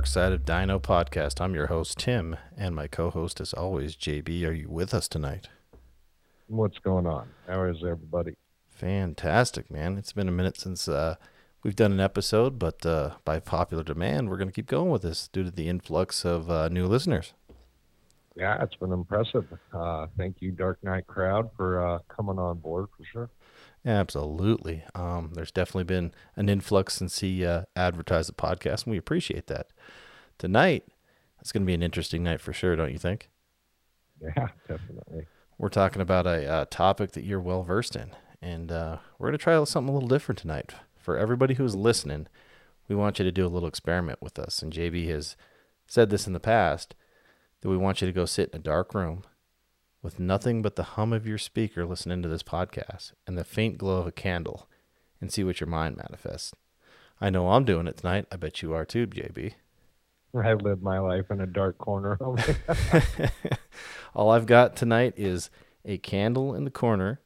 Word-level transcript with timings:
Dark 0.00 0.06
Side 0.06 0.32
of 0.32 0.46
Dino 0.46 0.78
podcast. 0.78 1.42
I'm 1.42 1.54
your 1.54 1.66
host, 1.66 1.98
Tim, 1.98 2.34
and 2.56 2.74
my 2.74 2.86
co 2.86 3.10
host, 3.10 3.38
as 3.38 3.52
always, 3.52 3.96
JB. 3.96 4.46
Are 4.48 4.52
you 4.52 4.70
with 4.70 4.94
us 4.94 5.08
tonight? 5.08 5.50
What's 6.46 6.78
going 6.78 7.06
on? 7.06 7.28
How 7.46 7.64
is 7.64 7.84
everybody? 7.84 8.32
Fantastic, 8.70 9.70
man. 9.70 9.98
It's 9.98 10.14
been 10.14 10.26
a 10.26 10.32
minute 10.32 10.58
since 10.58 10.88
uh, 10.88 11.16
we've 11.62 11.76
done 11.76 11.92
an 11.92 12.00
episode, 12.00 12.58
but 12.58 12.86
uh, 12.86 13.16
by 13.26 13.40
popular 13.40 13.82
demand, 13.82 14.30
we're 14.30 14.38
going 14.38 14.48
to 14.48 14.54
keep 14.54 14.68
going 14.68 14.88
with 14.88 15.02
this 15.02 15.28
due 15.28 15.44
to 15.44 15.50
the 15.50 15.68
influx 15.68 16.24
of 16.24 16.50
uh, 16.50 16.70
new 16.70 16.86
listeners. 16.86 17.34
Yeah, 18.36 18.56
it's 18.62 18.76
been 18.76 18.92
impressive. 18.92 19.44
Uh, 19.70 20.06
thank 20.16 20.36
you, 20.40 20.50
Dark 20.50 20.82
Knight 20.82 21.06
crowd, 21.08 21.50
for 21.58 21.86
uh, 21.86 21.98
coming 22.08 22.38
on 22.38 22.56
board 22.56 22.86
for 22.96 23.04
sure. 23.04 23.28
Absolutely. 23.84 24.84
Um, 24.94 25.32
there's 25.34 25.52
definitely 25.52 25.84
been 25.84 26.12
an 26.36 26.48
influx 26.48 26.94
since 26.94 27.20
he 27.20 27.44
uh, 27.44 27.62
advertised 27.74 28.28
the 28.28 28.34
podcast, 28.34 28.84
and 28.84 28.92
we 28.92 28.98
appreciate 28.98 29.46
that. 29.46 29.68
Tonight, 30.38 30.84
it's 31.40 31.52
going 31.52 31.62
to 31.62 31.66
be 31.66 31.74
an 31.74 31.82
interesting 31.82 32.22
night 32.22 32.40
for 32.40 32.52
sure, 32.52 32.76
don't 32.76 32.92
you 32.92 32.98
think? 32.98 33.30
Yeah, 34.36 34.48
definitely. 34.68 35.28
We're 35.56 35.70
talking 35.70 36.02
about 36.02 36.26
a 36.26 36.46
uh, 36.46 36.64
topic 36.68 37.12
that 37.12 37.24
you're 37.24 37.40
well 37.40 37.62
versed 37.62 37.96
in, 37.96 38.10
and 38.42 38.70
uh, 38.70 38.98
we're 39.18 39.28
going 39.28 39.38
to 39.38 39.42
try 39.42 39.64
something 39.64 39.88
a 39.88 39.94
little 39.94 40.10
different 40.10 40.38
tonight. 40.38 40.74
For 40.98 41.16
everybody 41.16 41.54
who's 41.54 41.74
listening, 41.74 42.26
we 42.86 42.94
want 42.94 43.18
you 43.18 43.24
to 43.24 43.32
do 43.32 43.46
a 43.46 43.48
little 43.48 43.66
experiment 43.68 44.20
with 44.20 44.38
us. 44.38 44.60
And 44.60 44.74
JB 44.74 45.08
has 45.08 45.36
said 45.86 46.10
this 46.10 46.26
in 46.26 46.34
the 46.34 46.40
past 46.40 46.94
that 47.62 47.70
we 47.70 47.78
want 47.78 48.02
you 48.02 48.06
to 48.06 48.12
go 48.12 48.26
sit 48.26 48.50
in 48.50 48.60
a 48.60 48.62
dark 48.62 48.92
room 48.92 49.22
with 50.02 50.18
nothing 50.18 50.62
but 50.62 50.76
the 50.76 50.82
hum 50.82 51.12
of 51.12 51.26
your 51.26 51.38
speaker 51.38 51.84
listening 51.84 52.22
to 52.22 52.28
this 52.28 52.42
podcast 52.42 53.12
and 53.26 53.36
the 53.36 53.44
faint 53.44 53.78
glow 53.78 53.98
of 53.98 54.06
a 54.06 54.12
candle 54.12 54.68
and 55.20 55.32
see 55.32 55.44
what 55.44 55.60
your 55.60 55.68
mind 55.68 55.96
manifests. 55.96 56.54
I 57.20 57.30
know 57.30 57.50
I'm 57.50 57.64
doing 57.64 57.86
it 57.86 57.98
tonight. 57.98 58.26
I 58.32 58.36
bet 58.36 58.62
you 58.62 58.72
are 58.72 58.84
too, 58.86 59.06
JB. 59.06 59.54
I 60.34 60.54
live 60.54 60.80
my 60.80 60.98
life 60.98 61.30
in 61.30 61.40
a 61.40 61.46
dark 61.46 61.76
corner. 61.78 62.16
All 64.14 64.30
I've 64.30 64.46
got 64.46 64.76
tonight 64.76 65.14
is 65.16 65.50
a 65.84 65.98
candle 65.98 66.54
in 66.54 66.64
the 66.64 66.70
corner 66.70 67.20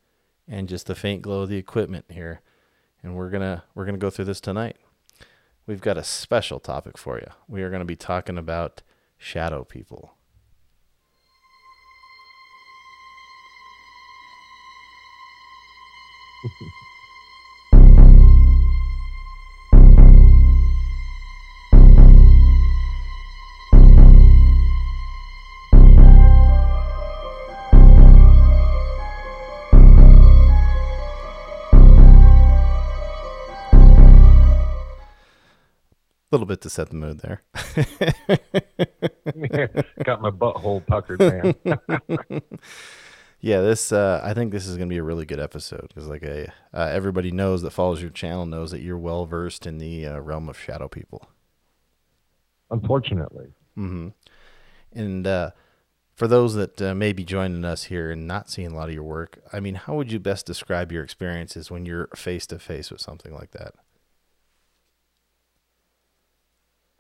and 0.48 0.68
just 0.68 0.86
the 0.86 0.94
faint 0.94 1.22
glow 1.22 1.42
of 1.42 1.48
the 1.48 1.56
equipment 1.56 2.06
here. 2.10 2.40
And 3.02 3.14
we're 3.14 3.30
going 3.30 3.42
to 3.42 3.62
we're 3.74 3.84
going 3.84 3.94
to 3.94 4.00
go 4.00 4.10
through 4.10 4.24
this 4.24 4.40
tonight. 4.40 4.76
We've 5.66 5.80
got 5.80 5.98
a 5.98 6.04
special 6.04 6.60
topic 6.60 6.98
for 6.98 7.18
you. 7.18 7.28
We 7.46 7.62
are 7.62 7.70
going 7.70 7.80
to 7.80 7.86
be 7.86 7.96
talking 7.96 8.38
about 8.38 8.82
shadow 9.18 9.64
people. 9.64 10.14
Little 36.34 36.46
bit 36.46 36.60
to 36.62 36.68
set 36.68 36.90
the 36.90 36.96
mood 36.96 37.20
there. 37.20 37.42
Got 40.04 40.20
my 40.20 40.30
butthole 40.30 40.84
puckered, 40.84 41.20
man. 41.20 41.54
yeah, 43.44 43.60
this 43.60 43.92
uh, 43.92 44.20
I 44.22 44.34
think 44.34 44.52
this 44.52 44.66
is 44.66 44.76
going 44.76 44.88
to 44.88 44.92
be 44.92 44.98
a 44.98 45.02
really 45.02 45.26
good 45.26 45.40
episode 45.40 45.88
because 45.88 46.06
like 46.06 46.22
a, 46.22 46.52
uh, 46.72 46.90
everybody 46.92 47.30
knows 47.30 47.62
that 47.62 47.70
follows 47.70 48.00
your 48.00 48.10
channel 48.10 48.46
knows 48.46 48.70
that 48.70 48.80
you're 48.80 48.98
well 48.98 49.26
versed 49.26 49.66
in 49.66 49.78
the 49.78 50.06
uh, 50.06 50.18
realm 50.18 50.48
of 50.48 50.58
shadow 50.58 50.88
people. 50.88 51.28
Unfortunately. 52.70 53.52
Mm-hmm. 53.76 54.08
And 54.92 55.26
uh, 55.26 55.50
for 56.14 56.26
those 56.28 56.54
that 56.54 56.80
uh, 56.80 56.94
may 56.94 57.12
be 57.12 57.24
joining 57.24 57.64
us 57.64 57.84
here 57.84 58.10
and 58.10 58.26
not 58.26 58.48
seeing 58.48 58.72
a 58.72 58.74
lot 58.74 58.88
of 58.88 58.94
your 58.94 59.02
work, 59.02 59.40
I 59.52 59.60
mean, 59.60 59.74
how 59.74 59.94
would 59.94 60.10
you 60.10 60.20
best 60.20 60.46
describe 60.46 60.90
your 60.90 61.04
experiences 61.04 61.70
when 61.70 61.84
you're 61.86 62.08
face 62.14 62.46
to 62.48 62.58
face 62.58 62.90
with 62.90 63.00
something 63.00 63.34
like 63.34 63.50
that? 63.52 63.74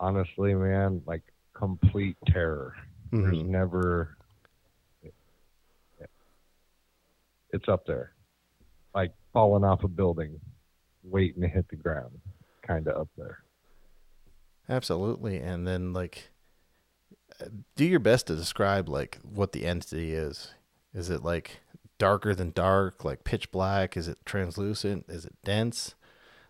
honestly, 0.04 0.54
man, 0.54 1.02
like 1.06 1.22
complete 1.54 2.16
terror. 2.26 2.74
Mm-hmm. 3.12 3.22
There's 3.22 3.42
never. 3.42 4.16
It's 7.54 7.68
up 7.68 7.86
there, 7.86 8.10
like 8.96 9.12
falling 9.32 9.62
off 9.62 9.84
a 9.84 9.88
building, 9.88 10.40
waiting 11.04 11.40
to 11.42 11.46
hit 11.46 11.68
the 11.68 11.76
ground, 11.76 12.18
kind 12.66 12.88
of 12.88 13.02
up 13.02 13.08
there. 13.16 13.44
Absolutely, 14.68 15.36
and 15.36 15.64
then 15.64 15.92
like, 15.92 16.30
do 17.76 17.84
your 17.84 18.00
best 18.00 18.26
to 18.26 18.34
describe 18.34 18.88
like 18.88 19.20
what 19.22 19.52
the 19.52 19.66
entity 19.66 20.14
is. 20.14 20.52
Is 20.92 21.10
it 21.10 21.22
like 21.22 21.60
darker 21.96 22.34
than 22.34 22.50
dark, 22.50 23.04
like 23.04 23.22
pitch 23.22 23.52
black? 23.52 23.96
Is 23.96 24.08
it 24.08 24.18
translucent? 24.24 25.04
Is 25.08 25.24
it 25.24 25.36
dense? 25.44 25.94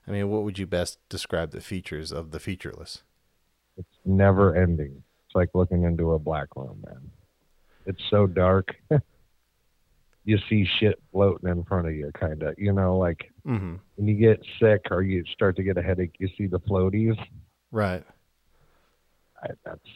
I 0.09 0.11
mean, 0.11 0.31
what 0.31 0.43
would 0.45 0.59
you 0.59 0.67
best 0.67 1.06
describe 1.11 1.51
the 1.51 1.61
features 1.61 2.12
of 2.12 2.31
the 2.31 2.41
featureless? 2.41 3.03
It's 3.77 3.99
never 4.06 4.56
ending. 4.56 5.03
It's 5.27 5.35
like 5.35 5.51
looking 5.53 5.83
into 5.83 6.12
a 6.12 6.19
black 6.19 6.49
room, 6.56 6.83
man. 6.87 7.11
It's 7.85 8.03
so 8.09 8.27
dark. 8.27 8.75
you 10.25 10.38
see 10.49 10.67
shit 10.81 11.00
floating 11.12 11.49
in 11.49 11.65
front 11.65 11.87
of 11.87 11.94
you, 11.94 12.11
kind 12.19 12.43
of. 12.43 12.55
You 12.59 12.73
know, 12.73 12.97
like 12.99 13.31
mm-hmm. 13.47 13.76
when 13.97 14.09
you 14.09 14.15
get 14.15 14.44
sick 14.61 14.87
or 14.91 15.03
you 15.03 15.25
start 15.32 15.56
to 15.56 15.62
get 15.62 15.76
a 15.76 15.82
headache, 15.82 16.15
you 16.19 16.29
see 16.37 16.47
the 16.47 16.61
floaties. 16.61 17.17
Right. 17.71 18.05
I, 19.43 19.49
that's 19.65 19.88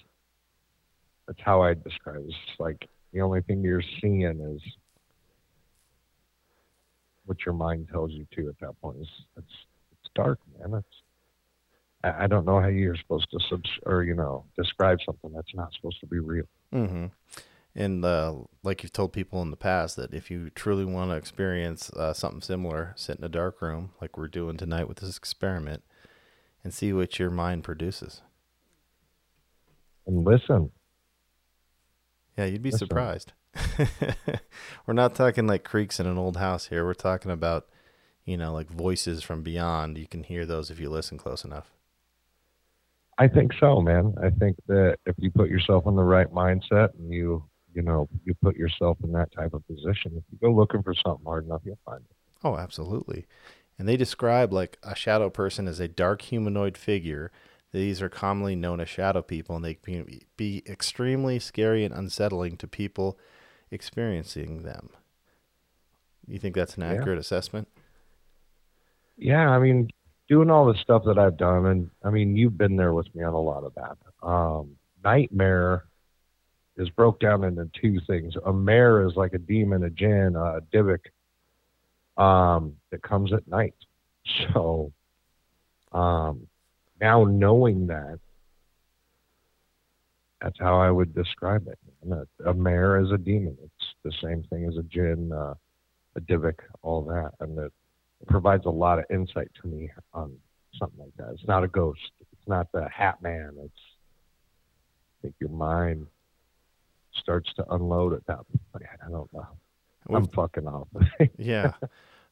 that's 1.27 1.41
how 1.43 1.63
I 1.63 1.75
describe 1.75 2.17
it. 2.17 2.27
It's 2.29 2.61
like 2.61 2.89
the 3.13 3.21
only 3.21 3.41
thing 3.43 3.63
you're 3.63 3.83
seeing 4.01 4.23
is 4.23 4.63
what 7.25 7.39
your 7.45 7.55
mind 7.55 7.89
tells 7.91 8.13
you 8.13 8.27
to 8.37 8.49
at 8.49 8.59
that 8.61 8.81
point. 8.81 8.99
It's 9.01 9.11
it's, 9.37 9.55
it's 9.93 10.11
dark, 10.15 10.39
man. 10.59 10.75
It's 10.79 11.03
I 12.05 12.29
don't 12.29 12.45
know 12.45 12.61
how 12.61 12.69
you're 12.69 12.97
supposed 12.97 13.29
to 13.33 13.41
subs 13.49 13.71
or 13.85 14.05
you 14.05 14.15
know 14.15 14.45
describe 14.57 14.99
something 15.05 15.33
that's 15.33 15.55
not 15.55 15.73
supposed 15.75 16.01
to 16.01 16.07
be 16.07 16.19
real. 16.19 16.45
Mm-hmm. 16.73 17.07
And 17.79 18.05
uh, 18.05 18.35
like 18.65 18.83
you've 18.83 18.93
told 18.93 19.13
people 19.13 19.41
in 19.41 19.53
the 19.53 19.57
past 19.57 19.95
that 19.95 20.13
if 20.13 20.33
you 20.33 20.51
truly 20.51 20.85
want 20.85 21.13
to 21.13 21.17
experience 21.17 21.91
uh, 21.91 22.13
something 22.13 22.41
similar, 22.41 22.93
sit 22.97 23.19
in 23.19 23.25
a 23.25 23.29
dark 23.29 23.63
room 23.63 23.93
like 24.01 24.19
we're 24.19 24.27
doing 24.27 24.57
tonight 24.57 24.89
with 24.89 24.99
this 24.99 25.17
experiment, 25.17 25.85
and 26.65 26.75
see 26.75 26.93
what 26.93 27.21
your 27.21 27.31
mind 27.31 27.63
produces. 27.63 28.23
And 30.09 30.25
listen. 30.25 30.73
Yeah, 32.37 32.47
you'd 32.47 32.65
be 32.65 32.73
listen. 32.73 32.89
surprised. 32.89 33.33
we're 34.87 34.95
not 34.95 35.15
talking 35.15 35.47
like 35.47 35.63
creaks 35.63 36.01
in 36.01 36.07
an 36.07 36.19
old 36.19 36.37
house 36.37 36.67
here. 36.67 36.85
We're 36.85 36.95
talking 36.95 37.31
about, 37.31 37.69
you 38.25 38.37
know, 38.37 38.53
like 38.53 38.69
voices 38.69 39.23
from 39.23 39.45
beyond. 39.45 39.99
You 39.99 40.09
can 40.09 40.25
hear 40.25 40.45
those 40.45 40.69
if 40.73 40.81
you 40.81 40.91
listen 40.91 41.17
close 41.17 41.45
enough. 41.45 41.71
I 43.19 43.29
think 43.29 43.53
so, 43.61 43.81
man. 43.81 44.15
I 44.21 44.31
think 44.31 44.57
that 44.67 44.99
if 45.07 45.15
you 45.19 45.31
put 45.31 45.49
yourself 45.49 45.87
in 45.87 45.95
the 45.95 46.03
right 46.03 46.33
mindset 46.33 46.95
and 46.99 47.13
you, 47.13 47.45
you 47.75 47.83
know, 47.83 48.09
you 48.25 48.35
put 48.43 48.57
yourself 48.57 48.99
in 49.03 49.13
that 49.13 49.33
type 49.33 49.55
of 49.55 49.67
position, 49.67 50.13
if 50.17 50.25
you 50.31 50.39
go 50.41 50.51
looking 50.53 50.83
for 50.83 50.95
something 50.95 51.25
hard 51.25 51.47
enough, 51.47 51.63
you'll 51.65 51.79
find 51.85 52.01
it. 52.01 52.17
Oh, 52.43 52.57
absolutely. 52.57 53.27
And 53.79 53.89
they 53.89 53.97
describe 53.97 54.53
like 54.53 54.79
a 54.83 54.95
shadow 54.95 55.31
person 55.31 55.69
as 55.69 55.81
a 55.81 55.89
dark 55.89 56.23
humanoid 56.23 56.77
figure. 56.77 57.31
These 57.73 58.01
are 58.03 58.09
commonly 58.09 58.57
known 58.57 58.81
as 58.81 58.89
shadow 58.89 59.23
people, 59.23 59.57
and 59.57 59.65
they 59.65 59.75
can 59.75 60.07
be 60.37 60.63
extremely 60.67 61.39
scary 61.39 61.85
and 61.85 61.95
unsettling 61.95 62.57
to 62.59 62.67
people 62.67 63.19
experiencing 63.71 64.63
them. 64.63 64.91
You 66.27 66.39
think 66.39 66.55
that's 66.55 66.77
an 66.77 66.83
accurate 66.83 67.17
yeah. 67.17 67.21
assessment? 67.21 67.69
Yeah, 69.17 69.51
I 69.51 69.59
mean, 69.59 69.91
doing 70.29 70.51
all 70.51 70.67
the 70.67 70.79
stuff 70.79 71.03
that 71.07 71.19
I've 71.19 71.37
done, 71.37 71.67
and 71.67 71.91
I 72.05 72.11
mean, 72.11 72.37
you've 72.37 72.59
been 72.59 72.77
there 72.77 72.95
with 72.95 73.13
me 73.15 73.23
on 73.25 73.35
a 73.35 73.41
lot 73.41 73.65
of 73.65 73.75
that. 73.75 74.27
Um, 74.27 74.77
nightmare 75.05 75.85
is 76.79 76.89
broke 76.91 77.21
down 77.21 77.45
into 77.45 77.69
two 77.81 78.01
things. 78.07 78.35
A 78.47 78.53
mare 78.53 79.07
is 79.07 79.15
like 79.17 79.35
a 79.35 79.39
demon, 79.39 79.83
a 79.85 79.91
jinn, 79.91 80.37
a 80.37 80.61
dybbuk, 80.73 81.01
um, 82.17 82.77
that 82.91 83.03
comes 83.03 83.33
at 83.33 83.47
night. 83.49 83.75
So 84.53 84.93
um, 85.93 86.47
now 87.01 87.25
knowing 87.25 87.87
that, 87.87 88.19
that's 90.41 90.59
how 90.59 90.79
I 90.79 90.91
would 90.91 91.15
describe 91.15 91.67
it. 91.67 91.79
A, 92.13 92.51
a 92.51 92.55
mare 92.55 93.01
is 93.01 93.11
a 93.11 93.17
demon. 93.17 93.57
It's 93.65 93.95
the 94.05 94.13
same 94.23 94.45
thing 94.51 94.67
as 94.67 94.77
a 94.77 94.83
jinn, 94.83 95.33
uh, 95.33 95.55
a 96.15 96.21
dybbuk, 96.21 96.59
all 96.83 97.03
that, 97.05 97.33
and 97.41 97.59
it 97.59 97.73
provides 98.27 98.67
a 98.67 98.71
lot 98.71 98.99
of 98.99 99.07
insight 99.11 99.51
to 99.63 99.69
me 99.69 99.91
on 100.13 100.37
something 100.79 101.01
like 101.01 101.17
that. 101.17 101.33
It's 101.33 101.49
not 101.49 101.65
a 101.65 101.69
ghost. 101.69 102.11
It's 102.21 102.49
not 102.49 102.71
the 102.73 102.87
Hat 102.91 103.23
Man. 103.23 103.55
It's 103.65 103.81
I 105.19 105.23
think 105.23 105.35
your 105.41 105.51
mind 105.51 106.07
starts 107.21 107.53
to 107.55 107.65
unload 107.73 108.15
at 108.15 108.27
that 108.27 108.39
point. 108.73 108.85
I 109.05 109.11
don't 109.11 109.33
know. 109.33 109.47
I'm 110.11 110.27
fucking 110.29 110.67
off. 110.67 110.89
yeah. 111.39 111.73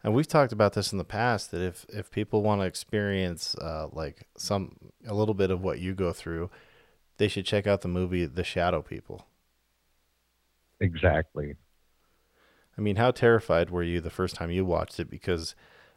And 0.02 0.14
we've 0.14 0.28
talked 0.28 0.52
about 0.52 0.74
this 0.74 0.92
in 0.92 0.98
the 0.98 1.04
past 1.04 1.50
that 1.50 1.60
if 1.60 1.84
if 1.88 2.10
people 2.10 2.42
want 2.42 2.60
to 2.60 2.66
experience 2.66 3.54
uh, 3.56 3.88
like 3.92 4.26
some 4.36 4.76
a 5.06 5.14
little 5.14 5.34
bit 5.34 5.50
of 5.50 5.62
what 5.62 5.78
you 5.78 5.94
go 5.94 6.12
through, 6.12 6.50
they 7.18 7.28
should 7.28 7.44
check 7.44 7.66
out 7.66 7.80
the 7.80 7.88
movie 7.88 8.24
The 8.24 8.44
Shadow 8.44 8.82
People. 8.82 9.26
Exactly. 10.80 11.54
I 12.76 12.80
mean, 12.80 12.96
how 12.96 13.10
terrified 13.10 13.70
were 13.70 13.82
you 13.82 14.00
the 14.00 14.10
first 14.10 14.34
time 14.34 14.50
you 14.50 14.64
watched 14.64 15.00
it? 15.00 15.10
Because 15.10 15.54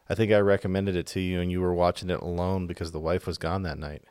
I 0.08 0.14
think 0.14 0.32
I 0.32 0.38
recommended 0.38 0.96
it 0.96 1.06
to 1.08 1.20
you, 1.20 1.40
and 1.40 1.50
you 1.50 1.60
were 1.60 1.74
watching 1.74 2.10
it 2.10 2.20
alone 2.20 2.66
because 2.66 2.92
the 2.92 3.00
wife 3.00 3.26
was 3.26 3.38
gone 3.38 3.62
that 3.62 3.78
night. 3.78 4.02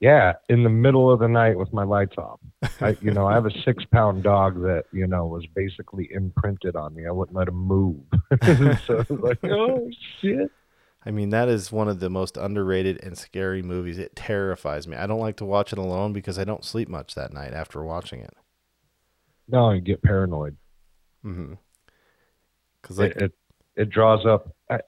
Yeah, 0.00 0.32
in 0.48 0.62
the 0.62 0.70
middle 0.70 1.12
of 1.12 1.20
the 1.20 1.28
night 1.28 1.58
with 1.58 1.72
my 1.74 1.84
lights 1.84 2.16
off. 2.16 2.40
I, 2.80 2.96
you 3.02 3.10
know, 3.10 3.26
I 3.26 3.34
have 3.34 3.44
a 3.44 3.62
six 3.64 3.84
pound 3.84 4.22
dog 4.22 4.60
that 4.62 4.84
you 4.92 5.06
know 5.06 5.26
was 5.26 5.46
basically 5.54 6.08
imprinted 6.12 6.74
on 6.74 6.94
me. 6.94 7.06
I 7.06 7.10
wouldn't 7.10 7.36
let 7.36 7.48
him 7.48 7.56
move. 7.56 8.00
so 8.86 9.04
like, 9.10 9.38
oh 9.44 9.90
shit. 10.20 10.50
I 11.04 11.10
mean, 11.10 11.30
that 11.30 11.48
is 11.48 11.72
one 11.72 11.88
of 11.88 12.00
the 12.00 12.10
most 12.10 12.36
underrated 12.36 13.02
and 13.02 13.16
scary 13.16 13.62
movies. 13.62 13.98
It 13.98 14.14
terrifies 14.16 14.86
me. 14.86 14.96
I 14.96 15.06
don't 15.06 15.20
like 15.20 15.36
to 15.36 15.46
watch 15.46 15.72
it 15.72 15.78
alone 15.78 16.12
because 16.12 16.38
I 16.38 16.44
don't 16.44 16.64
sleep 16.64 16.88
much 16.88 17.14
that 17.14 17.32
night 17.32 17.54
after 17.54 17.82
watching 17.82 18.20
it. 18.20 18.34
No, 19.48 19.70
you 19.70 19.80
get 19.80 20.02
paranoid. 20.02 20.56
Mm-hmm. 21.24 21.54
Because 22.80 22.98
like 22.98 23.12
it, 23.12 23.22
it, 23.22 23.32
it 23.76 23.90
draws 23.90 24.26
up. 24.26 24.54
I, 24.70 24.80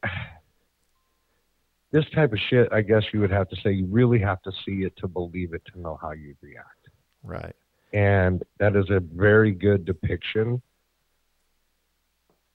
this 1.92 2.04
type 2.14 2.32
of 2.32 2.38
shit, 2.48 2.68
I 2.72 2.80
guess 2.80 3.02
you 3.12 3.20
would 3.20 3.30
have 3.30 3.48
to 3.50 3.56
say 3.56 3.72
you 3.72 3.86
really 3.86 4.18
have 4.18 4.42
to 4.42 4.52
see 4.64 4.84
it 4.84 4.96
to 4.96 5.06
believe 5.06 5.52
it 5.52 5.62
to 5.72 5.80
know 5.80 5.98
how 6.00 6.12
you 6.12 6.34
react. 6.40 6.88
Right. 7.22 7.54
And 7.92 8.42
that 8.58 8.74
is 8.74 8.86
a 8.90 9.00
very 9.00 9.52
good 9.52 9.84
depiction 9.84 10.62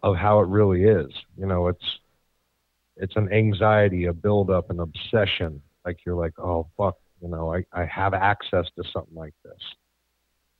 of 0.01 0.15
how 0.15 0.39
it 0.39 0.47
really 0.47 0.83
is. 0.83 1.11
You 1.37 1.45
know, 1.45 1.67
it's 1.67 1.85
it's 2.97 3.15
an 3.15 3.31
anxiety, 3.31 4.05
a 4.05 4.13
buildup, 4.13 4.71
an 4.71 4.79
obsession. 4.79 5.61
Like 5.85 5.99
you're 6.03 6.15
like, 6.15 6.37
oh 6.39 6.67
fuck, 6.75 6.97
you 7.21 7.27
know, 7.27 7.53
I, 7.53 7.63
I 7.71 7.85
have 7.85 8.15
access 8.15 8.65
to 8.75 8.83
something 8.91 9.15
like 9.15 9.35
this. 9.45 9.61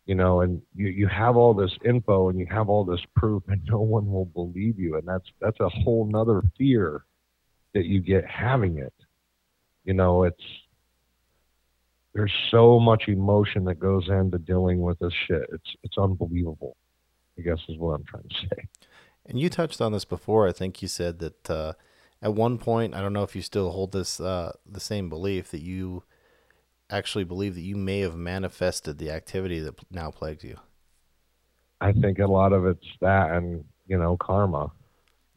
You 0.06 0.16
know, 0.16 0.42
and 0.42 0.62
you, 0.74 0.88
you 0.88 1.08
have 1.08 1.36
all 1.36 1.54
this 1.54 1.76
info 1.84 2.30
and 2.30 2.40
you 2.40 2.46
have 2.50 2.70
all 2.70 2.86
this 2.86 3.02
proof 3.16 3.42
and 3.48 3.62
no 3.70 3.80
one 3.80 4.12
will 4.12 4.26
believe 4.26 4.80
you. 4.80 4.98
And 4.98 5.08
that's 5.08 5.28
that's 5.42 5.60
a 5.60 5.70
whole 5.70 6.06
nother 6.06 6.44
fear 6.56 7.04
that 7.78 7.86
you 7.86 8.02
get 8.02 8.26
having 8.26 8.80
it. 8.80 8.94
You 9.84 9.94
know, 9.94 10.24
it's 10.24 10.44
there's 12.14 12.34
so 12.50 12.80
much 12.80 13.04
emotion 13.08 13.66
that 13.66 13.80
goes 13.80 14.10
into 14.10 14.40
dealing 14.40 14.82
with 14.82 14.98
this 14.98 15.14
shit. 15.28 15.44
It's 15.54 15.76
it's 15.84 15.98
unbelievable. 15.98 16.76
I 17.38 17.44
guess 17.44 17.60
is 17.70 17.78
what 17.78 17.94
I'm 17.94 18.04
trying 18.04 18.24
to 18.24 18.36
say. 18.50 18.68
And 19.28 19.40
you 19.40 19.50
touched 19.50 19.80
on 19.82 19.92
this 19.92 20.06
before. 20.06 20.48
I 20.48 20.52
think 20.52 20.82
you 20.82 20.88
said 20.88 21.20
that 21.20 21.50
uh, 21.50 21.74
at 22.22 22.34
one 22.34 22.58
point, 22.58 22.96
I 22.96 23.02
don't 23.02 23.14
know 23.14 23.24
if 23.24 23.36
you 23.36 23.44
still 23.44 23.70
hold 23.70 23.92
this 23.92 24.20
uh, 24.20 24.54
the 24.66 24.80
same 24.80 25.10
belief 25.10 25.52
that 25.52 25.62
you 25.62 26.04
actually 26.90 27.26
believe 27.26 27.54
that 27.54 27.62
you 27.62 27.76
may 27.76 28.00
have 28.00 28.16
manifested 28.16 28.98
the 28.98 29.12
activity 29.12 29.60
that 29.60 29.76
now 29.92 30.10
plagues 30.10 30.44
you. 30.44 30.58
I 31.80 31.92
think 31.92 32.18
a 32.18 32.26
lot 32.26 32.54
of 32.54 32.66
it's 32.66 32.88
that, 33.02 33.32
and 33.32 33.64
you 33.86 34.00
know, 34.00 34.18
karma. 34.18 34.72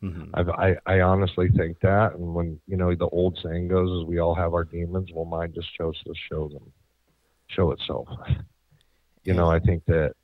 Mm-hmm. 0.03 0.51
I, 0.51 0.77
I 0.87 1.01
honestly 1.01 1.51
think 1.55 1.79
that, 1.81 2.15
and 2.15 2.35
when 2.35 2.59
you 2.67 2.79
know 2.79 2.95
the 2.95 3.09
old 3.09 3.39
saying 3.43 3.69
goes, 3.69 3.91
"Is 4.01 4.09
we 4.09 4.19
all 4.19 4.35
have 4.35 4.55
our 4.55 4.65
demons." 4.65 5.11
Well, 5.15 5.27
mine 5.27 5.53
just 5.55 5.75
chose 5.75 6.01
to 6.05 6.15
show 6.31 6.49
them, 6.49 6.73
show 7.49 7.73
itself. 7.73 8.09
You 9.23 9.35
know, 9.35 9.51
I 9.51 9.59
think 9.59 9.85
that. 9.85 10.15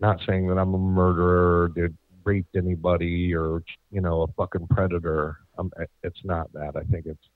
Not 0.00 0.18
saying 0.26 0.48
that 0.48 0.58
I'm 0.58 0.74
a 0.74 0.78
murderer, 0.78 1.68
did 1.68 1.96
raped 2.24 2.56
anybody, 2.56 3.32
or 3.32 3.62
you 3.92 4.00
know, 4.00 4.22
a 4.22 4.26
fucking 4.26 4.66
predator. 4.68 5.38
I'm, 5.56 5.70
it's 6.02 6.18
not 6.24 6.52
that. 6.52 6.74
I 6.76 6.82
think 6.90 7.06
it's 7.06 7.28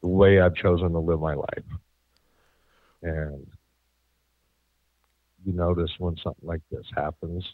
the 0.00 0.08
way 0.08 0.40
I've 0.40 0.54
chosen 0.54 0.92
to 0.92 0.98
live 1.00 1.20
my 1.20 1.34
life, 1.34 1.64
and 3.02 3.46
you 5.44 5.52
notice 5.52 5.90
when 5.98 6.16
something 6.22 6.46
like 6.46 6.62
this 6.70 6.86
happens, 6.94 7.44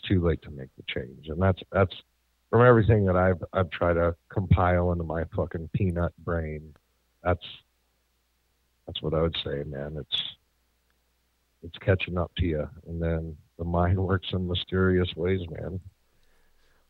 it's 0.00 0.08
too 0.08 0.24
late 0.24 0.42
to 0.42 0.50
make 0.50 0.68
the 0.76 0.84
change. 0.86 1.28
And 1.28 1.40
that's 1.40 1.62
that's 1.72 1.94
from 2.50 2.66
everything 2.66 3.04
that 3.06 3.16
I've 3.16 3.42
I've 3.52 3.70
tried 3.70 3.94
to 3.94 4.14
compile 4.28 4.92
into 4.92 5.04
my 5.04 5.24
fucking 5.34 5.70
peanut 5.72 6.12
brain. 6.24 6.74
That's 7.22 7.44
that's 8.86 9.02
what 9.02 9.14
I 9.14 9.22
would 9.22 9.36
say, 9.44 9.62
man. 9.64 9.96
It's 9.98 10.22
it's 11.62 11.78
catching 11.78 12.18
up 12.18 12.32
to 12.38 12.46
you, 12.46 12.68
and 12.86 13.02
then 13.02 13.36
the 13.58 13.64
mind 13.64 13.98
works 14.04 14.28
in 14.32 14.48
mysterious 14.48 15.14
ways, 15.16 15.40
man. 15.50 15.80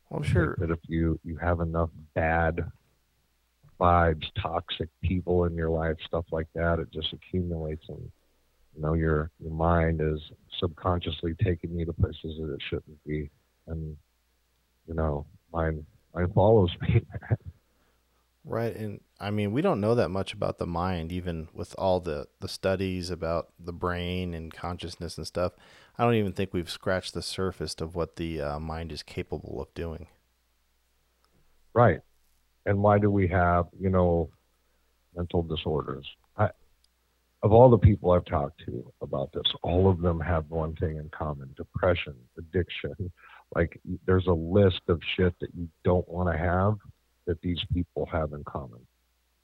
Well, 0.09 0.19
I'm 0.19 0.23
sure 0.23 0.55
that 0.59 0.71
if 0.71 0.79
you 0.87 1.19
you 1.23 1.37
have 1.37 1.59
enough 1.59 1.89
bad 2.13 2.65
vibes, 3.79 4.25
toxic 4.39 4.89
people 5.01 5.45
in 5.45 5.55
your 5.55 5.69
life, 5.69 5.97
stuff 6.05 6.25
like 6.31 6.47
that, 6.53 6.79
it 6.79 6.91
just 6.91 7.13
accumulates 7.13 7.87
and 7.89 8.11
you 8.75 8.81
know 8.81 8.93
your 8.93 9.31
your 9.39 9.51
mind 9.51 10.01
is 10.01 10.19
subconsciously 10.59 11.35
taking 11.43 11.77
you 11.77 11.85
to 11.85 11.93
places 11.93 12.37
that 12.39 12.53
it 12.53 12.61
shouldn't 12.69 13.03
be. 13.05 13.29
And 13.67 13.97
you 14.87 14.93
know 14.93 15.25
mine 15.53 15.85
mine 16.13 16.31
follows 16.33 16.71
me 16.81 17.01
right 18.43 18.75
and 18.75 18.99
i 19.19 19.29
mean 19.29 19.51
we 19.51 19.61
don't 19.61 19.79
know 19.79 19.93
that 19.93 20.09
much 20.09 20.33
about 20.33 20.57
the 20.57 20.65
mind 20.65 21.11
even 21.11 21.47
with 21.53 21.75
all 21.77 21.99
the 21.99 22.25
the 22.39 22.47
studies 22.47 23.11
about 23.11 23.49
the 23.59 23.71
brain 23.71 24.33
and 24.33 24.53
consciousness 24.53 25.17
and 25.17 25.27
stuff. 25.27 25.53
I 25.97 26.03
don't 26.03 26.15
even 26.15 26.33
think 26.33 26.53
we've 26.53 26.69
scratched 26.69 27.13
the 27.13 27.21
surface 27.21 27.75
of 27.79 27.95
what 27.95 28.15
the 28.15 28.41
uh, 28.41 28.59
mind 28.59 28.91
is 28.91 29.03
capable 29.03 29.61
of 29.61 29.73
doing. 29.73 30.07
Right 31.73 32.01
and 32.65 32.81
why 32.81 32.99
do 32.99 33.09
we 33.09 33.27
have 33.27 33.67
you 33.79 33.89
know 33.89 34.29
mental 35.15 35.43
disorders 35.43 36.07
of 37.43 37.51
all 37.51 37.69
the 37.69 37.77
people 37.77 38.11
I've 38.11 38.25
talked 38.25 38.63
to 38.65 38.91
about 39.01 39.31
this, 39.33 39.51
all 39.63 39.89
of 39.89 40.01
them 40.01 40.19
have 40.19 40.49
one 40.49 40.75
thing 40.75 40.97
in 40.97 41.09
common 41.09 41.49
depression, 41.57 42.15
addiction. 42.37 43.11
Like, 43.55 43.79
there's 44.05 44.27
a 44.27 44.33
list 44.33 44.81
of 44.87 45.01
shit 45.15 45.33
that 45.39 45.49
you 45.55 45.67
don't 45.83 46.07
want 46.07 46.31
to 46.31 46.37
have 46.37 46.77
that 47.25 47.41
these 47.41 47.59
people 47.73 48.07
have 48.11 48.33
in 48.33 48.43
common. 48.43 48.79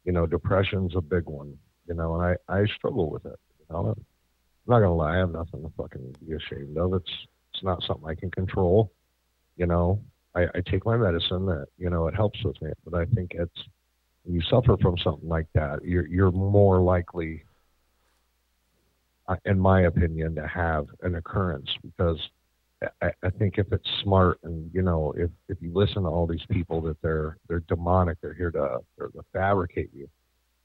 You 0.05 0.11
know, 0.11 0.25
depression's 0.25 0.95
a 0.95 1.01
big 1.01 1.25
one, 1.25 1.57
you 1.87 1.95
know, 1.95 2.19
and 2.19 2.37
I, 2.49 2.53
I 2.53 2.65
struggle 2.67 3.09
with 3.09 3.25
it. 3.25 3.39
You 3.59 3.65
know, 3.69 3.87
I'm 3.87 4.05
not 4.67 4.79
going 4.79 4.89
to 4.89 4.91
lie, 4.91 5.15
I 5.15 5.17
have 5.17 5.31
nothing 5.31 5.63
to 5.63 5.71
fucking 5.75 6.15
be 6.25 6.35
ashamed 6.35 6.77
of. 6.77 6.93
It's, 6.93 7.11
it's 7.53 7.63
not 7.63 7.83
something 7.83 8.07
I 8.07 8.15
can 8.15 8.31
control. 8.31 8.91
You 9.57 9.65
know, 9.65 9.99
I, 10.35 10.43
I 10.43 10.61
take 10.69 10.85
my 10.85 10.97
medicine 10.97 11.47
that, 11.47 11.65
you 11.79 11.89
know, 11.89 12.07
it 12.07 12.15
helps 12.15 12.43
with 12.43 12.61
me, 12.61 12.71
but 12.85 12.93
I 12.93 13.05
think 13.05 13.31
it's, 13.33 13.63
you 14.29 14.41
suffer 14.41 14.77
from 14.77 14.97
something 14.99 15.27
like 15.27 15.47
that, 15.53 15.83
you're, 15.83 16.05
you're 16.05 16.31
more 16.31 16.79
likely 16.79 17.43
in 19.45 19.59
my 19.59 19.81
opinion, 19.81 20.35
to 20.35 20.47
have 20.47 20.87
an 21.01 21.15
occurrence 21.15 21.69
because 21.81 22.19
I, 23.01 23.11
I, 23.23 23.29
think 23.31 23.57
if 23.57 23.71
it's 23.71 23.89
smart 24.03 24.39
and 24.43 24.69
you 24.73 24.81
know 24.83 25.13
if, 25.17 25.31
if 25.49 25.57
you 25.61 25.71
listen 25.73 26.03
to 26.03 26.09
all 26.09 26.27
these 26.27 26.45
people 26.49 26.79
that 26.81 27.01
they're 27.01 27.37
they're 27.47 27.61
demonic, 27.61 28.19
they're 28.21 28.33
here 28.33 28.51
to 28.51 28.79
they're 28.97 29.07
to 29.07 29.23
fabricate 29.33 29.89
you. 29.93 30.07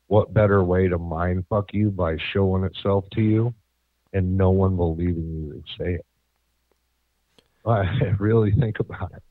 What 0.08 0.34
better 0.34 0.62
way 0.62 0.88
to 0.88 0.98
mind 0.98 1.46
fuck 1.48 1.72
you 1.72 1.90
by 1.90 2.16
showing 2.32 2.64
itself 2.64 3.04
to 3.14 3.22
you, 3.22 3.54
and 4.12 4.36
no 4.36 4.50
one 4.50 4.76
believing 4.76 5.32
you 5.32 5.52
and 5.52 5.64
say 5.78 5.94
it? 5.94 6.06
I 7.64 8.14
really 8.18 8.52
think 8.52 8.80
about 8.80 9.12
it. 9.16 9.22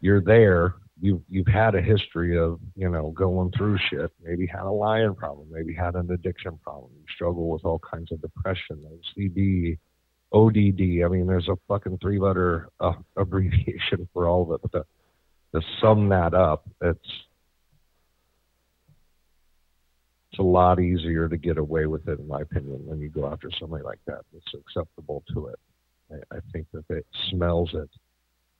You're 0.00 0.20
there, 0.20 0.74
you've 1.00 1.22
you've 1.28 1.46
had 1.46 1.74
a 1.74 1.80
history 1.82 2.38
of 2.38 2.58
you 2.74 2.88
know 2.88 3.10
going 3.10 3.50
through 3.56 3.78
shit. 3.90 4.10
Maybe 4.22 4.46
had 4.46 4.62
a 4.62 4.70
lying 4.70 5.14
problem. 5.14 5.48
Maybe 5.50 5.74
had 5.74 5.94
an 5.94 6.10
addiction 6.10 6.58
problem. 6.62 6.92
You 6.96 7.04
struggle 7.14 7.48
with 7.48 7.64
all 7.64 7.78
kinds 7.78 8.12
of 8.12 8.20
depression 8.20 8.84
ocd 8.84 9.78
odd 10.32 10.56
i 10.58 11.08
mean 11.08 11.24
there's 11.24 11.48
a 11.48 11.56
fucking 11.68 11.96
three 12.02 12.18
letter 12.18 12.68
uh, 12.80 12.92
abbreviation 13.16 14.08
for 14.12 14.26
all 14.26 14.42
of 14.42 14.50
it 14.50 14.60
but 14.60 14.72
to, 14.72 14.84
to 15.60 15.66
sum 15.80 16.08
that 16.08 16.34
up 16.34 16.68
it's 16.80 17.08
it's 20.36 20.40
a 20.40 20.42
lot 20.42 20.80
easier 20.80 21.30
to 21.30 21.36
get 21.38 21.56
away 21.56 21.86
with 21.86 22.06
it 22.08 22.18
in 22.18 22.28
my 22.28 22.42
opinion 22.42 22.84
when 22.84 23.00
you 23.00 23.08
go 23.08 23.26
after 23.26 23.48
somebody 23.58 23.82
like 23.82 24.00
that. 24.06 24.20
That's 24.34 24.54
acceptable 24.54 25.24
to 25.32 25.46
it. 25.46 25.58
I, 26.12 26.36
I 26.36 26.40
think 26.52 26.66
that 26.74 26.84
it 26.90 27.06
smells 27.30 27.70
it 27.72 27.88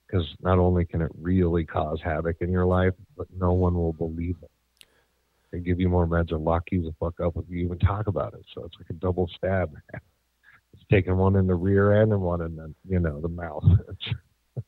because 0.06 0.26
not 0.40 0.58
only 0.58 0.84
can 0.84 1.02
it 1.02 1.10
really 1.20 1.64
cause 1.64 2.00
havoc 2.02 2.36
in 2.40 2.50
your 2.50 2.66
life, 2.66 2.94
but 3.16 3.26
no 3.36 3.52
one 3.52 3.74
will 3.74 3.92
believe 3.92 4.36
it. 4.42 4.50
They 5.50 5.60
give 5.60 5.80
you 5.80 5.88
more 5.88 6.06
meds 6.06 6.32
or 6.32 6.38
lock 6.38 6.64
you 6.70 6.82
the 6.82 6.94
fuck 7.00 7.20
up 7.20 7.36
if 7.36 7.44
you 7.48 7.64
even 7.64 7.78
talk 7.78 8.06
about 8.06 8.34
it. 8.34 8.44
So 8.54 8.64
it's 8.64 8.76
like 8.78 8.90
a 8.90 8.94
double 8.94 9.28
stab. 9.36 9.74
It's 10.72 10.84
taking 10.90 11.16
one 11.16 11.36
in 11.36 11.46
the 11.46 11.54
rear 11.54 12.02
end 12.02 12.12
and 12.12 12.20
one 12.20 12.42
in 12.42 12.54
the 12.54 12.74
you 12.86 13.00
know 13.00 13.18
the 13.18 13.28
mouth. 13.28 13.64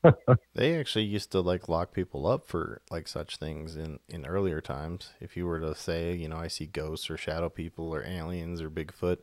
they 0.55 0.79
actually 0.79 1.05
used 1.05 1.31
to 1.33 1.41
like 1.41 1.69
lock 1.69 1.93
people 1.93 2.25
up 2.25 2.47
for 2.47 2.81
like 2.89 3.07
such 3.07 3.37
things 3.37 3.75
in 3.75 3.99
in 4.07 4.25
earlier 4.25 4.59
times. 4.59 5.11
If 5.19 5.37
you 5.37 5.45
were 5.45 5.59
to 5.59 5.75
say, 5.75 6.15
you 6.15 6.27
know, 6.27 6.37
I 6.37 6.47
see 6.47 6.65
ghosts 6.65 7.11
or 7.11 7.17
shadow 7.17 7.49
people 7.49 7.93
or 7.93 8.03
aliens 8.03 8.59
or 8.59 8.71
Bigfoot, 8.71 9.17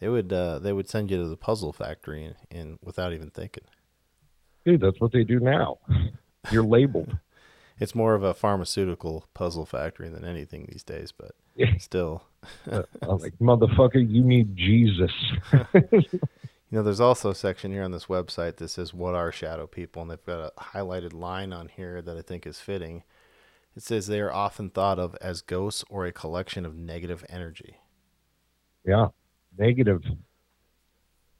they 0.00 0.08
would 0.08 0.32
uh, 0.32 0.58
they 0.58 0.72
would 0.72 0.88
send 0.88 1.10
you 1.10 1.18
to 1.18 1.28
the 1.28 1.36
puzzle 1.36 1.74
factory 1.74 2.24
and, 2.24 2.36
and 2.50 2.78
without 2.82 3.12
even 3.12 3.28
thinking 3.28 3.64
dude, 4.64 4.80
that's 4.80 5.00
what 5.00 5.12
they 5.12 5.24
do 5.24 5.40
now. 5.40 5.78
You're 6.50 6.64
labeled. 6.64 7.16
it's 7.78 7.94
more 7.94 8.14
of 8.14 8.22
a 8.22 8.34
pharmaceutical 8.34 9.26
puzzle 9.34 9.66
factory 9.66 10.08
than 10.08 10.24
anything 10.24 10.66
these 10.70 10.82
days, 10.82 11.12
but 11.12 11.32
Yeah. 11.54 11.72
still. 11.76 12.24
Uh, 12.70 12.82
I'm 13.08 13.18
like, 13.18 13.34
motherfucker, 13.40 14.04
you 14.06 14.24
need 14.24 14.56
Jesus. 14.56 15.12
You 16.70 16.78
know, 16.78 16.82
there's 16.82 17.00
also 17.00 17.30
a 17.30 17.34
section 17.36 17.70
here 17.70 17.84
on 17.84 17.92
this 17.92 18.06
website 18.06 18.56
that 18.56 18.66
says, 18.68 18.92
What 18.92 19.14
are 19.14 19.30
shadow 19.30 19.68
people? 19.68 20.02
And 20.02 20.10
they've 20.10 20.24
got 20.24 20.52
a 20.56 20.60
highlighted 20.60 21.12
line 21.12 21.52
on 21.52 21.68
here 21.68 22.02
that 22.02 22.16
I 22.16 22.22
think 22.22 22.46
is 22.48 22.58
fitting. 22.58 23.04
It 23.76 23.82
says 23.82 24.06
they 24.06 24.20
are 24.20 24.32
often 24.32 24.70
thought 24.70 24.98
of 24.98 25.16
as 25.20 25.42
ghosts 25.42 25.84
or 25.90 26.06
a 26.06 26.12
collection 26.12 26.66
of 26.66 26.76
negative 26.76 27.24
energy. 27.28 27.78
yeah, 28.84 29.08
negative. 29.58 30.02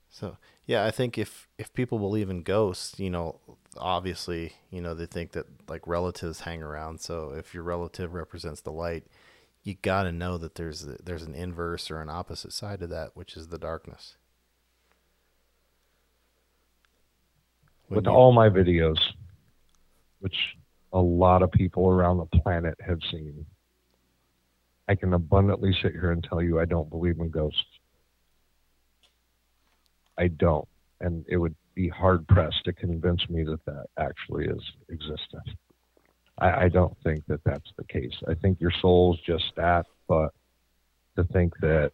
So, 0.08 0.36
yeah, 0.66 0.84
I 0.84 0.90
think 0.90 1.18
if, 1.18 1.48
if 1.58 1.72
people 1.74 1.98
believe 1.98 2.30
in 2.30 2.42
ghosts, 2.42 2.98
you 2.98 3.10
know, 3.10 3.40
obviously, 3.76 4.54
you 4.70 4.80
know, 4.80 4.94
they 4.94 5.06
think 5.06 5.32
that 5.32 5.46
like 5.68 5.86
relatives 5.86 6.40
hang 6.40 6.62
around. 6.62 7.00
So 7.00 7.32
if 7.36 7.52
your 7.54 7.62
relative 7.64 8.14
represents 8.14 8.60
the 8.60 8.72
light, 8.72 9.04
you 9.64 9.74
got 9.74 10.04
to 10.04 10.12
know 10.12 10.38
that 10.38 10.56
there's 10.56 10.82
there's 10.82 11.22
an 11.22 11.34
inverse 11.34 11.90
or 11.90 12.00
an 12.00 12.08
opposite 12.10 12.52
side 12.52 12.80
to 12.80 12.86
that, 12.88 13.12
which 13.14 13.36
is 13.36 13.48
the 13.48 13.58
darkness. 13.58 14.16
When 17.88 17.96
With 17.96 18.06
you- 18.06 18.12
all 18.12 18.32
my 18.32 18.48
videos, 18.48 18.98
which 20.20 20.36
a 20.92 21.00
lot 21.00 21.42
of 21.42 21.50
people 21.52 21.88
around 21.88 22.18
the 22.18 22.26
planet 22.40 22.74
have 22.80 22.98
seen, 23.10 23.46
I 24.88 24.94
can 24.94 25.12
abundantly 25.14 25.72
sit 25.80 25.92
here 25.92 26.12
and 26.12 26.22
tell 26.22 26.42
you 26.42 26.58
I 26.60 26.64
don't 26.64 26.90
believe 26.90 27.18
in 27.20 27.30
ghosts. 27.30 27.71
I 30.18 30.28
don't. 30.28 30.68
And 31.00 31.24
it 31.28 31.36
would 31.36 31.54
be 31.74 31.88
hard 31.88 32.26
pressed 32.28 32.64
to 32.64 32.72
convince 32.72 33.28
me 33.28 33.44
that 33.44 33.64
that 33.66 33.86
actually 33.98 34.46
is 34.46 34.62
existent. 34.90 35.56
I, 36.38 36.64
I 36.64 36.68
don't 36.68 36.96
think 37.02 37.24
that 37.26 37.40
that's 37.44 37.70
the 37.76 37.84
case. 37.84 38.14
I 38.28 38.34
think 38.34 38.60
your 38.60 38.72
soul's 38.80 39.18
just 39.26 39.44
that, 39.56 39.86
but 40.08 40.32
to 41.16 41.24
think 41.24 41.52
that, 41.60 41.92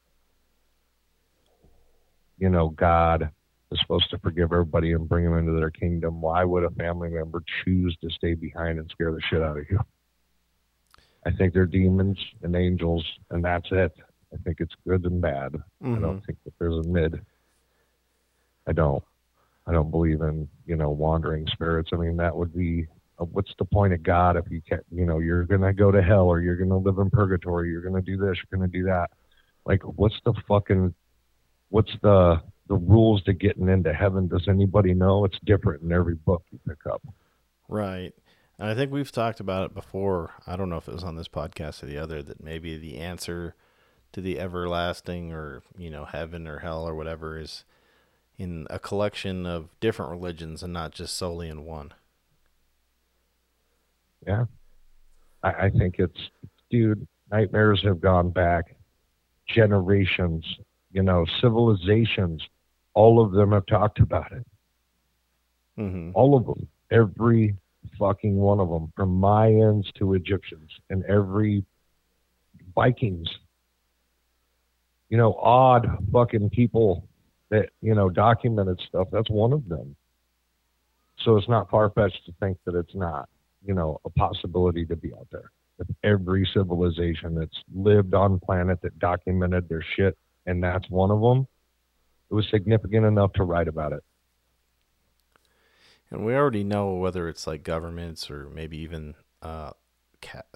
you 2.38 2.48
know, 2.48 2.68
God 2.68 3.30
is 3.70 3.78
supposed 3.80 4.10
to 4.10 4.18
forgive 4.18 4.52
everybody 4.52 4.92
and 4.92 5.08
bring 5.08 5.24
them 5.24 5.36
into 5.36 5.58
their 5.58 5.70
kingdom, 5.70 6.20
why 6.20 6.44
would 6.44 6.64
a 6.64 6.70
family 6.70 7.10
member 7.10 7.42
choose 7.64 7.96
to 8.02 8.10
stay 8.10 8.34
behind 8.34 8.78
and 8.78 8.90
scare 8.90 9.12
the 9.12 9.20
shit 9.28 9.42
out 9.42 9.58
of 9.58 9.64
you? 9.70 9.80
I 11.26 11.30
think 11.32 11.52
they're 11.52 11.66
demons 11.66 12.18
and 12.42 12.54
angels, 12.54 13.04
and 13.30 13.44
that's 13.44 13.68
it. 13.70 13.92
I 14.32 14.36
think 14.44 14.58
it's 14.60 14.74
good 14.86 15.04
and 15.04 15.20
bad. 15.20 15.56
I 15.82 15.86
Mhm. 15.86 16.00
don't 16.00 16.24
think 16.24 16.38
that 16.44 16.54
there's 16.58 16.86
a 16.86 16.88
mid. 16.88 17.24
I 18.68 18.72
don't. 18.72 19.02
I 19.66 19.72
don't 19.72 19.90
believe 19.90 20.20
in 20.20 20.48
you 20.66 20.76
know 20.76 20.90
wandering 20.90 21.46
spirits. 21.52 21.90
I 21.92 21.96
mean 21.96 22.16
that 22.18 22.36
would 22.36 22.54
be 22.54 22.86
uh, 23.18 23.24
what's 23.24 23.52
the 23.58 23.64
point 23.64 23.92
of 23.92 24.02
God 24.02 24.36
if 24.36 24.44
you 24.50 24.60
can't 24.68 24.84
you 24.92 25.04
know 25.04 25.18
you're 25.18 25.44
gonna 25.44 25.72
go 25.72 25.90
to 25.90 26.02
hell 26.02 26.26
or 26.26 26.40
you're 26.40 26.56
gonna 26.56 26.78
live 26.78 26.98
in 26.98 27.10
purgatory 27.10 27.70
you're 27.70 27.82
gonna 27.82 28.02
do 28.02 28.16
this 28.16 28.36
you're 28.36 28.58
gonna 28.58 28.70
do 28.70 28.84
that 28.84 29.10
like 29.66 29.82
what's 29.82 30.18
the 30.24 30.32
fucking 30.46 30.94
what's 31.68 31.92
the 32.02 32.40
the 32.68 32.76
rules 32.76 33.22
to 33.22 33.32
getting 33.32 33.68
into 33.68 33.92
heaven 33.92 34.28
does 34.28 34.46
anybody 34.48 34.94
know 34.94 35.24
it's 35.24 35.38
different 35.44 35.82
in 35.82 35.90
every 35.90 36.14
book 36.14 36.44
you 36.50 36.60
pick 36.66 36.86
up 36.86 37.02
Right. 37.68 38.14
And 38.58 38.68
I 38.68 38.74
think 38.74 38.90
we've 38.90 39.12
talked 39.12 39.40
about 39.40 39.66
it 39.66 39.74
before. 39.74 40.32
I 40.46 40.56
don't 40.56 40.70
know 40.70 40.78
if 40.78 40.88
it 40.88 40.94
was 40.94 41.04
on 41.04 41.16
this 41.16 41.28
podcast 41.28 41.82
or 41.82 41.86
the 41.86 41.98
other 41.98 42.22
that 42.22 42.42
maybe 42.42 42.76
the 42.76 42.96
answer 42.98 43.54
to 44.12 44.20
the 44.20 44.40
everlasting 44.40 45.32
or, 45.32 45.62
you 45.76 45.90
know, 45.90 46.06
heaven 46.06 46.48
or 46.48 46.58
hell 46.58 46.88
or 46.88 46.94
whatever 46.94 47.38
is 47.38 47.64
in 48.38 48.66
a 48.70 48.78
collection 48.78 49.44
of 49.44 49.68
different 49.80 50.12
religions 50.12 50.62
and 50.62 50.72
not 50.72 50.92
just 50.92 51.16
solely 51.16 51.48
in 51.48 51.64
one. 51.64 51.92
Yeah. 54.26 54.44
I, 55.42 55.48
I 55.48 55.70
think 55.70 55.96
it's, 55.98 56.30
dude, 56.70 57.06
nightmares 57.30 57.82
have 57.84 58.00
gone 58.00 58.30
back 58.30 58.76
generations, 59.48 60.44
you 60.92 61.02
know, 61.02 61.26
civilizations. 61.40 62.42
All 62.94 63.24
of 63.24 63.32
them 63.32 63.52
have 63.52 63.66
talked 63.66 63.98
about 63.98 64.30
it. 64.32 64.46
Mm-hmm. 65.78 66.10
All 66.14 66.36
of 66.36 66.46
them. 66.46 66.68
Every 66.90 67.56
fucking 67.98 68.36
one 68.36 68.60
of 68.60 68.68
them, 68.68 68.92
from 68.96 69.20
Mayans 69.20 69.92
to 69.94 70.14
Egyptians 70.14 70.70
and 70.90 71.04
every 71.04 71.64
Vikings. 72.74 73.28
You 75.08 75.16
know, 75.16 75.34
odd 75.34 75.88
fucking 76.12 76.50
people 76.50 77.07
that, 77.50 77.70
you 77.80 77.94
know, 77.94 78.08
documented 78.08 78.80
stuff. 78.88 79.08
That's 79.10 79.30
one 79.30 79.52
of 79.52 79.68
them. 79.68 79.96
So 81.24 81.36
it's 81.36 81.48
not 81.48 81.70
far 81.70 81.90
fetched 81.90 82.24
to 82.26 82.32
think 82.40 82.58
that 82.64 82.74
it's 82.74 82.94
not 82.94 83.28
you 83.64 83.74
know, 83.74 84.00
a 84.04 84.10
possibility 84.10 84.84
to 84.86 84.96
be 84.96 85.12
out 85.14 85.28
there. 85.30 85.50
Every 86.02 86.48
civilization 86.52 87.34
that's 87.34 87.62
lived 87.72 88.14
on 88.14 88.40
planet 88.40 88.80
that 88.82 88.98
documented 88.98 89.68
their 89.68 89.84
shit, 89.96 90.16
and 90.46 90.62
that's 90.62 90.88
one 90.90 91.10
of 91.10 91.20
them, 91.20 91.46
it 92.30 92.34
was 92.34 92.46
significant 92.50 93.06
enough 93.06 93.32
to 93.34 93.44
write 93.44 93.68
about 93.68 93.92
it. 93.92 94.02
And 96.10 96.24
we 96.24 96.34
already 96.34 96.64
know 96.64 96.94
whether 96.94 97.28
it's 97.28 97.46
like 97.46 97.62
governments 97.62 98.30
or 98.30 98.48
maybe 98.48 98.78
even 98.78 99.14
uh, 99.42 99.70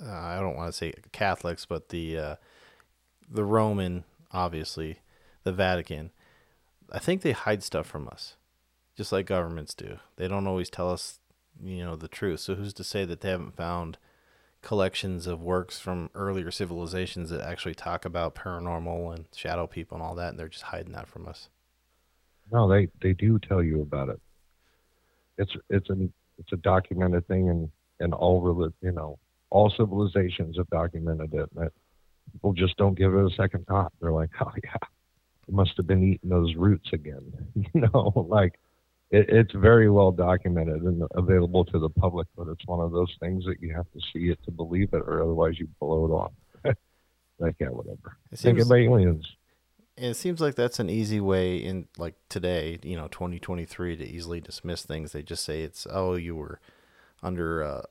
I 0.01 0.41
don't 0.41 0.57
want 0.57 0.73
to 0.73 0.77
say 0.77 0.93
Catholics, 1.13 1.67
but 1.67 1.91
the 1.91 2.19
uh, 2.19 2.37
the 3.31 3.45
Roman, 3.45 4.05
obviously, 4.33 4.99
the 5.45 5.53
Vatican. 5.53 6.11
I 6.93 6.99
think 6.99 7.23
they 7.23 7.33
hide 7.33 7.63
stuff 7.63 7.87
from 7.87 8.07
us, 8.09 8.37
just 8.97 9.13
like 9.13 9.27
governments 9.27 9.75
do. 9.75 9.99
They 10.17 10.29
don't 10.29 10.47
always 10.47 10.69
tell 10.69 10.91
us, 10.91 11.21
you 11.63 11.83
know, 11.85 11.97
the 11.97 12.09
truth. 12.09 12.41
So 12.41 12.55
who's 12.55 12.75
to 12.75 12.85
say 12.85 13.07
that 13.07 13.23
they 13.23 13.31
haven't 13.31 13.57
found 13.57 13.97
collections 14.61 15.27
of 15.27 15.43
works 15.43 15.81
from 15.81 16.11
earlier 16.15 16.51
civilizations 16.51 17.31
that 17.31 17.41
actually 17.41 17.75
talk 17.75 18.05
about 18.05 18.35
paranormal 18.35 19.15
and 19.15 19.25
shadow 19.35 19.67
people 19.67 19.97
and 19.97 20.05
all 20.05 20.15
that, 20.17 20.31
and 20.31 20.39
they're 20.39 20.49
just 20.49 20.65
hiding 20.65 20.93
that 20.93 21.09
from 21.09 21.27
us? 21.27 21.49
No, 22.53 22.69
they 22.69 22.89
they 23.01 23.15
do 23.15 23.39
tell 23.39 23.63
you 23.63 23.81
about 23.81 24.11
it. 24.11 24.21
It's 25.39 25.53
it's 25.71 25.89
an 25.89 26.13
it's 26.39 26.53
a 26.53 26.57
documented 26.59 27.27
thing, 27.27 27.49
and 27.49 27.71
and 28.01 28.13
all 28.13 28.71
you 28.83 28.93
know 28.93 29.19
all 29.49 29.73
civilizations 29.77 30.59
have 30.59 30.69
documented 30.69 31.33
it. 31.33 31.49
And 31.55 31.65
that 31.67 31.73
people 32.33 32.53
just 32.53 32.77
don't 32.77 32.97
give 32.97 33.15
it 33.15 33.25
a 33.25 33.31
second 33.37 33.67
thought. 33.67 33.93
They're 34.01 34.13
like, 34.13 34.31
oh 34.41 34.53
yeah, 34.63 34.77
must 35.53 35.77
have 35.77 35.87
been 35.87 36.03
eating 36.03 36.31
those 36.31 36.55
roots 36.57 36.91
again. 36.93 37.33
you 37.75 37.81
know, 37.83 38.13
like 38.29 38.59
it, 39.11 39.29
it's 39.29 39.53
very 39.53 39.91
well 39.91 40.11
documented 40.11 40.83
and 40.83 41.03
available 41.15 41.65
to 41.67 41.79
the 41.79 41.91
public. 41.91 42.27
But 42.37 42.49
it's 42.49 42.67
one 42.67 42.81
of 42.81 42.93
those 42.93 43.15
things 43.21 43.45
that 43.45 43.61
you 43.61 43.75
have 43.75 43.91
to 43.93 44.01
see 44.13 44.31
it 44.31 44.39
to 44.45 44.51
believe 44.51 44.89
it, 44.93 45.03
or 45.07 45.23
otherwise 45.23 45.59
you 45.59 45.69
blow 45.81 46.07
it 46.07 46.11
off. 46.11 46.33
like 47.39 47.57
yeah, 47.61 47.69
whatever. 47.69 48.17
It 48.31 48.39
Think 48.39 48.59
seems- 48.59 48.71
of 48.71 48.77
aliens. 48.77 49.27
It 49.95 50.15
seems 50.15 50.41
like 50.41 50.55
that's 50.55 50.81
an 50.81 50.89
easy 50.89 51.21
way 51.21 51.59
in 51.59 51.87
like 51.99 52.15
today, 52.31 52.79
you 52.83 52.97
know, 52.97 53.09
2023 53.09 53.97
to 53.99 54.05
easily 54.05 54.41
dismiss 54.41 54.83
things. 54.83 55.13
They 55.13 55.23
just 55.23 55.45
say 55.45 55.63
it's 55.63 55.87
oh 55.91 56.15
you 56.15 56.35
were 56.35 56.61
under 57.23 57.63
uh, 57.63 57.83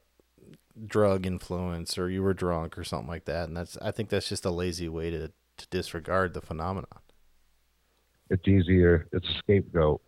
drug 0.84 1.28
influence 1.28 2.00
or 2.00 2.10
you 2.10 2.24
were 2.24 2.34
drunk 2.34 2.76
or 2.76 2.84
something 2.84 3.08
like 3.08 3.26
that, 3.26 3.48
and 3.48 3.56
that's 3.56 3.78
I 3.84 3.92
think 3.92 4.10
that's 4.10 4.28
just 4.28 4.46
a 4.46 4.50
lazy 4.52 4.90
way 4.90 5.12
to 5.12 5.28
to 5.58 5.68
disregard 5.70 6.34
the 6.34 6.42
phenomenon. 6.42 6.88
It's 8.32 8.48
easier. 8.50 9.08
It's 9.14 9.28
a 9.28 9.40
scapegoat, 9.40 10.02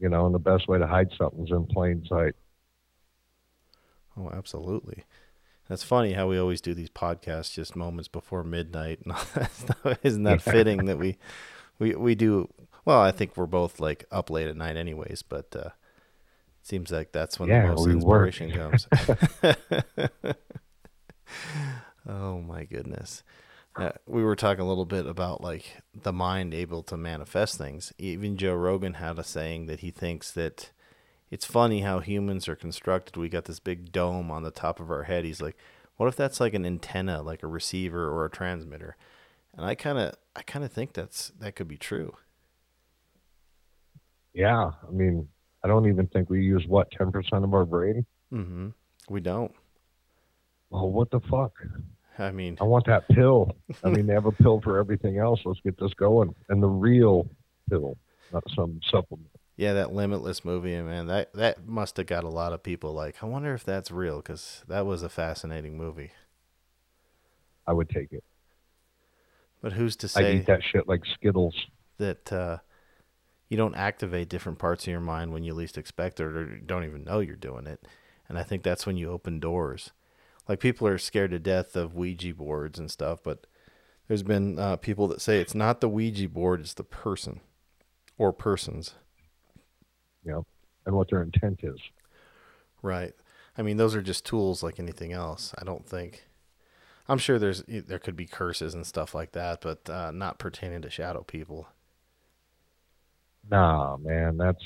you 0.00 0.10
know, 0.10 0.26
and 0.26 0.34
the 0.34 0.40
best 0.40 0.68
way 0.68 0.78
to 0.78 0.88
hide 0.88 1.10
something's 1.18 1.52
in 1.52 1.66
plain 1.66 2.06
sight. 2.08 2.36
Oh, 4.16 4.30
absolutely. 4.32 5.04
That's 5.68 5.84
funny 5.84 6.12
how 6.14 6.28
we 6.28 6.38
always 6.38 6.60
do 6.60 6.74
these 6.74 6.90
podcasts 6.90 7.54
just 7.54 7.76
moments 7.76 8.08
before 8.08 8.42
midnight 8.44 9.00
and 9.04 9.12
all 9.14 9.24
that 9.34 9.52
stuff. 9.52 9.98
Isn't 10.04 10.24
that 10.24 10.42
fitting 10.42 10.86
that 10.86 10.98
we 10.98 11.18
we 11.78 11.94
we 11.96 12.16
do 12.16 12.48
well, 12.84 13.00
I 13.00 13.12
think 13.12 13.36
we're 13.36 13.46
both 13.46 13.80
like 13.80 14.04
up 14.12 14.30
late 14.30 14.48
at 14.48 14.56
night 14.56 14.76
anyways, 14.76 15.22
but 15.22 15.54
uh 15.56 15.70
it 15.70 15.72
seems 16.68 16.92
like 16.92 17.12
that's 17.12 17.40
when 17.40 17.48
Yeah, 17.48 17.50
the 17.50 17.60
most 17.60 17.86
work. 17.86 17.88
inspiration 17.88 18.52
comes. 18.52 18.88
oh 22.08 22.40
my 22.40 22.64
goodness. 22.64 23.22
Uh, 23.76 23.92
we 24.06 24.22
were 24.24 24.36
talking 24.36 24.62
a 24.62 24.68
little 24.68 24.84
bit 24.84 25.06
about 25.06 25.40
like 25.40 25.76
the 25.94 26.12
mind 26.12 26.52
able 26.52 26.82
to 26.82 26.96
manifest 26.96 27.56
things. 27.56 27.92
Even 27.98 28.36
Joe 28.36 28.54
Rogan 28.54 28.94
had 28.94 29.18
a 29.18 29.24
saying 29.24 29.66
that 29.66 29.80
he 29.80 29.90
thinks 29.90 30.32
that 30.32 30.70
it's 31.30 31.44
funny 31.44 31.80
how 31.80 32.00
humans 32.00 32.48
are 32.48 32.56
constructed. 32.56 33.16
We 33.16 33.28
got 33.28 33.44
this 33.44 33.60
big 33.60 33.92
dome 33.92 34.30
on 34.30 34.42
the 34.42 34.50
top 34.50 34.80
of 34.80 34.90
our 34.90 35.04
head. 35.04 35.24
He's 35.24 35.40
like, 35.40 35.56
what 35.96 36.08
if 36.08 36.16
that's 36.16 36.40
like 36.40 36.54
an 36.54 36.66
antenna, 36.66 37.22
like 37.22 37.42
a 37.42 37.46
receiver 37.46 38.08
or 38.08 38.24
a 38.24 38.30
transmitter? 38.30 38.96
And 39.56 39.64
I 39.64 39.74
kind 39.74 39.98
of, 39.98 40.14
I 40.34 40.42
kind 40.42 40.64
of 40.64 40.72
think 40.72 40.92
that's 40.92 41.30
that 41.38 41.54
could 41.54 41.68
be 41.68 41.76
true. 41.76 42.14
Yeah, 44.32 44.70
I 44.86 44.90
mean, 44.90 45.28
I 45.62 45.68
don't 45.68 45.88
even 45.88 46.06
think 46.08 46.30
we 46.30 46.42
use 46.42 46.64
what 46.66 46.90
ten 46.90 47.12
percent 47.12 47.44
of 47.44 47.54
our 47.54 47.64
brain. 47.64 48.04
Mm-hmm. 48.32 48.68
We 49.08 49.20
don't. 49.20 49.52
Well, 50.70 50.88
what 50.90 51.10
the 51.10 51.20
fuck? 51.20 51.52
I 52.20 52.30
mean, 52.32 52.58
I 52.60 52.64
want 52.64 52.86
that 52.86 53.08
pill. 53.08 53.56
I 53.82 53.88
mean, 53.90 54.06
they 54.06 54.14
have 54.14 54.26
a 54.26 54.32
pill 54.32 54.60
for 54.60 54.78
everything 54.78 55.18
else. 55.18 55.40
Let's 55.44 55.60
get 55.60 55.78
this 55.78 55.94
going, 55.94 56.34
and 56.48 56.62
the 56.62 56.68
real 56.68 57.28
pill, 57.68 57.96
not 58.32 58.44
some 58.54 58.80
supplement. 58.90 59.30
Yeah, 59.56 59.74
that 59.74 59.92
Limitless 59.92 60.44
movie, 60.44 60.80
man, 60.80 61.06
that 61.08 61.32
that 61.34 61.66
must 61.66 61.96
have 61.96 62.06
got 62.06 62.24
a 62.24 62.28
lot 62.28 62.52
of 62.52 62.62
people 62.62 62.92
like. 62.92 63.22
I 63.22 63.26
wonder 63.26 63.54
if 63.54 63.64
that's 63.64 63.90
real 63.90 64.16
because 64.16 64.62
that 64.68 64.86
was 64.86 65.02
a 65.02 65.08
fascinating 65.08 65.76
movie. 65.76 66.12
I 67.66 67.72
would 67.72 67.88
take 67.88 68.12
it. 68.12 68.24
But 69.62 69.72
who's 69.72 69.96
to 69.96 70.08
say? 70.08 70.30
I'd 70.30 70.34
eat 70.36 70.46
that 70.46 70.62
shit 70.62 70.88
like 70.88 71.02
Skittles. 71.14 71.54
that 71.98 72.32
uh, 72.32 72.58
you 73.48 73.56
don't 73.56 73.74
activate 73.74 74.28
different 74.28 74.58
parts 74.58 74.84
of 74.84 74.90
your 74.90 75.00
mind 75.00 75.32
when 75.32 75.44
you 75.44 75.54
least 75.54 75.76
expect 75.76 76.20
it, 76.20 76.24
or 76.24 76.46
don't 76.58 76.84
even 76.84 77.04
know 77.04 77.20
you're 77.20 77.36
doing 77.36 77.66
it? 77.66 77.86
And 78.28 78.38
I 78.38 78.42
think 78.42 78.62
that's 78.62 78.86
when 78.86 78.96
you 78.96 79.10
open 79.10 79.40
doors. 79.40 79.90
Like 80.48 80.60
people 80.60 80.86
are 80.86 80.98
scared 80.98 81.30
to 81.30 81.38
death 81.38 81.76
of 81.76 81.94
Ouija 81.94 82.34
boards 82.34 82.78
and 82.78 82.90
stuff, 82.90 83.20
but 83.22 83.46
there's 84.08 84.22
been 84.22 84.58
uh, 84.58 84.76
people 84.76 85.06
that 85.08 85.20
say 85.20 85.40
it's 85.40 85.54
not 85.54 85.80
the 85.80 85.88
Ouija 85.88 86.28
board, 86.28 86.60
it's 86.60 86.74
the 86.74 86.84
person 86.84 87.40
or 88.18 88.32
persons. 88.32 88.94
You 90.24 90.32
know, 90.32 90.46
and 90.84 90.94
what 90.94 91.10
their 91.10 91.22
intent 91.22 91.60
is. 91.62 91.78
Right. 92.82 93.14
I 93.56 93.62
mean, 93.62 93.76
those 93.76 93.94
are 93.94 94.02
just 94.02 94.26
tools 94.26 94.62
like 94.62 94.78
anything 94.78 95.12
else. 95.12 95.54
I 95.58 95.64
don't 95.64 95.86
think. 95.86 96.26
I'm 97.08 97.18
sure 97.18 97.38
there's 97.38 97.62
there 97.66 97.98
could 97.98 98.16
be 98.16 98.26
curses 98.26 98.74
and 98.74 98.86
stuff 98.86 99.14
like 99.14 99.32
that, 99.32 99.60
but 99.60 99.88
uh, 99.90 100.10
not 100.12 100.38
pertaining 100.38 100.82
to 100.82 100.90
shadow 100.90 101.22
people. 101.22 101.68
Nah, 103.50 103.96
man, 103.96 104.36
that's 104.36 104.62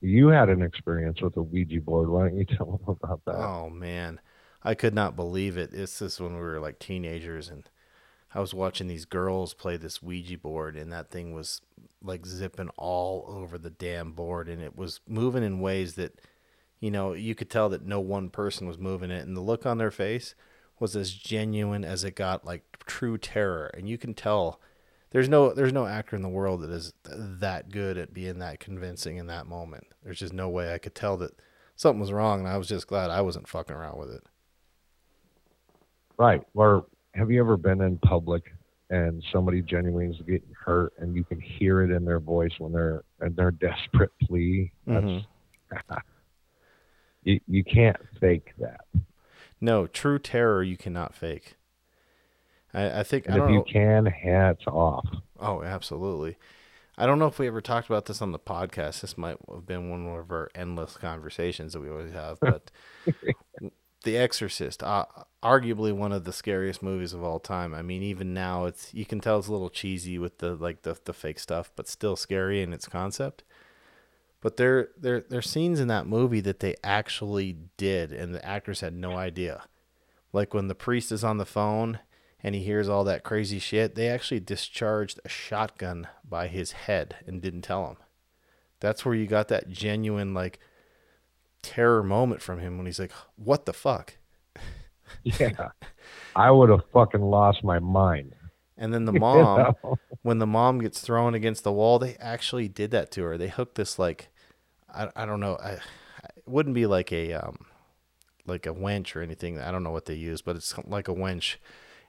you 0.00 0.28
had 0.28 0.48
an 0.48 0.62
experience 0.62 1.20
with 1.20 1.36
a 1.36 1.42
Ouija 1.42 1.80
board. 1.80 2.08
Why 2.08 2.28
don't 2.28 2.38
you 2.38 2.44
tell 2.56 2.66
them 2.66 2.96
about 3.00 3.24
that? 3.26 3.36
Oh 3.36 3.70
man, 3.70 4.20
I 4.68 4.74
could 4.74 4.92
not 4.92 5.16
believe 5.16 5.56
it. 5.56 5.70
This 5.70 6.20
when 6.20 6.34
we 6.34 6.42
were 6.42 6.60
like 6.60 6.78
teenagers, 6.78 7.48
and 7.48 7.64
I 8.34 8.40
was 8.40 8.52
watching 8.52 8.86
these 8.86 9.06
girls 9.06 9.54
play 9.54 9.78
this 9.78 10.02
Ouija 10.02 10.36
board, 10.36 10.76
and 10.76 10.92
that 10.92 11.10
thing 11.10 11.32
was 11.32 11.62
like 12.02 12.26
zipping 12.26 12.68
all 12.76 13.24
over 13.28 13.56
the 13.56 13.70
damn 13.70 14.12
board, 14.12 14.46
and 14.46 14.60
it 14.60 14.76
was 14.76 15.00
moving 15.08 15.42
in 15.42 15.60
ways 15.60 15.94
that, 15.94 16.20
you 16.80 16.90
know, 16.90 17.14
you 17.14 17.34
could 17.34 17.48
tell 17.48 17.70
that 17.70 17.86
no 17.86 17.98
one 17.98 18.28
person 18.28 18.68
was 18.68 18.76
moving 18.76 19.10
it, 19.10 19.26
and 19.26 19.34
the 19.34 19.40
look 19.40 19.64
on 19.64 19.78
their 19.78 19.90
face 19.90 20.34
was 20.78 20.94
as 20.94 21.14
genuine 21.14 21.82
as 21.82 22.04
it 22.04 22.14
got, 22.14 22.44
like 22.44 22.84
true 22.84 23.16
terror, 23.16 23.70
and 23.72 23.88
you 23.88 23.96
can 23.96 24.12
tell. 24.12 24.60
There's 25.12 25.30
no 25.30 25.54
there's 25.54 25.72
no 25.72 25.86
actor 25.86 26.14
in 26.14 26.20
the 26.20 26.28
world 26.28 26.60
that 26.60 26.70
is 26.70 26.92
that 27.04 27.70
good 27.70 27.96
at 27.96 28.12
being 28.12 28.38
that 28.40 28.60
convincing 28.60 29.16
in 29.16 29.28
that 29.28 29.46
moment. 29.46 29.86
There's 30.04 30.18
just 30.18 30.34
no 30.34 30.50
way 30.50 30.74
I 30.74 30.78
could 30.78 30.94
tell 30.94 31.16
that 31.16 31.40
something 31.74 32.00
was 32.00 32.12
wrong, 32.12 32.40
and 32.40 32.48
I 32.48 32.58
was 32.58 32.68
just 32.68 32.86
glad 32.86 33.10
I 33.10 33.22
wasn't 33.22 33.48
fucking 33.48 33.74
around 33.74 33.96
with 33.98 34.10
it. 34.10 34.24
Right. 36.18 36.42
Or 36.54 36.86
have 37.14 37.30
you 37.30 37.40
ever 37.40 37.56
been 37.56 37.80
in 37.80 37.98
public 37.98 38.44
and 38.90 39.22
somebody 39.32 39.62
genuinely 39.62 40.14
is 40.14 40.20
getting 40.26 40.52
hurt 40.64 40.92
and 40.98 41.14
you 41.14 41.24
can 41.24 41.40
hear 41.40 41.82
it 41.82 41.90
in 41.90 42.04
their 42.04 42.20
voice 42.20 42.52
when 42.58 42.72
they're 42.72 43.04
in 43.24 43.34
their 43.34 43.50
desperate 43.52 44.10
plea? 44.22 44.72
That's 44.86 45.04
Mhm. 45.06 45.26
you, 47.22 47.40
you 47.46 47.64
can't 47.64 47.96
fake 48.20 48.52
that. 48.58 48.80
No, 49.60 49.86
true 49.86 50.18
terror 50.18 50.62
you 50.62 50.76
cannot 50.76 51.14
fake. 51.14 51.56
I, 52.72 53.00
I 53.00 53.02
think 53.02 53.28
I 53.28 53.34
And 53.34 53.42
if 53.42 53.48
don't 53.48 53.52
you 53.52 53.58
know. 53.58 53.64
can, 53.64 54.06
hats 54.06 54.64
off. 54.66 55.06
Oh, 55.38 55.62
absolutely. 55.62 56.36
I 56.96 57.06
don't 57.06 57.18
know 57.18 57.26
if 57.26 57.38
we 57.38 57.46
ever 57.46 57.60
talked 57.60 57.88
about 57.88 58.06
this 58.06 58.20
on 58.20 58.32
the 58.32 58.38
podcast. 58.38 59.00
This 59.02 59.16
might 59.16 59.36
have 59.52 59.66
been 59.66 59.88
one 59.90 60.06
of 60.06 60.30
our 60.32 60.50
endless 60.54 60.96
conversations 60.96 61.72
that 61.72 61.80
we 61.80 61.88
always 61.88 62.12
have. 62.12 62.40
But 62.40 62.70
The 64.04 64.16
Exorcist, 64.16 64.82
uh, 64.82 65.06
arguably 65.42 65.92
one 65.92 66.12
of 66.12 66.24
the 66.24 66.32
scariest 66.32 66.82
movies 66.82 67.12
of 67.12 67.22
all 67.22 67.40
time. 67.40 67.74
I 67.74 67.82
mean, 67.82 68.02
even 68.02 68.32
now, 68.32 68.66
it's 68.66 68.94
you 68.94 69.04
can 69.04 69.20
tell 69.20 69.38
it's 69.38 69.48
a 69.48 69.52
little 69.52 69.70
cheesy 69.70 70.18
with 70.18 70.38
the 70.38 70.54
like 70.54 70.82
the 70.82 70.96
the 71.04 71.12
fake 71.12 71.38
stuff, 71.38 71.72
but 71.74 71.88
still 71.88 72.16
scary 72.16 72.62
in 72.62 72.72
its 72.72 72.86
concept. 72.86 73.42
But 74.40 74.56
there 74.56 74.90
there 74.96 75.24
there's 75.28 75.50
scenes 75.50 75.80
in 75.80 75.88
that 75.88 76.06
movie 76.06 76.40
that 76.40 76.60
they 76.60 76.76
actually 76.84 77.56
did, 77.76 78.12
and 78.12 78.34
the 78.34 78.44
actors 78.44 78.80
had 78.80 78.94
no 78.94 79.16
idea. 79.16 79.64
Like 80.32 80.54
when 80.54 80.68
the 80.68 80.74
priest 80.74 81.10
is 81.10 81.24
on 81.24 81.38
the 81.38 81.46
phone 81.46 81.98
and 82.42 82.54
he 82.54 82.62
hears 82.62 82.88
all 82.88 83.02
that 83.04 83.24
crazy 83.24 83.58
shit, 83.58 83.94
they 83.94 84.08
actually 84.08 84.40
discharged 84.40 85.18
a 85.24 85.28
shotgun 85.28 86.06
by 86.24 86.46
his 86.46 86.72
head 86.72 87.16
and 87.26 87.42
didn't 87.42 87.62
tell 87.62 87.88
him. 87.88 87.96
That's 88.80 89.04
where 89.04 89.14
you 89.14 89.26
got 89.26 89.48
that 89.48 89.70
genuine 89.70 90.34
like 90.34 90.60
terror 91.62 92.02
moment 92.02 92.42
from 92.42 92.58
him 92.60 92.76
when 92.76 92.86
he's 92.86 92.98
like, 92.98 93.12
"What 93.36 93.66
the 93.66 93.72
fuck?" 93.72 94.14
Yeah. 95.22 95.70
I 96.36 96.50
would 96.50 96.70
have 96.70 96.82
fucking 96.92 97.20
lost 97.20 97.64
my 97.64 97.78
mind. 97.78 98.34
And 98.76 98.92
then 98.94 99.04
the 99.04 99.12
You 99.18 99.20
mom, 99.20 99.74
know? 99.82 99.98
when 100.22 100.38
the 100.38 100.46
mom 100.46 100.80
gets 100.80 101.00
thrown 101.00 101.34
against 101.34 101.64
the 101.64 101.72
wall, 101.72 101.98
they 101.98 102.14
actually 102.16 102.68
did 102.68 102.90
that 102.92 103.10
to 103.12 103.22
her. 103.24 103.36
They 103.38 103.48
hooked 103.48 103.74
this 103.74 103.98
like, 103.98 104.28
I, 104.92 105.08
I 105.16 105.26
don't 105.26 105.40
know, 105.40 105.56
I, 105.62 105.70
it 105.72 105.82
wouldn't 106.46 106.74
be 106.74 106.86
like 106.86 107.12
a 107.12 107.32
um, 107.34 107.66
like 108.46 108.66
a 108.66 108.72
winch 108.72 109.16
or 109.16 109.22
anything. 109.22 109.58
I 109.60 109.70
don't 109.70 109.82
know 109.82 109.90
what 109.90 110.06
they 110.06 110.14
use, 110.14 110.42
but 110.42 110.56
it's 110.56 110.74
like 110.86 111.08
a 111.08 111.12
winch, 111.12 111.60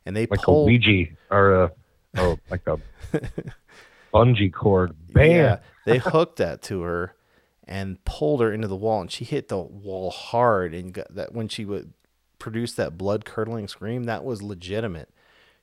and 0.06 0.16
they 0.16 0.26
like 0.28 0.42
pull. 0.42 0.64
a 0.64 0.66
Ouija 0.66 1.12
or 1.32 1.64
a 1.64 1.72
oh, 2.18 2.38
like 2.50 2.66
a 2.68 2.78
bungee 4.14 4.54
cord. 4.54 4.96
Bam. 5.14 5.32
Yeah, 5.32 5.60
they 5.86 5.98
hooked 5.98 6.38
that 6.38 6.62
to 6.64 6.82
her 6.82 7.16
and 7.70 8.04
pulled 8.04 8.42
her 8.42 8.52
into 8.52 8.68
the 8.68 8.76
wall, 8.76 9.00
and 9.00 9.12
she 9.12 9.24
hit 9.24 9.48
the 9.48 9.60
wall 9.60 10.10
hard. 10.10 10.74
And 10.74 10.92
got 10.92 11.14
that 11.14 11.34
when 11.34 11.48
she 11.48 11.66
would 11.66 11.94
produce 12.40 12.74
that 12.74 12.98
blood 12.98 13.26
curdling 13.26 13.68
scream, 13.68 14.06
that 14.06 14.26
was 14.26 14.42
legitimate. 14.42 15.10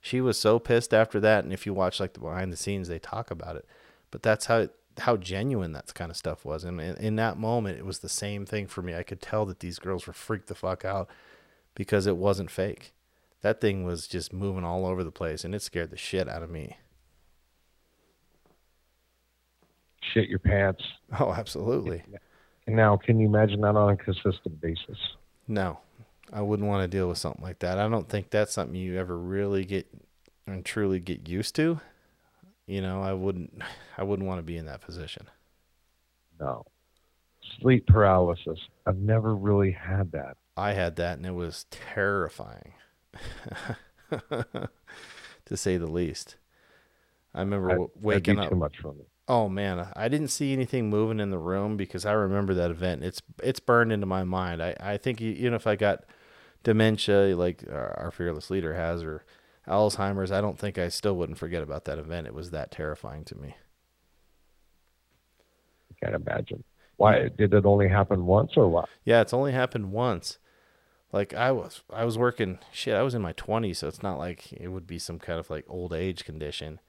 She 0.01 0.21
was 0.21 0.39
so 0.39 0.61
pissed 0.61 0.95
after 0.95 1.19
that, 1.19 1.43
and 1.43 1.53
if 1.53 1.67
you 1.67 1.75
watch 1.75 1.99
like 1.99 2.13
the 2.13 2.21
behind 2.21 2.53
the 2.53 2.57
scenes, 2.57 2.87
they 2.87 3.01
talk 3.01 3.33
about 3.33 3.57
it. 3.57 3.67
But 4.13 4.23
that's 4.23 4.47
how 4.47 4.69
how 4.99 5.17
genuine 5.17 5.73
that 5.73 5.93
kind 5.95 6.11
of 6.11 6.17
stuff 6.17 6.45
was, 6.45 6.63
and 6.63 6.81
in, 6.81 6.97
in 6.97 7.17
that 7.17 7.39
moment, 7.39 7.79
it 7.79 7.85
was 7.85 7.99
the 7.99 8.09
same 8.09 8.47
thing 8.47 8.69
for 8.69 8.83
me. 8.83 8.95
I 8.95 9.03
could 9.03 9.21
tell 9.21 9.45
that 9.47 9.59
these 9.59 9.81
girls 9.81 10.07
were 10.07 10.13
freaked 10.13 10.47
the 10.47 10.55
fuck 10.55 10.85
out 10.85 11.11
because 11.75 12.07
it 12.07 12.17
wasn't 12.17 12.53
fake. 12.53 12.95
That 13.43 13.61
thing 13.61 13.85
was 13.85 14.07
just 14.07 14.33
moving 14.33 14.65
all 14.65 14.87
over 14.87 15.03
the 15.03 15.11
place, 15.11 15.45
and 15.45 15.57
it 15.57 15.61
scared 15.61 15.91
the 15.91 15.97
shit 15.97 16.29
out 16.29 16.45
of 16.45 16.51
me. 16.51 16.77
Shit 20.17 20.31
your 20.31 20.39
pants. 20.39 20.83
Oh, 21.21 21.31
absolutely. 21.31 22.03
Now, 22.67 22.97
can 22.97 23.21
you 23.21 23.27
imagine 23.27 23.61
that 23.61 23.77
on 23.77 23.93
a 23.93 23.97
consistent 23.99 24.61
basis? 24.63 24.97
No, 25.47 25.79
I 26.33 26.41
wouldn't 26.41 26.69
want 26.69 26.83
to 26.83 26.89
deal 26.89 27.07
with 27.09 27.19
something 27.19 27.43
like 27.43 27.59
that. 27.59 27.79
I 27.79 27.87
don't 27.87 28.09
think 28.09 28.31
that's 28.31 28.53
something 28.53 28.75
you 28.75 28.99
ever 28.99 29.17
really 29.17 29.67
get 29.67 29.87
and 30.47 30.65
truly 30.65 31.01
get 31.01 31.29
used 31.29 31.55
to. 31.57 31.81
You 32.67 32.81
know, 32.81 33.03
I 33.03 33.13
wouldn't 33.13 33.61
I 33.99 34.05
wouldn't 34.05 34.27
want 34.27 34.39
to 34.39 34.43
be 34.43 34.57
in 34.57 34.65
that 34.65 34.81
position. 34.81 35.27
No. 36.41 36.65
Sleep 37.61 37.87
paralysis. 37.87 38.59
I've 38.87 38.97
never 38.97 39.37
really 39.37 39.73
had 39.73 40.13
that. 40.13 40.39
I 40.57 40.73
had 40.73 40.97
that 40.97 41.19
and 41.19 41.27
it 41.27 41.35
was 41.35 41.67
terrifying. 41.71 42.73
to 44.11 45.57
say 45.57 45.77
the 45.77 45.87
least. 45.87 46.37
I 47.35 47.41
remember 47.41 47.71
I, 47.71 47.87
waking 48.01 48.39
up 48.39 48.49
too 48.49 48.57
much 48.57 48.77
for 48.81 48.95
me. 48.95 49.05
Oh 49.29 49.49
man, 49.49 49.89
I 49.97 50.09
didn't 50.09 50.29
see 50.29 50.53
anything 50.53 50.89
moving 50.89 51.19
in 51.19 51.31
the 51.31 51.39
room 51.39 51.77
because 51.77 52.07
I 52.07 52.13
remember 52.13 52.55
that 52.55 52.71
event. 52.71 53.03
It's 53.03 53.21
it's 53.43 53.61
burned 53.61 53.93
into 53.93 54.07
my 54.07 54.23
mind. 54.25 54.63
I 54.63 54.77
I 54.81 54.97
think 54.99 55.21
even 55.21 55.55
if 55.55 55.67
I 55.67 55.75
got 55.77 56.05
dementia 56.63 57.37
like 57.37 57.65
our 57.69 57.99
our 57.99 58.11
fearless 58.11 58.51
leader 58.51 58.75
has 58.75 59.03
or 59.03 59.25
Alzheimer's, 59.67 60.31
I 60.31 60.41
don't 60.41 60.59
think 60.59 60.79
I 60.79 60.89
still 60.89 61.17
wouldn't 61.17 61.39
forget 61.39 61.63
about 61.63 61.85
that 61.87 61.99
event. 61.99 62.29
It 62.29 62.35
was 62.35 62.51
that 62.51 62.71
terrifying 62.71 63.25
to 63.25 63.37
me. 63.37 63.57
I 65.91 65.95
can't 66.05 66.15
imagine. 66.15 66.63
Why 66.97 67.29
did 67.37 67.53
it 67.53 67.67
only 67.67 67.89
happen 67.89 68.27
once 68.27 68.53
or 68.57 68.69
what? 68.69 68.89
Yeah, 69.05 69.21
it's 69.21 69.35
only 69.35 69.53
happened 69.53 69.93
once. 69.93 70.39
Like 71.13 71.35
I 71.35 71.53
was 71.53 71.83
I 71.93 72.05
was 72.05 72.19
working 72.19 72.59
shit, 72.73 72.95
I 72.95 73.03
was 73.03 73.15
in 73.15 73.23
my 73.23 73.33
20s, 73.33 73.77
so 73.77 73.89
it's 73.89 74.03
not 74.03 74.19
like 74.19 74.53
it 74.53 74.69
would 74.69 74.87
be 74.87 74.99
some 74.99 75.19
kind 75.19 75.39
of 75.41 75.51
like 75.51 75.65
old 75.69 75.93
age 75.93 76.25
condition. 76.25 76.81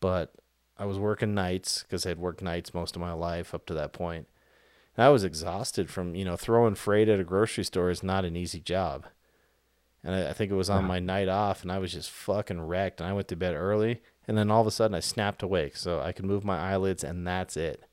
But 0.00 0.32
I 0.78 0.84
was 0.84 0.98
working 0.98 1.34
nights 1.34 1.84
cuz 1.84 2.04
I 2.04 2.10
had 2.10 2.18
worked 2.18 2.42
nights 2.42 2.74
most 2.74 2.96
of 2.96 3.00
my 3.00 3.12
life 3.12 3.54
up 3.54 3.66
to 3.66 3.74
that 3.74 3.92
point. 3.92 4.28
And 4.96 5.04
I 5.04 5.10
was 5.10 5.24
exhausted 5.24 5.90
from, 5.90 6.14
you 6.14 6.24
know, 6.24 6.36
throwing 6.36 6.74
freight 6.74 7.08
at 7.08 7.20
a 7.20 7.24
grocery 7.24 7.64
store 7.64 7.90
is 7.90 8.02
not 8.02 8.24
an 8.24 8.36
easy 8.36 8.60
job. 8.60 9.06
And 10.02 10.14
I, 10.14 10.30
I 10.30 10.32
think 10.32 10.50
it 10.50 10.56
was 10.56 10.70
on 10.70 10.84
my 10.84 10.98
night 10.98 11.28
off 11.28 11.62
and 11.62 11.72
I 11.72 11.78
was 11.78 11.92
just 11.92 12.10
fucking 12.10 12.60
wrecked 12.60 13.00
and 13.00 13.08
I 13.08 13.12
went 13.12 13.28
to 13.28 13.36
bed 13.36 13.54
early 13.54 14.02
and 14.28 14.36
then 14.36 14.50
all 14.50 14.60
of 14.60 14.66
a 14.66 14.70
sudden 14.70 14.94
I 14.94 15.00
snapped 15.00 15.42
awake 15.42 15.76
so 15.76 16.00
I 16.00 16.12
could 16.12 16.24
move 16.24 16.44
my 16.44 16.58
eyelids 16.58 17.04
and 17.04 17.26
that's 17.26 17.56
it. 17.56 17.84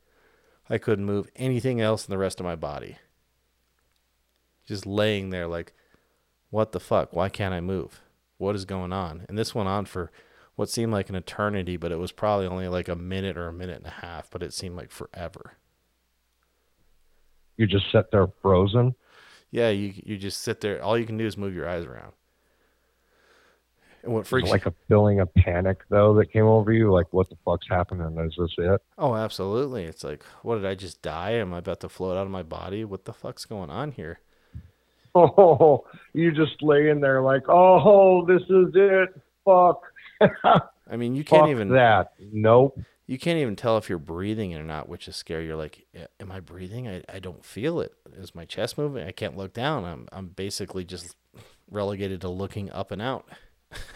I 0.69 0.77
couldn't 0.77 1.05
move 1.05 1.29
anything 1.35 1.81
else 1.81 2.07
in 2.07 2.11
the 2.11 2.17
rest 2.17 2.39
of 2.39 2.45
my 2.45 2.55
body 2.55 2.97
just 4.65 4.85
laying 4.85 5.29
there 5.29 5.47
like 5.47 5.73
what 6.49 6.71
the 6.71 6.79
fuck 6.79 7.13
why 7.13 7.29
can't 7.29 7.53
i 7.53 7.61
move 7.61 8.01
what 8.37 8.55
is 8.55 8.65
going 8.65 8.93
on 8.93 9.25
and 9.27 9.37
this 9.37 9.53
went 9.55 9.69
on 9.69 9.85
for 9.85 10.11
what 10.55 10.69
seemed 10.69 10.91
like 10.93 11.09
an 11.09 11.15
eternity 11.15 11.77
but 11.77 11.91
it 11.91 11.97
was 11.99 12.11
probably 12.11 12.47
only 12.47 12.67
like 12.67 12.87
a 12.87 12.95
minute 12.95 13.37
or 13.37 13.47
a 13.47 13.53
minute 13.53 13.77
and 13.77 13.87
a 13.87 14.05
half 14.05 14.29
but 14.31 14.43
it 14.43 14.53
seemed 14.53 14.75
like 14.75 14.91
forever 14.91 15.57
You 17.57 17.65
just 17.65 17.91
sit 17.91 18.11
there 18.11 18.27
frozen? 18.43 18.93
yeah 19.51 19.69
you 19.69 19.93
you 20.03 20.17
just 20.17 20.41
sit 20.41 20.61
there 20.61 20.81
all 20.83 20.97
you 20.97 21.05
can 21.05 21.17
do 21.17 21.25
is 21.25 21.37
move 21.37 21.53
your 21.55 21.69
eyes 21.69 21.85
around 21.85 22.13
And 24.03 24.13
what 24.13 24.27
freaks 24.27 24.49
like 24.51 24.65
a 24.65 24.73
feeling 24.87 25.19
of 25.21 25.33
panic 25.33 25.79
though 25.89 26.13
that 26.15 26.31
came 26.31 26.45
over 26.45 26.71
you? 26.73 26.91
Like, 26.91 27.11
what 27.13 27.29
the 27.29 27.37
fuck's 27.45 27.67
happening? 27.69 28.17
Is 28.19 28.35
this 28.37 28.53
it? 28.57 28.81
Oh, 28.97 29.15
absolutely. 29.15 29.83
It's 29.85 30.03
like, 30.03 30.23
what 30.41 30.55
did 30.55 30.65
I 30.65 30.75
just 30.75 31.01
die? 31.03 31.31
Am 31.33 31.53
I 31.53 31.59
about 31.59 31.79
to 31.81 31.89
float 31.89 32.17
out 32.17 32.25
of 32.25 32.31
my 32.31 32.43
body? 32.43 32.83
What 32.85 33.05
the 33.05 33.13
fuck's 33.13 33.45
going 33.45 33.69
on 33.69 33.91
here? 33.91 34.19
Oh, 35.15 35.85
you 36.13 36.31
just 36.31 36.61
lay 36.63 36.89
in 36.89 36.99
there 36.99 37.21
like, 37.21 37.43
oh, 37.47 38.25
this 38.25 38.41
is 38.43 38.71
it. 38.73 39.09
Fuck. 39.45 39.83
I 40.89 40.95
mean, 40.97 41.15
you 41.15 41.23
can't 41.23 41.47
Fuck 41.47 41.49
even 41.49 41.69
that. 41.69 42.13
Nope. 42.19 42.77
you 43.07 43.17
can't 43.17 43.39
even 43.39 43.55
tell 43.55 43.77
if 43.77 43.89
you're 43.89 43.97
breathing 43.97 44.53
or 44.55 44.63
not, 44.63 44.87
which 44.89 45.07
is 45.07 45.15
scary. 45.15 45.45
You're 45.45 45.55
like, 45.55 45.85
am 46.19 46.31
I 46.31 46.39
breathing? 46.39 46.87
I, 46.87 47.03
I 47.11 47.19
don't 47.19 47.43
feel 47.43 47.79
it. 47.81 47.93
Is 48.13 48.35
my 48.35 48.45
chest 48.45 48.77
moving? 48.77 49.05
I 49.05 49.11
can't 49.11 49.37
look 49.37 49.53
down. 49.53 49.85
I'm 49.85 50.07
I'm 50.11 50.27
basically 50.27 50.85
just 50.85 51.15
relegated 51.69 52.21
to 52.21 52.29
looking 52.29 52.71
up 52.71 52.91
and 52.91 53.01
out. 53.01 53.27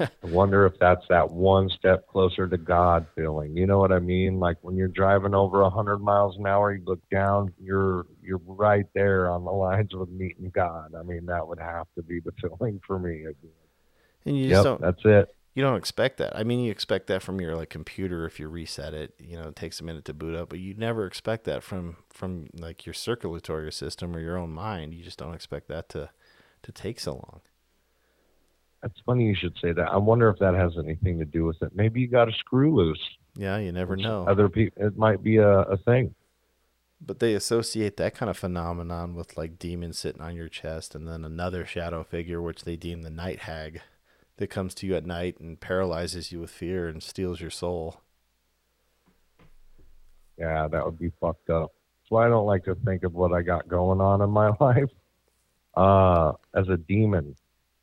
I 0.00 0.08
wonder 0.22 0.64
if 0.64 0.74
that's 0.78 1.04
that 1.08 1.30
one 1.32 1.68
step 1.68 2.06
closer 2.06 2.46
to 2.46 2.56
God 2.56 3.06
feeling. 3.16 3.56
You 3.56 3.66
know 3.66 3.78
what 3.80 3.90
I 3.92 3.98
mean? 3.98 4.38
Like 4.38 4.58
when 4.62 4.76
you're 4.76 4.86
driving 4.88 5.34
over 5.34 5.62
a 5.62 5.70
hundred 5.70 5.98
miles 5.98 6.36
an 6.38 6.46
hour, 6.46 6.72
you 6.72 6.82
look 6.86 7.00
down, 7.10 7.52
you're 7.60 8.06
you're 8.22 8.40
right 8.46 8.86
there 8.94 9.28
on 9.28 9.44
the 9.44 9.50
lines 9.50 9.92
with 9.94 10.08
meeting 10.08 10.50
God. 10.54 10.94
I 10.98 11.02
mean, 11.02 11.26
that 11.26 11.46
would 11.46 11.58
have 11.58 11.86
to 11.96 12.02
be 12.02 12.20
the 12.20 12.32
feeling 12.40 12.80
for 12.86 12.98
me. 12.98 13.26
Like, 13.26 13.36
And 14.24 14.38
you 14.38 14.48
just 14.48 14.62
Yep, 14.62 14.64
don't 14.64 14.80
that's 14.80 15.00
it. 15.04 15.34
you 15.54 15.62
don't 15.62 15.76
expect 15.76 16.18
that. 16.18 16.36
I 16.36 16.44
mean, 16.44 16.60
you 16.60 16.70
expect 16.70 17.08
that 17.08 17.22
from 17.22 17.40
your 17.40 17.56
like 17.56 17.70
computer 17.70 18.26
if 18.26 18.40
you 18.40 18.48
reset 18.48 18.94
it. 18.94 19.14
You 19.18 19.38
know, 19.38 19.48
it 19.48 19.56
takes 19.56 19.80
a 19.80 19.84
minute 19.84 20.04
to 20.06 20.14
boot 20.14 20.34
up, 20.36 20.50
but 20.50 20.60
you 20.60 20.74
never 20.74 21.06
expect 21.06 21.44
that 21.44 21.62
from 21.62 21.98
from 22.10 22.48
like 22.54 22.86
your 22.86 22.94
circulatory 22.94 23.72
system 23.72 24.16
or 24.16 24.20
your 24.20 24.38
own 24.38 24.52
mind. 24.52 24.94
You 24.94 25.04
just 25.04 25.18
don't 25.18 25.34
expect 25.34 25.68
that 25.68 25.88
to 25.90 26.10
to 26.62 26.72
take 26.72 27.00
so 27.00 27.14
long. 27.14 27.40
That's 28.82 28.98
funny 29.06 29.24
you 29.26 29.34
should 29.34 29.56
say 29.62 29.72
that. 29.72 29.88
I 29.90 29.96
wonder 29.96 30.28
if 30.28 30.38
that 30.40 30.54
has 30.54 30.72
anything 30.78 31.18
to 31.18 31.24
do 31.24 31.44
with 31.44 31.62
it. 31.62 31.74
Maybe 31.74 32.00
you 32.00 32.08
got 32.08 32.28
a 32.28 32.32
screw 32.32 32.74
loose. 32.74 33.00
Yeah, 33.36 33.58
you 33.58 33.72
never 33.72 33.96
know. 33.96 34.24
Other 34.26 34.48
people, 34.48 34.84
it 34.86 34.96
might 34.96 35.22
be 35.22 35.36
a, 35.38 35.48
a 35.62 35.76
thing. 35.78 36.14
But 37.02 37.18
they 37.18 37.34
associate 37.34 37.96
that 37.98 38.14
kind 38.14 38.30
of 38.30 38.38
phenomenon 38.38 39.14
with 39.14 39.36
like 39.36 39.58
demons 39.58 39.98
sitting 39.98 40.22
on 40.22 40.36
your 40.36 40.48
chest 40.48 40.94
and 40.94 41.06
then 41.06 41.22
another 41.24 41.66
shadow 41.66 42.02
figure, 42.04 42.40
which 42.40 42.62
they 42.64 42.76
deem 42.76 43.02
the 43.02 43.10
night 43.10 43.40
hag, 43.40 43.82
that 44.36 44.48
comes 44.48 44.74
to 44.76 44.86
you 44.86 44.94
at 44.94 45.06
night 45.06 45.38
and 45.38 45.60
paralyzes 45.60 46.32
you 46.32 46.40
with 46.40 46.50
fear 46.50 46.88
and 46.88 47.02
steals 47.02 47.40
your 47.40 47.50
soul. 47.50 48.00
Yeah, 50.38 50.68
that 50.68 50.84
would 50.84 50.98
be 50.98 51.12
fucked 51.20 51.50
up. 51.50 51.72
Why 52.08 52.26
I 52.26 52.28
don't 52.28 52.44
like 52.44 52.64
to 52.64 52.74
think 52.74 53.04
of 53.04 53.14
what 53.14 53.32
I 53.32 53.40
got 53.40 53.68
going 53.68 54.02
on 54.02 54.20
in 54.20 54.28
my 54.28 54.50
life 54.60 54.90
uh, 55.74 56.32
as 56.54 56.68
a 56.68 56.76
demon, 56.76 57.34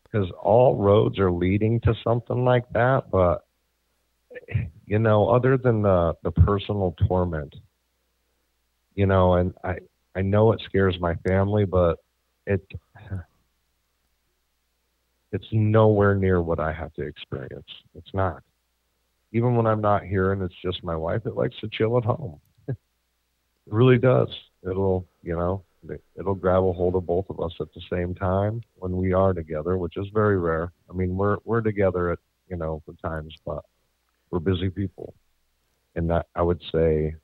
because 0.03 0.29
all 0.39 0.75
roads 0.75 1.17
are 1.17 1.31
leading 1.31 1.79
to 1.81 1.95
something 2.03 2.45
like 2.45 2.69
that. 2.73 3.09
But 3.09 3.43
you 4.85 4.99
know, 4.99 5.29
other 5.29 5.57
than 5.57 5.81
the 5.81 6.13
the 6.21 6.31
personal 6.31 6.95
torment, 7.07 7.55
you 8.93 9.07
know, 9.07 9.33
and 9.33 9.53
I 9.63 9.77
I 10.15 10.21
know 10.21 10.51
it 10.51 10.61
scares 10.65 10.99
my 10.99 11.15
family, 11.27 11.65
but 11.65 11.97
it 12.45 12.61
it's 15.31 15.47
nowhere 15.51 16.15
near 16.15 16.41
what 16.41 16.59
I 16.59 16.71
have 16.71 16.93
to 16.93 17.03
experience. 17.03 17.67
It's 17.95 18.13
not. 18.13 18.41
Even 19.31 19.55
when 19.55 19.67
I'm 19.67 19.81
not 19.81 20.03
here 20.03 20.31
and 20.31 20.41
it's 20.41 20.55
just 20.63 20.83
my 20.83 20.95
wife, 20.95 21.25
it 21.25 21.35
likes 21.35 21.55
to 21.61 21.69
chill 21.71 21.97
at 21.97 22.05
home. 22.05 22.39
it 22.67 22.75
really 23.67 23.99
does. 23.99 24.29
It'll, 24.63 25.07
you 25.21 25.35
know, 25.35 25.63
it'll 26.17 26.35
grab 26.35 26.63
a 26.63 26.73
hold 26.73 26.95
of 26.95 27.05
both 27.05 27.29
of 27.29 27.39
us 27.39 27.53
at 27.59 27.73
the 27.73 27.81
same 27.91 28.15
time 28.15 28.61
when 28.75 28.97
we 28.97 29.13
are 29.13 29.33
together, 29.33 29.77
which 29.77 29.97
is 29.97 30.07
very 30.13 30.39
rare. 30.39 30.71
I 30.89 30.93
mean, 30.93 31.15
we're 31.15 31.37
we're 31.45 31.61
together 31.61 32.11
at, 32.11 32.19
you 32.49 32.57
know, 32.57 32.81
the 32.87 32.93
times, 32.93 33.35
but 33.45 33.63
we're 34.31 34.39
busy 34.39 34.69
people. 34.69 35.13
And 35.95 36.09
that 36.09 36.27
I 36.35 36.41
would 36.41 36.61
say 36.71 37.15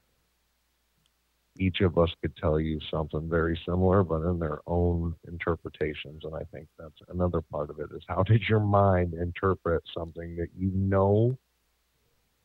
each 1.57 1.81
of 1.81 1.97
us 1.97 2.09
could 2.21 2.35
tell 2.35 2.59
you 2.59 2.79
something 2.91 3.29
very 3.29 3.59
similar, 3.65 4.03
but 4.03 4.21
in 4.21 4.39
their 4.39 4.59
own 4.67 5.15
interpretations. 5.27 6.23
And 6.23 6.35
I 6.35 6.43
think 6.51 6.67
that's 6.77 6.99
another 7.09 7.41
part 7.41 7.69
of 7.69 7.79
it 7.79 7.89
is 7.95 8.03
how 8.07 8.23
did 8.23 8.43
your 8.49 8.59
mind 8.59 9.13
interpret 9.13 9.83
something 9.97 10.35
that 10.35 10.49
you 10.57 10.71
know 10.73 11.37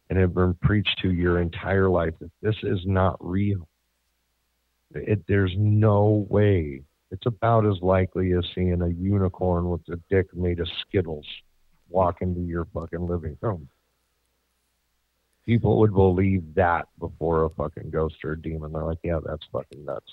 and 0.09 0.19
have 0.19 0.35
been 0.35 0.55
preached 0.63 0.99
to 1.03 1.13
your 1.13 1.41
entire 1.41 1.89
life 1.89 2.15
that 2.21 2.31
this 2.43 2.57
is 2.63 2.81
not 2.85 3.17
real? 3.21 3.69
It, 4.95 5.25
there's 5.29 5.55
no 5.57 6.27
way. 6.29 6.83
It's 7.11 7.27
about 7.27 7.67
as 7.67 7.81
likely 7.83 8.33
as 8.33 8.45
seeing 8.55 8.81
a 8.83 8.89
unicorn 8.89 9.69
with 9.69 9.83
a 9.89 10.01
dick 10.09 10.27
made 10.35 10.61
of 10.61 10.69
Skittles 10.87 11.27
walk 11.89 12.23
into 12.23 12.41
your 12.41 12.67
fucking 12.73 13.07
living 13.07 13.37
room 13.41 13.69
people 15.51 15.81
would 15.81 15.93
believe 15.93 16.55
that 16.55 16.87
before 17.01 17.43
a 17.45 17.51
fucking 17.51 17.91
ghost 17.91 18.15
or 18.23 18.33
a 18.33 18.41
demon. 18.41 18.71
They're 18.71 18.85
like, 18.85 19.01
yeah, 19.03 19.19
that's 19.27 19.45
fucking 19.51 19.85
nuts. 19.85 20.13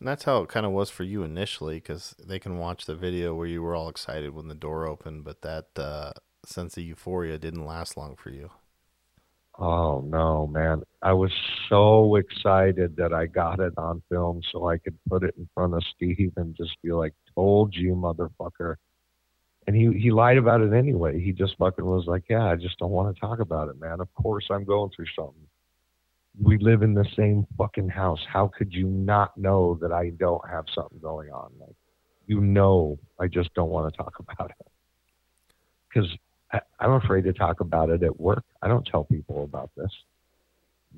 And 0.00 0.08
that's 0.08 0.24
how 0.24 0.42
it 0.42 0.48
kind 0.48 0.66
of 0.66 0.72
was 0.72 0.90
for 0.90 1.04
you 1.04 1.22
initially, 1.22 1.76
because 1.76 2.16
they 2.18 2.40
can 2.40 2.58
watch 2.58 2.86
the 2.86 2.96
video 2.96 3.36
where 3.36 3.46
you 3.46 3.62
were 3.62 3.76
all 3.76 3.88
excited 3.88 4.34
when 4.34 4.48
the 4.48 4.56
door 4.56 4.84
opened, 4.84 5.22
but 5.22 5.42
that 5.42 5.66
uh, 5.76 6.10
sense 6.44 6.76
of 6.76 6.82
euphoria 6.82 7.38
didn't 7.38 7.64
last 7.64 7.96
long 7.96 8.16
for 8.16 8.30
you. 8.30 8.50
Oh 9.60 10.00
no, 10.00 10.48
man! 10.48 10.82
I 11.00 11.12
was 11.12 11.32
so 11.70 12.16
excited 12.16 12.96
that 12.96 13.14
I 13.14 13.24
got 13.26 13.60
it 13.60 13.72
on 13.78 14.02
film, 14.10 14.42
so 14.52 14.68
I 14.68 14.76
could 14.76 14.98
put 15.08 15.22
it 15.22 15.34
in 15.38 15.48
front 15.54 15.72
of 15.72 15.82
Steve 15.94 16.32
and 16.36 16.54
just 16.54 16.76
be 16.82 16.92
like, 16.92 17.14
"Told 17.34 17.74
you, 17.74 17.94
motherfucker." 17.94 18.74
And 19.66 19.74
he 19.74 19.92
he 19.98 20.10
lied 20.12 20.36
about 20.36 20.60
it 20.60 20.72
anyway. 20.72 21.20
He 21.20 21.32
just 21.32 21.56
fucking 21.58 21.84
was 21.84 22.06
like, 22.06 22.24
"Yeah, 22.28 22.44
I 22.44 22.56
just 22.56 22.78
don't 22.78 22.92
want 22.92 23.14
to 23.14 23.20
talk 23.20 23.40
about 23.40 23.68
it, 23.68 23.80
man. 23.80 24.00
Of 24.00 24.12
course 24.14 24.46
I'm 24.50 24.64
going 24.64 24.90
through 24.94 25.06
something. 25.16 25.46
We 26.40 26.58
live 26.58 26.82
in 26.82 26.94
the 26.94 27.06
same 27.16 27.46
fucking 27.58 27.88
house. 27.88 28.20
How 28.32 28.50
could 28.56 28.72
you 28.72 28.86
not 28.86 29.36
know 29.36 29.78
that 29.80 29.90
I 29.90 30.10
don't 30.10 30.46
have 30.48 30.66
something 30.74 30.98
going 31.00 31.30
on? 31.30 31.50
Like, 31.58 31.74
you 32.26 32.40
know, 32.40 32.98
I 33.18 33.26
just 33.26 33.52
don't 33.54 33.70
want 33.70 33.92
to 33.92 33.96
talk 33.96 34.14
about 34.20 34.50
it 34.50 34.66
because 35.88 36.08
I'm 36.78 36.92
afraid 36.92 37.24
to 37.24 37.32
talk 37.32 37.60
about 37.60 37.90
it 37.90 38.02
at 38.02 38.20
work. 38.20 38.44
I 38.62 38.68
don't 38.68 38.86
tell 38.86 39.04
people 39.04 39.44
about 39.44 39.70
this. 39.76 39.90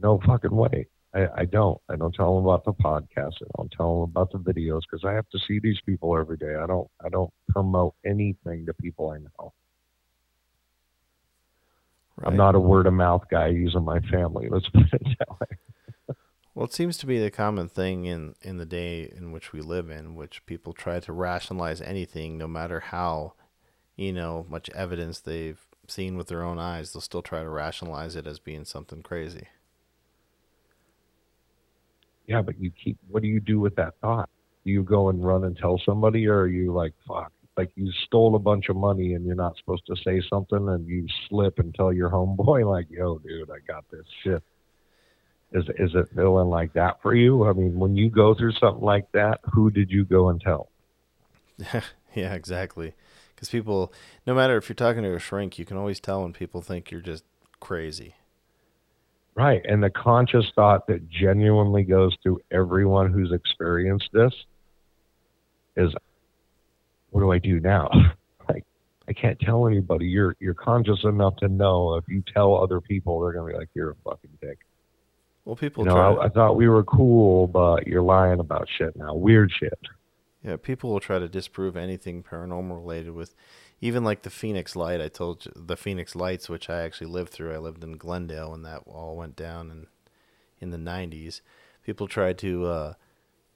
No 0.01 0.21
fucking 0.27 0.55
way. 0.55 0.87
I, 1.14 1.27
I 1.38 1.44
don't. 1.47 1.81
I 1.88 1.97
don't 1.97 2.14
tell 2.14 2.37
them 2.37 2.44
about 2.44 2.64
the 2.64 2.73
podcast. 2.73 3.35
I 3.42 3.47
don't 3.57 3.73
tell 3.73 4.01
them 4.01 4.11
about 4.11 4.31
the 4.31 4.38
videos 4.38 4.83
because 4.90 5.05
I 5.05 5.12
have 5.12 5.29
to 5.31 5.38
see 5.47 5.59
these 5.59 5.81
people 5.87 6.16
every 6.16 6.37
day. 6.37 6.55
I 6.55 6.66
don't. 6.66 6.88
I 7.05 7.09
don't 7.09 7.33
promote 7.49 7.94
anything 8.05 8.66
to 8.66 8.75
people 8.75 9.11
I 9.11 9.18
know. 9.18 9.53
Right? 12.16 12.29
I'm 12.29 12.37
not 12.37 12.55
a 12.55 12.61
word 12.61 12.87
of 12.87 12.92
mouth 12.92 13.25
guy 13.31 13.49
using 13.49 13.85
my 13.85 14.01
family. 14.01 14.49
Let's 14.51 14.68
put 14.68 14.92
it 14.92 15.16
that 15.18 15.40
way. 15.40 16.16
Well, 16.55 16.66
it 16.66 16.73
seems 16.73 16.99
to 16.99 17.07
be 17.07 17.21
the 17.21 17.31
common 17.31 17.68
thing 17.68 18.07
in, 18.07 18.35
in 18.42 18.57
the 18.57 18.66
day 18.66 19.09
in 19.16 19.31
which 19.31 19.53
we 19.53 19.61
live 19.61 19.90
in, 19.90 20.16
which 20.16 20.44
people 20.44 20.73
try 20.73 20.99
to 20.99 21.12
rationalize 21.12 21.81
anything, 21.81 22.37
no 22.37 22.49
matter 22.49 22.81
how, 22.81 23.35
you 23.94 24.12
know, 24.12 24.44
much 24.49 24.68
evidence 24.71 25.21
they've 25.21 25.64
seen 25.87 26.16
with 26.16 26.27
their 26.27 26.42
own 26.42 26.59
eyes. 26.59 26.92
They'll 26.92 27.01
still 27.01 27.23
try 27.23 27.42
to 27.44 27.49
rationalize 27.49 28.16
it 28.16 28.27
as 28.27 28.40
being 28.40 28.64
something 28.64 29.05
crazy. 29.05 29.47
Yeah, 32.29 32.43
but 32.43 32.61
you 32.61 32.71
keep. 32.71 32.99
What 33.11 33.23
do 33.23 33.29
you 33.29 33.41
do 33.41 33.59
with 33.59 33.75
that 33.77 33.95
thought? 34.01 34.29
Do 34.64 34.71
you 34.71 34.83
go 34.83 35.09
and 35.09 35.25
run 35.25 35.45
and 35.45 35.57
tell 35.57 35.81
somebody, 35.85 36.29
or 36.29 36.41
are 36.43 36.47
you 36.47 36.73
like, 36.73 36.93
fuck, 37.07 37.33
like 37.57 37.71
you 37.75 37.91
stole 38.05 38.37
a 38.37 38.38
bunch 38.38 38.69
of 38.69 38.77
money 38.77 39.14
and 39.14 39.25
you're 39.25 39.35
not 39.35 39.57
supposed 39.57 39.87
to 39.87 39.97
say 40.05 40.23
something, 40.29 40.69
and 40.69 40.87
you 40.87 41.07
slip 41.29 41.59
and 41.59 41.75
tell 41.75 41.93
your 41.93 42.11
homeboy, 42.11 42.71
like, 42.71 42.87
yo, 42.91 43.19
dude, 43.19 43.51
I 43.51 43.59
got 43.67 43.85
this 43.91 44.05
shit. 44.23 44.43
Is 45.53 45.64
is 45.79 45.95
it 45.95 46.11
feeling 46.14 46.51
like 46.51 46.75
that 46.75 47.01
for 47.01 47.14
you? 47.14 47.49
I 47.49 47.55
mean, 47.55 47.79
when 47.79 47.97
you 47.97 48.11
go 48.11 48.35
through 48.35 48.53
something 48.53 48.85
like 48.85 49.11
that, 49.12 49.41
who 49.55 49.71
did 49.71 49.91
you 49.91 50.05
go 50.05 50.29
and 50.29 50.38
tell? 50.38 50.69
yeah, 52.14 52.35
exactly. 52.35 52.93
Because 53.35 53.49
people, 53.49 53.91
no 54.27 54.35
matter 54.35 54.59
if 54.59 54.69
you're 54.69 54.75
talking 54.75 55.03
to 55.03 55.14
a 55.14 55.19
shrink, 55.19 55.59
you 55.59 55.64
can 55.64 55.79
always 55.79 56.01
tell 56.01 56.23
when 56.23 56.35
people 56.35 56.61
think 56.61 56.91
you're 56.91 57.01
just 57.01 57.25
crazy. 57.61 58.17
Right. 59.38 59.64
And 59.66 59.81
the 59.81 59.90
conscious 59.90 60.46
thought 60.57 60.88
that 60.88 61.09
genuinely 61.09 61.85
goes 61.85 62.16
through 62.24 62.40
everyone 62.51 63.12
who's 63.12 63.31
experienced 63.31 64.09
this 64.12 64.33
is 65.77 65.94
what 67.11 67.20
do 67.20 67.31
I 67.31 67.38
do 67.38 67.61
now? 67.61 67.88
like 68.48 68.64
I 69.09 69.12
can't 69.12 69.38
tell 69.38 69.68
anybody. 69.68 70.07
You're 70.07 70.35
you're 70.40 70.55
conscious 70.55 71.05
enough 71.05 71.37
to 71.37 71.46
know 71.46 71.94
if 71.94 72.05
you 72.09 72.24
tell 72.35 72.57
other 72.57 72.81
people 72.81 73.20
they're 73.20 73.33
gonna 73.33 73.53
be 73.53 73.57
like, 73.57 73.68
You're 73.74 73.90
a 73.90 73.94
fucking 74.03 74.38
dick. 74.42 74.59
Well, 75.44 75.55
people 75.55 75.85
You 75.85 75.90
know. 75.90 76.18
I, 76.18 76.24
I 76.24 76.29
thought 76.31 76.57
we 76.57 76.68
were 76.68 76.83
cool, 76.83 77.46
but 77.46 77.87
you're 77.87 78.03
lying 78.03 78.40
about 78.40 78.66
shit 78.77 78.96
now. 78.96 79.14
Weird 79.14 79.53
shit. 79.57 79.79
Yeah, 80.42 80.57
people 80.57 80.90
will 80.90 80.98
try 80.98 81.20
to 81.20 81.29
disprove 81.29 81.77
anything 81.77 82.24
paranormal 82.24 82.77
related 82.77 83.12
with 83.12 83.37
even 83.81 84.05
like 84.05 84.23
the 84.23 84.31
Phoenix 84.31 84.75
Light. 84.75 85.01
I 85.01 85.09
told 85.09 85.47
you 85.47 85.53
the 85.55 85.77
Phoenix 85.77 86.14
Lights, 86.14 86.49
which 86.49 86.69
I 86.69 86.83
actually 86.83 87.09
lived 87.09 87.31
through. 87.33 87.55
I 87.55 87.59
lived 87.59 87.85
in 87.85 87.97
Glendale 87.97 88.51
when 88.51 88.62
that 88.62 88.83
all 88.87 89.17
went 89.17 89.37
down 89.37 89.71
in 89.71 89.87
in 90.61 90.71
the 90.71 90.79
90s. 90.79 91.41
People 91.85 92.09
tried 92.09 92.38
to 92.38 92.67
uh, 92.67 92.95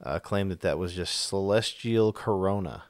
uh, 0.03 0.19
claim 0.21 0.49
that 0.49 0.61
that 0.61 0.79
was 0.79 0.95
just 0.95 1.27
celestial 1.27 2.13
corona. 2.13 2.85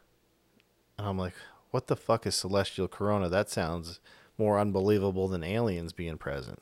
And 0.99 1.07
I'm 1.07 1.19
like, 1.19 1.35
what 1.71 1.87
the 1.87 1.97
fuck 1.97 2.27
is 2.27 2.35
celestial 2.35 2.89
corona? 2.89 3.29
That 3.29 3.51
sounds 3.51 4.01
more 4.39 4.59
unbelievable 4.59 5.29
than 5.29 5.43
aliens 5.43 5.93
being 5.93 6.19
present. 6.19 6.61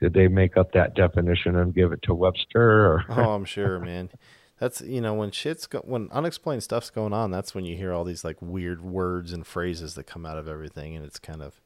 Did 0.00 0.14
they 0.14 0.28
make 0.28 0.56
up 0.56 0.72
that 0.72 0.94
definition 0.94 1.56
and 1.56 1.74
give 1.74 1.92
it 1.92 2.02
to 2.02 2.14
Webster? 2.14 2.86
Or? 2.86 3.04
oh, 3.08 3.30
I'm 3.30 3.44
sure, 3.44 3.78
man. 3.78 4.10
That's 4.58 4.80
you 4.80 5.00
know 5.00 5.14
when 5.14 5.30
shit's 5.30 5.66
go- 5.66 5.82
when 5.84 6.08
unexplained 6.12 6.62
stuff's 6.62 6.90
going 6.90 7.12
on. 7.12 7.30
That's 7.30 7.54
when 7.54 7.64
you 7.64 7.76
hear 7.76 7.92
all 7.92 8.04
these 8.04 8.24
like 8.24 8.40
weird 8.40 8.82
words 8.82 9.32
and 9.32 9.46
phrases 9.46 9.94
that 9.94 10.04
come 10.04 10.24
out 10.24 10.38
of 10.38 10.48
everything, 10.48 10.94
and 10.94 11.04
it's 11.04 11.18
kind 11.18 11.42
of 11.42 11.60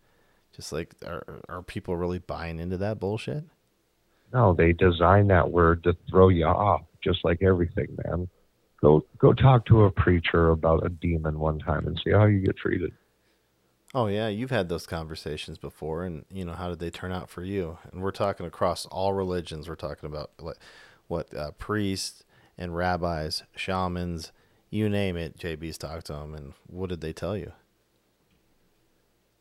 just 0.54 0.72
like 0.72 0.94
are 1.06 1.40
are 1.48 1.62
people 1.62 1.96
really 1.96 2.18
buying 2.18 2.58
into 2.58 2.76
that 2.78 2.98
bullshit? 2.98 3.44
No, 4.32 4.54
they 4.54 4.72
designed 4.72 5.30
that 5.30 5.50
word 5.50 5.84
to 5.84 5.96
throw 6.10 6.28
you 6.28 6.44
off, 6.44 6.82
just 7.02 7.24
like 7.24 7.42
everything, 7.42 7.96
man. 8.04 8.28
Go 8.80 9.04
go 9.18 9.32
talk 9.32 9.66
to 9.66 9.84
a 9.84 9.90
preacher 9.90 10.50
about 10.50 10.86
a 10.86 10.88
demon 10.88 11.38
one 11.38 11.58
time 11.58 11.86
and 11.86 12.00
see 12.02 12.12
how 12.12 12.24
you 12.24 12.40
get 12.40 12.56
treated. 12.56 12.92
Oh 13.94 14.06
yeah, 14.06 14.28
you've 14.28 14.50
had 14.50 14.68
those 14.68 14.86
conversations 14.86 15.58
before, 15.58 16.04
and 16.04 16.24
you 16.30 16.44
know 16.44 16.52
how 16.52 16.68
did 16.68 16.78
they 16.78 16.90
turn 16.90 17.12
out 17.12 17.28
for 17.28 17.42
you? 17.42 17.78
And 17.90 18.02
we're 18.02 18.12
talking 18.12 18.46
across 18.46 18.86
all 18.86 19.12
religions. 19.12 19.68
We're 19.68 19.76
talking 19.76 20.06
about 20.06 20.30
like 20.40 20.58
what 21.06 21.34
uh, 21.34 21.52
priests 21.52 22.22
and 22.58 22.74
rabbis, 22.74 23.44
shamans, 23.54 24.32
you 24.70 24.88
name 24.88 25.16
it. 25.16 25.38
JB's 25.38 25.78
talked 25.78 26.06
to 26.06 26.14
them, 26.14 26.34
and 26.34 26.52
what 26.66 26.90
did 26.90 27.00
they 27.00 27.12
tell 27.12 27.36
you? 27.36 27.52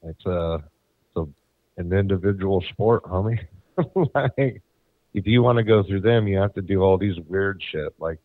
It's 0.04 0.26
a, 0.26 0.56
it's 0.56 1.18
a 1.18 1.82
an 1.82 1.92
individual 1.92 2.64
sport, 2.70 3.04
homie. 3.04 3.40
like, 4.14 4.62
if 5.14 5.26
you 5.26 5.42
want 5.42 5.58
to 5.58 5.64
go 5.64 5.84
through 5.84 6.02
them, 6.02 6.28
you 6.28 6.38
have 6.38 6.54
to 6.54 6.62
do 6.62 6.82
all 6.82 6.98
these 6.98 7.18
weird 7.28 7.62
shit. 7.72 7.94
Like, 8.00 8.20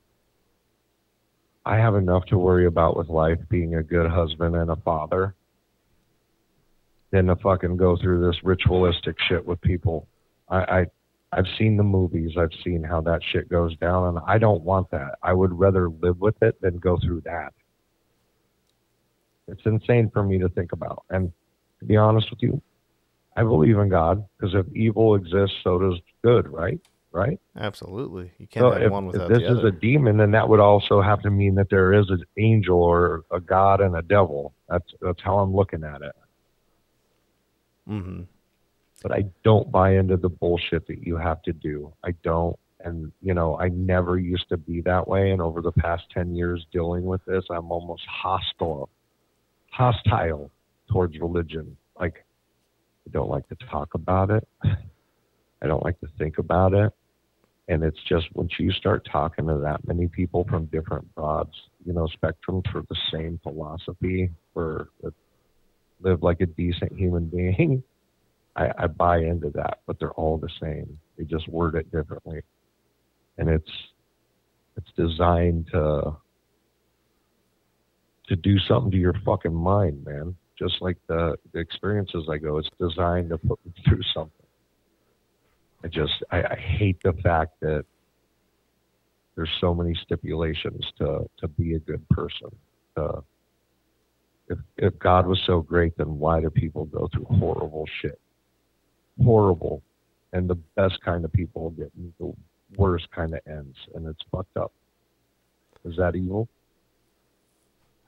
I 1.64 1.76
have 1.76 1.94
enough 1.94 2.24
to 2.26 2.38
worry 2.38 2.66
about 2.66 2.96
with 2.96 3.08
life, 3.08 3.38
being 3.48 3.76
a 3.76 3.82
good 3.82 4.10
husband 4.10 4.56
and 4.56 4.70
a 4.70 4.76
father 4.76 5.34
than 7.10 7.26
to 7.26 7.36
fucking 7.36 7.76
go 7.76 7.96
through 7.96 8.26
this 8.26 8.42
ritualistic 8.42 9.16
shit 9.28 9.46
with 9.46 9.60
people. 9.60 10.06
I, 10.48 10.56
I 10.56 10.86
I've 11.32 11.46
seen 11.58 11.76
the 11.76 11.82
movies. 11.82 12.32
I've 12.38 12.52
seen 12.62 12.82
how 12.82 13.00
that 13.02 13.20
shit 13.32 13.48
goes 13.48 13.76
down, 13.78 14.08
and 14.08 14.18
I 14.26 14.38
don't 14.38 14.62
want 14.62 14.90
that. 14.90 15.18
I 15.22 15.32
would 15.32 15.58
rather 15.58 15.88
live 15.88 16.20
with 16.20 16.40
it 16.42 16.60
than 16.60 16.78
go 16.78 16.98
through 17.02 17.22
that. 17.22 17.54
It's 19.48 19.62
insane 19.64 20.10
for 20.12 20.22
me 20.22 20.38
to 20.38 20.48
think 20.50 20.72
about. 20.72 21.04
And 21.10 21.32
to 21.80 21.84
be 21.86 21.96
honest 21.96 22.30
with 22.30 22.42
you, 22.42 22.60
I 23.36 23.42
believe 23.42 23.78
in 23.78 23.88
God 23.88 24.24
because 24.38 24.54
if 24.54 24.66
evil 24.74 25.14
exists, 25.14 25.56
so 25.64 25.78
does 25.78 25.98
good, 26.22 26.48
right? 26.48 26.78
Right? 27.12 27.38
Absolutely. 27.56 28.32
You 28.38 28.46
can't 28.46 28.64
so 28.64 28.70
have 28.72 28.82
if, 28.82 28.90
one 28.90 29.06
without 29.06 29.30
if 29.30 29.38
this 29.38 29.50
is 29.50 29.64
a 29.64 29.70
demon, 29.70 30.16
then 30.16 30.30
that 30.30 30.48
would 30.48 30.60
also 30.60 31.02
have 31.02 31.20
to 31.22 31.30
mean 31.30 31.54
that 31.56 31.68
there 31.70 31.92
is 31.92 32.08
an 32.08 32.22
angel 32.38 32.82
or 32.82 33.24
a 33.30 33.40
God 33.40 33.80
and 33.80 33.96
a 33.96 34.02
devil. 34.02 34.54
That's 34.68 34.90
that's 35.00 35.20
how 35.22 35.38
I'm 35.38 35.54
looking 35.54 35.84
at 35.84 36.02
it. 36.02 36.16
Mm-hmm. 37.88 38.22
But 39.02 39.12
I 39.12 39.24
don't 39.44 39.70
buy 39.70 39.96
into 39.96 40.16
the 40.16 40.28
bullshit 40.28 40.86
that 40.86 41.06
you 41.06 41.16
have 41.16 41.42
to 41.42 41.52
do. 41.52 41.92
I 42.04 42.12
don't. 42.22 42.56
And, 42.84 43.12
you 43.20 43.34
know, 43.34 43.58
I 43.58 43.68
never 43.68 44.18
used 44.18 44.48
to 44.48 44.56
be 44.56 44.80
that 44.82 45.06
way. 45.06 45.30
And 45.30 45.40
over 45.40 45.60
the 45.60 45.72
past 45.72 46.04
10 46.12 46.34
years 46.34 46.66
dealing 46.72 47.04
with 47.04 47.24
this, 47.24 47.44
I'm 47.50 47.70
almost 47.70 48.02
hostile, 48.08 48.88
hostile 49.70 50.50
towards 50.90 51.18
religion. 51.18 51.76
Like, 51.98 52.24
I 53.06 53.10
don't 53.12 53.30
like 53.30 53.48
to 53.48 53.56
talk 53.70 53.94
about 53.94 54.30
it. 54.30 54.46
I 54.64 55.66
don't 55.66 55.84
like 55.84 56.00
to 56.00 56.08
think 56.18 56.38
about 56.38 56.74
it. 56.74 56.92
And 57.68 57.84
it's 57.84 58.02
just 58.08 58.26
once 58.34 58.50
you 58.58 58.72
start 58.72 59.06
talking 59.10 59.46
to 59.46 59.58
that 59.58 59.86
many 59.86 60.08
people 60.08 60.44
from 60.50 60.66
different 60.66 61.14
broads, 61.14 61.54
you 61.86 61.92
know, 61.92 62.08
spectrums 62.08 62.70
for 62.72 62.82
the 62.88 62.96
same 63.12 63.38
philosophy, 63.42 64.30
for 64.52 64.88
uh, 65.06 65.10
live 66.00 66.22
like 66.22 66.40
a 66.40 66.46
decent 66.46 66.92
human 66.98 67.26
being, 67.26 67.82
I, 68.56 68.70
I 68.78 68.86
buy 68.86 69.18
into 69.18 69.50
that. 69.50 69.80
But 69.86 69.98
they're 69.98 70.12
all 70.12 70.38
the 70.38 70.50
same. 70.60 70.98
They 71.16 71.24
just 71.24 71.48
word 71.48 71.74
it 71.74 71.90
differently, 71.90 72.42
and 73.38 73.48
it's 73.48 73.70
it's 74.76 74.90
designed 74.96 75.68
to 75.72 76.16
to 78.28 78.36
do 78.36 78.58
something 78.60 78.90
to 78.90 78.96
your 78.96 79.14
fucking 79.24 79.54
mind, 79.54 80.04
man. 80.04 80.36
Just 80.58 80.80
like 80.80 80.96
the, 81.08 81.36
the 81.52 81.58
experiences 81.58 82.28
I 82.30 82.38
go, 82.38 82.58
it's 82.58 82.68
designed 82.80 83.30
to 83.30 83.38
put 83.38 83.58
me 83.64 83.72
through 83.88 84.02
something. 84.14 84.46
I 85.84 85.88
just 85.88 86.12
I, 86.30 86.42
I 86.42 86.56
hate 86.56 86.98
the 87.02 87.12
fact 87.22 87.60
that 87.60 87.84
there's 89.34 89.50
so 89.60 89.74
many 89.74 89.94
stipulations 90.02 90.84
to 90.98 91.28
to 91.38 91.48
be 91.48 91.74
a 91.74 91.80
good 91.80 92.06
person. 92.10 92.48
To, 92.96 93.24
if 94.48 94.58
if 94.76 94.98
God 94.98 95.26
was 95.26 95.40
so 95.46 95.60
great, 95.60 95.96
then 95.96 96.18
why 96.18 96.40
do 96.40 96.50
people 96.50 96.84
go 96.84 97.08
through 97.12 97.24
horrible 97.24 97.86
shit? 98.00 98.20
Horrible, 99.22 99.82
and 100.32 100.48
the 100.48 100.54
best 100.76 101.00
kind 101.04 101.24
of 101.24 101.32
people 101.32 101.70
get 101.70 101.92
the 102.18 102.32
worst 102.76 103.10
kind 103.10 103.34
of 103.34 103.40
ends, 103.46 103.76
and 103.94 104.06
it's 104.06 104.22
fucked 104.30 104.56
up. 104.56 104.72
Is 105.84 105.96
that 105.96 106.14
evil? 106.14 106.48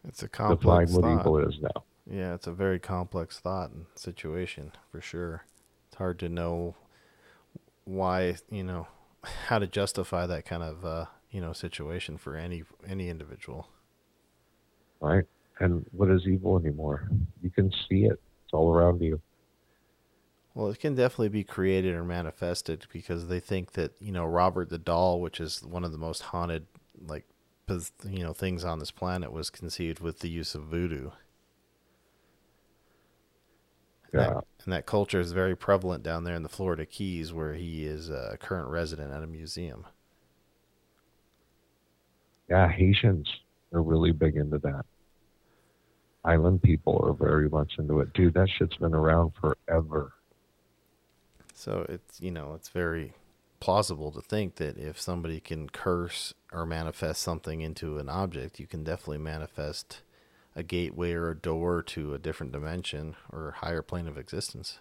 It's 0.07 0.23
a 0.23 0.29
complex 0.29 0.91
Define 0.91 1.03
what 1.03 1.11
thought. 1.11 1.21
evil 1.21 1.49
is 1.49 1.55
now. 1.61 1.85
Yeah, 2.11 2.35
it's 2.35 2.47
a 2.47 2.53
very 2.53 2.79
complex 2.79 3.39
thought 3.39 3.71
and 3.71 3.87
situation 3.95 4.73
for 4.91 5.01
sure. 5.01 5.45
It's 5.89 5.97
hard 5.97 6.19
to 6.21 6.29
know 6.29 6.75
why 7.85 8.37
you 8.51 8.63
know 8.63 8.87
how 9.47 9.59
to 9.59 9.67
justify 9.67 10.27
that 10.27 10.45
kind 10.45 10.63
of 10.63 10.85
uh, 10.85 11.07
you 11.31 11.41
know 11.41 11.53
situation 11.53 12.19
for 12.19 12.37
any 12.37 12.65
any 12.87 13.09
individual. 13.09 13.69
Right. 15.01 15.25
And 15.61 15.87
what 15.93 16.11
is 16.11 16.27
evil 16.27 16.59
anymore? 16.59 17.09
You 17.43 17.51
can 17.51 17.71
see 17.89 18.05
it. 18.05 18.21
It's 18.45 18.53
all 18.53 18.75
around 18.75 19.01
you. 19.01 19.21
Well, 20.55 20.69
it 20.69 20.79
can 20.79 20.95
definitely 20.95 21.31
be 21.31 21.45
created 21.45 21.95
or 21.95 22.05
manifested 22.05 22.87
because 22.93 23.27
they 23.27 23.41
think 23.41 23.73
that 23.73 23.93
you 24.01 24.13
know 24.13 24.25
Robert 24.25 24.71
the 24.71 24.79
doll, 24.79 25.21
which 25.21 25.41
is 25.41 25.63
one 25.65 25.85
of 25.85 25.93
the 25.93 25.99
most 25.99 26.23
haunted 26.23 26.67
like 27.07 27.25
you 27.69 28.23
know 28.23 28.33
things 28.33 28.65
on 28.65 28.79
this 28.79 28.91
planet, 28.91 29.33
was 29.33 29.51
conceived 29.51 30.01
with 30.01 30.21
the 30.21 30.29
use 30.29 30.55
of 30.55 30.63
voodoo. 30.63 31.11
Yeah. 34.13 34.21
That, 34.21 34.45
and 34.65 34.73
that 34.73 34.87
culture 34.87 35.19
is 35.19 35.33
very 35.33 35.57
prevalent 35.57 36.05
down 36.05 36.23
there 36.23 36.37
in 36.37 36.45
the 36.45 36.49
Florida 36.49 36.87
Keys, 36.87 37.33
where 37.33 37.55
he 37.55 37.85
is 37.85 38.09
a 38.09 38.39
current 38.41 38.69
resident 38.69 39.13
at 39.13 39.25
a 39.25 39.27
museum. 39.27 39.87
Yeah, 42.49 42.71
Haitians 42.71 43.29
are 43.73 43.83
really 43.83 44.13
big 44.13 44.37
into 44.37 44.59
that 44.59 44.85
island 46.25 46.63
people 46.63 47.01
are 47.05 47.13
very 47.13 47.49
much 47.49 47.73
into 47.79 48.01
it. 48.01 48.13
Dude, 48.15 48.35
that 48.35 48.49
shit's 48.59 48.77
been 48.77 48.95
around 48.95 49.33
forever. 49.41 50.13
So 51.65 51.87
it's 51.89 52.21
you 52.21 52.31
know 52.31 52.53
it's 52.55 52.69
very 52.69 53.15
plausible 53.59 54.13
to 54.13 54.21
think 54.21 54.57
that 54.57 54.77
if 54.77 55.01
somebody 55.01 55.41
can 55.41 55.71
curse 55.71 56.35
or 56.53 56.67
manifest 56.67 57.23
something 57.23 57.63
into 57.63 57.97
an 57.97 58.11
object, 58.11 58.61
you 58.61 58.67
can 58.67 58.85
definitely 58.85 59.17
manifest 59.17 60.03
a 60.55 60.63
gateway 60.63 61.15
or 61.15 61.31
a 61.31 61.35
door 61.35 61.83
to 61.83 62.13
a 62.13 62.19
different 62.19 62.53
dimension 62.53 63.17
or 63.33 63.55
higher 63.63 63.81
plane 63.81 64.07
of 64.07 64.19
existence. 64.19 64.79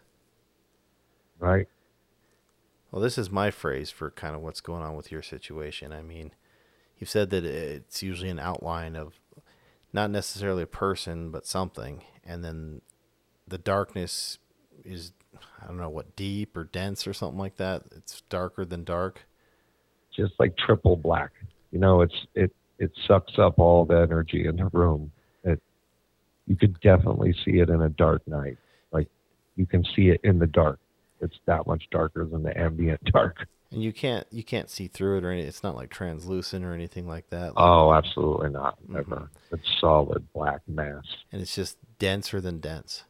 Right. 1.39 1.69
Well, 2.91 3.01
this 3.01 3.17
is 3.17 3.31
my 3.31 3.49
phrase 3.49 3.89
for 3.89 4.11
kind 4.11 4.35
of 4.35 4.41
what's 4.41 4.59
going 4.59 4.83
on 4.83 4.97
with 4.97 5.09
your 5.09 5.21
situation. 5.21 5.93
I 5.93 6.01
mean, 6.01 6.31
you've 6.97 7.09
said 7.09 7.29
that 7.29 7.45
it's 7.45 8.03
usually 8.03 8.29
an 8.29 8.39
outline 8.39 8.97
of 8.97 9.21
not 9.93 10.11
necessarily 10.11 10.63
a 10.63 10.67
person, 10.67 11.31
but 11.31 11.47
something. 11.47 12.03
And 12.25 12.43
then 12.43 12.81
the 13.47 13.57
darkness 13.57 14.37
is, 14.83 15.13
I 15.61 15.67
don't 15.67 15.77
know 15.77 15.89
what, 15.89 16.15
deep 16.15 16.55
or 16.55 16.65
dense 16.65 17.07
or 17.07 17.13
something 17.13 17.39
like 17.39 17.57
that. 17.57 17.83
It's 17.95 18.21
darker 18.29 18.65
than 18.65 18.83
dark. 18.83 19.21
Just 20.15 20.33
like 20.39 20.55
triple 20.57 20.95
black. 20.95 21.31
You 21.71 21.79
know, 21.79 22.01
it's 22.01 22.15
it 22.35 22.51
it 22.79 22.91
sucks 23.07 23.39
up 23.39 23.59
all 23.59 23.85
the 23.85 24.01
energy 24.01 24.47
in 24.47 24.57
the 24.57 24.69
room. 24.73 25.11
It 25.43 25.61
you 26.47 26.55
could 26.55 26.79
definitely 26.81 27.35
see 27.45 27.59
it 27.59 27.69
in 27.69 27.81
a 27.81 27.89
dark 27.89 28.27
night. 28.27 28.57
Like 28.91 29.07
you 29.55 29.65
can 29.65 29.83
see 29.95 30.09
it 30.09 30.21
in 30.23 30.39
the 30.39 30.47
dark. 30.47 30.79
It's 31.21 31.37
that 31.45 31.65
much 31.67 31.83
darker 31.91 32.25
than 32.25 32.43
the 32.43 32.57
ambient 32.57 33.03
dark 33.11 33.47
and 33.73 33.83
you 33.83 33.91
can't 33.91 34.25
you 34.31 34.43
can't 34.43 34.69
see 34.69 34.87
through 34.87 35.17
it 35.17 35.23
or 35.25 35.31
anything. 35.31 35.49
It's 35.49 35.63
not 35.63 35.75
like 35.75 35.89
translucent 35.89 36.63
or 36.63 36.73
anything 36.73 37.07
like 37.07 37.29
that. 37.31 37.55
Like, 37.55 37.65
oh, 37.65 37.91
absolutely 37.93 38.49
not. 38.49 38.77
Never. 38.87 39.15
Mm-hmm. 39.15 39.55
It's 39.55 39.67
solid 39.81 40.31
black 40.33 40.61
mass, 40.67 41.03
and 41.31 41.41
it's 41.41 41.55
just 41.55 41.77
denser 41.99 42.39
than 42.39 42.59
dense. 42.59 43.03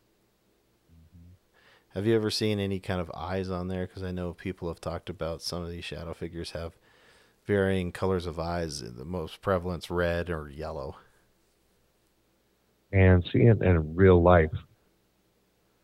Have 1.93 2.07
you 2.07 2.15
ever 2.15 2.31
seen 2.31 2.59
any 2.59 2.79
kind 2.79 2.99
of 2.99 3.11
eyes 3.15 3.51
on 3.51 3.67
there? 3.67 3.85
Because 3.85 4.01
I 4.01 4.11
know 4.11 4.33
people 4.33 4.67
have 4.67 4.81
talked 4.81 5.11
about 5.11 5.43
some 5.43 5.61
of 5.61 5.69
these 5.69 5.85
shadow 5.85 6.15
figures 6.15 6.51
have 6.51 6.73
varying 7.45 7.91
colors 7.91 8.25
of 8.25 8.39
eyes. 8.39 8.81
The 8.81 9.05
most 9.05 9.41
prevalent's 9.41 9.91
red 9.91 10.31
or 10.31 10.49
yellow. 10.49 10.95
And 12.91 13.23
seeing 13.31 13.47
it 13.47 13.61
in 13.61 13.95
real 13.95 14.23
life 14.23 14.51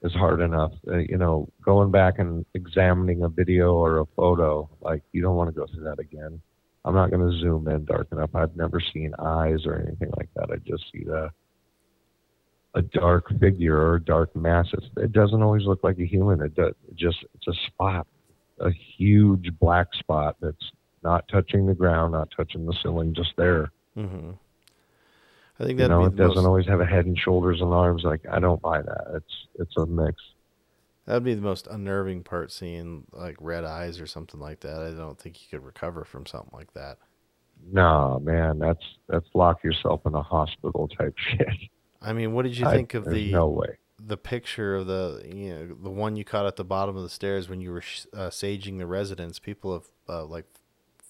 is 0.02 0.14
hard 0.14 0.42
enough. 0.42 0.72
Uh, 0.88 0.98
you 0.98 1.18
know, 1.18 1.48
going 1.62 1.92
back 1.92 2.18
and 2.18 2.44
examining 2.56 3.24
a 3.24 3.30
video 3.30 3.76
or 3.76 4.00
a 4.00 4.06
photo, 4.16 4.68
like 4.82 5.04
you 5.12 5.22
don't 5.22 5.36
want 5.36 5.54
to 5.54 5.60
go 5.60 5.68
through 5.68 5.84
that 5.84 6.00
again. 6.00 6.42
I'm 6.86 6.96
not 6.96 7.12
going 7.12 7.30
to 7.30 7.40
zoom 7.40 7.68
in 7.68 7.86
dark 7.86 8.08
enough. 8.12 8.34
I've 8.34 8.56
never 8.56 8.82
seen 8.94 9.14
eyes 9.20 9.66
or 9.68 9.76
anything 9.76 10.10
like 10.18 10.30
that. 10.36 10.50
I 10.52 10.56
just 10.66 10.86
see 10.92 11.04
the 11.04 11.30
a 12.76 12.82
dark 12.82 13.30
figure 13.40 13.78
or 13.78 13.96
a 13.96 14.04
dark 14.04 14.36
mass. 14.36 14.68
It's, 14.74 14.86
it 14.98 15.12
doesn't 15.12 15.42
always 15.42 15.64
look 15.64 15.84
like 15.84 15.98
a 16.00 16.06
human. 16.06 16.42
It, 16.42 16.56
does, 16.56 16.74
it 16.88 16.96
just 16.96 17.18
it's 17.36 17.48
a 17.48 17.68
spot, 17.68 18.08
a 18.60 18.70
huge 18.98 19.52
black 19.60 19.88
spot 19.94 20.38
that's 20.42 20.72
not 21.04 21.28
touching 21.28 21.66
the 21.66 21.74
ground, 21.74 22.14
not 22.14 22.30
touching 22.36 22.66
the 22.66 22.76
ceiling, 22.84 23.14
just 23.14 23.34
there. 23.38 23.72
Mm-hmm. 23.98 24.32
I 25.60 25.66
think 25.66 25.78
that 25.78 25.86
You 25.86 25.90
know, 25.90 26.06
it 26.06 26.16
doesn't 26.16 26.36
most, 26.36 26.46
always 26.46 26.66
have 26.68 26.80
a 26.80 26.86
head 26.86 27.06
and 27.06 27.18
shoulders 27.18 27.62
and 27.62 27.74
arms. 27.74 28.04
Like 28.04 28.22
I 28.32 28.40
don't 28.40 28.62
buy 28.62 28.82
that. 28.82 29.06
It's 29.16 29.48
it's 29.56 29.78
a 29.78 29.86
mix. 29.86 30.22
that'd 31.06 31.24
be 31.24 31.34
the 31.34 31.42
most 31.42 31.68
unnerving 31.68 32.24
part. 32.24 32.52
Seeing 32.52 33.06
like 33.12 33.36
red 33.40 33.66
eyes 33.66 34.00
or 34.00 34.08
something 34.08 34.40
like 34.40 34.62
that. 34.62 34.82
I 34.82 34.92
don't 34.92 35.20
think 35.20 35.42
you 35.42 35.48
could 35.50 35.66
recover 35.66 36.06
from 36.06 36.26
something 36.26 36.52
like 36.54 36.74
that. 36.74 36.98
No, 37.72 38.22
man, 38.24 38.60
that's 38.60 38.84
that's 39.08 39.28
lock 39.34 39.64
yourself 39.64 40.02
in 40.06 40.14
a 40.14 40.24
hospital 40.24 40.88
type 40.88 41.16
shit. 41.30 41.48
I 42.02 42.14
mean, 42.14 42.34
what 42.34 42.44
did 42.44 42.58
you 42.58 42.66
I- 42.66 42.74
think 42.74 42.94
of 42.94 43.06
the 43.06 43.32
no 43.32 43.48
way. 43.48 43.78
the 44.00 44.18
picture 44.18 44.76
of 44.76 44.88
the 44.88 45.22
you 45.26 45.50
know 45.50 45.68
the 45.84 45.90
one 45.90 46.16
you 46.16 46.24
caught 46.24 46.46
at 46.46 46.56
the 46.56 46.64
bottom 46.64 46.96
of 46.96 47.04
the 47.04 47.10
stairs 47.10 47.50
when 47.50 47.60
you 47.62 47.72
were 47.72 47.82
sh- 47.82 48.06
uh, 48.14 48.30
saging 48.30 48.78
the 48.78 48.86
residence? 48.86 49.40
People 49.40 49.74
have 49.74 49.86
uh, 50.08 50.26
like 50.26 50.46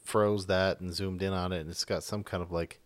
froze 0.04 0.48
that 0.48 0.80
and 0.80 0.94
zoomed 0.94 1.22
in 1.22 1.34
on 1.34 1.52
it, 1.52 1.60
and 1.60 1.70
it's 1.70 1.86
got 1.86 2.04
some 2.04 2.24
kind 2.24 2.42
of 2.42 2.52
like 2.52 2.80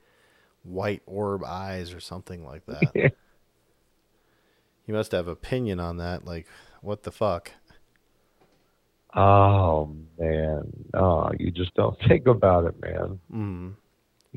white 0.64 1.02
orb 1.06 1.44
eyes 1.44 1.94
or 1.94 2.00
something 2.02 2.46
like 2.46 2.66
that. 2.66 2.94
you 4.86 4.94
must 4.94 5.12
have 5.14 5.28
opinion 5.28 5.80
on 5.80 5.98
that. 5.98 6.26
Like, 6.26 6.48
what 6.82 7.04
the 7.04 7.12
fuck? 7.12 7.52
Oh 9.16 9.96
man, 10.18 10.72
no, 10.94 11.32
you 11.40 11.52
just 11.52 11.74
don't 11.76 11.98
think 12.08 12.28
about 12.28 12.66
it, 12.66 12.76
man. 12.82 13.20
Mm. 13.32 13.74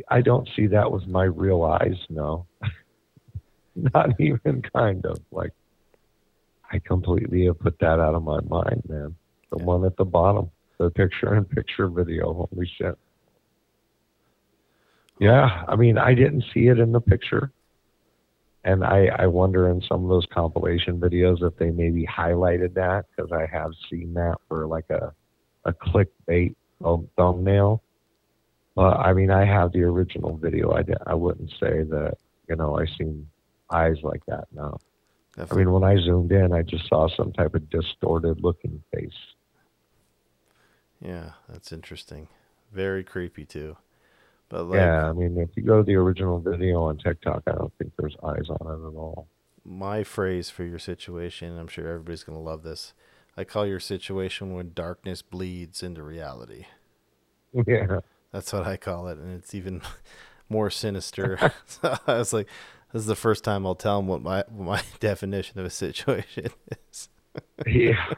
I 0.08 0.20
don't 0.20 0.46
see 0.54 0.66
that 0.66 0.92
with 0.92 1.06
my 1.06 1.24
real 1.24 1.62
eyes. 1.62 1.96
No, 2.10 2.46
not 3.94 4.18
even 4.20 4.62
kind 4.74 5.04
of. 5.04 5.18
Like, 5.30 5.52
I 6.72 6.78
completely 6.78 7.46
have 7.46 7.58
put 7.60 7.78
that 7.80 8.00
out 8.00 8.14
of 8.14 8.22
my 8.24 8.40
mind, 8.48 8.82
man. 8.88 9.14
The 9.50 9.58
Yeah. 9.58 9.64
one 9.64 9.84
at 9.84 9.96
the 9.96 10.04
bottom, 10.04 10.50
the 10.78 10.90
picture-in-picture 10.90 11.88
video. 11.88 12.48
Holy 12.50 12.66
shit! 12.66 12.98
Yeah, 15.20 15.64
I 15.68 15.76
mean, 15.76 15.96
I 15.98 16.14
didn't 16.14 16.44
see 16.52 16.66
it 16.68 16.78
in 16.78 16.92
the 16.92 17.00
picture, 17.00 17.52
and 18.64 18.84
I 18.84 19.06
I 19.18 19.26
wonder 19.26 19.68
in 19.70 19.80
some 19.82 20.02
of 20.02 20.08
those 20.08 20.26
compilation 20.26 20.98
videos 20.98 21.42
if 21.42 21.56
they 21.56 21.70
maybe 21.70 22.06
highlighted 22.06 22.74
that 22.74 23.06
because 23.14 23.30
I 23.32 23.46
have 23.46 23.70
seen 23.88 24.14
that 24.14 24.38
for 24.48 24.66
like 24.66 24.90
a 24.90 25.14
a 25.64 25.72
clickbait 25.72 26.54
thumb- 26.82 27.08
thumbnail. 27.16 27.82
But 28.74 28.98
I 28.98 29.12
mean, 29.14 29.30
I 29.30 29.44
have 29.44 29.72
the 29.72 29.82
original 29.84 30.36
video. 30.36 30.72
I, 30.72 30.84
I 31.06 31.14
wouldn't 31.14 31.50
say 31.52 31.82
that, 31.82 32.18
you 32.48 32.56
know, 32.56 32.78
I 32.78 32.84
seen 32.98 33.26
eyes 33.70 33.96
like 34.02 34.24
that. 34.26 34.46
No. 34.52 34.78
I 35.50 35.54
mean, 35.54 35.70
when 35.72 35.84
I 35.84 35.96
zoomed 35.96 36.32
in, 36.32 36.52
I 36.52 36.62
just 36.62 36.88
saw 36.88 37.08
some 37.08 37.32
type 37.32 37.54
of 37.54 37.68
distorted 37.70 38.40
looking 38.42 38.82
face. 38.94 39.10
yeah, 41.00 41.32
that's 41.48 41.72
interesting. 41.72 42.28
Very 42.72 43.04
creepy 43.04 43.44
too. 43.44 43.76
But 44.48 44.64
like 44.64 44.78
yeah, 44.78 45.08
I 45.08 45.12
mean, 45.12 45.36
if 45.38 45.50
you 45.56 45.62
go 45.62 45.78
to 45.78 45.82
the 45.82 45.96
original 45.96 46.40
video 46.40 46.82
on 46.84 46.98
TikTok, 46.98 47.42
I 47.46 47.52
don't 47.52 47.72
think 47.78 47.92
there's 47.98 48.16
eyes 48.22 48.48
on 48.48 48.66
it 48.66 48.88
at 48.88 48.94
all. 48.98 49.28
my 49.64 50.04
phrase 50.04 50.50
for 50.50 50.64
your 50.64 50.78
situation, 50.78 51.58
I'm 51.58 51.68
sure 51.68 51.86
everybody's 51.88 52.22
gonna 52.24 52.40
love 52.40 52.62
this. 52.62 52.94
I 53.36 53.44
call 53.44 53.66
your 53.66 53.80
situation 53.80 54.54
when 54.54 54.72
darkness 54.74 55.22
bleeds 55.22 55.82
into 55.82 56.02
reality. 56.02 56.66
Yeah. 57.66 58.00
That's 58.32 58.52
what 58.52 58.66
I 58.66 58.76
call 58.76 59.08
it, 59.08 59.18
and 59.18 59.32
it's 59.34 59.54
even 59.54 59.80
more 60.48 60.70
sinister. 60.70 61.52
so 61.66 61.96
I 62.06 62.18
was 62.18 62.32
like, 62.32 62.48
"This 62.92 63.00
is 63.00 63.06
the 63.06 63.16
first 63.16 63.44
time 63.44 63.66
I'll 63.66 63.74
tell 63.74 63.98
them 63.98 64.06
what 64.06 64.22
my 64.22 64.44
what 64.48 64.66
my 64.66 64.82
definition 65.00 65.58
of 65.58 65.66
a 65.66 65.70
situation 65.70 66.50
is." 66.90 67.08
Yeah. 67.66 68.12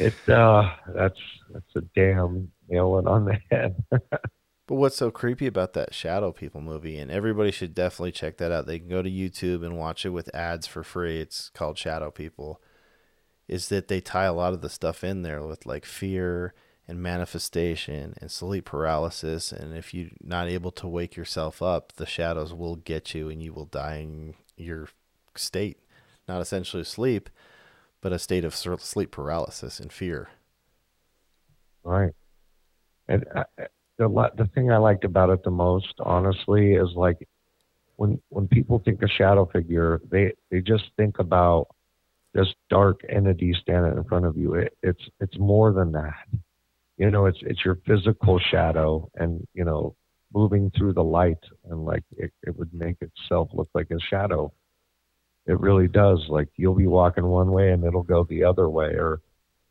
It, 0.00 0.14
uh, 0.28 0.74
that's, 0.88 1.20
that's 1.52 1.76
a 1.76 1.82
damn 1.94 2.50
nail 2.68 2.98
it 2.98 3.06
on 3.06 3.26
the 3.26 3.38
head. 3.50 3.84
But 4.66 4.76
what's 4.76 4.96
so 4.96 5.10
creepy 5.10 5.46
about 5.46 5.74
that 5.74 5.92
Shadow 5.92 6.32
People 6.32 6.62
movie, 6.62 6.96
and 6.96 7.10
everybody 7.10 7.50
should 7.50 7.74
definitely 7.74 8.12
check 8.12 8.38
that 8.38 8.50
out. 8.50 8.64
They 8.64 8.78
can 8.78 8.88
go 8.88 9.02
to 9.02 9.10
YouTube 9.10 9.62
and 9.62 9.76
watch 9.76 10.06
it 10.06 10.10
with 10.10 10.34
ads 10.34 10.66
for 10.66 10.82
free. 10.82 11.20
It's 11.20 11.50
called 11.50 11.76
Shadow 11.76 12.10
People. 12.10 12.62
Is 13.46 13.68
that 13.68 13.88
they 13.88 14.00
tie 14.00 14.24
a 14.24 14.32
lot 14.32 14.54
of 14.54 14.62
the 14.62 14.70
stuff 14.70 15.04
in 15.04 15.20
there 15.20 15.42
with 15.42 15.66
like 15.66 15.84
fear 15.84 16.54
and 16.86 17.02
manifestation 17.02 18.14
and 18.20 18.30
sleep 18.30 18.66
paralysis, 18.66 19.52
and 19.52 19.74
if 19.76 19.94
you're 19.94 20.10
not 20.22 20.48
able 20.48 20.70
to 20.72 20.86
wake 20.86 21.16
yourself 21.16 21.62
up, 21.62 21.92
the 21.92 22.06
shadows 22.06 22.52
will 22.52 22.76
get 22.76 23.14
you, 23.14 23.28
and 23.28 23.42
you 23.42 23.52
will 23.52 23.64
die 23.64 23.96
in 23.96 24.34
your 24.56 24.88
state, 25.34 25.78
not 26.28 26.40
essentially 26.40 26.84
sleep, 26.84 27.30
but 28.00 28.12
a 28.12 28.18
state 28.18 28.44
of 28.44 28.54
sleep 28.54 29.10
paralysis 29.10 29.80
and 29.80 29.92
fear. 29.92 30.28
Right. 31.82 32.12
And 33.08 33.24
I, 33.34 33.44
the 33.98 34.08
the 34.36 34.48
thing 34.54 34.70
I 34.70 34.78
liked 34.78 35.04
about 35.04 35.30
it 35.30 35.42
the 35.44 35.50
most, 35.50 35.94
honestly, 36.00 36.74
is 36.74 36.90
like 36.94 37.28
when 37.96 38.20
when 38.28 38.48
people 38.48 38.80
think 38.84 39.02
of 39.02 39.10
shadow 39.10 39.46
figure, 39.46 40.00
they 40.10 40.32
they 40.50 40.60
just 40.60 40.84
think 40.96 41.18
about 41.18 41.68
this 42.32 42.48
dark 42.68 43.00
entity 43.08 43.54
standing 43.60 43.96
in 43.96 44.04
front 44.04 44.26
of 44.26 44.36
you. 44.36 44.54
It, 44.54 44.76
it's 44.82 45.02
it's 45.20 45.38
more 45.38 45.72
than 45.72 45.92
that. 45.92 46.14
You 46.96 47.10
know, 47.10 47.26
it's 47.26 47.38
it's 47.42 47.64
your 47.64 47.78
physical 47.86 48.38
shadow, 48.38 49.10
and 49.16 49.46
you 49.54 49.64
know, 49.64 49.96
moving 50.32 50.70
through 50.76 50.94
the 50.94 51.04
light, 51.04 51.42
and 51.68 51.84
like 51.84 52.04
it, 52.16 52.32
it 52.42 52.56
would 52.56 52.72
make 52.72 52.96
itself 53.00 53.50
look 53.52 53.68
like 53.74 53.90
a 53.90 53.98
shadow. 54.10 54.52
It 55.46 55.58
really 55.60 55.88
does. 55.88 56.24
Like 56.28 56.48
you'll 56.56 56.74
be 56.74 56.86
walking 56.86 57.26
one 57.26 57.50
way, 57.50 57.72
and 57.72 57.84
it'll 57.84 58.02
go 58.02 58.24
the 58.24 58.44
other 58.44 58.68
way, 58.68 58.94
or 58.94 59.20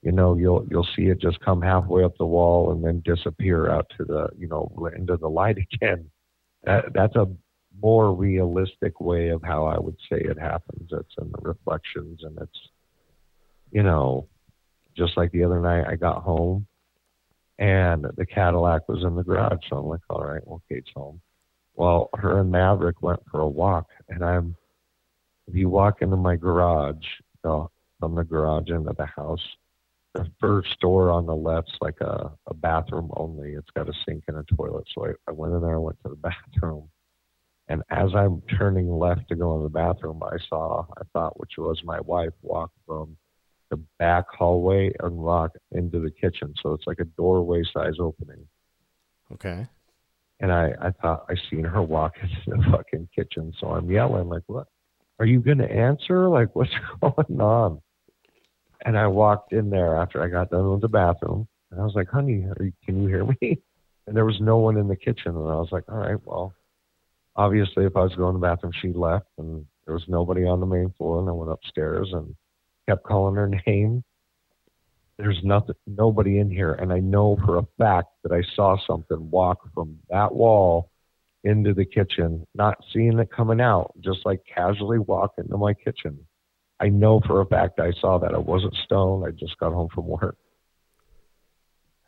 you 0.03 0.11
know 0.11 0.35
you'll 0.35 0.65
you'll 0.69 0.87
see 0.95 1.03
it 1.03 1.19
just 1.19 1.39
come 1.39 1.61
halfway 1.61 2.03
up 2.03 2.15
the 2.17 2.25
wall 2.25 2.71
and 2.71 2.83
then 2.83 3.01
disappear 3.05 3.69
out 3.69 3.89
to 3.97 4.03
the 4.03 4.27
you 4.37 4.47
know 4.47 4.69
into 4.95 5.17
the 5.17 5.27
light 5.27 5.57
again 5.73 6.09
that 6.63 6.85
that's 6.93 7.15
a 7.15 7.25
more 7.81 8.13
realistic 8.13 8.99
way 8.99 9.29
of 9.29 9.41
how 9.41 9.65
i 9.65 9.79
would 9.79 9.97
say 10.09 10.17
it 10.17 10.37
happens 10.37 10.89
it's 10.91 11.15
in 11.19 11.31
the 11.31 11.41
reflections 11.41 12.19
and 12.23 12.37
it's 12.39 12.59
you 13.71 13.81
know 13.81 14.27
just 14.95 15.17
like 15.17 15.31
the 15.31 15.43
other 15.43 15.59
night 15.59 15.85
i 15.87 15.95
got 15.95 16.21
home 16.21 16.67
and 17.63 18.05
the 18.17 18.25
cadillac 18.25 18.87
was 18.89 19.03
in 19.03 19.15
the 19.15 19.23
garage 19.23 19.59
so 19.69 19.77
i'm 19.77 19.85
like 19.85 20.01
all 20.09 20.23
right 20.23 20.45
well 20.45 20.61
kate's 20.69 20.89
home 20.95 21.19
well 21.75 22.09
her 22.15 22.39
and 22.39 22.51
maverick 22.51 23.01
went 23.01 23.19
for 23.31 23.41
a 23.41 23.47
walk 23.47 23.87
and 24.09 24.23
i'm 24.23 24.55
if 25.47 25.55
you 25.55 25.69
walk 25.69 26.01
into 26.01 26.17
my 26.17 26.35
garage 26.35 27.05
so 27.41 27.71
from 27.99 28.15
the 28.15 28.23
garage 28.23 28.69
into 28.69 28.93
the 28.97 29.05
house 29.05 29.41
the 30.13 30.29
first 30.39 30.79
door 30.79 31.09
on 31.09 31.25
the 31.25 31.35
left's 31.35 31.75
like 31.81 31.99
a, 32.01 32.31
a 32.47 32.53
bathroom 32.53 33.11
only. 33.17 33.53
It's 33.53 33.69
got 33.75 33.89
a 33.89 33.93
sink 34.05 34.23
and 34.27 34.37
a 34.37 34.43
toilet. 34.55 34.85
So 34.93 35.07
I, 35.07 35.11
I 35.27 35.31
went 35.31 35.53
in 35.53 35.61
there, 35.61 35.75
I 35.75 35.79
went 35.79 35.97
to 36.03 36.09
the 36.09 36.15
bathroom. 36.55 36.89
And 37.67 37.81
as 37.89 38.13
I'm 38.13 38.41
turning 38.57 38.89
left 38.91 39.27
to 39.29 39.35
go 39.35 39.55
in 39.57 39.63
the 39.63 39.69
bathroom, 39.69 40.21
I 40.21 40.37
saw, 40.49 40.85
I 40.97 41.01
thought, 41.13 41.39
which 41.39 41.53
was 41.57 41.81
my 41.83 41.99
wife, 42.01 42.33
walk 42.41 42.71
from 42.85 43.17
the 43.73 43.81
back 43.97 44.25
hallway 44.29 44.93
and 44.99 45.17
walk 45.17 45.51
into 45.71 45.99
the 45.99 46.11
kitchen. 46.11 46.53
So 46.61 46.73
it's 46.73 46.85
like 46.85 46.99
a 46.99 47.05
doorway 47.05 47.63
size 47.73 47.95
opening. 47.99 48.45
Okay. 49.31 49.65
And 50.39 50.51
I, 50.51 50.73
I 50.79 50.91
thought 50.91 51.25
I 51.27 51.33
seen 51.49 51.63
her 51.63 51.81
walk 51.81 52.13
into 52.21 52.35
the 52.45 52.71
fucking 52.71 53.09
kitchen. 53.15 53.51
So 53.59 53.67
I'm 53.69 53.89
yelling, 53.89 54.29
like, 54.29 54.43
what? 54.45 54.67
Are 55.19 55.25
you 55.25 55.39
going 55.39 55.57
to 55.57 55.71
answer? 55.71 56.29
Like, 56.29 56.55
what's 56.55 56.71
going 57.01 57.41
on? 57.41 57.81
And 58.85 58.97
I 58.97 59.07
walked 59.07 59.53
in 59.53 59.71
there 59.71 59.97
after 59.97 60.21
I 60.21 60.27
got 60.27 60.51
done 60.51 60.69
with 60.69 60.81
the 60.81 60.87
bathroom. 60.87 61.47
And 61.71 61.81
I 61.81 61.83
was 61.83 61.95
like, 61.95 62.09
honey, 62.09 62.45
are 62.45 62.65
you, 62.65 62.73
can 62.85 63.01
you 63.01 63.07
hear 63.07 63.25
me? 63.25 63.59
And 64.05 64.17
there 64.17 64.25
was 64.25 64.41
no 64.41 64.57
one 64.57 64.75
in 64.75 64.89
the 64.89 64.97
kitchen. 64.97 65.31
And 65.31 65.47
I 65.47 65.55
was 65.55 65.69
like, 65.71 65.85
all 65.87 65.95
right, 65.95 66.17
well, 66.25 66.53
obviously, 67.37 67.85
if 67.85 67.95
I 67.95 68.01
was 68.01 68.13
going 68.15 68.33
to 68.33 68.37
the 68.37 68.45
bathroom, 68.45 68.73
she 68.81 68.91
left. 68.91 69.27
And 69.37 69.65
there 69.85 69.93
was 69.93 70.03
nobody 70.09 70.45
on 70.45 70.59
the 70.59 70.65
main 70.65 70.93
floor. 70.97 71.21
And 71.21 71.29
I 71.29 71.31
went 71.31 71.49
upstairs 71.49 72.09
and 72.11 72.35
kept 72.87 73.03
calling 73.03 73.35
her 73.35 73.51
name. 73.67 74.03
There's 75.17 75.39
nothing, 75.43 75.75
nobody 75.85 76.39
in 76.39 76.49
here. 76.49 76.73
And 76.73 76.91
I 76.91 76.99
know 76.99 77.37
for 77.45 77.57
a 77.57 77.67
fact 77.77 78.09
that 78.23 78.31
I 78.31 78.41
saw 78.55 78.77
something 78.87 79.29
walk 79.29 79.59
from 79.73 79.97
that 80.09 80.33
wall 80.33 80.89
into 81.43 81.73
the 81.73 81.85
kitchen, 81.85 82.47
not 82.55 82.77
seeing 82.91 83.19
it 83.19 83.31
coming 83.31 83.61
out, 83.61 83.93
just 83.99 84.19
like 84.25 84.41
casually 84.53 84.99
walk 84.99 85.33
into 85.37 85.57
my 85.57 85.73
kitchen. 85.73 86.19
I 86.79 86.89
know 86.89 87.21
for 87.25 87.41
a 87.41 87.45
fact 87.45 87.79
I 87.79 87.91
saw 88.01 88.17
that. 88.19 88.33
I 88.33 88.39
wasn't 88.39 88.75
stoned. 88.85 89.25
I 89.25 89.31
just 89.31 89.57
got 89.59 89.73
home 89.73 89.89
from 89.93 90.07
work. 90.07 90.37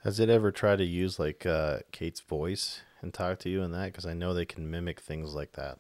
Has 0.04 0.20
it 0.20 0.30
ever 0.30 0.52
tried 0.52 0.78
to 0.78 0.86
use 0.86 1.18
like 1.18 1.46
uh, 1.46 1.80
Kate's 1.92 2.22
voice 2.22 2.82
and 3.02 3.14
talk 3.14 3.40
to 3.40 3.50
you 3.50 3.62
in 3.64 3.72
that? 3.72 3.88
Because 3.88 4.06
I 4.06 4.14
know 4.14 4.34
they 4.34 4.46
can 4.46 4.70
mimic 4.70 5.00
things 5.00 5.34
like 5.34 5.54
that. 5.54 5.78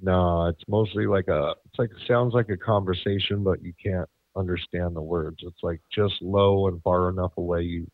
No, 0.00 0.46
it's 0.46 0.62
mostly 0.68 1.06
like 1.06 1.28
a. 1.28 1.54
It's 1.66 1.78
like 1.78 1.90
sounds 2.08 2.34
like 2.34 2.48
a 2.48 2.56
conversation, 2.56 3.44
but 3.44 3.62
you 3.62 3.72
can't 3.82 4.08
understand 4.36 4.96
the 4.96 5.02
words. 5.02 5.38
It's 5.42 5.62
like 5.62 5.80
just 5.92 6.14
low 6.20 6.68
and 6.68 6.82
far 6.82 7.08
enough 7.08 7.32
away 7.36 7.62
you 7.62 7.86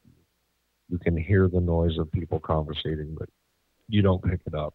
you 0.88 0.98
can 0.98 1.16
hear 1.16 1.48
the 1.48 1.60
noise 1.60 1.98
of 1.98 2.10
people 2.12 2.40
conversating, 2.40 3.14
but 3.18 3.28
you 3.88 4.02
don't 4.02 4.22
pick 4.22 4.40
it 4.46 4.54
up. 4.54 4.74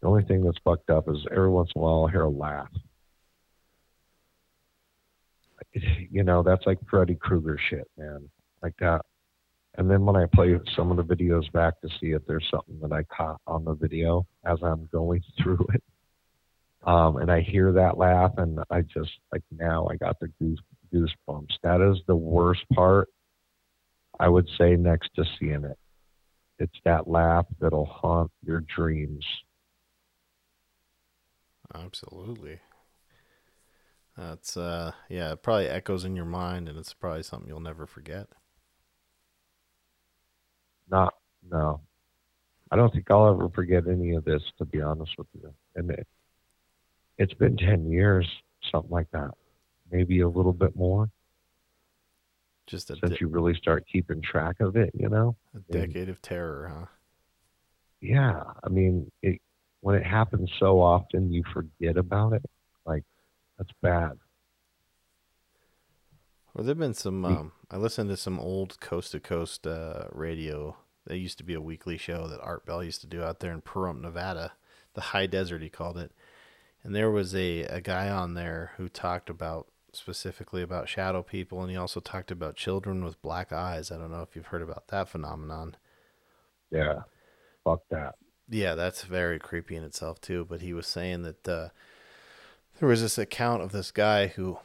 The 0.00 0.08
only 0.08 0.22
thing 0.24 0.44
that's 0.44 0.58
fucked 0.64 0.90
up 0.90 1.08
is 1.08 1.16
every 1.30 1.50
once 1.50 1.70
in 1.74 1.80
a 1.80 1.84
while 1.84 2.06
I 2.06 2.10
hear 2.10 2.22
a 2.22 2.28
laugh. 2.28 2.68
You 6.10 6.22
know, 6.22 6.42
that's 6.42 6.64
like 6.66 6.78
Freddy 6.88 7.16
Krueger 7.16 7.58
shit, 7.68 7.88
man. 7.98 8.28
Like 8.62 8.74
that. 8.78 9.02
And 9.78 9.90
then 9.90 10.06
when 10.06 10.16
I 10.16 10.26
play 10.32 10.58
some 10.74 10.90
of 10.90 10.96
the 10.96 11.14
videos 11.14 11.50
back 11.52 11.80
to 11.80 11.88
see 12.00 12.12
if 12.12 12.22
there's 12.26 12.46
something 12.50 12.78
that 12.80 12.92
I 12.92 13.02
caught 13.14 13.40
on 13.46 13.64
the 13.64 13.74
video 13.74 14.26
as 14.44 14.58
I'm 14.62 14.88
going 14.92 15.22
through 15.42 15.66
it, 15.74 15.82
um, 16.86 17.16
and 17.16 17.30
I 17.30 17.40
hear 17.40 17.72
that 17.72 17.98
laugh, 17.98 18.32
and 18.38 18.60
I 18.70 18.82
just 18.82 19.10
like 19.32 19.42
now 19.50 19.88
I 19.90 19.96
got 19.96 20.18
the 20.20 20.28
goose 20.40 20.60
goosebumps. 20.94 21.50
That 21.62 21.80
is 21.80 22.00
the 22.06 22.16
worst 22.16 22.62
part. 22.72 23.08
I 24.18 24.28
would 24.28 24.48
say 24.56 24.76
next 24.76 25.10
to 25.16 25.24
seeing 25.38 25.64
it, 25.64 25.78
it's 26.58 26.78
that 26.84 27.08
laugh 27.08 27.46
that'll 27.60 27.86
haunt 27.86 28.30
your 28.44 28.60
dreams. 28.60 29.24
Absolutely. 31.74 32.60
That's 34.16 34.56
uh 34.56 34.92
yeah, 35.10 35.32
it 35.32 35.42
probably 35.42 35.68
echoes 35.68 36.04
in 36.04 36.16
your 36.16 36.24
mind 36.24 36.68
and 36.68 36.78
it's 36.78 36.94
probably 36.94 37.22
something 37.22 37.48
you'll 37.48 37.60
never 37.60 37.86
forget. 37.86 38.28
Not 40.88 41.14
no. 41.50 41.80
I 42.70 42.76
don't 42.76 42.92
think 42.92 43.10
I'll 43.10 43.28
ever 43.28 43.48
forget 43.50 43.86
any 43.86 44.14
of 44.14 44.24
this 44.24 44.42
to 44.58 44.64
be 44.64 44.80
honest 44.80 45.12
with 45.18 45.26
you. 45.34 45.52
And 45.74 45.90
it, 45.90 46.06
it's 47.18 47.34
been 47.34 47.56
10 47.56 47.90
years, 47.90 48.26
something 48.70 48.90
like 48.90 49.10
that. 49.12 49.30
Maybe 49.90 50.20
a 50.20 50.28
little 50.28 50.52
bit 50.52 50.74
more. 50.76 51.10
Just 52.66 52.90
a 52.90 52.96
since 52.96 53.20
you 53.20 53.28
really 53.28 53.54
start 53.54 53.84
keeping 53.90 54.20
track 54.20 54.56
of 54.60 54.76
it, 54.76 54.90
you 54.94 55.08
know? 55.08 55.36
a 55.54 55.60
decade 55.72 56.08
of 56.08 56.20
terror, 56.20 56.68
huh? 56.72 56.86
Yeah, 58.00 58.42
I 58.64 58.68
mean, 58.68 59.10
it 59.22 59.40
when 59.80 59.94
it 59.94 60.04
happens 60.04 60.50
so 60.58 60.80
often, 60.80 61.32
you 61.32 61.44
forget 61.52 61.96
about 61.96 62.32
it. 62.32 62.42
Like 62.84 63.04
that's 63.56 63.70
bad. 63.82 64.18
Well, 66.54 66.64
there've 66.64 66.78
been 66.78 66.94
some. 66.94 67.22
We- 67.22 67.28
Um, 67.34 67.52
I 67.70 67.76
listened 67.76 68.10
to 68.10 68.16
some 68.16 68.38
old 68.40 68.80
coast 68.80 69.12
to 69.12 69.20
coast 69.20 69.66
uh, 69.66 70.06
radio. 70.12 70.76
There 71.06 71.16
used 71.16 71.38
to 71.38 71.44
be 71.44 71.54
a 71.54 71.60
weekly 71.60 71.96
show 71.98 72.26
that 72.26 72.40
Art 72.40 72.66
Bell 72.66 72.82
used 72.82 73.00
to 73.02 73.06
do 73.06 73.22
out 73.22 73.38
there 73.40 73.52
in 73.52 73.62
Pahrump, 73.62 74.00
Nevada, 74.00 74.52
the 74.94 75.00
high 75.12 75.26
desert 75.26 75.62
he 75.62 75.68
called 75.68 75.98
it. 75.98 76.12
And 76.86 76.94
there 76.94 77.10
was 77.10 77.34
a, 77.34 77.62
a 77.64 77.80
guy 77.80 78.08
on 78.08 78.34
there 78.34 78.70
who 78.76 78.88
talked 78.88 79.28
about 79.28 79.66
specifically 79.92 80.62
about 80.62 80.88
shadow 80.88 81.20
people, 81.20 81.60
and 81.60 81.68
he 81.68 81.76
also 81.76 81.98
talked 81.98 82.30
about 82.30 82.54
children 82.54 83.04
with 83.04 83.20
black 83.20 83.52
eyes. 83.52 83.90
I 83.90 83.98
don't 83.98 84.12
know 84.12 84.22
if 84.22 84.36
you've 84.36 84.46
heard 84.46 84.62
about 84.62 84.86
that 84.86 85.08
phenomenon. 85.08 85.76
Yeah, 86.70 87.00
fuck 87.64 87.80
that. 87.90 88.14
Yeah, 88.48 88.76
that's 88.76 89.02
very 89.02 89.40
creepy 89.40 89.74
in 89.74 89.82
itself 89.82 90.20
too. 90.20 90.46
But 90.48 90.60
he 90.60 90.72
was 90.72 90.86
saying 90.86 91.22
that 91.22 91.48
uh, 91.48 91.68
there 92.78 92.88
was 92.88 93.02
this 93.02 93.18
account 93.18 93.62
of 93.62 93.72
this 93.72 93.90
guy 93.90 94.28
who 94.28 94.58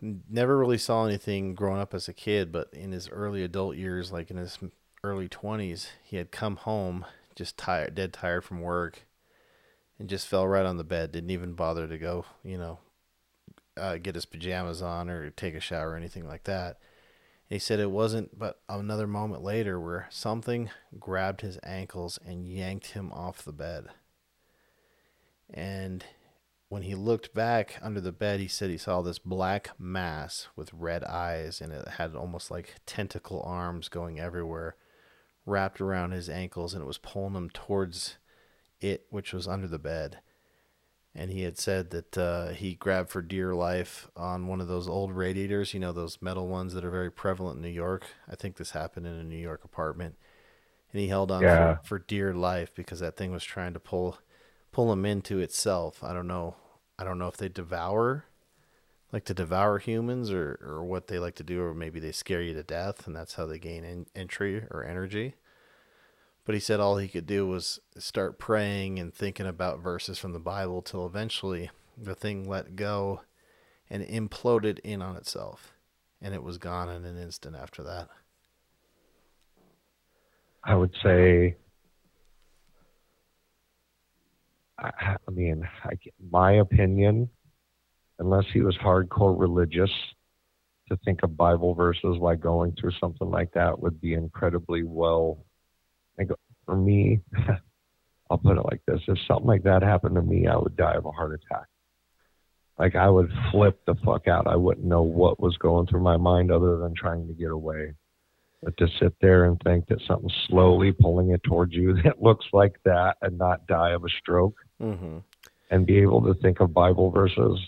never 0.00 0.56
really 0.56 0.78
saw 0.78 1.04
anything 1.04 1.56
growing 1.56 1.80
up 1.80 1.94
as 1.94 2.06
a 2.06 2.12
kid, 2.12 2.52
but 2.52 2.68
in 2.72 2.92
his 2.92 3.08
early 3.08 3.42
adult 3.42 3.74
years, 3.74 4.12
like 4.12 4.30
in 4.30 4.36
his 4.36 4.56
early 5.02 5.28
twenties, 5.28 5.88
he 6.04 6.16
had 6.16 6.30
come 6.30 6.54
home 6.54 7.04
just 7.34 7.58
tired, 7.58 7.96
dead 7.96 8.12
tired 8.12 8.44
from 8.44 8.60
work, 8.60 9.04
and 10.00 10.08
just 10.08 10.26
fell 10.26 10.48
right 10.48 10.64
on 10.64 10.78
the 10.78 10.82
bed. 10.82 11.12
Didn't 11.12 11.30
even 11.30 11.52
bother 11.52 11.86
to 11.86 11.98
go, 11.98 12.24
you 12.42 12.56
know, 12.56 12.78
uh, 13.76 13.98
get 13.98 14.14
his 14.14 14.24
pajamas 14.24 14.80
on 14.80 15.10
or 15.10 15.28
take 15.28 15.54
a 15.54 15.60
shower 15.60 15.90
or 15.90 15.96
anything 15.96 16.26
like 16.26 16.44
that. 16.44 16.78
He 17.50 17.58
said 17.58 17.80
it 17.80 17.90
wasn't 17.90 18.36
but 18.38 18.60
another 18.68 19.06
moment 19.06 19.42
later 19.42 19.78
where 19.78 20.08
something 20.10 20.70
grabbed 20.98 21.42
his 21.42 21.58
ankles 21.62 22.18
and 22.24 22.48
yanked 22.48 22.92
him 22.92 23.12
off 23.12 23.44
the 23.44 23.52
bed. 23.52 23.88
And 25.52 26.02
when 26.70 26.82
he 26.82 26.94
looked 26.94 27.34
back 27.34 27.78
under 27.82 28.00
the 28.00 28.12
bed, 28.12 28.40
he 28.40 28.48
said 28.48 28.70
he 28.70 28.78
saw 28.78 29.02
this 29.02 29.18
black 29.18 29.70
mass 29.78 30.48
with 30.56 30.72
red 30.72 31.04
eyes 31.04 31.60
and 31.60 31.72
it 31.72 31.86
had 31.98 32.14
almost 32.14 32.50
like 32.50 32.76
tentacle 32.86 33.42
arms 33.44 33.88
going 33.90 34.18
everywhere, 34.18 34.76
wrapped 35.44 35.78
around 35.78 36.12
his 36.12 36.30
ankles, 36.30 36.72
and 36.72 36.82
it 36.82 36.86
was 36.86 36.98
pulling 36.98 37.34
him 37.34 37.50
towards 37.50 38.16
it, 38.80 39.06
which 39.10 39.32
was 39.32 39.46
under 39.48 39.68
the 39.68 39.78
bed 39.78 40.18
and 41.12 41.32
he 41.32 41.42
had 41.42 41.58
said 41.58 41.90
that 41.90 42.16
uh, 42.16 42.48
he 42.50 42.74
grabbed 42.74 43.10
for 43.10 43.20
dear 43.20 43.52
life 43.52 44.08
on 44.16 44.46
one 44.46 44.60
of 44.60 44.68
those 44.68 44.86
old 44.88 45.10
radiators, 45.10 45.74
you 45.74 45.80
know, 45.80 45.90
those 45.90 46.22
metal 46.22 46.46
ones 46.46 46.72
that 46.72 46.84
are 46.84 46.90
very 46.90 47.10
prevalent 47.10 47.56
in 47.56 47.62
New 47.62 47.68
York. 47.68 48.06
I 48.30 48.36
think 48.36 48.56
this 48.56 48.70
happened 48.70 49.06
in 49.08 49.14
a 49.14 49.24
New 49.24 49.36
York 49.36 49.64
apartment, 49.64 50.14
and 50.92 51.00
he 51.00 51.08
held 51.08 51.32
on 51.32 51.42
Yeah. 51.42 51.78
for, 51.78 51.80
for 51.82 51.98
dear 51.98 52.32
life 52.32 52.72
because 52.72 53.00
that 53.00 53.16
thing 53.16 53.32
was 53.32 53.42
trying 53.42 53.72
to 53.74 53.80
pull 53.80 54.18
pull 54.70 54.92
him 54.92 55.04
into 55.04 55.40
itself. 55.40 56.04
I 56.04 56.12
don't 56.12 56.28
know. 56.28 56.54
I 56.96 57.02
don't 57.02 57.18
know 57.18 57.26
if 57.26 57.36
they 57.36 57.48
devour, 57.48 58.26
like 59.12 59.24
to 59.24 59.34
devour 59.34 59.80
humans, 59.80 60.30
or 60.30 60.60
or 60.62 60.84
what 60.84 61.08
they 61.08 61.18
like 61.18 61.34
to 61.36 61.42
do, 61.42 61.60
or 61.60 61.74
maybe 61.74 61.98
they 61.98 62.12
scare 62.12 62.40
you 62.40 62.54
to 62.54 62.62
death, 62.62 63.08
and 63.08 63.16
that's 63.16 63.34
how 63.34 63.46
they 63.46 63.58
gain 63.58 63.84
en- 63.84 64.06
entry 64.14 64.64
or 64.70 64.84
energy. 64.84 65.34
But 66.44 66.54
he 66.54 66.60
said 66.60 66.80
all 66.80 66.96
he 66.96 67.08
could 67.08 67.26
do 67.26 67.46
was 67.46 67.80
start 67.98 68.38
praying 68.38 68.98
and 68.98 69.12
thinking 69.14 69.46
about 69.46 69.80
verses 69.80 70.18
from 70.18 70.32
the 70.32 70.38
Bible 70.40 70.82
till 70.82 71.06
eventually 71.06 71.70
the 71.96 72.14
thing 72.14 72.48
let 72.48 72.76
go 72.76 73.22
and 73.88 74.02
imploded 74.02 74.78
in 74.80 75.02
on 75.02 75.16
itself. 75.16 75.74
And 76.22 76.34
it 76.34 76.42
was 76.42 76.58
gone 76.58 76.88
in 76.88 77.04
an 77.04 77.18
instant 77.18 77.56
after 77.56 77.82
that. 77.82 78.08
I 80.64 80.74
would 80.74 80.94
say. 81.02 81.56
I, 84.78 85.16
mean, 85.30 85.68
I, 85.84 85.90
my 86.30 86.52
opinion, 86.52 87.28
unless 88.18 88.44
he 88.52 88.62
was 88.62 88.76
hardcore 88.78 89.38
religious, 89.38 89.90
to 90.88 90.96
think 91.04 91.22
of 91.22 91.36
Bible 91.36 91.74
verses 91.74 92.18
while 92.18 92.36
going 92.36 92.74
through 92.78 92.92
something 92.98 93.30
like 93.30 93.52
that 93.52 93.78
would 93.78 94.00
be 94.00 94.14
incredibly 94.14 94.82
well. 94.82 95.44
I 96.18 96.24
go, 96.24 96.34
for 96.66 96.76
me, 96.76 97.20
I'll 98.30 98.38
put 98.38 98.56
it 98.58 98.64
like 98.64 98.82
this: 98.86 99.00
if 99.08 99.18
something 99.26 99.46
like 99.46 99.62
that 99.64 99.82
happened 99.82 100.14
to 100.16 100.22
me, 100.22 100.46
I 100.46 100.56
would 100.56 100.76
die 100.76 100.94
of 100.94 101.06
a 101.06 101.10
heart 101.10 101.32
attack. 101.34 101.66
Like 102.78 102.94
I 102.96 103.08
would 103.10 103.30
flip 103.50 103.80
the 103.86 103.94
fuck 104.04 104.26
out. 104.28 104.46
I 104.46 104.56
wouldn't 104.56 104.86
know 104.86 105.02
what 105.02 105.40
was 105.40 105.56
going 105.58 105.86
through 105.86 106.00
my 106.02 106.16
mind 106.16 106.50
other 106.50 106.78
than 106.78 106.94
trying 106.94 107.26
to 107.28 107.34
get 107.34 107.50
away. 107.50 107.92
But 108.62 108.76
to 108.78 108.88
sit 109.00 109.14
there 109.20 109.44
and 109.46 109.58
think 109.62 109.86
that 109.88 110.00
something's 110.06 110.34
slowly 110.48 110.92
pulling 110.92 111.30
it 111.30 111.42
towards 111.42 111.72
you 111.74 111.94
that 112.04 112.22
looks 112.22 112.44
like 112.52 112.76
that 112.84 113.16
and 113.22 113.36
not 113.38 113.66
die 113.66 113.90
of 113.90 114.04
a 114.04 114.08
stroke 114.20 114.56
Mm-hmm. 114.82 115.18
and 115.70 115.86
be 115.86 115.98
able 115.98 116.22
to 116.22 116.32
think 116.40 116.60
of 116.60 116.72
Bible 116.72 117.10
verses, 117.10 117.58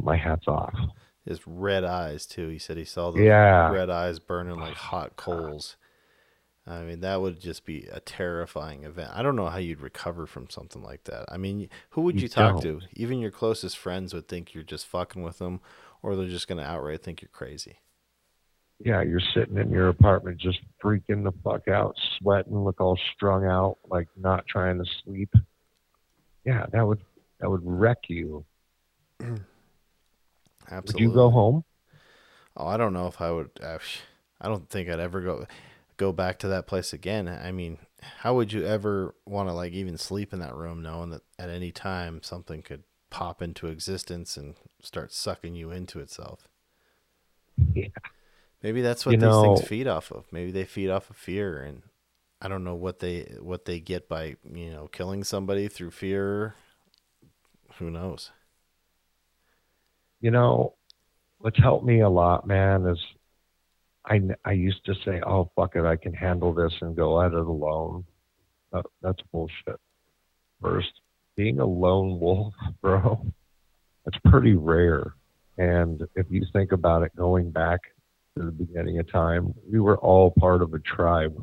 my 0.00 0.16
hat's 0.16 0.46
off. 0.46 0.74
His 1.24 1.46
red 1.46 1.84
eyes, 1.84 2.26
too. 2.26 2.48
He 2.48 2.58
said 2.58 2.76
he 2.76 2.84
saw 2.84 3.10
the 3.10 3.22
Yeah. 3.24 3.70
red 3.70 3.90
eyes 3.90 4.18
burning 4.20 4.56
like 4.58 4.74
hot 4.76 5.16
coals. 5.16 5.76
I 6.66 6.80
mean, 6.80 7.00
that 7.00 7.20
would 7.20 7.40
just 7.40 7.66
be 7.66 7.86
a 7.92 8.00
terrifying 8.00 8.84
event. 8.84 9.10
I 9.12 9.22
don't 9.22 9.36
know 9.36 9.48
how 9.48 9.58
you'd 9.58 9.82
recover 9.82 10.26
from 10.26 10.48
something 10.48 10.82
like 10.82 11.04
that. 11.04 11.26
I 11.28 11.36
mean, 11.36 11.68
who 11.90 12.00
would 12.02 12.16
you, 12.16 12.22
You 12.22 12.28
talk 12.28 12.60
don't. 12.62 12.62
to? 12.62 12.80
Even 12.94 13.18
your 13.18 13.30
closest 13.30 13.76
friends 13.76 14.14
would 14.14 14.28
think 14.28 14.54
you're 14.54 14.62
just 14.64 14.86
fucking 14.86 15.22
with 15.22 15.38
them, 15.38 15.60
or 16.02 16.16
they're 16.16 16.26
just 16.26 16.48
going 16.48 16.58
to 16.58 16.64
outright 16.64 17.02
think 17.02 17.20
you're 17.20 17.28
crazy. 17.32 17.80
Yeah, 18.80 19.02
you're 19.02 19.20
sitting 19.34 19.58
in 19.58 19.70
your 19.70 19.88
apartment 19.88 20.38
just 20.38 20.58
freaking 20.82 21.22
the 21.22 21.32
fuck 21.44 21.68
out, 21.68 21.94
sweating, 22.18 22.64
look 22.64 22.80
all 22.80 22.98
strung 23.14 23.46
out, 23.46 23.78
like 23.88 24.08
not 24.16 24.46
trying 24.46 24.78
to 24.78 24.84
sleep. 25.04 25.32
Yeah, 26.44 26.66
that 26.72 26.86
would 26.86 27.00
that 27.40 27.50
would 27.50 27.62
wreck 27.64 27.98
you. 28.08 28.44
Absolutely. 29.20 29.44
Would 30.86 31.00
you 31.00 31.12
go 31.14 31.30
home? 31.30 31.64
Oh, 32.56 32.66
I 32.66 32.76
don't 32.76 32.92
know 32.92 33.06
if 33.06 33.20
I 33.20 33.30
would. 33.30 33.50
I 33.62 34.48
don't 34.48 34.68
think 34.68 34.88
I'd 34.88 35.00
ever 35.00 35.20
go 35.20 35.46
go 35.96 36.12
back 36.12 36.38
to 36.40 36.48
that 36.48 36.66
place 36.66 36.92
again. 36.92 37.28
I 37.28 37.52
mean, 37.52 37.78
how 38.18 38.34
would 38.34 38.52
you 38.52 38.64
ever 38.64 39.14
want 39.24 39.48
to 39.48 39.52
like 39.52 39.72
even 39.72 39.98
sleep 39.98 40.32
in 40.32 40.40
that 40.40 40.54
room, 40.54 40.82
knowing 40.82 41.10
that 41.10 41.22
at 41.38 41.50
any 41.50 41.72
time 41.72 42.22
something 42.22 42.62
could 42.62 42.84
pop 43.10 43.40
into 43.42 43.68
existence 43.68 44.36
and 44.36 44.54
start 44.82 45.12
sucking 45.12 45.54
you 45.54 45.70
into 45.70 46.00
itself? 46.00 46.48
Yeah. 47.72 47.88
Maybe 48.62 48.80
that's 48.80 49.04
what 49.04 49.12
You 49.12 49.18
these 49.18 49.40
things 49.42 49.68
feed 49.68 49.86
off 49.86 50.10
of. 50.10 50.24
Maybe 50.32 50.50
they 50.50 50.64
feed 50.64 50.88
off 50.88 51.10
of 51.10 51.16
fear, 51.16 51.62
and 51.62 51.82
I 52.40 52.48
don't 52.48 52.64
know 52.64 52.74
what 52.74 52.98
they 52.98 53.36
what 53.40 53.66
they 53.66 53.78
get 53.78 54.08
by 54.08 54.36
you 54.50 54.70
know 54.70 54.86
killing 54.86 55.22
somebody 55.22 55.68
through 55.68 55.90
fear. 55.90 56.54
Who 57.78 57.90
knows? 57.90 58.30
You 60.20 60.30
know, 60.30 60.74
what's 61.38 61.58
helped 61.58 61.84
me 61.84 62.00
a 62.00 62.08
lot, 62.08 62.46
man, 62.46 62.86
is 62.86 62.98
I 64.06 64.20
I 64.44 64.52
used 64.52 64.84
to 64.86 64.94
say, 65.04 65.20
"Oh 65.26 65.50
fuck 65.56 65.76
it, 65.76 65.84
I 65.84 65.96
can 65.96 66.12
handle 66.12 66.52
this 66.52 66.72
and 66.80 66.96
go 66.96 67.20
at 67.22 67.32
it 67.32 67.38
alone." 67.38 68.04
That, 68.72 68.84
that's 69.02 69.22
bullshit. 69.32 69.80
First, 70.60 71.00
being 71.36 71.60
a 71.60 71.66
lone 71.66 72.20
wolf, 72.20 72.54
bro, 72.82 73.24
that's 74.04 74.18
pretty 74.26 74.54
rare. 74.54 75.14
And 75.58 76.02
if 76.16 76.26
you 76.30 76.44
think 76.52 76.72
about 76.72 77.02
it, 77.02 77.14
going 77.16 77.50
back 77.50 77.80
to 78.36 78.44
the 78.44 78.50
beginning 78.50 78.98
of 78.98 79.10
time, 79.10 79.54
we 79.70 79.78
were 79.80 79.98
all 79.98 80.32
part 80.32 80.62
of 80.62 80.74
a 80.74 80.80
tribe. 80.80 81.36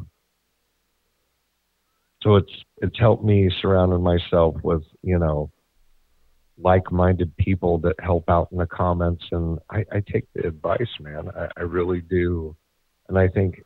so 2.24 2.36
it's 2.36 2.52
it's 2.78 3.00
helped 3.00 3.24
me 3.24 3.50
surrounding 3.62 4.02
myself 4.02 4.56
with 4.64 4.84
you 5.02 5.18
know 5.18 5.50
like-minded 6.58 7.36
people 7.38 7.78
that 7.80 7.96
help 8.00 8.30
out 8.30 8.50
in 8.52 8.58
the 8.58 8.68
comments 8.68 9.24
and 9.32 9.60
i, 9.70 9.86
I 9.92 10.02
take 10.12 10.26
the 10.34 10.48
advice 10.48 10.80
man. 11.00 11.30
I, 11.36 11.48
I 11.58 11.62
really 11.62 12.02
do. 12.02 12.56
And 13.10 13.18
i 13.18 13.28
think 13.28 13.64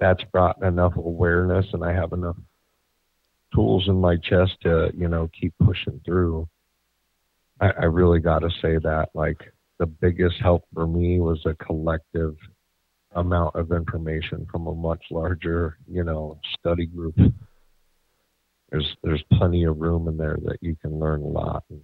that's 0.00 0.22
brought 0.32 0.62
enough 0.62 0.96
awareness 0.96 1.66
and 1.72 1.84
i 1.84 1.92
have 1.92 2.12
enough 2.12 2.36
tools 3.54 3.84
in 3.88 4.00
my 4.00 4.16
chest 4.16 4.52
to 4.62 4.90
you 4.96 5.08
know 5.08 5.28
keep 5.38 5.54
pushing 5.64 6.00
through. 6.04 6.48
I, 7.60 7.70
I 7.70 7.84
really 7.84 8.20
got 8.20 8.40
to 8.40 8.50
say 8.62 8.78
that 8.82 9.08
like 9.14 9.40
the 9.78 9.86
biggest 9.86 10.36
help 10.40 10.64
for 10.74 10.86
me 10.86 11.20
was 11.20 11.40
a 11.46 11.54
collective 11.54 12.36
amount 13.14 13.54
of 13.56 13.72
information 13.72 14.46
from 14.50 14.66
a 14.66 14.74
much 14.74 15.02
larger 15.10 15.78
you 15.90 16.04
know 16.04 16.38
study 16.58 16.86
group. 16.86 17.16
There's 18.70 18.96
there's 19.02 19.24
plenty 19.32 19.64
of 19.64 19.78
room 19.78 20.08
in 20.08 20.16
there 20.16 20.38
that 20.44 20.58
you 20.60 20.76
can 20.76 20.98
learn 20.98 21.22
a 21.22 21.28
lot. 21.28 21.64
And 21.70 21.80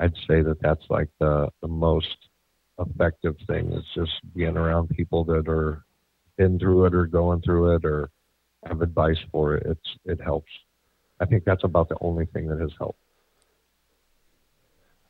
I'd 0.00 0.14
say 0.28 0.42
that 0.42 0.60
that's 0.60 0.84
like 0.88 1.08
the 1.18 1.48
the 1.60 1.68
most 1.68 2.16
effective 2.78 3.36
thing 3.46 3.72
is 3.72 3.84
just 3.94 4.12
being 4.34 4.56
around 4.56 4.88
people 4.90 5.24
that 5.24 5.48
are 5.48 5.84
been 6.36 6.58
through 6.58 6.86
it 6.86 6.94
or 6.94 7.06
going 7.06 7.42
through 7.42 7.76
it 7.76 7.84
or 7.84 8.10
have 8.64 8.80
advice 8.80 9.18
for 9.32 9.56
it. 9.56 9.66
It's 9.66 9.96
it 10.04 10.20
helps. 10.20 10.50
I 11.20 11.26
think 11.26 11.44
that's 11.44 11.64
about 11.64 11.88
the 11.88 11.96
only 12.00 12.26
thing 12.26 12.46
that 12.48 12.60
has 12.60 12.72
helped. 12.78 13.00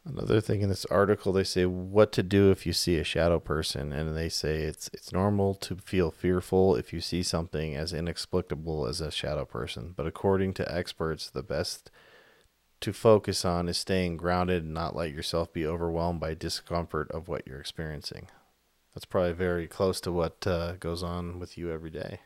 Another 0.06 0.40
thing 0.40 0.62
in 0.62 0.70
this 0.70 0.86
article, 0.86 1.32
they 1.32 1.44
say 1.44 1.66
what 1.66 2.12
to 2.12 2.22
do 2.22 2.50
if 2.50 2.64
you 2.64 2.72
see 2.72 2.96
a 2.96 3.04
shadow 3.04 3.38
person, 3.38 3.92
and 3.92 4.16
they 4.16 4.30
say 4.30 4.62
it's 4.62 4.88
it's 4.94 5.12
normal 5.12 5.54
to 5.56 5.76
feel 5.76 6.10
fearful 6.10 6.76
if 6.76 6.94
you 6.94 7.00
see 7.02 7.22
something 7.22 7.76
as 7.76 7.92
inexplicable 7.92 8.86
as 8.86 9.02
a 9.02 9.10
shadow 9.10 9.44
person. 9.44 9.92
But 9.94 10.06
according 10.06 10.54
to 10.54 10.74
experts, 10.74 11.28
the 11.28 11.42
best 11.42 11.90
to 12.80 12.92
focus 12.92 13.44
on 13.44 13.68
is 13.68 13.78
staying 13.78 14.16
grounded 14.16 14.64
and 14.64 14.74
not 14.74 14.96
let 14.96 15.12
yourself 15.12 15.52
be 15.52 15.66
overwhelmed 15.66 16.20
by 16.20 16.34
discomfort 16.34 17.10
of 17.10 17.28
what 17.28 17.46
you're 17.46 17.60
experiencing. 17.60 18.28
That's 18.94 19.04
probably 19.04 19.32
very 19.32 19.66
close 19.66 20.00
to 20.02 20.12
what 20.12 20.46
uh, 20.46 20.72
goes 20.80 21.02
on 21.02 21.38
with 21.38 21.58
you 21.58 21.70
every 21.70 21.90
day. 21.90 22.20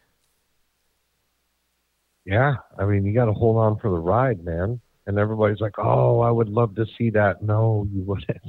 Yeah, 2.25 2.55
I 2.79 2.85
mean, 2.85 3.05
you 3.05 3.13
got 3.15 3.25
to 3.25 3.33
hold 3.33 3.57
on 3.57 3.79
for 3.79 3.91
the 3.91 3.99
ride, 3.99 4.45
man 4.45 4.81
and 5.07 5.19
everybody's 5.19 5.61
like, 5.61 5.79
"Oh, 5.79 6.21
I 6.21 6.31
would 6.31 6.49
love 6.49 6.75
to 6.77 6.87
see 6.99 7.11
that." 7.11 7.43
No, 7.43 7.87
you 7.93 8.03
wouldn't. 8.03 8.43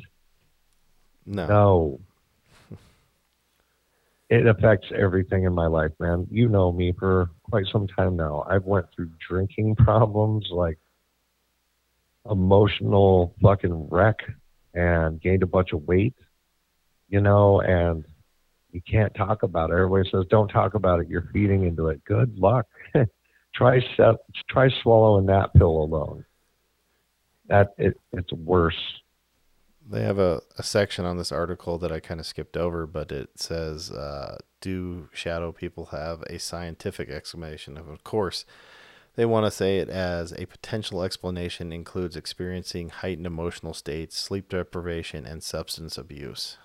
No. 1.26 1.48
No. 1.48 2.00
it 4.30 4.46
affects 4.46 4.88
everything 4.96 5.46
in 5.46 5.54
my 5.54 5.68
life, 5.68 5.92
man. 6.00 6.28
You 6.30 6.50
know 6.50 6.72
me 6.72 6.94
for 6.98 7.30
quite 7.50 7.66
some 7.72 7.88
time 7.88 8.16
now. 8.16 8.46
I've 8.50 8.66
went 8.66 8.88
through 8.94 9.12
drinking 9.28 9.76
problems, 9.78 10.48
like 10.52 10.78
emotional 12.30 13.34
fucking 13.42 13.88
wreck, 13.90 14.20
and 14.74 15.22
gained 15.22 15.44
a 15.44 15.48
bunch 15.48 15.74
of 15.74 15.84
weight. 15.84 16.16
You 17.10 17.22
know, 17.22 17.62
and 17.62 18.06
you 18.72 18.82
can't 18.82 19.14
talk 19.14 19.44
about 19.44 19.70
it. 19.70 19.74
Everybody 19.74 20.10
says, 20.10 20.26
"Don't 20.30 20.48
talk 20.48 20.74
about 20.74 21.00
it. 21.00 21.08
You're 21.10 21.30
feeding 21.34 21.66
into 21.66 21.90
it." 21.90 22.04
Good 22.06 22.38
luck. 22.38 22.66
try 23.56 23.80
set, 23.96 24.16
try 24.50 24.70
swallowing 24.82 25.28
that 25.28 25.54
pill 25.54 25.84
alone 25.84 26.26
that 27.48 27.74
it, 27.78 28.00
it's 28.12 28.32
worse. 28.34 29.02
They 29.90 30.04
have 30.04 30.18
a, 30.18 30.42
a 30.58 30.64
section 30.64 31.06
on 31.06 31.18
this 31.18 31.32
article 31.32 31.78
that 31.80 31.92
I 31.92 32.00
kind 32.00 32.20
of 32.20 32.26
skipped 32.26 32.56
over, 32.56 32.88
but 32.88 33.12
it 33.12 33.32
says, 33.36 33.92
uh, 33.92 34.38
"Do 34.62 35.10
shadow 35.14 35.52
people 35.52 35.88
have 35.88 36.22
a 36.24 36.40
scientific 36.40 37.10
explanation?" 37.10 37.78
Of, 37.78 37.90
of 37.90 38.04
course, 38.04 38.46
they 39.16 39.26
want 39.26 39.46
to 39.46 39.52
say 39.52 39.78
it 39.78 39.90
as 39.90 40.32
a 40.34 40.46
potential 40.46 41.04
explanation 41.04 41.72
includes 41.72 42.16
experiencing 42.16 42.90
heightened 42.90 43.28
emotional 43.28 43.74
states, 43.74 44.18
sleep 44.18 44.50
deprivation, 44.50 45.26
and 45.26 45.44
substance 45.44 45.98
abuse. 45.98 46.58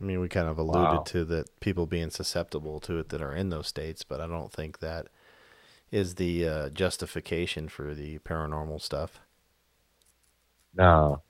I 0.00 0.04
mean, 0.04 0.20
we 0.20 0.28
kind 0.28 0.48
of 0.48 0.58
alluded 0.58 0.82
wow. 0.82 1.02
to 1.06 1.24
that 1.26 1.60
people 1.60 1.86
being 1.86 2.10
susceptible 2.10 2.80
to 2.80 2.98
it 2.98 3.08
that 3.08 3.22
are 3.22 3.34
in 3.34 3.48
those 3.48 3.68
states, 3.68 4.02
but 4.02 4.20
I 4.20 4.26
don't 4.26 4.52
think 4.52 4.80
that 4.80 5.08
is 5.90 6.16
the 6.16 6.48
uh, 6.48 6.68
justification 6.70 7.68
for 7.68 7.94
the 7.94 8.18
paranormal 8.18 8.82
stuff. 8.82 9.20
No, 10.76 11.22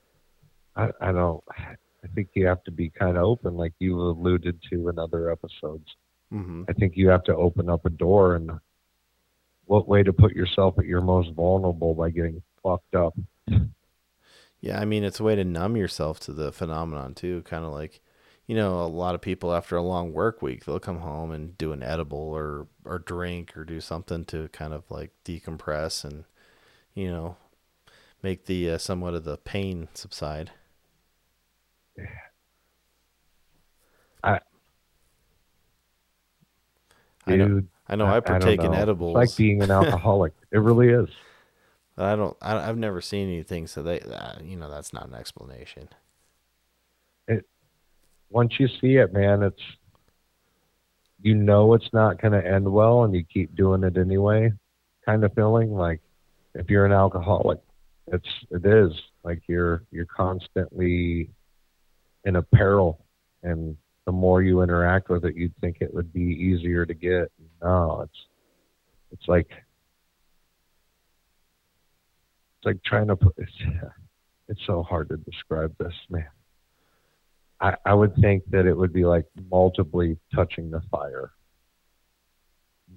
I, 0.75 0.89
I 0.99 1.11
don't. 1.11 1.43
I 1.57 2.07
think 2.13 2.29
you 2.33 2.47
have 2.47 2.63
to 2.65 2.71
be 2.71 2.89
kind 2.89 3.17
of 3.17 3.23
open, 3.23 3.55
like 3.55 3.73
you 3.79 3.99
alluded 3.99 4.59
to 4.71 4.89
in 4.89 4.99
other 4.99 5.31
episodes. 5.31 5.87
Mm-hmm. 6.33 6.63
I 6.67 6.73
think 6.73 6.97
you 6.97 7.09
have 7.09 7.23
to 7.25 7.35
open 7.35 7.69
up 7.69 7.85
a 7.85 7.89
door, 7.89 8.35
and 8.35 8.51
what 9.65 9.87
way 9.87 10.03
to 10.03 10.13
put 10.13 10.33
yourself 10.35 10.77
at 10.79 10.85
your 10.85 11.01
most 11.01 11.33
vulnerable 11.33 11.93
by 11.93 12.09
getting 12.09 12.41
fucked 12.63 12.95
up. 12.95 13.15
Yeah, 14.61 14.79
I 14.79 14.85
mean 14.85 15.03
it's 15.03 15.19
a 15.19 15.23
way 15.23 15.35
to 15.35 15.43
numb 15.43 15.77
yourself 15.77 16.19
to 16.21 16.33
the 16.33 16.51
phenomenon 16.51 17.13
too, 17.13 17.43
kind 17.43 17.63
of 17.65 17.71
like 17.71 18.01
you 18.47 18.55
know, 18.55 18.79
a 18.81 18.85
lot 18.87 19.15
of 19.15 19.21
people 19.21 19.53
after 19.53 19.75
a 19.75 19.81
long 19.81 20.13
work 20.13 20.41
week, 20.41 20.65
they'll 20.65 20.79
come 20.79 20.99
home 20.99 21.31
and 21.31 21.57
do 21.57 21.71
an 21.71 21.81
edible 21.83 22.19
or 22.19 22.67
or 22.85 22.99
drink 22.99 23.55
or 23.57 23.63
do 23.65 23.81
something 23.81 24.25
to 24.25 24.49
kind 24.49 24.73
of 24.73 24.89
like 24.91 25.11
decompress 25.25 26.03
and 26.03 26.25
you 26.95 27.09
know 27.09 27.37
make 28.23 28.45
the 28.45 28.71
uh, 28.71 28.77
somewhat 28.77 29.15
of 29.15 29.23
the 29.25 29.37
pain 29.37 29.87
subside. 29.93 30.51
Yeah. 31.97 32.05
I 34.23 34.39
I 37.27 37.35
know, 37.35 37.61
I 37.87 37.95
know 37.95 38.05
I, 38.05 38.17
I 38.17 38.19
partake 38.19 38.61
I 38.61 38.65
in 38.65 38.73
edibles. 38.73 39.15
It's 39.17 39.31
like 39.31 39.37
being 39.37 39.61
an 39.61 39.71
alcoholic. 39.71 40.33
it 40.51 40.57
really 40.57 40.89
is. 40.89 41.09
I 41.97 42.15
don't. 42.15 42.35
I, 42.41 42.65
have 42.65 42.77
never 42.77 42.99
seen 42.99 43.29
anything, 43.29 43.67
so 43.67 43.81
they, 43.81 44.01
uh, 44.01 44.33
you 44.43 44.57
know, 44.57 44.69
that's 44.69 44.91
not 44.91 45.07
an 45.07 45.13
explanation 45.13 45.87
It. 47.27 47.45
once 48.29 48.53
you 48.59 48.67
see 48.67 48.97
it, 48.97 49.13
man, 49.13 49.43
it's 49.43 49.61
you 51.21 51.35
know 51.35 51.73
it's 51.73 51.89
not 51.93 52.21
going 52.21 52.33
to 52.33 52.45
end 52.45 52.69
well, 52.69 53.03
and 53.03 53.15
you 53.15 53.23
keep 53.23 53.55
doing 53.55 53.83
it 53.83 53.97
anyway. 53.97 54.51
Kind 55.05 55.23
of 55.23 55.33
feeling 55.35 55.73
like 55.73 56.01
if 56.53 56.69
you're 56.69 56.85
an 56.85 56.91
alcoholic, 56.91 57.59
it's 58.07 58.27
it 58.51 58.65
is 58.65 58.91
like 59.23 59.43
you're 59.47 59.83
you're 59.91 60.05
constantly 60.05 61.29
in 62.25 62.35
a 62.35 62.41
peril, 62.41 63.05
and 63.41 63.77
the 64.05 64.11
more 64.11 64.41
you 64.41 64.61
interact 64.61 65.09
with 65.09 65.23
it, 65.23 65.35
you'd 65.35 65.55
think 65.61 65.77
it 65.79 65.93
would 65.93 66.11
be 66.11 66.21
easier 66.21 66.85
to 66.85 66.93
get. 66.93 67.31
No, 67.65 68.01
it's 68.03 68.27
it's 69.11 69.27
like 69.27 69.47
it's 72.57 72.65
like 72.65 72.77
trying 72.85 73.07
to 73.07 73.15
put 73.15 73.33
it's, 73.37 73.51
it's 74.47 74.61
so 74.67 74.83
hard 74.83 75.09
to 75.09 75.17
describe 75.17 75.75
this, 75.79 75.93
man. 76.11 76.27
I, 77.59 77.73
I 77.83 77.95
would 77.95 78.15
think 78.17 78.43
that 78.51 78.67
it 78.67 78.77
would 78.77 78.93
be 78.93 79.03
like 79.03 79.25
multiply 79.49 80.13
touching 80.35 80.69
the 80.69 80.83
fire, 80.91 81.31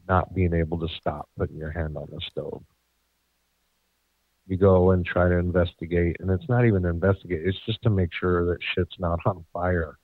not 0.06 0.34
being 0.34 0.52
able 0.52 0.78
to 0.80 0.88
stop 1.00 1.30
putting 1.38 1.56
your 1.56 1.70
hand 1.70 1.96
on 1.96 2.08
the 2.12 2.20
stove. 2.30 2.62
You 4.48 4.58
go 4.58 4.90
and 4.90 5.02
try 5.02 5.30
to 5.30 5.36
investigate, 5.36 6.16
and 6.20 6.30
it's 6.30 6.48
not 6.50 6.66
even 6.66 6.84
investigate, 6.84 7.40
it's 7.46 7.58
just 7.64 7.80
to 7.84 7.90
make 7.90 8.10
sure 8.12 8.44
that 8.46 8.58
shit's 8.74 8.96
not 8.98 9.20
on 9.24 9.46
fire 9.50 9.96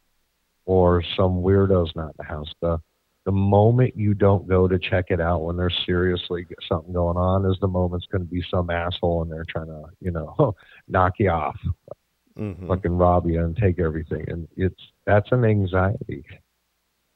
or 0.64 1.02
some 1.18 1.42
weirdo's 1.42 1.92
not 1.94 2.08
in 2.08 2.14
the 2.16 2.24
house. 2.24 2.52
The, 2.62 2.80
the 3.24 3.32
moment 3.32 3.96
you 3.96 4.12
don't 4.14 4.46
go 4.46 4.68
to 4.68 4.78
check 4.78 5.06
it 5.08 5.20
out 5.20 5.42
when 5.42 5.56
there's 5.56 5.76
seriously 5.86 6.46
something 6.68 6.92
going 6.92 7.16
on 7.16 7.50
is 7.50 7.56
the 7.60 7.68
moment 7.68 8.02
it's 8.02 8.12
going 8.12 8.22
to 8.22 8.30
be 8.30 8.44
some 8.50 8.68
asshole 8.68 9.22
and 9.22 9.32
they're 9.32 9.46
trying 9.48 9.66
to, 9.66 9.84
you 10.00 10.10
know, 10.10 10.54
knock 10.88 11.14
you 11.18 11.30
off 11.30 11.56
mm-hmm. 12.38 12.68
fucking 12.68 12.96
rob 12.96 13.26
you 13.26 13.42
and 13.42 13.56
take 13.56 13.78
everything. 13.78 14.24
And 14.28 14.48
it's 14.56 14.80
that's 15.06 15.30
an 15.32 15.44
anxiety. 15.44 16.24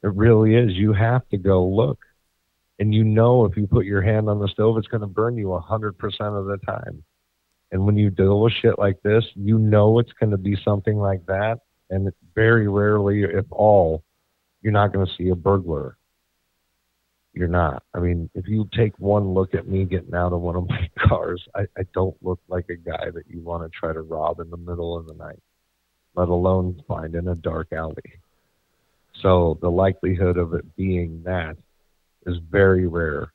It 0.02 0.14
really 0.14 0.54
is. 0.54 0.72
You 0.72 0.92
have 0.92 1.28
to 1.30 1.36
go 1.36 1.66
look. 1.66 1.98
And 2.78 2.94
you 2.94 3.02
know 3.02 3.44
if 3.44 3.56
you 3.56 3.66
put 3.66 3.86
your 3.86 4.02
hand 4.02 4.28
on 4.28 4.38
the 4.38 4.48
stove, 4.48 4.78
it's 4.78 4.86
going 4.86 5.00
to 5.00 5.08
burn 5.08 5.36
you 5.36 5.52
a 5.54 5.62
100% 5.62 5.92
of 6.20 6.46
the 6.46 6.58
time. 6.64 7.02
And 7.72 7.84
when 7.84 7.96
you 7.98 8.10
deal 8.10 8.40
with 8.40 8.52
shit 8.52 8.78
like 8.78 9.02
this, 9.02 9.24
you 9.34 9.58
know 9.58 9.98
it's 9.98 10.12
going 10.12 10.30
to 10.30 10.38
be 10.38 10.56
something 10.64 10.96
like 10.96 11.26
that. 11.26 11.58
And 11.90 12.10
very 12.34 12.68
rarely, 12.68 13.24
if 13.24 13.46
all, 13.50 14.04
you're 14.62 14.72
not 14.72 14.92
going 14.92 15.06
to 15.06 15.12
see 15.14 15.30
a 15.30 15.34
burglar 15.34 15.97
you're 17.38 17.46
not. 17.46 17.84
I 17.94 18.00
mean, 18.00 18.28
if 18.34 18.48
you 18.48 18.68
take 18.76 18.98
one 18.98 19.32
look 19.32 19.54
at 19.54 19.68
me 19.68 19.84
getting 19.84 20.14
out 20.14 20.32
of 20.32 20.40
one 20.40 20.56
of 20.56 20.68
my 20.68 20.90
cars, 21.06 21.42
I, 21.54 21.62
I 21.78 21.82
don't 21.94 22.16
look 22.20 22.40
like 22.48 22.66
a 22.68 22.76
guy 22.76 23.10
that 23.14 23.28
you 23.28 23.40
want 23.40 23.62
to 23.62 23.78
try 23.78 23.92
to 23.92 24.02
rob 24.02 24.40
in 24.40 24.50
the 24.50 24.56
middle 24.56 24.98
of 24.98 25.06
the 25.06 25.14
night, 25.14 25.38
let 26.16 26.28
alone 26.28 26.82
find 26.88 27.14
in 27.14 27.28
a 27.28 27.36
dark 27.36 27.68
alley. 27.72 27.94
So 29.22 29.56
the 29.60 29.70
likelihood 29.70 30.36
of 30.36 30.54
it 30.54 30.76
being 30.76 31.22
that 31.24 31.56
is 32.26 32.36
very 32.50 32.88
rare, 32.88 33.32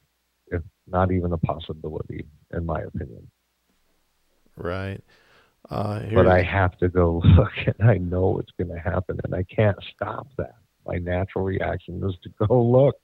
if 0.48 0.62
not 0.86 1.12
even 1.12 1.32
a 1.32 1.38
possibility, 1.38 2.26
in 2.54 2.66
my 2.66 2.82
opinion. 2.82 3.30
Right. 4.58 5.02
Uh, 5.70 6.02
but 6.14 6.28
I 6.28 6.42
have 6.44 6.78
to 6.80 6.90
go 6.90 7.22
look, 7.38 7.52
and 7.66 7.90
I 7.90 7.98
know 7.98 8.38
it's 8.40 8.52
going 8.58 8.76
to 8.76 8.80
happen, 8.80 9.18
and 9.24 9.34
I 9.34 9.44
can't 9.44 9.78
stop 9.96 10.28
that. 10.38 10.56
My 10.86 10.98
natural 10.98 11.46
reaction 11.46 12.02
is 12.04 12.16
to 12.24 12.48
go 12.48 12.62
look. 12.62 12.96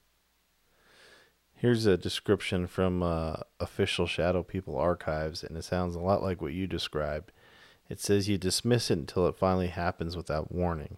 Here's 1.60 1.86
a 1.86 1.97
description 1.97 2.68
from 2.68 3.03
uh, 3.03 3.36
official 3.60 4.07
Shadow 4.07 4.43
People 4.43 4.78
archives, 4.78 5.43
and 5.43 5.57
it 5.57 5.66
sounds 5.66 5.93
a 5.93 5.99
lot 5.99 6.24
like 6.24 6.41
what 6.41 6.53
you 6.53 6.68
described. 6.68 7.34
It 7.89 7.99
says 7.99 8.30
you 8.30 8.38
dismiss 8.38 8.89
it 8.89 8.97
until 8.97 9.28
it 9.28 9.36
finally 9.36 9.68
happens 9.68 10.16
without 10.16 10.53
warning. 10.53 10.95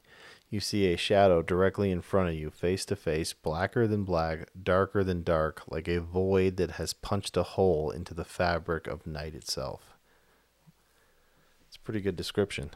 You 0.52 0.60
see 0.60 0.86
a 0.94 0.98
shadow 0.98 1.42
directly 1.42 1.90
in 1.90 2.02
front 2.02 2.30
of 2.30 2.36
you, 2.36 2.52
face 2.52 2.86
to 2.86 2.96
face, 2.96 3.34
blacker 3.34 3.88
than 3.88 4.04
black, 4.04 4.50
darker 4.62 5.04
than 5.04 5.24
dark, 5.24 5.64
like 5.68 5.88
a 5.88 6.00
void 6.00 6.58
that 6.58 6.74
has 6.74 6.94
punched 6.94 7.36
a 7.38 7.42
hole 7.42 7.90
into 7.90 8.14
the 8.14 8.24
fabric 8.24 8.86
of 8.86 9.08
night 9.08 9.34
itself. 9.34 9.98
It's 11.66 11.78
a 11.78 11.80
pretty 11.80 12.02
good 12.02 12.16
description. 12.16 12.70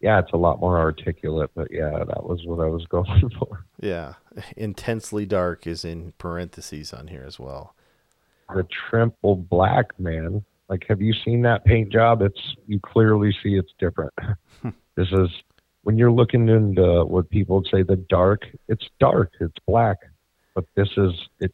Yeah, 0.00 0.18
it's 0.18 0.32
a 0.32 0.36
lot 0.36 0.60
more 0.60 0.78
articulate, 0.78 1.50
but 1.54 1.68
yeah, 1.70 1.90
that 1.90 2.24
was 2.24 2.42
what 2.44 2.64
I 2.64 2.68
was 2.68 2.84
going 2.90 3.30
for. 3.38 3.64
Yeah. 3.80 4.14
Intensely 4.56 5.26
dark 5.26 5.66
is 5.66 5.84
in 5.84 6.12
parentheses 6.18 6.92
on 6.92 7.08
here 7.08 7.24
as 7.26 7.38
well. 7.38 7.74
The 8.54 8.66
triple 8.90 9.36
black 9.36 9.98
man. 9.98 10.44
Like, 10.68 10.84
have 10.88 11.00
you 11.00 11.14
seen 11.24 11.42
that 11.42 11.64
paint 11.64 11.92
job? 11.92 12.22
It's 12.22 12.40
you 12.66 12.78
clearly 12.80 13.34
see 13.42 13.54
it's 13.54 13.72
different. 13.78 14.12
Hmm. 14.62 14.70
this 14.96 15.08
is 15.12 15.28
when 15.82 15.96
you're 15.96 16.12
looking 16.12 16.48
into 16.48 17.04
what 17.04 17.30
people 17.30 17.56
would 17.56 17.68
say 17.70 17.82
the 17.82 17.96
dark. 17.96 18.42
It's 18.68 18.88
dark. 19.00 19.32
It's 19.40 19.54
black, 19.66 19.98
but 20.54 20.64
this 20.76 20.88
is 20.96 21.12
it. 21.40 21.52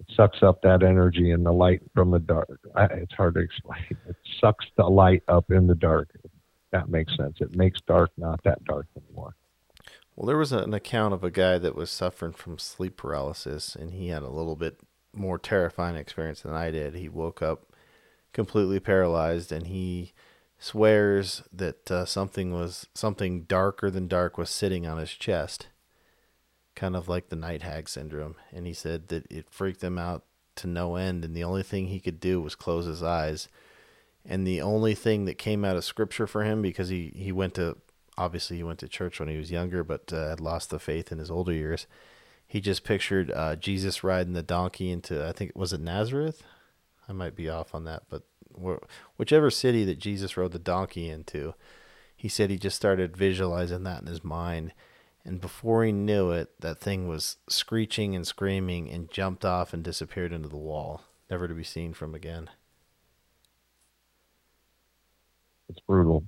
It 0.00 0.06
sucks 0.14 0.44
up 0.44 0.62
that 0.62 0.84
energy 0.84 1.32
and 1.32 1.44
the 1.44 1.52
light 1.52 1.82
from 1.92 2.12
the 2.12 2.20
dark. 2.20 2.60
I, 2.76 2.84
it's 2.84 3.14
hard 3.14 3.34
to 3.34 3.40
explain. 3.40 3.84
It 4.08 4.16
sucks 4.40 4.66
the 4.76 4.84
light 4.84 5.24
up 5.26 5.50
in 5.50 5.66
the 5.66 5.74
dark 5.74 6.08
that 6.70 6.88
makes 6.88 7.16
sense. 7.16 7.40
It 7.40 7.56
makes 7.56 7.80
dark 7.82 8.10
not 8.16 8.42
that 8.44 8.64
dark 8.64 8.86
anymore. 8.96 9.34
Well, 10.14 10.26
there 10.26 10.36
was 10.36 10.52
an 10.52 10.74
account 10.74 11.14
of 11.14 11.22
a 11.22 11.30
guy 11.30 11.58
that 11.58 11.76
was 11.76 11.90
suffering 11.90 12.32
from 12.32 12.58
sleep 12.58 12.96
paralysis, 12.96 13.76
and 13.76 13.92
he 13.92 14.08
had 14.08 14.22
a 14.22 14.28
little 14.28 14.56
bit 14.56 14.80
more 15.14 15.38
terrifying 15.38 15.96
experience 15.96 16.40
than 16.42 16.54
I 16.54 16.70
did. 16.70 16.94
He 16.94 17.08
woke 17.08 17.40
up 17.40 17.72
completely 18.32 18.80
paralyzed, 18.80 19.52
and 19.52 19.68
he 19.68 20.12
swears 20.58 21.42
that 21.52 21.90
uh, 21.90 22.04
something 22.04 22.52
was 22.52 22.88
something 22.94 23.42
darker 23.42 23.90
than 23.90 24.08
dark 24.08 24.36
was 24.36 24.50
sitting 24.50 24.86
on 24.86 24.98
his 24.98 25.12
chest, 25.12 25.68
kind 26.74 26.96
of 26.96 27.08
like 27.08 27.28
the 27.28 27.36
night 27.36 27.62
hag 27.62 27.88
syndrome. 27.88 28.34
And 28.52 28.66
he 28.66 28.72
said 28.72 29.08
that 29.08 29.30
it 29.30 29.46
freaked 29.50 29.84
him 29.84 29.98
out 29.98 30.24
to 30.56 30.66
no 30.66 30.96
end, 30.96 31.24
and 31.24 31.34
the 31.34 31.44
only 31.44 31.62
thing 31.62 31.86
he 31.86 32.00
could 32.00 32.18
do 32.18 32.40
was 32.40 32.56
close 32.56 32.86
his 32.86 33.02
eyes 33.02 33.48
and 34.28 34.46
the 34.46 34.60
only 34.60 34.94
thing 34.94 35.24
that 35.24 35.38
came 35.38 35.64
out 35.64 35.76
of 35.76 35.84
scripture 35.84 36.26
for 36.26 36.44
him 36.44 36.62
because 36.62 36.88
he 36.90 37.12
he 37.16 37.32
went 37.32 37.54
to 37.54 37.76
obviously 38.16 38.56
he 38.56 38.62
went 38.62 38.78
to 38.78 38.88
church 38.88 39.18
when 39.18 39.28
he 39.28 39.36
was 39.36 39.50
younger 39.50 39.82
but 39.82 40.12
uh, 40.12 40.28
had 40.28 40.40
lost 40.40 40.70
the 40.70 40.78
faith 40.78 41.10
in 41.10 41.18
his 41.18 41.30
older 41.30 41.52
years 41.52 41.86
he 42.46 42.60
just 42.60 42.84
pictured 42.84 43.30
uh, 43.32 43.56
jesus 43.56 44.04
riding 44.04 44.34
the 44.34 44.42
donkey 44.42 44.90
into 44.90 45.26
i 45.26 45.32
think 45.32 45.52
was 45.54 45.72
it 45.72 45.80
nazareth? 45.80 46.42
I 47.08 47.12
might 47.12 47.34
be 47.34 47.48
off 47.48 47.74
on 47.74 47.84
that 47.84 48.04
but 48.10 48.22
whichever 49.16 49.50
city 49.50 49.84
that 49.84 49.98
jesus 49.98 50.36
rode 50.36 50.52
the 50.52 50.58
donkey 50.58 51.08
into 51.08 51.54
he 52.18 52.28
said 52.28 52.50
he 52.50 52.58
just 52.58 52.76
started 52.76 53.16
visualizing 53.16 53.84
that 53.84 54.00
in 54.00 54.08
his 54.08 54.24
mind. 54.24 54.72
And 55.24 55.40
before 55.40 55.84
he 55.84 55.92
knew 55.92 56.32
it 56.32 56.60
that 56.60 56.80
thing 56.80 57.06
was 57.06 57.36
screeching 57.48 58.16
and 58.16 58.26
screaming 58.26 58.90
and 58.90 59.10
jumped 59.10 59.44
off 59.44 59.72
and 59.72 59.84
disappeared 59.84 60.32
into 60.32 60.48
the 60.48 60.56
wall 60.56 61.02
never 61.30 61.46
to 61.46 61.54
be 61.54 61.62
seen 61.62 61.94
from 61.94 62.14
again 62.14 62.50
it's 65.68 65.80
brutal. 65.80 66.24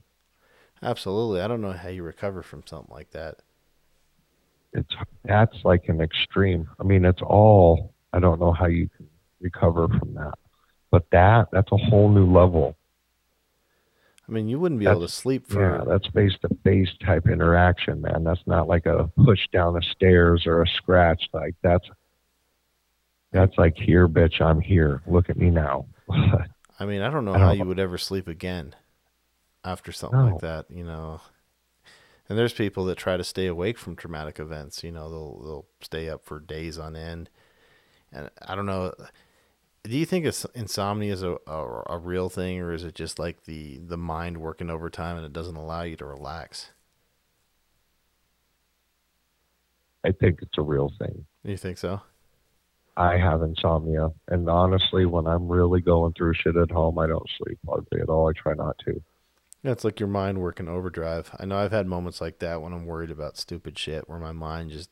Absolutely. 0.83 1.41
I 1.41 1.49
don't 1.49 1.61
know 1.61 1.73
how 1.73 1.89
you 1.89 2.03
recover 2.03 2.43
from 2.43 2.63
something 2.67 2.95
like 2.95 3.11
that. 3.11 3.37
It's 4.73 4.95
that's 5.25 5.57
like 5.65 5.89
an 5.89 6.01
extreme. 6.01 6.69
I 6.79 6.85
mean, 6.85 7.05
it's 7.05 7.23
all. 7.23 7.93
I 8.13 8.21
don't 8.21 8.41
know 8.41 8.53
how 8.53 8.67
you 8.67 8.89
can 8.97 9.09
recover 9.41 9.89
from 9.89 10.15
that, 10.15 10.35
but 10.91 11.05
that 11.11 11.49
that's 11.53 11.71
a 11.73 11.77
whole 11.77 12.09
new 12.09 12.31
level. 12.31 12.77
I 14.29 14.33
mean, 14.33 14.49
you 14.49 14.61
wouldn't 14.61 14.79
be 14.79 14.85
that's, 14.85 14.97
able 14.97 15.07
to 15.07 15.13
sleep 15.13 15.49
for. 15.49 15.61
Yeah, 15.61 15.85
that's 15.85 16.07
face 16.09 16.33
to 16.43 16.57
face 16.63 16.89
type 17.05 17.27
interaction, 17.27 18.01
man. 18.01 18.23
That's 18.23 18.47
not 18.47 18.69
like 18.69 18.87
a 18.87 19.11
push 19.25 19.41
down 19.53 19.75
the 19.75 19.83
stairs 19.83 20.47
or 20.47 20.63
a 20.63 20.69
scratch. 20.69 21.29
Like 21.33 21.57
that's 21.63 21.87
that's 23.33 23.59
like 23.59 23.77
here, 23.77 24.09
bitch. 24.09 24.41
I'm 24.41 24.61
here. 24.61 25.03
Look 25.07 25.31
at 25.31 25.37
me 25.37 25.51
now. 25.51 25.87
I 26.79 26.87
mean, 26.87 27.03
I 27.03 27.11
don't 27.11 27.25
know 27.25 27.33
I 27.33 27.39
don't 27.39 27.43
how 27.43 27.53
know. 27.55 27.63
you 27.63 27.65
would 27.67 27.81
ever 27.81 27.99
sleep 27.99 28.29
again 28.29 28.75
after 29.65 29.93
something 29.93 30.19
no. 30.19 30.33
like 30.33 30.41
that, 30.41 30.67
you 30.71 30.85
know. 30.85 31.21
And 32.29 32.39
there's 32.39 32.53
people 32.53 32.85
that 32.85 32.97
try 32.97 33.17
to 33.17 33.25
stay 33.25 33.47
awake 33.47 33.77
from 33.77 33.97
traumatic 33.97 34.39
events. 34.39 34.85
You 34.85 34.93
know, 34.93 35.11
they'll 35.11 35.43
they'll 35.43 35.67
stay 35.81 36.09
up 36.09 36.25
for 36.25 36.39
days 36.39 36.79
on 36.79 36.95
end. 36.95 37.29
And 38.13 38.31
I 38.41 38.55
don't 38.55 38.67
know. 38.67 38.95
Do 39.83 39.97
you 39.97 40.05
think 40.05 40.27
insomnia 40.55 41.13
is 41.13 41.23
a, 41.23 41.37
a, 41.47 41.83
a 41.87 41.99
real 41.99 42.29
thing, 42.29 42.61
or 42.61 42.73
is 42.73 42.85
it 42.85 42.95
just 42.95 43.19
like 43.19 43.45
the 43.45 43.79
the 43.79 43.97
mind 43.97 44.39
working 44.39 44.71
overtime 44.71 45.17
and 45.17 45.27
it 45.27 45.33
doesn't 45.33 45.57
allow 45.57 45.83
you 45.83 45.97
to 45.97 46.05
relax? 46.05 46.71
I 50.05 50.13
think 50.13 50.41
it's 50.43 50.57
a 50.57 50.63
real 50.63 50.93
thing. 50.99 51.27
You 51.45 51.57
think 51.57 51.79
so? 51.79 52.01
I 52.97 53.17
have 53.17 53.43
insomnia, 53.43 54.11
and 54.29 54.49
honestly, 54.49 55.07
when 55.07 55.27
I'm 55.27 55.49
really 55.49 55.81
going 55.81 56.13
through 56.13 56.35
shit 56.35 56.57
at 56.57 56.71
home, 56.71 56.99
I 56.99 57.07
don't 57.07 57.29
sleep 57.39 57.59
hardly 57.67 58.01
at 58.01 58.09
all. 58.09 58.29
I 58.29 58.33
try 58.33 58.55
not 58.55 58.77
to. 58.85 59.03
Yeah, 59.63 59.73
it's 59.73 59.85
like 59.85 60.01
your 60.01 60.09
mind 60.09 60.41
working 60.41 60.69
overdrive. 60.69 61.31
I 61.39 61.45
know 61.45 61.59
I've 61.59 61.73
had 61.73 61.87
moments 61.87 62.21
like 62.21 62.39
that 62.39 62.63
when 62.63 62.73
I'm 62.73 62.87
worried 62.87 63.11
about 63.11 63.37
stupid 63.37 63.79
shit 63.79 64.09
where 64.09 64.19
my 64.19 64.33
mind 64.33 64.71
just 64.71 64.91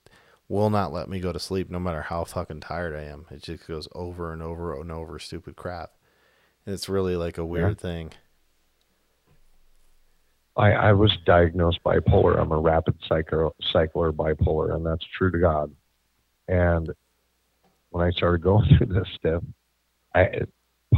will 0.49 0.69
not 0.71 0.93
let 0.93 1.09
me 1.09 1.21
go 1.21 1.33
to 1.33 1.39
sleep 1.39 1.71
no 1.71 1.79
matter 1.79 2.03
how 2.03 2.25
fucking 2.25 2.61
tired 2.61 2.95
I 2.95 3.05
am. 3.05 3.27
It 3.31 3.43
just 3.43 3.67
goes 3.67 3.89
over 3.95 4.33
and 4.33 4.43
over 4.43 4.79
and 4.79 4.93
over 4.93 5.19
stupid 5.19 5.57
crap. 5.57 5.93
And 6.67 6.75
it's 6.75 6.89
really 6.89 7.17
like 7.17 7.39
a 7.39 7.47
weird 7.47 7.79
yeah. 7.79 7.83
thing. 7.83 8.13
I, 10.57 10.73
I 10.73 10.93
was 10.93 11.17
diagnosed 11.25 11.79
bipolar. 11.85 12.39
I'm 12.39 12.53
a 12.53 12.59
rapid 12.59 12.97
cycler, 13.09 13.51
cycler 13.73 14.13
bipolar, 14.13 14.75
and 14.75 14.85
that's 14.85 15.05
true 15.17 15.31
to 15.31 15.39
God. 15.39 15.71
And 16.49 16.91
when 17.91 18.07
I 18.07 18.11
started 18.11 18.43
going 18.43 18.69
through 18.79 18.89
this 18.89 19.09
stuff, 19.15 19.43
I 20.15 20.41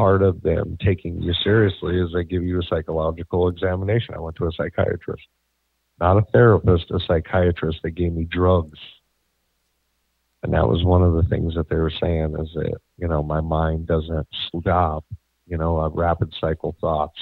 part 0.01 0.23
of 0.23 0.41
them 0.41 0.79
taking 0.83 1.21
you 1.21 1.35
seriously 1.45 2.01
is 2.01 2.09
they 2.15 2.25
give 2.25 2.43
you 2.43 2.59
a 2.59 2.63
psychological 2.63 3.49
examination. 3.49 4.15
I 4.15 4.19
went 4.19 4.35
to 4.37 4.47
a 4.47 4.53
psychiatrist, 4.53 5.27
not 6.01 6.17
a 6.17 6.23
therapist, 6.33 6.91
a 6.91 6.99
psychiatrist. 7.07 7.81
They 7.83 7.91
gave 7.91 8.15
me 8.15 8.25
drugs. 8.25 8.79
And 10.43 10.55
that 10.55 10.67
was 10.67 10.85
one 10.85 11.03
of 11.03 11.13
the 11.13 11.25
things 11.25 11.55
that 11.55 11.69
they 11.69 11.77
were 11.77 11.93
saying 12.01 12.35
is 12.41 12.49
that, 12.55 12.79
you 12.97 13.09
know, 13.09 13.23
my 13.23 13.43
mind 13.43 13.89
doesn't 13.89 14.27
stop, 14.49 15.05
you 15.47 15.59
know, 15.59 15.81
a 15.81 15.91
rapid 15.91 16.33
cycle 16.41 16.75
thoughts. 16.81 17.21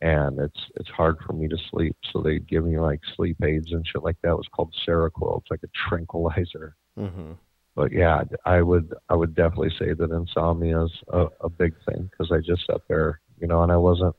And 0.00 0.40
it's 0.40 0.60
it's 0.74 0.90
hard 0.90 1.18
for 1.24 1.32
me 1.32 1.46
to 1.46 1.56
sleep. 1.70 1.96
So 2.12 2.22
they 2.22 2.40
give 2.40 2.64
me 2.64 2.80
like 2.80 3.02
sleep 3.14 3.36
aids 3.44 3.70
and 3.70 3.86
shit 3.86 4.02
like 4.02 4.16
that. 4.22 4.32
It 4.32 4.34
was 4.34 4.48
called 4.50 4.74
Seroquel. 4.84 5.42
It's 5.42 5.50
like 5.52 5.62
a 5.62 5.88
tranquilizer. 5.88 6.74
Mm-hmm 6.98 7.34
but 7.76 7.92
yeah, 7.92 8.22
I 8.46 8.62
would 8.62 8.94
I 9.10 9.14
would 9.14 9.36
definitely 9.36 9.72
say 9.78 9.92
that 9.92 10.10
insomnia 10.10 10.84
is 10.84 10.92
a, 11.12 11.26
a 11.42 11.48
big 11.50 11.74
thing 11.88 12.10
because 12.10 12.32
I 12.32 12.38
just 12.38 12.66
sat 12.66 12.80
there, 12.88 13.20
you 13.38 13.46
know, 13.46 13.62
and 13.62 13.70
I 13.70 13.76
wasn't 13.76 14.16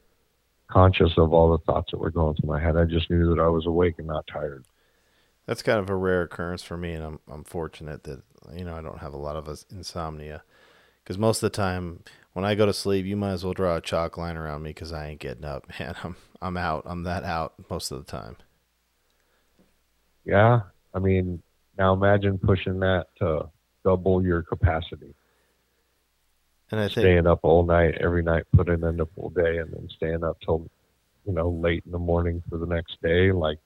conscious 0.69 1.11
of 1.17 1.33
all 1.33 1.51
the 1.51 1.63
thoughts 1.65 1.91
that 1.91 1.97
were 1.97 2.11
going 2.11 2.35
through 2.35 2.47
my 2.49 2.61
head. 2.61 2.77
I 2.77 2.85
just 2.85 3.09
knew 3.09 3.33
that 3.35 3.41
I 3.41 3.47
was 3.47 3.65
awake 3.65 3.95
and 3.97 4.07
not 4.07 4.27
tired. 4.31 4.65
That's 5.47 5.63
kind 5.63 5.79
of 5.79 5.89
a 5.89 5.95
rare 5.95 6.21
occurrence 6.21 6.61
for 6.61 6.77
me, 6.77 6.93
and 6.93 7.03
I'm 7.03 7.19
I'm 7.29 7.43
fortunate 7.43 8.03
that 8.03 8.21
you 8.53 8.63
know 8.63 8.75
I 8.75 8.81
don't 8.81 8.99
have 8.99 9.13
a 9.13 9.17
lot 9.17 9.35
of 9.35 9.47
insomnia 9.71 10.43
because 11.03 11.17
most 11.17 11.41
of 11.41 11.51
the 11.51 11.57
time 11.57 12.03
when 12.33 12.45
I 12.45 12.53
go 12.53 12.67
to 12.67 12.73
sleep, 12.73 13.07
you 13.07 13.17
might 13.17 13.31
as 13.31 13.43
well 13.43 13.53
draw 13.53 13.77
a 13.77 13.81
chalk 13.81 14.17
line 14.17 14.37
around 14.37 14.61
me 14.61 14.69
because 14.69 14.93
I 14.93 15.07
ain't 15.07 15.19
getting 15.19 15.45
up, 15.45 15.65
man. 15.79 15.95
I'm 16.03 16.15
I'm 16.41 16.57
out. 16.57 16.83
I'm 16.85 17.03
that 17.03 17.23
out 17.23 17.55
most 17.71 17.91
of 17.91 18.05
the 18.05 18.11
time. 18.11 18.37
Yeah, 20.25 20.61
I 20.93 20.99
mean, 20.99 21.41
now 21.77 21.93
imagine 21.93 22.37
pushing 22.37 22.79
that 22.79 23.07
to 23.19 23.49
double 23.83 24.23
your 24.23 24.43
capacity. 24.43 25.13
And 26.71 26.79
I 26.79 26.83
think 26.87 26.91
staying 26.91 27.27
up 27.27 27.39
all 27.43 27.63
night, 27.63 27.95
every 28.01 28.23
night, 28.23 28.43
putting 28.53 28.83
in 28.83 28.99
a 28.99 29.05
full 29.05 29.29
day, 29.29 29.57
and 29.57 29.71
then 29.71 29.87
staying 29.95 30.23
up 30.23 30.37
till 30.43 30.69
you 31.25 31.33
know 31.33 31.49
late 31.49 31.83
in 31.85 31.91
the 31.91 31.99
morning 31.99 32.43
for 32.49 32.57
the 32.57 32.65
next 32.65 33.01
day. 33.01 33.31
Like 33.31 33.59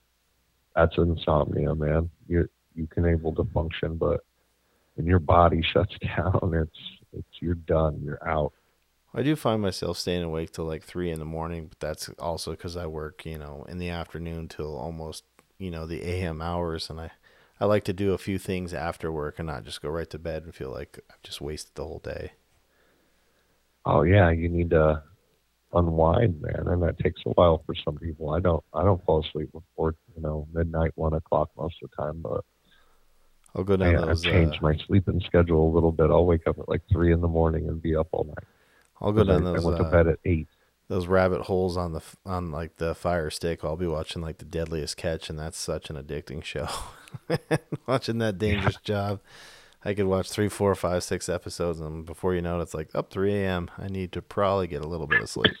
that's 0.76 0.96
insomnia, 0.96 1.74
man. 1.74 2.10
You 2.28 2.48
you 2.74 2.86
can 2.86 3.06
able 3.06 3.34
to 3.34 3.44
function, 3.52 3.96
but 3.96 4.20
when 4.94 5.06
your 5.06 5.18
body 5.18 5.62
shuts 5.72 5.94
down, 6.16 6.52
it's 6.54 6.78
it's 7.12 7.40
you're 7.40 7.54
done. 7.54 8.00
You're 8.04 8.26
out. 8.28 8.52
I 9.14 9.22
do 9.22 9.36
find 9.36 9.60
myself 9.60 9.98
staying 9.98 10.22
awake 10.22 10.52
till 10.52 10.64
like 10.64 10.84
three 10.84 11.10
in 11.10 11.18
the 11.18 11.26
morning, 11.26 11.66
but 11.66 11.80
that's 11.80 12.08
also 12.18 12.52
because 12.52 12.76
I 12.76 12.86
work, 12.86 13.26
you 13.26 13.38
know, 13.38 13.66
in 13.68 13.78
the 13.78 13.90
afternoon 13.90 14.48
till 14.48 14.74
almost, 14.74 15.24
you 15.58 15.70
know, 15.70 15.86
the 15.86 16.02
AM 16.02 16.40
hours, 16.40 16.88
and 16.88 16.98
I 16.98 17.10
I 17.62 17.64
like 17.66 17.84
to 17.84 17.92
do 17.92 18.12
a 18.12 18.18
few 18.18 18.38
things 18.38 18.74
after 18.74 19.12
work 19.12 19.38
and 19.38 19.46
not 19.46 19.62
just 19.62 19.82
go 19.82 19.88
right 19.88 20.10
to 20.10 20.18
bed 20.18 20.42
and 20.42 20.52
feel 20.52 20.72
like 20.72 20.98
I've 21.08 21.22
just 21.22 21.40
wasted 21.40 21.76
the 21.76 21.84
whole 21.84 22.00
day. 22.00 22.32
Oh 23.86 24.02
yeah, 24.02 24.30
you 24.30 24.48
need 24.48 24.70
to 24.70 25.00
unwind, 25.72 26.42
man, 26.42 26.66
and 26.66 26.82
that 26.82 26.98
takes 26.98 27.20
a 27.24 27.28
while 27.30 27.62
for 27.64 27.76
some 27.76 27.96
people. 27.98 28.30
I 28.30 28.40
don't 28.40 28.64
I 28.74 28.82
don't 28.82 29.00
fall 29.04 29.24
asleep 29.24 29.52
before 29.52 29.94
you 30.16 30.22
know 30.22 30.48
midnight, 30.52 30.90
one 30.96 31.14
o'clock 31.14 31.50
most 31.56 31.76
of 31.84 31.90
the 31.90 32.02
time, 32.02 32.20
but 32.20 32.44
I'll 33.54 33.62
go 33.62 33.76
down 33.76 33.94
I, 33.94 34.06
those. 34.06 34.26
I've 34.26 34.32
changed 34.32 34.56
uh, 34.56 34.66
my 34.66 34.76
sleeping 34.88 35.22
schedule 35.24 35.64
a 35.64 35.72
little 35.72 35.92
bit. 35.92 36.10
I'll 36.10 36.26
wake 36.26 36.48
up 36.48 36.58
at 36.58 36.68
like 36.68 36.82
three 36.90 37.12
in 37.12 37.20
the 37.20 37.28
morning 37.28 37.68
and 37.68 37.80
be 37.80 37.94
up 37.94 38.08
all 38.10 38.24
night. 38.24 38.48
I'll 39.00 39.12
go 39.12 39.20
I, 39.20 39.26
down 39.26 39.46
I 39.46 39.52
those. 39.52 39.64
went 39.64 39.78
to 39.78 39.84
uh, 39.84 39.90
bed 39.90 40.08
at 40.08 40.18
eight. 40.24 40.48
Those 40.92 41.06
rabbit 41.06 41.40
holes 41.40 41.78
on 41.78 41.94
the 41.94 42.02
on 42.26 42.50
like 42.50 42.76
the 42.76 42.94
fire 42.94 43.30
stick. 43.30 43.64
I'll 43.64 43.76
be 43.76 43.86
watching 43.86 44.20
like 44.20 44.36
the 44.36 44.44
Deadliest 44.44 44.98
Catch, 44.98 45.30
and 45.30 45.38
that's 45.38 45.56
such 45.56 45.88
an 45.88 45.96
addicting 45.96 46.44
show. 46.44 46.68
watching 47.86 48.18
that 48.18 48.36
dangerous 48.36 48.76
job, 48.84 49.20
I 49.86 49.94
could 49.94 50.04
watch 50.04 50.30
three, 50.30 50.50
four, 50.50 50.74
five, 50.74 51.02
six 51.02 51.30
episodes, 51.30 51.80
and 51.80 52.04
before 52.04 52.34
you 52.34 52.42
know 52.42 52.58
it, 52.58 52.64
it's 52.64 52.74
like 52.74 52.90
up 52.94 53.10
3 53.10 53.32
a.m. 53.32 53.70
I 53.78 53.88
need 53.88 54.12
to 54.12 54.20
probably 54.20 54.66
get 54.66 54.84
a 54.84 54.86
little 54.86 55.06
bit 55.06 55.22
of 55.22 55.30
sleep. 55.30 55.56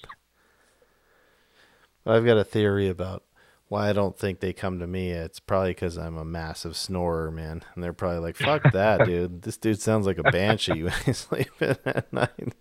But 2.04 2.14
I've 2.14 2.26
got 2.26 2.36
a 2.36 2.44
theory 2.44 2.88
about 2.90 3.22
why 3.68 3.88
I 3.88 3.94
don't 3.94 4.18
think 4.18 4.40
they 4.40 4.52
come 4.52 4.80
to 4.80 4.86
me. 4.86 5.12
It's 5.12 5.40
probably 5.40 5.70
because 5.70 5.96
I'm 5.96 6.18
a 6.18 6.26
massive 6.26 6.76
snorer, 6.76 7.30
man, 7.30 7.62
and 7.74 7.82
they're 7.82 7.94
probably 7.94 8.18
like, 8.18 8.36
"Fuck 8.36 8.70
that, 8.72 9.06
dude. 9.06 9.42
This 9.42 9.56
dude 9.56 9.80
sounds 9.80 10.04
like 10.04 10.18
a 10.18 10.24
banshee 10.24 10.82
when 10.82 10.92
he's 11.06 11.16
sleeping 11.30 11.76
at 11.86 12.12
night." 12.12 12.52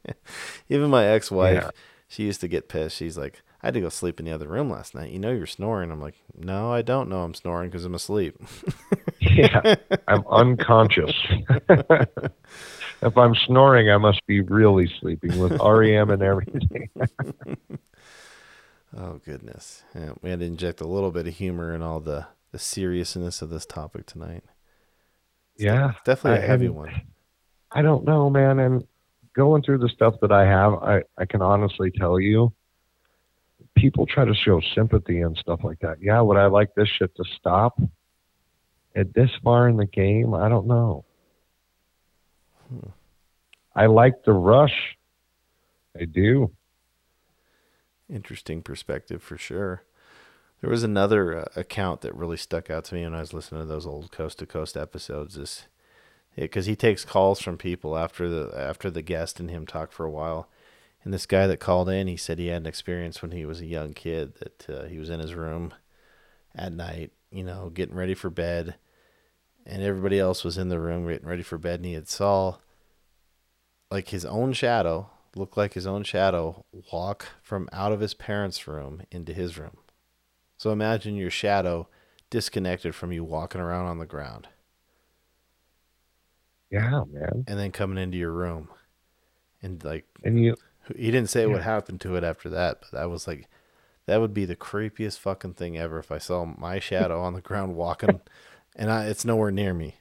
Even 0.70 0.90
my 0.90 1.06
ex-wife, 1.06 1.64
Yeah. 1.64 1.72
She 2.12 2.24
used 2.24 2.42
to 2.42 2.48
get 2.50 2.68
pissed. 2.68 2.98
She's 2.98 3.18
like, 3.18 3.42
"I 3.64 3.68
had 3.68 3.74
to 3.76 3.82
go 3.82 3.88
sleep 3.90 4.20
in 4.20 4.26
the 4.26 4.34
other 4.34 4.50
room 4.50 4.70
last 4.70 4.94
night. 4.94 5.12
You 5.12 5.20
know 5.20 5.32
you're 5.32 5.46
snoring." 5.46 5.92
I'm 5.92 6.02
like, 6.02 6.16
"No, 6.38 6.72
I 6.72 6.82
don't 6.82 7.08
know 7.10 7.22
I'm 7.22 7.34
snoring 7.34 7.70
because 7.70 7.86
I'm 7.86 7.96
asleep." 7.96 8.36
Yeah, 9.24 9.76
I'm 10.10 10.26
unconscious. 10.30 11.14
if 11.70 13.18
I'm 13.18 13.36
snoring, 13.46 13.90
I 13.90 13.98
must 13.98 14.26
be 14.28 14.42
really 14.42 14.92
sleeping 15.00 15.40
with 15.40 15.54
REM 15.62 16.10
and 16.10 16.22
everything. 16.22 16.90
Oh 18.98 19.22
goodness, 19.24 19.84
yeah, 19.96 20.12
we 20.22 20.30
had 20.32 20.40
to 20.42 20.46
inject 20.46 20.82
a 20.82 20.88
little 20.88 21.12
bit 21.12 21.26
of 21.28 21.34
humor 21.36 21.74
in 21.74 21.82
all 21.82 22.02
the 22.02 22.28
the 22.52 22.60
seriousness 22.60 23.42
of 23.42 23.50
this 23.50 23.66
topic 23.66 24.06
tonight. 24.06 24.44
yeah, 25.56 25.94
Definitely 26.04 26.44
a 26.44 26.48
heavy 26.48 26.66
and- 26.66 26.76
one. 26.76 27.02
I 27.72 27.82
don't 27.84 28.04
know, 28.04 28.30
man. 28.30 28.60
And 28.60 28.86
going 29.36 29.64
through 29.64 29.80
the 29.80 29.90
stuff 29.90 30.16
that 30.22 30.32
I 30.32 30.46
have, 30.46 30.74
I, 30.76 31.02
I 31.18 31.26
can 31.26 31.42
honestly 31.42 31.92
tell 31.92 32.20
you, 32.20 32.54
people 33.76 34.06
try 34.06 34.26
to 34.26 34.34
show 34.34 34.62
sympathy 34.76 35.22
and 35.22 35.38
stuff 35.38 35.62
like 35.64 35.80
that. 35.80 35.98
Yeah, 36.02 36.22
would 36.22 36.38
I 36.38 36.48
like 36.48 36.74
this 36.76 36.90
shit 36.90 37.16
to 37.16 37.24
stop 37.38 37.80
at 38.96 39.14
this 39.14 39.32
far 39.44 39.70
in 39.70 39.78
the 39.78 39.86
game? 39.86 40.34
I 40.34 40.50
don't 40.50 40.68
know. 40.68 41.06
Hmm. 42.70 42.90
I 43.76 43.86
like 43.86 44.24
the 44.26 44.34
rush. 44.34 44.98
I 46.00 46.06
do. 46.06 46.52
Interesting 48.10 48.62
perspective 48.62 49.24
for 49.24 49.38
sure. 49.38 49.84
There 50.60 50.70
was 50.70 50.84
another 50.84 51.40
uh, 51.40 51.46
account 51.56 52.02
that 52.02 52.14
really 52.14 52.38
stuck 52.38 52.70
out 52.70 52.86
to 52.86 52.96
me 52.96 53.04
when 53.04 53.16
I 53.16 53.22
was 53.22 53.34
listening 53.34 53.62
to 53.62 53.68
those 53.68 53.88
old 53.88 54.12
coast 54.12 54.40
to 54.40 54.46
coast 54.46 54.78
episodes. 54.78 55.36
This, 55.36 55.68
because 56.36 56.66
he 56.66 56.76
takes 56.76 57.06
calls 57.06 57.42
from 57.42 57.58
people 57.58 57.98
after 57.98 58.30
the 58.30 58.52
after 58.58 58.90
the 58.90 59.02
guest 59.02 59.40
and 59.40 59.50
him 59.50 59.66
talk 59.66 59.92
for 59.92 60.06
a 60.06 60.12
while. 60.12 60.50
And 61.04 61.14
this 61.14 61.26
guy 61.26 61.48
that 61.48 61.60
called 61.60 61.90
in, 61.90 62.08
he 62.08 62.18
said 62.18 62.38
he 62.38 62.48
had 62.48 62.62
an 62.62 62.68
experience 62.68 63.22
when 63.22 63.32
he 63.32 63.46
was 63.46 63.60
a 63.60 63.66
young 63.66 63.94
kid 63.94 64.36
that 64.36 64.70
uh, 64.70 64.84
he 64.86 65.00
was 65.00 65.10
in 65.10 65.20
his 65.20 65.34
room 65.34 65.74
at 66.56 66.74
night, 66.74 67.12
you 67.32 67.44
know, 67.44 67.70
getting 67.70 67.96
ready 67.96 68.14
for 68.14 68.30
bed, 68.30 68.76
and 69.66 69.82
everybody 69.82 70.20
else 70.20 70.44
was 70.44 70.58
in 70.58 70.70
the 70.70 70.80
room 70.80 71.08
getting 71.08 71.28
ready 71.28 71.44
for 71.44 71.58
bed, 71.58 71.80
and 71.80 71.86
he 71.86 71.94
had 71.94 72.08
saw 72.08 72.58
like 73.90 74.10
his 74.10 74.26
own 74.26 74.54
shadow 74.54 75.10
look 75.36 75.58
like 75.58 75.74
his 75.74 75.88
own 75.88 76.04
shadow 76.04 76.66
walk 76.92 77.28
from 77.42 77.70
out 77.72 77.92
of 77.92 78.00
his 78.00 78.14
parents' 78.14 78.68
room 78.68 79.02
into 79.12 79.34
his 79.34 79.58
room. 79.58 79.78
So 80.58 80.72
imagine 80.72 81.16
your 81.16 81.32
shadow 81.32 81.88
disconnected 82.30 82.94
from 82.94 83.12
you 83.12 83.24
walking 83.24 83.62
around 83.62 83.88
on 83.88 83.98
the 83.98 84.06
ground 84.06 84.48
Yeah, 86.72 87.04
man. 87.12 87.44
and 87.48 87.60
then 87.60 87.72
coming 87.72 88.02
into 88.02 88.18
your 88.18 88.32
room. 88.32 88.70
And 89.62 89.84
like 89.84 90.06
And 90.24 90.40
you, 90.44 90.56
he 90.96 91.12
didn't 91.12 91.30
say 91.30 91.46
what 91.46 91.62
happened 91.64 92.02
to 92.02 92.16
it 92.16 92.24
after 92.24 92.50
that, 92.50 92.80
but 92.92 93.00
I 93.00 93.06
was 93.06 93.28
like 93.28 93.48
that 94.08 94.20
would 94.20 94.34
be 94.34 94.46
the 94.46 94.56
creepiest 94.56 95.20
fucking 95.20 95.54
thing 95.54 95.78
ever 95.78 96.00
if 96.00 96.12
I 96.12 96.18
saw 96.18 96.46
my 96.46 96.80
shadow 96.80 97.22
on 97.22 97.34
the 97.34 97.42
ground 97.42 97.76
walking 97.76 98.22
and 98.76 98.92
I, 98.92 99.06
it's 99.06 99.26
nowhere 99.26 99.52
near 99.52 99.74
me. 99.74 99.98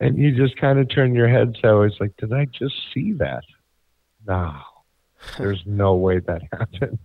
and 0.00 0.16
you 0.18 0.34
just 0.36 0.56
kind 0.60 0.78
of 0.78 0.88
turn 0.88 1.14
your 1.14 1.28
head 1.28 1.56
so 1.62 1.82
it's 1.82 1.96
like, 2.00 2.16
did 2.16 2.32
I 2.32 2.46
just 2.46 2.74
see 2.94 3.12
that? 3.14 3.44
No, 4.26 4.52
there's 5.38 5.62
no 5.66 5.94
way 5.94 6.20
that 6.20 6.42
happened. 6.52 6.98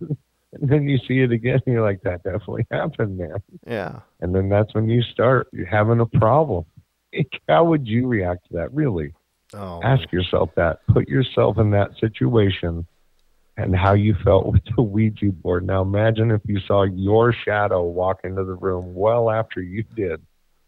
and 0.52 0.68
then 0.70 0.88
you 0.88 0.98
see 0.98 1.20
it 1.20 1.32
again, 1.32 1.60
and 1.66 1.74
you're 1.74 1.82
like, 1.84 2.02
that 2.02 2.22
definitely 2.22 2.66
happened, 2.70 3.18
man. 3.18 3.38
Yeah. 3.66 4.00
And 4.20 4.34
then 4.34 4.48
that's 4.48 4.74
when 4.74 4.88
you 4.88 5.02
start 5.02 5.48
you're 5.52 5.66
having 5.66 6.00
a 6.00 6.06
problem. 6.06 6.64
How 7.48 7.64
would 7.64 7.86
you 7.86 8.06
react 8.06 8.48
to 8.48 8.54
that? 8.54 8.72
Really, 8.74 9.12
Oh. 9.54 9.80
ask 9.84 10.10
yourself 10.12 10.50
that. 10.56 10.80
Put 10.88 11.08
yourself 11.08 11.58
in 11.58 11.70
that 11.70 11.90
situation 12.00 12.86
and 13.56 13.76
how 13.76 13.92
you 13.94 14.14
felt 14.24 14.46
with 14.52 14.62
the 14.76 14.82
Ouija 14.82 15.26
board. 15.26 15.64
Now 15.66 15.82
imagine 15.82 16.30
if 16.30 16.40
you 16.44 16.58
saw 16.66 16.82
your 16.82 17.32
shadow 17.32 17.82
walk 17.84 18.20
into 18.24 18.44
the 18.44 18.54
room 18.54 18.94
well 18.94 19.30
after 19.30 19.62
you 19.62 19.84
did. 19.94 20.20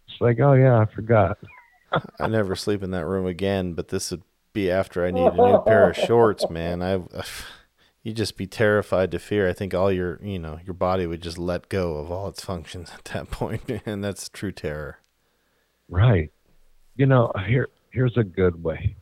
It's 0.09 0.21
like, 0.21 0.39
oh 0.41 0.53
yeah, 0.53 0.79
I 0.79 0.85
forgot. 0.95 1.39
I 2.21 2.29
never 2.29 2.55
sleep 2.55 2.83
in 2.83 2.93
that 2.93 3.07
room 3.07 3.27
again, 3.27 3.73
but 3.75 3.89
this 3.89 4.11
would 4.13 4.23
be 4.53 4.71
after 4.71 5.05
I 5.05 5.11
need 5.11 5.27
a 5.27 5.35
new 5.35 5.63
pair 5.67 5.91
of 5.91 5.97
shorts, 5.97 6.49
man. 6.49 6.81
I 6.83 7.03
you'd 8.05 8.17
just 8.17 8.37
be 8.37 8.47
terrified 8.47 9.11
to 9.11 9.19
fear. 9.19 9.49
I 9.49 9.53
think 9.53 9.75
all 9.75 9.91
your, 9.91 10.21
you 10.23 10.39
know, 10.39 10.61
your 10.65 10.75
body 10.75 11.07
would 11.09 11.23
just 11.23 11.39
let 11.39 11.69
go 11.69 11.97
of 11.97 12.11
all 12.13 12.29
its 12.29 12.45
functions 12.45 12.91
at 12.95 13.05
that 13.07 13.31
point, 13.33 13.63
and 13.85 14.05
that's 14.05 14.29
true 14.29 14.53
terror. 14.53 14.99
Right. 15.89 16.31
You 16.97 17.07
know, 17.07 17.31
here 17.47 17.69
here's 17.91 18.17
a 18.17 18.25
good 18.25 18.63
way. 18.63 18.97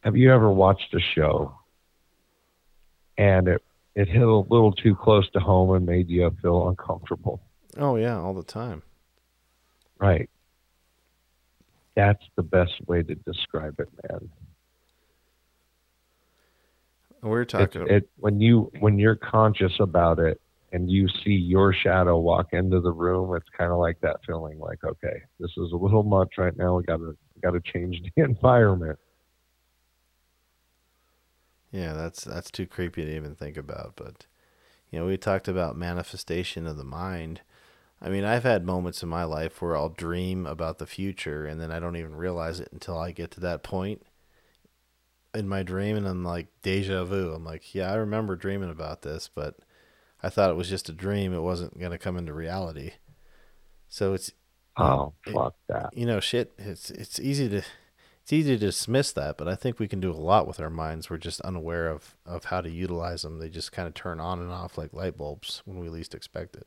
Have 0.00 0.16
you 0.16 0.32
ever 0.32 0.50
watched 0.50 0.94
a 0.94 1.00
show 1.14 1.54
and 3.18 3.48
it 3.48 3.62
it 3.94 4.08
hit 4.08 4.22
a 4.22 4.36
little 4.36 4.72
too 4.72 4.94
close 4.94 5.28
to 5.30 5.40
home 5.40 5.74
and 5.74 5.86
made 5.86 6.08
you 6.08 6.30
feel 6.42 6.68
uncomfortable? 6.68 7.40
Oh 7.78 7.96
yeah, 7.96 8.18
all 8.18 8.34
the 8.34 8.42
time. 8.42 8.82
Right. 9.98 10.28
That's 11.94 12.22
the 12.36 12.42
best 12.42 12.74
way 12.86 13.02
to 13.02 13.14
describe 13.14 13.80
it, 13.80 13.88
man. 14.08 14.28
We 17.22 17.30
were 17.30 17.40
It, 17.42 17.48
talking. 17.48 17.86
it 17.88 18.08
when 18.18 18.40
you 18.40 18.70
when 18.80 18.98
you're 18.98 19.16
conscious 19.16 19.72
about 19.80 20.18
it 20.18 20.40
and 20.72 20.90
you 20.90 21.08
see 21.24 21.32
your 21.32 21.72
shadow 21.72 22.18
walk 22.18 22.48
into 22.52 22.80
the 22.80 22.92
room, 22.92 23.34
it's 23.36 23.48
kind 23.56 23.72
of 23.72 23.78
like 23.78 24.00
that 24.00 24.16
feeling 24.26 24.58
like, 24.58 24.82
okay, 24.84 25.22
this 25.38 25.50
is 25.56 25.72
a 25.72 25.76
little 25.76 26.02
much 26.02 26.34
right 26.38 26.56
now. 26.56 26.76
We 26.76 26.84
got 26.84 26.98
to 26.98 27.16
got 27.42 27.52
to 27.52 27.60
change 27.60 28.02
the 28.02 28.22
environment. 28.24 28.98
Yeah, 31.70 31.92
that's 31.92 32.24
that's 32.24 32.50
too 32.50 32.66
creepy 32.66 33.04
to 33.04 33.14
even 33.16 33.34
think 33.34 33.56
about. 33.56 33.94
But 33.96 34.26
you 34.90 34.98
know, 34.98 35.06
we 35.06 35.16
talked 35.16 35.48
about 35.48 35.76
manifestation 35.76 36.66
of 36.66 36.76
the 36.76 36.84
mind. 36.84 37.40
I 38.00 38.08
mean, 38.08 38.24
I've 38.24 38.44
had 38.44 38.64
moments 38.64 39.02
in 39.02 39.08
my 39.08 39.24
life 39.24 39.60
where 39.62 39.76
I'll 39.76 39.88
dream 39.88 40.46
about 40.46 40.78
the 40.78 40.86
future 40.86 41.46
and 41.46 41.60
then 41.60 41.72
I 41.72 41.80
don't 41.80 41.96
even 41.96 42.14
realize 42.14 42.60
it 42.60 42.68
until 42.72 42.98
I 42.98 43.10
get 43.10 43.30
to 43.32 43.40
that 43.40 43.62
point 43.62 44.02
in 45.34 45.48
my 45.48 45.62
dream 45.62 45.96
and 45.96 46.06
I'm 46.06 46.24
like 46.24 46.48
deja 46.62 47.04
vu. 47.04 47.32
I'm 47.32 47.44
like, 47.44 47.74
yeah, 47.74 47.90
I 47.90 47.94
remember 47.94 48.36
dreaming 48.36 48.70
about 48.70 49.02
this, 49.02 49.30
but 49.34 49.56
I 50.22 50.28
thought 50.30 50.50
it 50.50 50.56
was 50.56 50.68
just 50.68 50.88
a 50.88 50.92
dream. 50.92 51.32
It 51.34 51.40
wasn't 51.42 51.78
going 51.78 51.92
to 51.92 51.98
come 51.98 52.16
into 52.16 52.32
reality. 52.32 52.92
So 53.88 54.14
it's 54.14 54.32
Oh, 54.78 55.14
It- 55.26 55.32
fuck 55.32 55.54
that. 55.68 55.96
you 55.96 56.04
know, 56.04 56.20
shit. 56.20 56.52
It's 56.58 56.90
it's 56.90 57.18
easy 57.18 57.48
to 57.48 57.62
it's 58.22 58.32
easy 58.32 58.58
to 58.58 58.66
dismiss 58.66 59.12
that, 59.12 59.38
but 59.38 59.48
I 59.48 59.54
think 59.54 59.78
we 59.78 59.88
can 59.88 60.00
do 60.00 60.10
a 60.10 60.14
lot 60.14 60.46
with 60.46 60.60
our 60.60 60.68
minds. 60.68 61.08
We're 61.08 61.16
just 61.16 61.40
unaware 61.42 61.88
of 61.88 62.14
of 62.26 62.44
how 62.46 62.60
to 62.60 62.68
utilize 62.70 63.22
them. 63.22 63.38
They 63.38 63.48
just 63.48 63.72
kind 63.72 63.88
of 63.88 63.94
turn 63.94 64.20
on 64.20 64.40
and 64.40 64.50
off 64.50 64.76
like 64.76 64.92
light 64.92 65.16
bulbs 65.16 65.62
when 65.64 65.78
we 65.78 65.88
least 65.88 66.14
expect 66.14 66.56
it. 66.56 66.66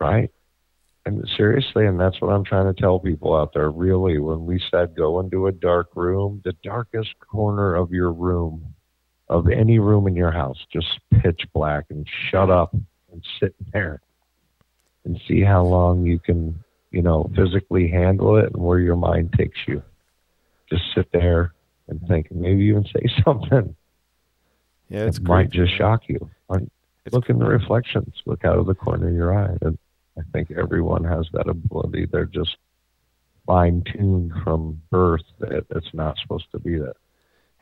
right? 0.00 0.30
And 1.06 1.26
seriously, 1.36 1.86
and 1.86 2.00
that's 2.00 2.20
what 2.20 2.28
I'm 2.32 2.44
trying 2.44 2.72
to 2.72 2.80
tell 2.80 2.98
people 2.98 3.34
out 3.36 3.52
there. 3.54 3.70
Really, 3.70 4.18
when 4.18 4.44
we 4.46 4.60
said 4.70 4.96
go 4.96 5.20
into 5.20 5.46
a 5.46 5.52
dark 5.52 5.90
room, 5.94 6.40
the 6.44 6.54
darkest 6.62 7.14
corner 7.20 7.74
of 7.74 7.92
your 7.92 8.10
room, 8.12 8.73
of 9.28 9.48
any 9.48 9.78
room 9.78 10.06
in 10.06 10.14
your 10.14 10.30
house, 10.30 10.58
just 10.72 11.00
pitch 11.22 11.42
black 11.52 11.84
and 11.90 12.06
shut 12.30 12.50
up 12.50 12.72
and 13.12 13.24
sit 13.40 13.54
there 13.72 14.00
and 15.04 15.20
see 15.26 15.40
how 15.40 15.62
long 15.62 16.04
you 16.04 16.18
can, 16.18 16.62
you 16.90 17.02
know, 17.02 17.30
physically 17.34 17.88
handle 17.88 18.36
it 18.36 18.52
and 18.52 18.62
where 18.62 18.78
your 18.78 18.96
mind 18.96 19.32
takes 19.36 19.58
you. 19.66 19.82
Just 20.68 20.82
sit 20.94 21.10
there 21.12 21.52
and 21.88 22.00
think, 22.08 22.30
and 22.30 22.40
maybe 22.40 22.64
even 22.64 22.84
say 22.84 23.06
something. 23.24 23.74
Yeah, 24.88 25.04
it's 25.06 25.18
it 25.18 25.24
might 25.24 25.50
just 25.50 25.76
shock 25.76 26.02
you. 26.08 26.30
Look 27.12 27.28
in 27.28 27.38
the 27.38 27.44
reflections. 27.44 28.14
Look 28.24 28.44
out 28.44 28.58
of 28.58 28.66
the 28.66 28.74
corner 28.74 29.08
of 29.08 29.14
your 29.14 29.36
eye. 29.36 29.56
And 29.60 29.78
I 30.18 30.22
think 30.32 30.50
everyone 30.50 31.04
has 31.04 31.26
that 31.32 31.48
ability. 31.48 32.06
They're 32.10 32.24
just 32.24 32.56
fine 33.46 33.82
tuned 33.92 34.32
from 34.42 34.80
birth 34.90 35.24
that 35.40 35.66
it's 35.70 35.92
not 35.92 36.16
supposed 36.18 36.50
to 36.52 36.58
be 36.58 36.78
that. 36.78 36.94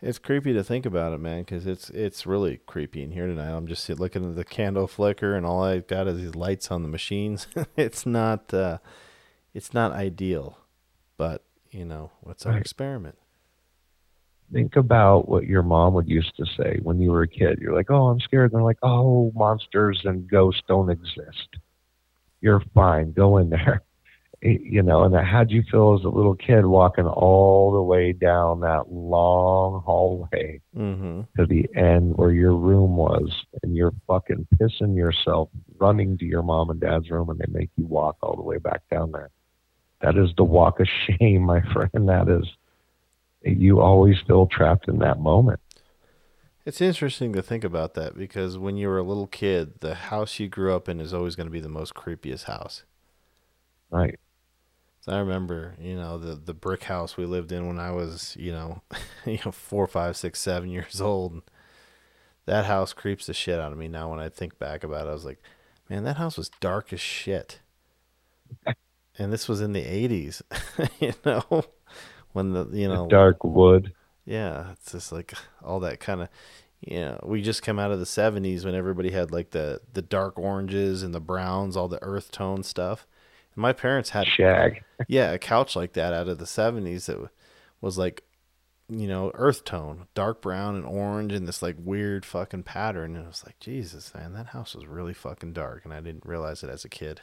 It's 0.03 0.19
creepy 0.19 0.53
to 0.53 0.65
think 0.65 0.85
about 0.85 1.13
it, 1.13 1.19
man, 1.21 1.43
because 1.43 1.65
it's 1.65 1.89
it's 1.91 2.27
really 2.27 2.57
creepy 2.67 3.05
in 3.05 3.13
here 3.13 3.29
tonight. 3.29 3.53
I'm 3.53 3.69
just 3.69 3.89
looking 3.89 4.29
at 4.29 4.35
the 4.35 4.45
candle 4.45 4.89
flicker, 4.89 5.37
and 5.37 5.47
all 5.47 5.63
I 5.63 5.79
got 5.79 6.09
is 6.09 6.17
these 6.17 6.35
lights 6.35 6.73
on 6.73 6.83
the 6.83 6.89
machines. 6.89 7.47
it's 7.77 8.05
not 8.05 8.53
uh, 8.53 8.79
it's 9.55 9.73
not 9.73 9.93
ideal, 9.93 10.59
but 11.17 11.45
you 11.71 11.85
know, 11.85 12.11
what's 12.21 12.45
our 12.47 12.53
Right. 12.53 12.61
experiment? 12.61 13.17
Think 14.53 14.75
about 14.77 15.29
what 15.29 15.45
your 15.47 15.63
mom 15.63 15.95
would 15.95 16.09
used 16.09 16.37
to 16.37 16.45
say 16.57 16.79
when 16.83 17.01
you 17.01 17.11
were 17.13 17.23
a 17.23 17.29
kid. 17.29 17.59
You're 17.61 17.75
like, 17.75 17.91
"Oh, 17.91 18.09
I'm 18.09 18.21
scared." 18.21 18.51
And 18.53 18.59
they're 18.59 18.65
like, 18.65 18.79
"Oh, 18.83 19.31
monsters 19.37 20.01
and 20.05 20.29
ghosts 20.29 20.63
don't 20.67 20.91
exist. 20.91 21.49
You're 22.41 22.61
fine. 22.75 23.13
Go 23.13 23.39
in 23.39 23.51
there." 23.51 23.83
You 24.45 24.83
know, 24.83 25.05
and 25.05 25.15
how'd 25.15 25.53
you 25.53 25.63
feel 25.71 25.97
as 25.97 26.05
a 26.05 26.09
little 26.09 26.35
kid 26.35 26.67
walking 26.67 27.07
all 27.07 27.71
the 27.71 27.81
way 27.83 28.13
down 28.13 28.61
that 28.61 28.91
long 28.91 29.83
hallway 29.85 30.61
Mm-hmm. 30.77 31.21
to 31.39 31.47
the 31.47 31.69
end 31.77 32.17
where 32.17 32.33
your 32.33 32.57
room 32.57 32.97
was, 32.97 33.31
and 33.63 33.77
you're 33.77 33.95
fucking 34.09 34.49
pissing 34.57 34.97
yourself 34.97 35.49
running 35.79 36.19
to 36.19 36.25
your 36.25 36.43
mom 36.43 36.71
and 36.71 36.81
dad's 36.81 37.09
room, 37.11 37.31
and 37.31 37.39
they 37.39 37.45
make 37.49 37.71
you 37.77 37.87
walk 37.87 38.17
all 38.21 38.35
the 38.35 38.43
way 38.43 38.59
back 38.59 38.81
down 38.91 39.13
there. 39.13 39.31
That 40.01 40.17
is 40.17 40.31
the 40.37 40.45
walk 40.45 40.81
of 40.81 40.89
shame, 41.07 41.43
my 41.43 41.61
friend. 41.73 42.09
That 42.09 42.29
is, 42.29 42.49
you 43.43 43.81
always 43.81 44.17
feel 44.27 44.47
trapped 44.47 44.89
in 44.89 44.99
that 44.99 45.21
moment. 45.21 45.61
It's 46.65 46.81
interesting 46.81 47.33
to 47.35 47.43
think 47.43 47.63
about 47.65 47.95
that 47.95 48.17
because 48.17 48.57
when 48.59 48.77
you 48.77 48.89
were 48.89 48.99
a 48.99 49.03
little 49.05 49.27
kid, 49.27 49.81
the 49.81 49.95
house 49.95 50.41
you 50.41 50.49
grew 50.49 50.75
up 50.75 50.89
in 50.89 51.01
is 51.01 51.13
always 51.15 51.37
going 51.37 51.49
to 51.49 51.53
be 51.53 51.61
the 51.61 51.69
most 51.69 51.95
creepiest 51.95 52.45
house. 52.45 52.85
Right. 53.91 54.19
So 55.03 55.13
I 55.13 55.19
remember, 55.19 55.75
you 55.81 55.97
know, 55.97 56.17
the 56.17 56.37
the 56.37 56.55
brick 56.55 56.85
house 56.85 57.17
we 57.17 57.27
lived 57.27 57.51
in 57.53 57.67
when 57.67 57.81
I 57.81 57.91
was, 57.91 58.37
you 58.39 58.53
know, 58.53 58.83
you 59.27 59.39
know, 59.45 59.51
four, 59.53 59.87
five, 59.89 60.17
six, 60.17 60.41
seven 60.41 60.71
years 60.71 61.01
old. 61.01 61.43
That 62.47 62.67
house 62.67 62.93
creeps 62.93 63.27
the 63.27 63.35
shit 63.35 63.59
out 63.61 63.73
of 63.73 63.79
me 63.79 63.89
now. 63.89 64.11
When 64.11 64.21
I 64.21 64.29
think 64.29 64.59
back 64.59 64.85
about 64.85 65.07
it, 65.07 65.11
I 65.11 65.13
was 65.13 65.25
like, 65.25 65.43
man, 65.91 66.05
that 66.05 66.17
house 66.17 66.37
was 66.39 66.51
dark 66.61 66.93
as 66.93 67.01
shit. 67.01 67.61
And 69.19 69.31
this 69.31 69.47
was 69.47 69.61
in 69.61 69.75
the 69.75 69.85
'80s, 69.85 70.41
you 71.01 71.13
know, 71.27 71.65
when 72.33 72.53
the 72.55 72.67
you 72.73 72.89
know 72.89 73.07
Dark 73.09 73.45
wood. 73.45 73.93
yeah, 74.25 74.73
it's 74.73 74.93
just 74.93 75.13
like 75.13 75.35
all 75.63 75.81
that 75.81 76.01
kind 76.01 76.23
of, 76.23 76.29
you 76.81 77.01
know, 77.01 77.21
we 77.23 77.43
just 77.43 77.63
come 77.63 77.79
out 77.79 77.93
of 77.93 77.99
the 77.99 78.07
70s 78.07 78.65
when 78.65 78.75
everybody 78.75 79.11
had 79.11 79.31
like 79.31 79.51
the, 79.51 79.83
the 79.93 80.01
dark 80.01 80.39
oranges 80.39 81.03
and 81.03 81.15
the 81.15 81.21
browns, 81.21 81.77
all 81.77 81.89
the 81.89 82.03
earth 82.03 82.31
tone 82.31 82.63
stuff. 82.63 83.07
My 83.55 83.73
parents 83.73 84.11
had, 84.11 84.29
Shag. 84.37 84.85
yeah, 85.07 85.33
a 85.33 85.39
couch 85.39 85.77
like 85.77 85.93
that 85.95 86.13
out 86.15 86.29
of 86.29 86.39
the 86.39 86.47
70s 86.47 87.07
that 87.07 87.19
was 87.81 87.99
like, 87.99 88.25
you 88.89 89.07
know, 89.09 89.33
earth 89.35 89.65
tone, 89.65 90.07
dark 90.15 90.43
brown 90.43 90.77
and 90.77 90.87
orange 90.87 91.33
and 91.33 91.49
this 91.49 91.63
like 91.63 91.77
weird 91.79 92.27
fucking 92.27 92.65
pattern. 92.65 93.17
And 93.17 93.25
I 93.27 93.29
was 93.29 93.45
like, 93.47 93.59
Jesus, 93.61 94.15
man, 94.15 94.35
that 94.35 94.49
house 94.49 94.75
was 94.75 94.87
really 94.87 95.15
fucking 95.15 95.53
dark. 95.55 95.85
And 95.85 95.95
I 95.95 96.01
didn't 96.01 96.27
realize 96.27 96.63
it 96.65 96.71
as 96.71 96.85
a 96.85 96.89
kid. 96.91 97.23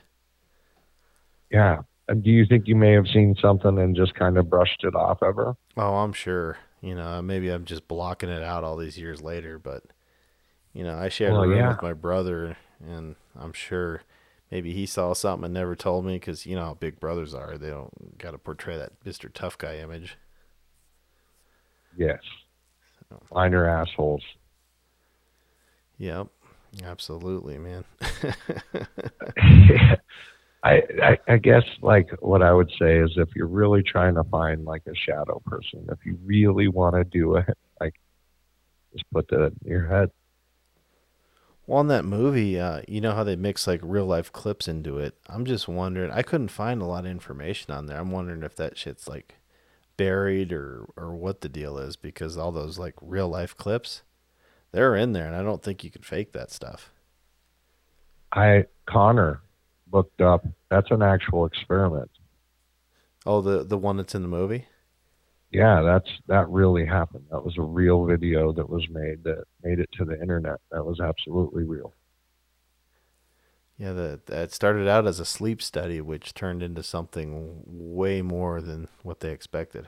Yeah. 1.52 1.82
Do 2.08 2.30
you 2.32 2.46
think 2.48 2.68
you 2.68 2.76
may 2.76 2.94
have 2.94 3.08
seen 3.08 3.36
something 3.42 3.78
and 3.78 3.96
just 3.96 4.16
kind 4.16 4.38
of 4.38 4.50
brushed 4.50 4.84
it 4.84 4.96
off 4.96 5.22
ever? 5.24 5.56
Oh, 5.78 5.96
I'm 5.98 6.14
sure. 6.14 6.58
You 6.82 6.96
know, 6.96 7.22
maybe 7.22 7.50
I'm 7.50 7.66
just 7.66 7.88
blocking 7.88 8.30
it 8.30 8.44
out 8.44 8.64
all 8.64 8.78
these 8.78 8.98
years 8.98 9.22
later, 9.22 9.60
but 9.60 9.84
you 10.74 10.84
know, 10.84 10.98
I 10.98 11.10
shared 11.10 11.34
Well, 11.34 11.44
a 11.44 11.48
room 11.48 11.58
yeah. 11.58 11.68
with 11.68 11.82
my 11.82 11.94
brother, 11.94 12.58
and 12.86 13.16
I'm 13.36 13.54
sure 13.54 14.04
maybe 14.52 14.74
he 14.74 14.86
saw 14.86 15.14
something 15.14 15.46
and 15.46 15.54
never 15.54 15.76
told 15.76 16.06
me 16.06 16.14
because 16.14 16.46
you 16.46 16.56
know 16.56 16.66
how 16.66 16.74
big 16.74 17.00
brothers 17.00 17.34
are. 17.34 17.58
They 17.58 17.70
don't 17.70 18.18
got 18.18 18.32
to 18.32 18.38
portray 18.38 18.78
that 18.78 18.94
Mister 19.06 19.30
Tough 19.30 19.58
Guy 19.58 19.78
image. 19.78 20.18
Yes. 21.98 22.20
Minor 23.34 23.68
assholes. 23.68 24.24
Yep, 25.98 26.28
absolutely, 26.84 27.58
man. 27.58 27.84
I, 30.64 30.82
I 31.02 31.18
I 31.28 31.38
guess 31.38 31.64
like 31.82 32.10
what 32.20 32.42
I 32.42 32.52
would 32.54 32.70
say 32.80 33.00
is 33.00 33.12
if 33.16 33.30
you're 33.36 33.48
really 33.48 33.82
trying 33.84 34.16
to 34.16 34.24
find 34.26 34.66
like 34.66 34.84
a 34.88 34.96
shadow 34.96 35.42
person, 35.46 35.88
if 35.92 36.00
you 36.06 36.18
really 36.24 36.68
want 36.68 36.96
to 36.96 37.04
do 37.04 37.36
it, 37.36 37.58
like 37.80 37.96
just 38.94 39.06
put 39.12 39.28
that 39.30 39.54
in 39.64 39.72
your 39.72 39.88
head. 39.88 40.12
Well, 41.70 41.82
in 41.82 41.88
that 41.90 42.04
movie, 42.04 42.60
uh, 42.60 42.82
you 42.88 43.00
know 43.00 43.14
how 43.14 43.24
they 43.24 43.36
mix 43.36 43.68
like 43.68 43.80
real 43.84 44.08
life 44.08 44.34
clips 44.34 44.68
into 44.68 44.98
it. 44.98 45.16
I'm 45.28 45.46
just 45.46 45.68
wondering. 45.68 46.10
I 46.10 46.24
couldn't 46.24 46.48
find 46.48 46.82
a 46.82 46.86
lot 46.86 47.06
of 47.06 47.12
information 47.12 47.72
on 47.72 47.86
there. 47.86 48.00
I'm 48.00 48.10
wondering 48.10 48.42
if 48.42 48.56
that 48.56 48.76
shit's 48.76 49.08
like 49.08 49.36
buried 49.96 50.52
or 50.52 50.90
or 50.98 51.14
what 51.14 51.42
the 51.42 51.48
deal 51.48 51.78
is 51.78 51.96
because 51.96 52.38
all 52.38 52.52
those 52.52 52.80
like 52.80 52.96
real 53.00 53.30
life 53.30 53.56
clips, 53.56 54.02
they're 54.72 54.96
in 54.96 55.14
there, 55.14 55.28
and 55.28 55.36
I 55.36 55.44
don't 55.44 55.62
think 55.62 55.84
you 55.84 55.92
can 55.92 56.02
fake 56.02 56.32
that 56.34 56.50
stuff. 56.50 56.90
I 58.34 58.66
Connor 58.90 59.44
looked 59.94 60.22
up. 60.22 60.48
That's 60.72 60.90
an 60.90 61.04
actual 61.04 61.46
experiment. 61.46 62.10
Oh, 63.28 63.42
the 63.42 63.64
the 63.64 63.78
one 63.78 63.98
that's 63.98 64.16
in 64.16 64.24
the 64.24 64.28
movie. 64.28 64.66
Yeah, 65.52 65.82
that's 65.82 66.10
that 66.28 66.48
really 66.50 66.86
happened. 66.86 67.26
That 67.32 67.44
was 67.44 67.58
a 67.58 67.64
real 67.64 68.06
video 68.06 68.54
that 68.54 68.70
was 68.70 68.88
made 68.90 69.24
that 69.24 69.46
made 69.64 69.80
it 69.80 69.90
to 69.94 70.06
the 70.06 70.20
internet. 70.22 70.60
That 70.72 70.86
was 70.86 71.00
absolutely 71.00 71.64
real. 71.64 71.94
Yeah, 73.78 73.94
that 73.94 74.26
that 74.28 74.52
started 74.54 74.88
out 74.88 75.08
as 75.08 75.20
a 75.20 75.26
sleep 75.26 75.62
study, 75.62 76.02
which 76.02 76.34
turned 76.34 76.62
into 76.62 76.84
something 76.84 77.64
way 77.66 78.22
more 78.22 78.62
than 78.62 78.90
what 79.04 79.22
they 79.22 79.32
expected. 79.32 79.88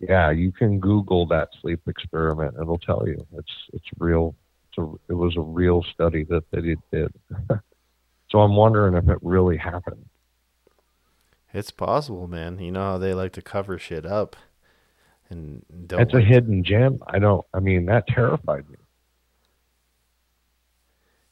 Yeah, 0.00 0.30
you 0.30 0.50
can 0.50 0.80
Google 0.80 1.26
that 1.26 1.50
sleep 1.60 1.80
experiment. 1.86 2.56
It'll 2.60 2.78
tell 2.78 3.06
you. 3.06 3.26
It's 3.34 3.52
it's 3.72 3.88
real. 3.98 4.34
It's 4.70 4.78
a, 4.78 5.12
it 5.12 5.14
was 5.14 5.36
a 5.36 5.40
real 5.42 5.84
study 5.94 6.24
that 6.24 6.44
they 6.50 6.76
did. 6.92 7.12
so 8.30 8.40
I'm 8.40 8.56
wondering 8.56 8.94
if 8.94 9.08
it 9.08 9.18
really 9.22 9.56
happened. 9.58 10.04
It's 11.52 11.70
possible, 11.70 12.28
man. 12.28 12.58
You 12.58 12.72
know 12.72 12.82
how 12.82 12.98
they 12.98 13.14
like 13.14 13.32
to 13.32 13.42
cover 13.42 13.78
shit 13.78 14.04
up, 14.04 14.36
and 15.30 15.64
don't. 15.86 16.00
It's 16.00 16.14
a 16.14 16.20
hidden 16.20 16.64
gem. 16.64 17.02
I 17.06 17.18
don't. 17.18 17.44
I 17.52 17.60
mean, 17.60 17.86
that 17.86 18.06
terrified 18.06 18.68
me. 18.68 18.76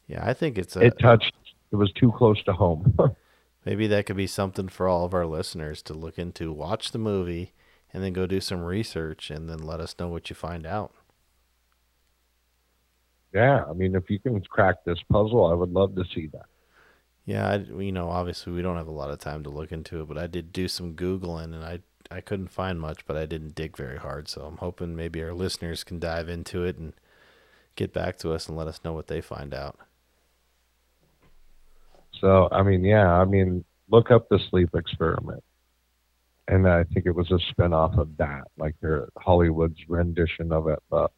Yeah, 0.06 0.26
I 0.26 0.34
think 0.34 0.58
it's 0.58 0.76
a. 0.76 0.80
It 0.80 0.98
touched. 0.98 1.32
It 1.72 1.76
was 1.76 1.92
too 1.92 2.12
close 2.16 2.42
to 2.44 2.52
home. 2.52 2.98
maybe 3.64 3.86
that 3.88 4.06
could 4.06 4.16
be 4.16 4.26
something 4.26 4.68
for 4.68 4.88
all 4.88 5.04
of 5.04 5.14
our 5.14 5.26
listeners 5.26 5.82
to 5.82 5.94
look 5.94 6.18
into. 6.18 6.52
Watch 6.52 6.92
the 6.92 6.98
movie, 6.98 7.52
and 7.92 8.02
then 8.02 8.12
go 8.12 8.26
do 8.26 8.40
some 8.40 8.62
research, 8.62 9.30
and 9.30 9.48
then 9.48 9.58
let 9.58 9.80
us 9.80 9.94
know 9.98 10.08
what 10.08 10.30
you 10.30 10.36
find 10.36 10.66
out. 10.66 10.92
yeah, 13.32 13.64
I 13.68 13.72
mean, 13.72 13.94
if 13.94 14.10
you 14.10 14.18
can 14.18 14.40
crack 14.42 14.84
this 14.84 14.98
puzzle, 15.10 15.46
I 15.46 15.54
would 15.54 15.72
love 15.72 15.94
to 15.96 16.04
see 16.14 16.28
that. 16.28 16.46
Yeah, 17.26 17.48
I, 17.48 17.56
you 17.56 17.92
know, 17.92 18.10
obviously 18.10 18.52
we 18.52 18.62
don't 18.62 18.76
have 18.76 18.86
a 18.86 18.92
lot 18.92 19.10
of 19.10 19.18
time 19.18 19.42
to 19.44 19.50
look 19.50 19.72
into 19.72 20.02
it, 20.02 20.08
but 20.08 20.18
I 20.18 20.26
did 20.26 20.52
do 20.52 20.68
some 20.68 20.94
googling, 20.94 21.54
and 21.54 21.64
I 21.64 21.80
I 22.14 22.20
couldn't 22.20 22.52
find 22.52 22.80
much, 22.80 23.04
but 23.06 23.16
I 23.16 23.26
didn't 23.26 23.56
dig 23.56 23.76
very 23.76 23.98
hard. 23.98 24.28
So 24.28 24.42
I'm 24.42 24.58
hoping 24.58 24.94
maybe 24.94 25.20
our 25.22 25.32
listeners 25.32 25.82
can 25.82 25.98
dive 25.98 26.28
into 26.28 26.62
it 26.62 26.78
and 26.78 26.92
get 27.74 27.92
back 27.92 28.18
to 28.18 28.32
us 28.32 28.48
and 28.48 28.56
let 28.56 28.68
us 28.68 28.80
know 28.84 28.92
what 28.92 29.08
they 29.08 29.20
find 29.20 29.52
out. 29.52 29.76
So 32.20 32.48
I 32.52 32.62
mean, 32.62 32.84
yeah, 32.84 33.12
I 33.12 33.24
mean, 33.24 33.64
look 33.90 34.12
up 34.12 34.28
the 34.28 34.38
sleep 34.50 34.70
experiment, 34.74 35.42
and 36.46 36.68
I 36.68 36.84
think 36.84 37.06
it 37.06 37.14
was 37.16 37.32
a 37.32 37.40
spinoff 37.52 37.98
of 37.98 38.16
that, 38.18 38.44
like 38.56 38.76
their 38.80 39.08
Hollywood's 39.18 39.80
rendition 39.88 40.52
of 40.52 40.68
it. 40.68 40.78
But 40.88 41.10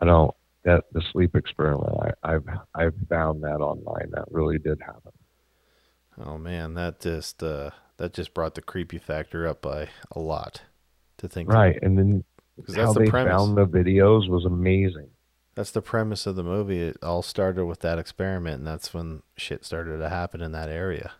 I 0.00 0.04
don't 0.04 0.32
that 0.64 0.84
the 0.92 1.02
sleep 1.12 1.34
experiment. 1.34 2.14
I, 2.22 2.34
I've 2.34 2.48
I've 2.76 2.94
found 3.08 3.42
that 3.42 3.60
online. 3.60 4.10
That 4.12 4.30
really 4.30 4.58
did 4.58 4.80
happen. 4.80 5.12
Oh 6.24 6.38
man, 6.38 6.74
that 6.74 7.00
just 7.00 7.42
uh, 7.42 7.70
that 8.00 8.14
just 8.14 8.32
brought 8.32 8.54
the 8.54 8.62
creepy 8.62 8.96
factor 8.98 9.46
up 9.46 9.60
by 9.60 9.88
a 10.10 10.18
lot. 10.18 10.62
To 11.18 11.28
think 11.28 11.50
that- 11.50 11.54
Right, 11.54 11.78
and 11.82 11.98
then 11.98 12.24
how 12.68 12.72
that's 12.74 12.94
the 12.94 13.00
they 13.00 13.10
premise. 13.10 13.30
found 13.32 13.56
the 13.56 13.66
videos 13.66 14.28
was 14.28 14.46
amazing. 14.46 15.10
That's 15.54 15.70
the 15.70 15.82
premise 15.82 16.26
of 16.26 16.34
the 16.34 16.42
movie. 16.42 16.80
It 16.82 16.96
all 17.02 17.20
started 17.22 17.66
with 17.66 17.80
that 17.80 17.98
experiment, 17.98 18.58
and 18.58 18.66
that's 18.66 18.94
when 18.94 19.22
shit 19.36 19.64
started 19.66 19.98
to 19.98 20.08
happen 20.08 20.40
in 20.40 20.52
that 20.52 20.70
area. 20.70 21.12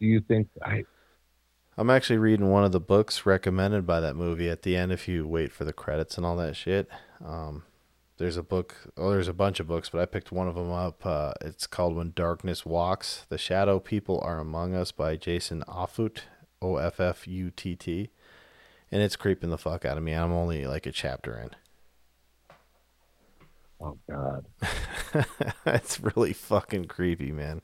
Do 0.00 0.06
you 0.06 0.20
think 0.20 0.48
I? 0.64 0.84
I'm 1.76 1.90
actually 1.90 2.18
reading 2.18 2.48
one 2.50 2.64
of 2.64 2.72
the 2.72 2.80
books 2.80 3.26
recommended 3.26 3.86
by 3.86 4.00
that 4.00 4.16
movie 4.16 4.48
at 4.48 4.62
the 4.62 4.76
end 4.76 4.92
if 4.92 5.06
you 5.08 5.26
wait 5.26 5.52
for 5.52 5.64
the 5.64 5.72
credits 5.72 6.16
and 6.16 6.24
all 6.24 6.36
that 6.36 6.56
shit. 6.56 6.88
Um, 7.24 7.64
there's 8.20 8.36
a 8.36 8.42
book, 8.42 8.76
oh, 8.98 9.12
there's 9.12 9.28
a 9.28 9.32
bunch 9.32 9.60
of 9.60 9.66
books, 9.66 9.88
but 9.88 9.98
I 9.98 10.04
picked 10.04 10.30
one 10.30 10.46
of 10.46 10.54
them 10.54 10.70
up. 10.70 11.06
Uh, 11.06 11.32
it's 11.40 11.66
called 11.66 11.96
When 11.96 12.12
Darkness 12.14 12.66
Walks 12.66 13.24
The 13.30 13.38
Shadow 13.38 13.80
People 13.80 14.20
Are 14.22 14.38
Among 14.38 14.74
Us 14.74 14.92
by 14.92 15.16
Jason 15.16 15.64
Offutt, 15.66 16.24
O 16.60 16.76
F 16.76 17.00
F 17.00 17.26
U 17.26 17.50
T 17.50 17.74
T. 17.74 18.10
And 18.92 19.00
it's 19.00 19.16
creeping 19.16 19.48
the 19.48 19.56
fuck 19.56 19.86
out 19.86 19.96
of 19.96 20.02
me. 20.02 20.12
I'm 20.12 20.32
only 20.32 20.66
like 20.66 20.84
a 20.84 20.92
chapter 20.92 21.38
in. 21.38 21.50
Oh 23.80 23.96
God, 24.06 24.44
it's 25.64 25.98
really 25.98 26.34
fucking 26.34 26.84
creepy, 26.84 27.32
man. 27.32 27.62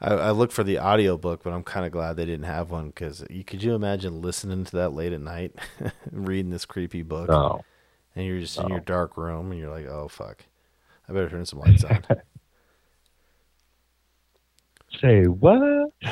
I, 0.00 0.14
I 0.14 0.30
looked 0.30 0.52
for 0.52 0.62
the 0.62 0.78
audiobook, 0.78 1.42
but 1.42 1.52
I'm 1.52 1.64
kind 1.64 1.84
of 1.84 1.90
glad 1.90 2.16
they 2.16 2.26
didn't 2.26 2.44
have 2.44 2.70
one 2.70 2.90
because 2.90 3.24
you 3.28 3.42
could 3.42 3.64
you 3.64 3.74
imagine 3.74 4.22
listening 4.22 4.62
to 4.66 4.76
that 4.76 4.92
late 4.92 5.12
at 5.12 5.20
night, 5.20 5.56
reading 6.12 6.52
this 6.52 6.64
creepy 6.64 7.02
book, 7.02 7.28
no. 7.28 7.64
And 8.14 8.26
you're 8.26 8.40
just 8.40 8.58
in 8.58 8.68
your 8.68 8.78
oh. 8.78 8.84
dark 8.84 9.16
room 9.16 9.50
and 9.50 9.60
you're 9.60 9.70
like, 9.70 9.86
oh 9.86 10.08
fuck, 10.08 10.44
I 11.08 11.12
better 11.12 11.28
turn 11.28 11.46
some 11.46 11.60
lights 11.60 11.84
on. 11.84 12.04
Say 15.00 15.24
what? 15.24 15.92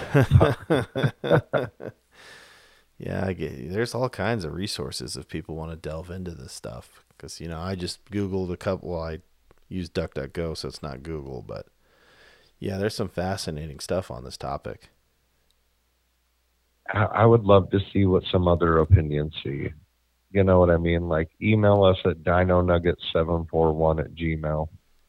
yeah, 2.99 3.25
I 3.25 3.33
get. 3.33 3.71
There's 3.73 3.95
all 3.95 4.09
kinds 4.09 4.45
of 4.45 4.55
resources 4.55 5.17
if 5.17 5.29
people 5.29 5.55
want 5.55 5.71
to 5.71 5.77
delve 5.77 6.11
into 6.11 6.33
this 6.33 6.53
stuff. 6.53 7.05
Because 7.11 7.41
you 7.41 7.47
know, 7.49 7.61
I 7.61 7.77
just 7.77 8.05
googled 8.07 8.53
a 8.53 8.57
couple. 8.57 8.91
Well, 8.91 9.03
I 9.03 9.19
use 9.69 9.89
DuckDuckGo, 9.89 10.57
so 10.57 10.69
it's 10.69 10.83
not 10.83 11.05
Google, 11.05 11.43
but 11.43 11.67
yeah, 12.59 12.77
there's 12.77 12.97
some 12.97 13.09
fascinating 13.09 13.79
stuff 13.81 14.11
on 14.11 14.25
this 14.25 14.37
topic. 14.37 14.91
I 16.93 17.25
would 17.25 17.45
love 17.45 17.71
to 17.71 17.81
see 17.93 18.05
what 18.05 18.25
some 18.31 18.47
other 18.47 18.79
opinions 18.79 19.35
see. 19.43 19.73
You 20.33 20.45
know 20.45 20.61
what 20.61 20.71
I 20.71 20.79
mean? 20.79 21.09
Like 21.09 21.31
email 21.41 21.85
us 21.85 21.99
at 22.05 22.25
dino 22.25 22.63
nugget 22.63 22.99
741 23.13 24.01
at 24.01 24.15
gmail. 24.15 24.69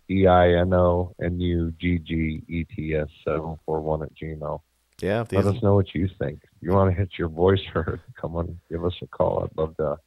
E 0.10 0.28
I 0.28 0.50
N 0.54 0.74
O 0.74 1.16
N 1.24 1.40
U 1.40 1.74
G 1.80 1.98
G 1.98 2.44
E 2.48 2.66
T 2.66 2.96
S 2.96 3.08
741 3.24 4.04
at 4.04 4.14
gmail. 4.16 4.60
Yeah. 5.02 5.24
Let 5.32 5.46
us 5.46 5.62
know 5.64 5.76
what 5.76 5.96
you 5.96 6.10
think. 6.20 6.44
You 6.62 6.72
want 6.72 6.92
to 6.92 6.98
hit 6.98 7.12
your 7.18 7.30
voice 7.30 7.62
heard, 7.74 8.02
come 8.20 8.36
on, 8.36 8.60
give 8.70 8.86
us 8.86 8.94
a 9.02 9.08
call. 9.08 9.44
I'd 9.44 9.58
love 9.58 9.76
to 9.78 9.98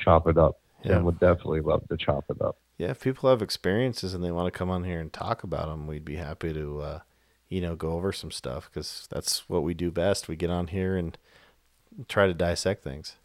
chop 0.00 0.28
it 0.28 0.38
up. 0.38 0.58
Yeah. 0.82 0.94
Tim 0.94 1.04
would 1.04 1.18
definitely 1.18 1.60
love 1.60 1.86
to 1.88 1.96
chop 1.96 2.24
it 2.30 2.40
up. 2.40 2.56
Yeah. 2.78 2.90
If 2.90 3.00
people 3.00 3.28
have 3.30 3.42
experiences 3.42 4.14
and 4.14 4.22
they 4.22 4.30
want 4.30 4.52
to 4.52 4.56
come 4.56 4.70
on 4.70 4.84
here 4.84 5.00
and 5.00 5.12
talk 5.12 5.42
about 5.42 5.68
them, 5.68 5.86
we'd 5.86 6.04
be 6.04 6.16
happy 6.16 6.52
to, 6.52 6.80
uh, 6.80 6.98
you 7.48 7.60
know, 7.60 7.74
go 7.74 7.92
over 7.92 8.12
some 8.12 8.30
stuff 8.30 8.70
because 8.72 9.08
that's 9.10 9.48
what 9.48 9.62
we 9.62 9.74
do 9.74 9.90
best. 9.90 10.28
We 10.28 10.36
get 10.36 10.50
on 10.50 10.68
here 10.68 10.96
and 10.96 11.18
try 12.08 12.26
to 12.26 12.34
dissect 12.34 12.82
things. 12.82 13.16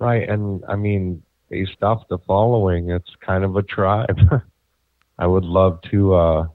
Right. 0.00 0.28
And 0.28 0.64
I 0.68 0.76
mean, 0.76 1.22
based 1.48 1.82
off 1.82 2.08
the 2.08 2.18
following, 2.26 2.90
it's 2.90 3.10
kind 3.24 3.44
of 3.44 3.56
a 3.56 3.62
tribe. 3.62 4.18
I 5.18 5.26
would 5.26 5.44
love 5.44 5.80
to 5.90 6.14
uh, 6.14 6.46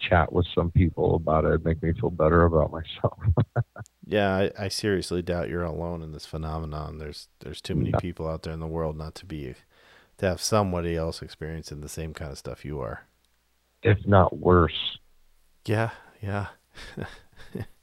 chat 0.00 0.32
with 0.32 0.46
some 0.54 0.70
people 0.70 1.16
about 1.16 1.44
it, 1.44 1.64
make 1.64 1.82
me 1.82 1.92
feel 2.00 2.10
better 2.10 2.44
about 2.44 2.70
myself. 2.70 3.18
yeah, 4.06 4.34
I, 4.36 4.50
I, 4.66 4.68
seriously 4.68 5.20
doubt 5.20 5.48
you're 5.48 5.64
alone 5.64 6.00
in 6.02 6.12
this 6.12 6.26
phenomenon. 6.26 6.98
There's 6.98 7.28
there's 7.40 7.60
too 7.60 7.74
many 7.74 7.92
people 7.98 8.28
out 8.28 8.44
there 8.44 8.52
in 8.52 8.60
the 8.60 8.68
world 8.68 8.96
not 8.96 9.16
to 9.16 9.26
be 9.26 9.54
to 10.18 10.26
have 10.26 10.40
somebody 10.40 10.96
else 10.96 11.20
experiencing 11.22 11.80
the 11.80 11.88
same 11.88 12.14
kind 12.14 12.30
of 12.30 12.38
stuff 12.38 12.64
you 12.64 12.78
are 12.80 13.08
if 13.84 13.98
not 14.06 14.36
worse. 14.36 14.98
Yeah, 15.66 15.90
yeah. 16.20 16.46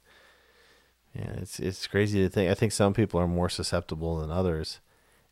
yeah, 1.14 1.32
it's 1.36 1.60
it's 1.60 1.86
crazy 1.86 2.20
to 2.22 2.28
think. 2.28 2.50
I 2.50 2.54
think 2.54 2.72
some 2.72 2.94
people 2.94 3.20
are 3.20 3.28
more 3.28 3.48
susceptible 3.48 4.18
than 4.18 4.30
others, 4.30 4.80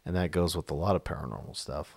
and 0.04 0.14
that 0.16 0.30
goes 0.30 0.56
with 0.56 0.70
a 0.70 0.74
lot 0.74 0.96
of 0.96 1.04
paranormal 1.04 1.56
stuff. 1.56 1.96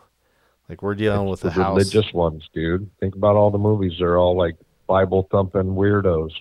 Like 0.70 0.82
we're 0.82 0.96
dealing 0.96 1.28
it's 1.28 1.44
with 1.44 1.54
the, 1.54 1.60
the 1.60 1.68
religious 1.68 2.06
house. 2.06 2.14
ones, 2.14 2.50
dude. 2.54 2.90
Think 3.00 3.16
about 3.16 3.36
all 3.36 3.52
the 3.52 3.58
movies; 3.58 3.94
they're 4.00 4.18
all 4.18 4.38
like 4.38 4.56
Bible 4.88 5.28
thumping 5.32 5.76
weirdos. 5.76 6.32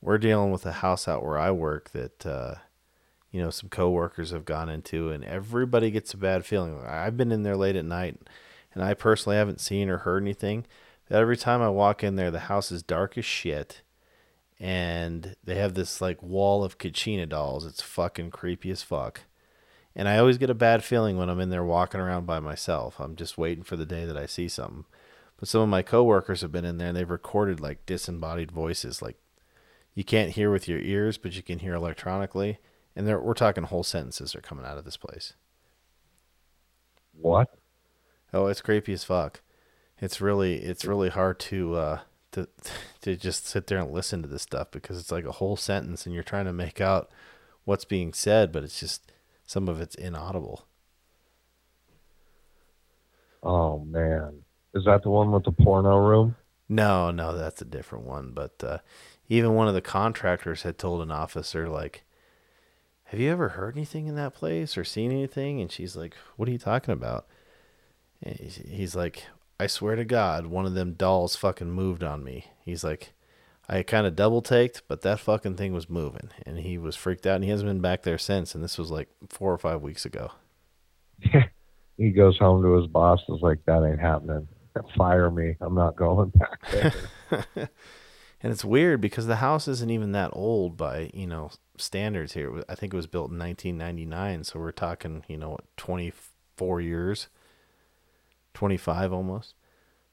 We're 0.00 0.18
dealing 0.18 0.52
with 0.52 0.64
a 0.66 0.72
house 0.72 1.08
out 1.08 1.24
where 1.24 1.38
I 1.38 1.50
work 1.50 1.90
that, 1.90 2.24
uh, 2.24 2.54
you 3.32 3.40
know, 3.40 3.50
some 3.50 3.68
coworkers 3.68 4.30
have 4.30 4.44
gone 4.44 4.68
into, 4.68 5.10
and 5.10 5.24
everybody 5.24 5.90
gets 5.90 6.14
a 6.14 6.16
bad 6.16 6.44
feeling. 6.44 6.78
I've 6.86 7.16
been 7.16 7.32
in 7.32 7.42
there 7.42 7.56
late 7.56 7.74
at 7.74 7.84
night, 7.84 8.16
and 8.74 8.84
I 8.84 8.94
personally 8.94 9.36
haven't 9.36 9.60
seen 9.60 9.88
or 9.88 9.98
heard 9.98 10.22
anything, 10.22 10.66
every 11.10 11.36
time 11.36 11.62
I 11.62 11.68
walk 11.70 12.04
in 12.04 12.16
there, 12.16 12.30
the 12.30 12.40
house 12.40 12.70
is 12.70 12.82
dark 12.82 13.18
as 13.18 13.24
shit, 13.24 13.82
and 14.60 15.36
they 15.44 15.56
have 15.56 15.74
this 15.74 16.00
like 16.00 16.22
wall 16.22 16.64
of 16.64 16.78
Kachina 16.78 17.28
dolls. 17.28 17.64
It's 17.64 17.82
fucking 17.82 18.30
creepy 18.30 18.70
as 18.70 18.82
fuck. 18.82 19.22
And 19.94 20.08
I 20.08 20.18
always 20.18 20.38
get 20.38 20.50
a 20.50 20.54
bad 20.54 20.84
feeling 20.84 21.16
when 21.16 21.28
I'm 21.28 21.40
in 21.40 21.50
there 21.50 21.64
walking 21.64 22.00
around 22.00 22.26
by 22.26 22.40
myself. 22.40 23.00
I'm 23.00 23.16
just 23.16 23.38
waiting 23.38 23.64
for 23.64 23.76
the 23.76 23.86
day 23.86 24.04
that 24.04 24.16
I 24.16 24.26
see 24.26 24.48
something. 24.48 24.84
But 25.36 25.48
some 25.48 25.60
of 25.60 25.68
my 25.68 25.82
coworkers 25.82 26.40
have 26.40 26.52
been 26.52 26.64
in 26.64 26.78
there 26.78 26.88
and 26.88 26.96
they've 26.96 27.08
recorded 27.08 27.60
like 27.60 27.86
disembodied 27.86 28.52
voices, 28.52 29.02
like 29.02 29.16
you 29.94 30.04
can't 30.04 30.32
hear 30.32 30.50
with 30.50 30.68
your 30.68 30.80
ears, 30.80 31.18
but 31.18 31.36
you 31.36 31.42
can 31.42 31.60
hear 31.60 31.74
electronically. 31.74 32.58
And 32.94 33.06
we're 33.06 33.34
talking 33.34 33.64
whole 33.64 33.84
sentences 33.84 34.34
are 34.34 34.40
coming 34.40 34.64
out 34.64 34.78
of 34.78 34.84
this 34.84 34.96
place. 34.96 35.34
What? 37.12 37.48
Oh, 38.32 38.46
it's 38.46 38.60
creepy 38.60 38.92
as 38.92 39.04
fuck 39.04 39.40
it's 40.00 40.20
really 40.20 40.56
it's 40.56 40.84
really 40.84 41.08
hard 41.08 41.38
to 41.40 41.74
uh, 41.74 42.00
to 42.32 42.48
to 43.02 43.16
just 43.16 43.46
sit 43.46 43.66
there 43.66 43.78
and 43.78 43.90
listen 43.90 44.22
to 44.22 44.28
this 44.28 44.42
stuff 44.42 44.70
because 44.70 44.98
it's 44.98 45.12
like 45.12 45.24
a 45.24 45.32
whole 45.32 45.56
sentence 45.56 46.06
and 46.06 46.14
you're 46.14 46.24
trying 46.24 46.46
to 46.46 46.52
make 46.52 46.80
out 46.80 47.10
what's 47.64 47.84
being 47.84 48.12
said, 48.12 48.52
but 48.52 48.64
it's 48.64 48.80
just 48.80 49.12
some 49.46 49.68
of 49.68 49.80
it's 49.80 49.94
inaudible. 49.94 50.66
Oh 53.42 53.78
man, 53.80 54.42
is 54.74 54.84
that 54.84 55.02
the 55.02 55.10
one 55.10 55.30
with 55.30 55.44
the 55.44 55.52
porno 55.52 55.96
room? 55.98 56.36
No, 56.68 57.10
no, 57.10 57.36
that's 57.36 57.62
a 57.62 57.66
different 57.66 58.04
one. 58.04 58.32
But 58.32 58.62
uh, 58.62 58.78
even 59.28 59.54
one 59.54 59.68
of 59.68 59.74
the 59.74 59.80
contractors 59.80 60.62
had 60.62 60.76
told 60.76 61.02
an 61.02 61.10
officer 61.10 61.68
like, 61.68 62.04
"Have 63.04 63.20
you 63.20 63.30
ever 63.30 63.50
heard 63.50 63.76
anything 63.76 64.06
in 64.06 64.16
that 64.16 64.34
place 64.34 64.76
or 64.76 64.84
seen 64.84 65.12
anything?" 65.12 65.60
And 65.60 65.70
she's 65.70 65.96
like, 65.96 66.14
"What 66.36 66.48
are 66.48 66.52
you 66.52 66.58
talking 66.58 66.92
about?" 66.92 67.26
And 68.22 68.36
he's 68.38 68.96
like, 68.96 69.24
I 69.60 69.66
swear 69.66 69.96
to 69.96 70.04
God, 70.04 70.46
one 70.46 70.66
of 70.66 70.74
them 70.74 70.92
dolls 70.92 71.34
fucking 71.34 71.70
moved 71.70 72.04
on 72.04 72.22
me. 72.22 72.46
He's 72.64 72.84
like, 72.84 73.12
I 73.68 73.82
kind 73.82 74.06
of 74.06 74.16
double 74.16 74.40
taked, 74.40 74.82
but 74.88 75.02
that 75.02 75.20
fucking 75.20 75.56
thing 75.56 75.74
was 75.74 75.90
moving, 75.90 76.30
and 76.46 76.60
he 76.60 76.78
was 76.78 76.96
freaked 76.96 77.26
out, 77.26 77.36
and 77.36 77.44
he 77.44 77.50
hasn't 77.50 77.68
been 77.68 77.80
back 77.80 78.02
there 78.02 78.18
since. 78.18 78.54
And 78.54 78.64
this 78.64 78.78
was 78.78 78.90
like 78.90 79.08
four 79.28 79.52
or 79.52 79.58
five 79.58 79.82
weeks 79.82 80.06
ago. 80.06 80.30
he 81.98 82.10
goes 82.10 82.38
home 82.38 82.62
to 82.62 82.74
his 82.76 82.86
boss, 82.86 83.20
is 83.28 83.42
like, 83.42 83.58
"That 83.66 83.84
ain't 83.84 84.00
happening. 84.00 84.48
Fire 84.96 85.30
me. 85.30 85.56
I'm 85.60 85.74
not 85.74 85.96
going 85.96 86.30
back 86.30 86.60
there." 86.70 86.94
and 88.40 88.52
it's 88.52 88.64
weird 88.64 89.00
because 89.00 89.26
the 89.26 89.36
house 89.36 89.68
isn't 89.68 89.90
even 89.90 90.12
that 90.12 90.30
old 90.32 90.76
by 90.76 91.10
you 91.12 91.26
know 91.26 91.50
standards 91.76 92.32
here. 92.32 92.62
I 92.68 92.74
think 92.74 92.94
it 92.94 92.96
was 92.96 93.06
built 93.06 93.30
in 93.30 93.38
1999, 93.38 94.44
so 94.44 94.60
we're 94.60 94.72
talking 94.72 95.24
you 95.28 95.36
know 95.36 95.58
24 95.76 96.80
years. 96.80 97.28
25 98.58 99.12
almost. 99.12 99.54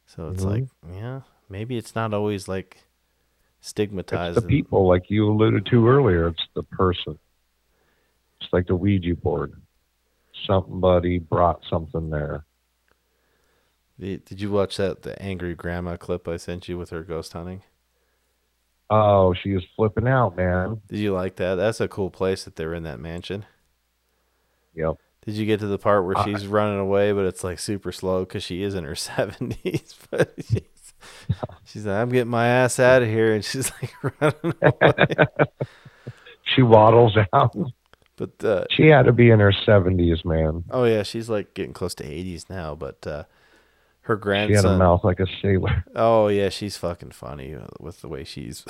So 0.05 0.29
it's 0.29 0.43
mm-hmm. 0.43 0.51
like, 0.51 0.65
yeah, 0.93 1.21
maybe 1.49 1.77
it's 1.77 1.95
not 1.95 2.13
always 2.13 2.47
like 2.47 2.83
stigmatized. 3.59 4.37
It's 4.37 4.43
the 4.45 4.47
people, 4.47 4.87
like 4.87 5.09
you 5.09 5.27
alluded 5.27 5.65
to 5.71 5.87
earlier. 5.87 6.27
It's 6.27 6.47
the 6.53 6.61
person. 6.61 7.17
It's 8.39 8.53
like 8.53 8.67
the 8.67 8.75
Ouija 8.75 9.15
board. 9.15 9.53
Somebody 10.45 11.17
brought 11.17 11.61
something 11.67 12.11
there. 12.11 12.45
The, 13.97 14.17
did 14.17 14.39
you 14.41 14.51
watch 14.51 14.77
that 14.77 15.01
the 15.01 15.19
angry 15.19 15.55
grandma 15.55 15.97
clip 15.97 16.27
I 16.27 16.37
sent 16.37 16.69
you 16.69 16.77
with 16.77 16.91
her 16.91 17.01
ghost 17.01 17.33
hunting? 17.33 17.63
Oh, 18.91 19.33
she 19.33 19.53
was 19.53 19.63
flipping 19.75 20.07
out, 20.07 20.37
man. 20.37 20.81
Did 20.87 20.99
you 20.99 21.13
like 21.13 21.37
that? 21.37 21.55
That's 21.55 21.81
a 21.81 21.87
cool 21.87 22.11
place 22.11 22.43
that 22.43 22.57
they're 22.57 22.75
in 22.75 22.83
that 22.83 22.99
mansion. 22.99 23.45
Yep. 24.75 24.97
Did 25.25 25.35
you 25.35 25.45
get 25.45 25.59
to 25.61 25.67
the 25.67 25.79
part 25.79 26.05
where 26.05 26.17
uh, 26.17 26.23
she's 26.23 26.45
running 26.45 26.79
away, 26.79 27.11
but 27.11 27.25
it's 27.25 27.43
like 27.43 27.57
super 27.57 27.91
slow 27.91 28.19
because 28.25 28.43
she 28.43 28.61
is 28.61 28.75
in 28.75 28.83
her 28.83 28.95
seventies? 28.95 29.95
But 30.11 30.33
she's, 30.37 30.93
she's 31.65 31.85
like, 31.85 31.95
"I'm 31.95 32.09
getting 32.09 32.29
my 32.29 32.47
ass 32.47 32.79
out 32.79 33.01
of 33.01 33.07
here," 33.07 33.33
and 33.33 33.43
she's 33.43 33.71
like 33.81 33.93
running 34.21 34.53
away. 34.61 35.25
she 36.55 36.61
waddles 36.61 37.17
out. 37.33 37.55
But 38.17 38.45
uh, 38.45 38.65
she 38.69 38.87
had 38.87 39.03
to 39.07 39.11
be 39.11 39.31
in 39.31 39.39
her 39.39 39.51
seventies, 39.65 40.23
man. 40.23 40.63
Oh 40.69 40.85
yeah, 40.85 41.03
she's 41.03 41.27
like 41.27 41.53
getting 41.55 41.73
close 41.73 41.95
to 41.95 42.05
eighties 42.05 42.45
now. 42.47 42.75
But 42.75 43.05
uh, 43.07 43.23
her 44.01 44.15
grandson, 44.15 44.61
she 44.61 44.67
had 44.67 44.75
a 44.75 44.77
mouth 44.77 45.03
like 45.03 45.19
a 45.19 45.27
sailor. 45.41 45.83
Oh 45.95 46.27
yeah, 46.27 46.49
she's 46.49 46.77
fucking 46.77 47.11
funny 47.11 47.57
with 47.79 48.01
the 48.01 48.07
way 48.07 48.23
she's 48.23 48.63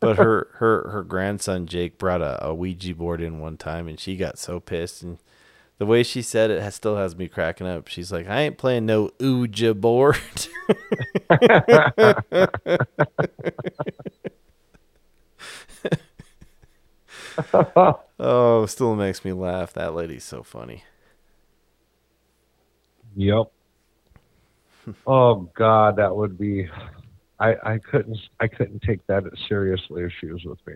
but 0.00 0.16
her 0.16 0.48
her 0.54 0.88
her 0.90 1.02
grandson 1.04 1.66
Jake 1.66 1.98
brought 1.98 2.22
a, 2.22 2.44
a 2.46 2.54
Ouija 2.54 2.94
board 2.94 3.20
in 3.20 3.40
one 3.40 3.56
time, 3.56 3.86
and 3.88 3.98
she 4.00 4.16
got 4.16 4.38
so 4.38 4.60
pissed. 4.60 5.02
And 5.02 5.18
the 5.78 5.86
way 5.86 6.02
she 6.02 6.22
said 6.22 6.50
it 6.50 6.62
has, 6.62 6.74
still 6.74 6.96
has 6.96 7.16
me 7.16 7.28
cracking 7.28 7.66
up. 7.66 7.88
She's 7.88 8.12
like, 8.12 8.28
"I 8.28 8.42
ain't 8.42 8.58
playing 8.58 8.86
no 8.86 9.10
Ouija 9.20 9.74
board." 9.74 10.18
oh, 18.18 18.66
still 18.66 18.96
makes 18.96 19.24
me 19.24 19.32
laugh. 19.32 19.72
That 19.74 19.94
lady's 19.94 20.24
so 20.24 20.42
funny. 20.42 20.84
Yep. 23.16 23.50
oh 25.06 25.50
God, 25.54 25.96
that 25.96 26.14
would 26.14 26.38
be 26.38 26.68
I, 27.40 27.56
I 27.64 27.78
couldn't 27.78 28.18
I 28.38 28.46
couldn't 28.46 28.82
take 28.82 29.04
that 29.06 29.24
seriously 29.48 30.02
if 30.02 30.12
she 30.20 30.26
was 30.26 30.44
with 30.44 30.58
me. 30.66 30.74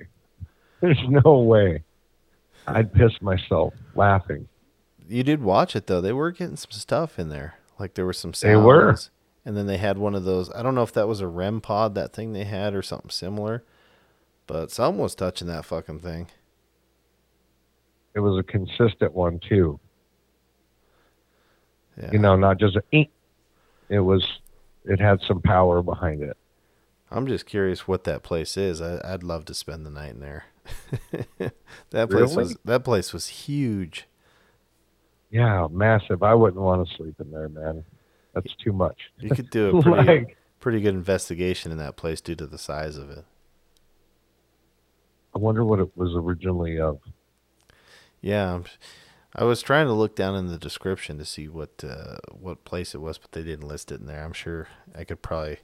There's 0.81 1.01
no 1.09 1.39
way. 1.41 1.83
I'd 2.67 2.93
piss 2.93 3.13
myself 3.21 3.75
laughing. 3.95 4.49
You 5.07 5.23
did 5.23 5.43
watch 5.43 5.77
it 5.77 5.87
though. 5.87 6.01
They 6.01 6.13
were 6.13 6.31
getting 6.31 6.57
some 6.57 6.71
stuff 6.71 7.19
in 7.19 7.29
there. 7.29 7.57
Like 7.79 7.95
there 7.95 8.07
were 8.07 8.15
some 8.15 8.33
sounds. 8.33 8.51
They 8.51 8.57
were. 8.57 8.97
And 9.45 9.57
then 9.57 9.67
they 9.67 9.77
had 9.77 9.99
one 9.99 10.15
of 10.15 10.25
those. 10.25 10.51
I 10.53 10.63
don't 10.63 10.75
know 10.75 10.83
if 10.83 10.95
that 10.95 11.07
was 11.07 11.21
a 11.21 11.29
REM 11.29 11.61
pod, 11.61 11.95
that 11.97 12.15
thing 12.15 12.33
they 12.33 12.45
had, 12.45 12.75
or 12.75 12.81
something 12.81 13.11
similar. 13.11 13.63
But 14.47 14.71
someone 14.71 15.03
was 15.03 15.15
touching 15.15 15.49
that 15.49 15.67
fucking 15.67 16.01
thing. 16.01 16.29
It 18.15 18.21
was 18.21 18.39
a 18.39 18.43
consistent 18.43 19.13
one 19.13 19.39
too. 19.47 19.79
Yeah. 22.01 22.11
You 22.13 22.19
know, 22.19 22.37
not 22.37 22.59
just 22.59 22.77
a. 22.77 23.11
It 23.91 24.01
was. 24.01 24.27
It 24.87 24.99
had 24.99 25.21
some 25.29 25.43
power 25.43 25.83
behind 25.83 26.23
it. 26.23 26.39
I'm 27.15 27.29
just 27.29 27.47
curious 27.47 27.87
what 27.87 28.03
that 28.05 28.25
place 28.25 28.57
is. 28.57 28.83
I, 28.83 29.13
would 29.13 29.23
love 29.23 29.45
to 29.45 29.55
spend 29.55 29.87
the 29.87 29.91
night 29.91 30.15
in 30.15 30.21
there. 30.21 30.47
that 31.39 32.11
place 32.11 32.11
really? 32.11 32.37
was 32.37 32.57
that 32.65 32.83
place 32.83 33.13
was 33.13 33.29
huge. 33.29 34.09
Yeah, 35.31 35.69
massive. 35.71 36.25
I 36.25 36.35
wouldn't 36.35 36.61
want 36.61 36.89
to 36.89 36.97
sleep 36.97 37.15
in 37.21 37.31
there, 37.31 37.49
man. 37.49 37.85
That's 38.35 38.53
too 38.57 38.73
much. 38.73 38.99
You 39.21 39.31
could 39.31 39.49
do 39.51 39.79
a 39.79 39.83
pretty 39.83 40.07
like, 40.07 40.37
pretty 40.59 40.81
good 40.81 40.95
investigation 40.95 41.71
in 41.71 41.79
that 41.79 41.97
place 41.97 42.21
due 42.21 42.35
to 42.35 42.47
the 42.47 42.59
size 42.59 42.97
of 42.97 43.11
it. 43.11 43.25
I 45.37 45.39
wonder 45.39 45.65
what 45.65 45.79
it 45.79 45.97
was 45.97 46.17
originally 46.17 46.81
of. 46.81 46.99
Yeah, 48.21 48.63
I 49.37 49.45
was 49.45 49.63
trying 49.63 49.87
to 49.87 49.93
look 49.93 50.17
down 50.17 50.35
in 50.35 50.49
the 50.49 50.59
description 50.59 51.19
to 51.19 51.25
see 51.25 51.47
what 51.47 51.85
uh, 51.87 52.17
what 52.33 52.65
place 52.65 52.93
it 52.93 53.01
was, 53.01 53.19
but 53.19 53.31
they 53.31 53.45
didn't 53.45 53.69
list 53.69 53.93
it 53.93 54.01
in 54.01 54.07
there. 54.07 54.25
I'm 54.25 54.33
sure 54.33 54.67
I 54.97 55.05
could 55.05 55.23
probably 55.23 55.59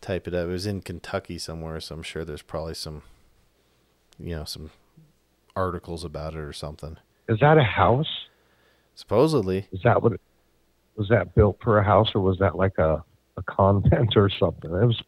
type 0.00 0.26
it 0.28 0.34
up. 0.34 0.46
It 0.46 0.50
was 0.50 0.66
in 0.66 0.80
Kentucky 0.80 1.38
somewhere, 1.38 1.80
so 1.80 1.94
I'm 1.94 2.02
sure 2.02 2.24
there's 2.24 2.42
probably 2.42 2.74
some, 2.74 3.02
you 4.18 4.36
know, 4.36 4.44
some 4.44 4.70
articles 5.54 6.04
about 6.04 6.34
it 6.34 6.40
or 6.40 6.52
something. 6.52 6.98
Is 7.28 7.40
that 7.40 7.58
a 7.58 7.64
house? 7.64 8.26
Supposedly. 8.94 9.68
Is 9.72 9.80
that 9.84 10.02
what? 10.02 10.12
It, 10.12 10.20
was 10.96 11.08
that 11.08 11.34
built 11.34 11.58
for 11.62 11.78
a 11.78 11.84
house, 11.84 12.10
or 12.14 12.20
was 12.20 12.38
that 12.38 12.56
like 12.56 12.78
a 12.78 13.04
a 13.36 13.42
convent 13.42 14.16
or 14.16 14.30
something? 14.30 14.70
It 14.70 14.86
was. 14.86 15.02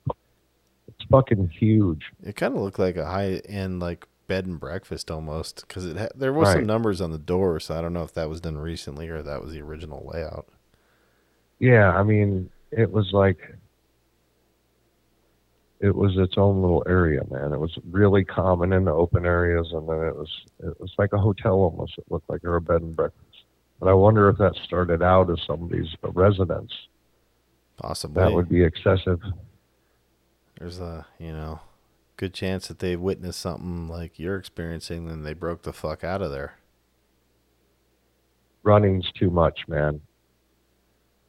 It's 0.89 1.09
fucking 1.11 1.51
huge. 1.51 2.03
It 2.25 2.37
kind 2.37 2.55
of 2.55 2.63
looked 2.63 2.79
like 2.79 2.97
a 2.97 3.07
high 3.07 3.41
end 3.49 3.81
like 3.81 4.07
bed 4.27 4.47
and 4.47 4.61
breakfast 4.61 5.11
almost 5.11 5.65
because 5.67 5.87
it 5.87 5.97
ha- 5.97 6.09
there 6.15 6.33
was 6.33 6.49
right. 6.49 6.57
some 6.57 6.67
numbers 6.67 7.01
on 7.01 7.11
the 7.11 7.19
door, 7.19 7.61
so 7.61 7.77
I 7.77 7.81
don't 7.81 7.93
know 7.93 8.03
if 8.03 8.15
that 8.15 8.29
was 8.29 8.41
done 8.41 8.59
recently 8.59 9.09
or 9.09 9.23
that 9.23 9.43
was 9.43 9.53
the 9.53 9.63
original 9.63 10.11
layout. 10.13 10.47
Yeah, 11.59 11.93
I 11.93 12.03
mean, 12.03 12.51
it 12.71 12.93
was 12.93 13.13
like 13.13 13.57
it 15.81 15.95
was 15.95 16.17
its 16.17 16.35
own 16.37 16.61
little 16.61 16.83
area, 16.89 17.23
man. 17.31 17.53
It 17.53 17.61
was 17.61 17.77
really 17.91 18.25
common 18.25 18.73
in 18.73 18.85
the 18.85 18.93
open 18.93 19.25
areas, 19.25 19.69
and 19.73 19.89
then 19.89 20.07
it 20.07 20.17
was 20.17 20.31
it 20.61 20.81
was 20.81 20.93
like 20.99 21.13
a 21.13 21.19
hotel 21.19 21.55
almost. 21.55 21.95
It 21.99 22.05
looked 22.11 22.29
like 22.29 22.45
or 22.45 22.57
a 22.57 22.61
bed 22.61 22.83
and 22.83 22.97
breakfast. 22.97 23.25
But 23.79 23.89
I 23.89 23.93
wonder 23.95 24.29
if 24.29 24.39
that 24.39 24.57
started 24.65 25.03
out 25.03 25.31
as 25.31 25.39
somebody's 25.47 25.95
uh, 26.03 26.11
residence. 26.11 26.73
Possibly. 27.77 28.23
That 28.23 28.33
would 28.33 28.49
be 28.49 28.65
excessive. 28.65 29.21
There's 30.59 30.81
a 30.81 31.07
you 31.19 31.33
know 31.33 31.61
good 32.17 32.35
chance 32.35 32.67
that 32.67 32.81
they 32.81 32.97
witnessed 32.97 33.41
something 33.41 33.89
like 33.89 34.19
you're 34.19 34.37
experiencing, 34.37 35.09
and 35.09 35.25
they 35.25 35.35
broke 35.35 35.63
the 35.63 35.73
fuck 35.73 36.03
out 36.03 36.23
of 36.23 36.33
there. 36.33 36.55
Running's 38.65 39.11
too 39.13 39.31
much, 39.31 39.61
man. 39.69 40.01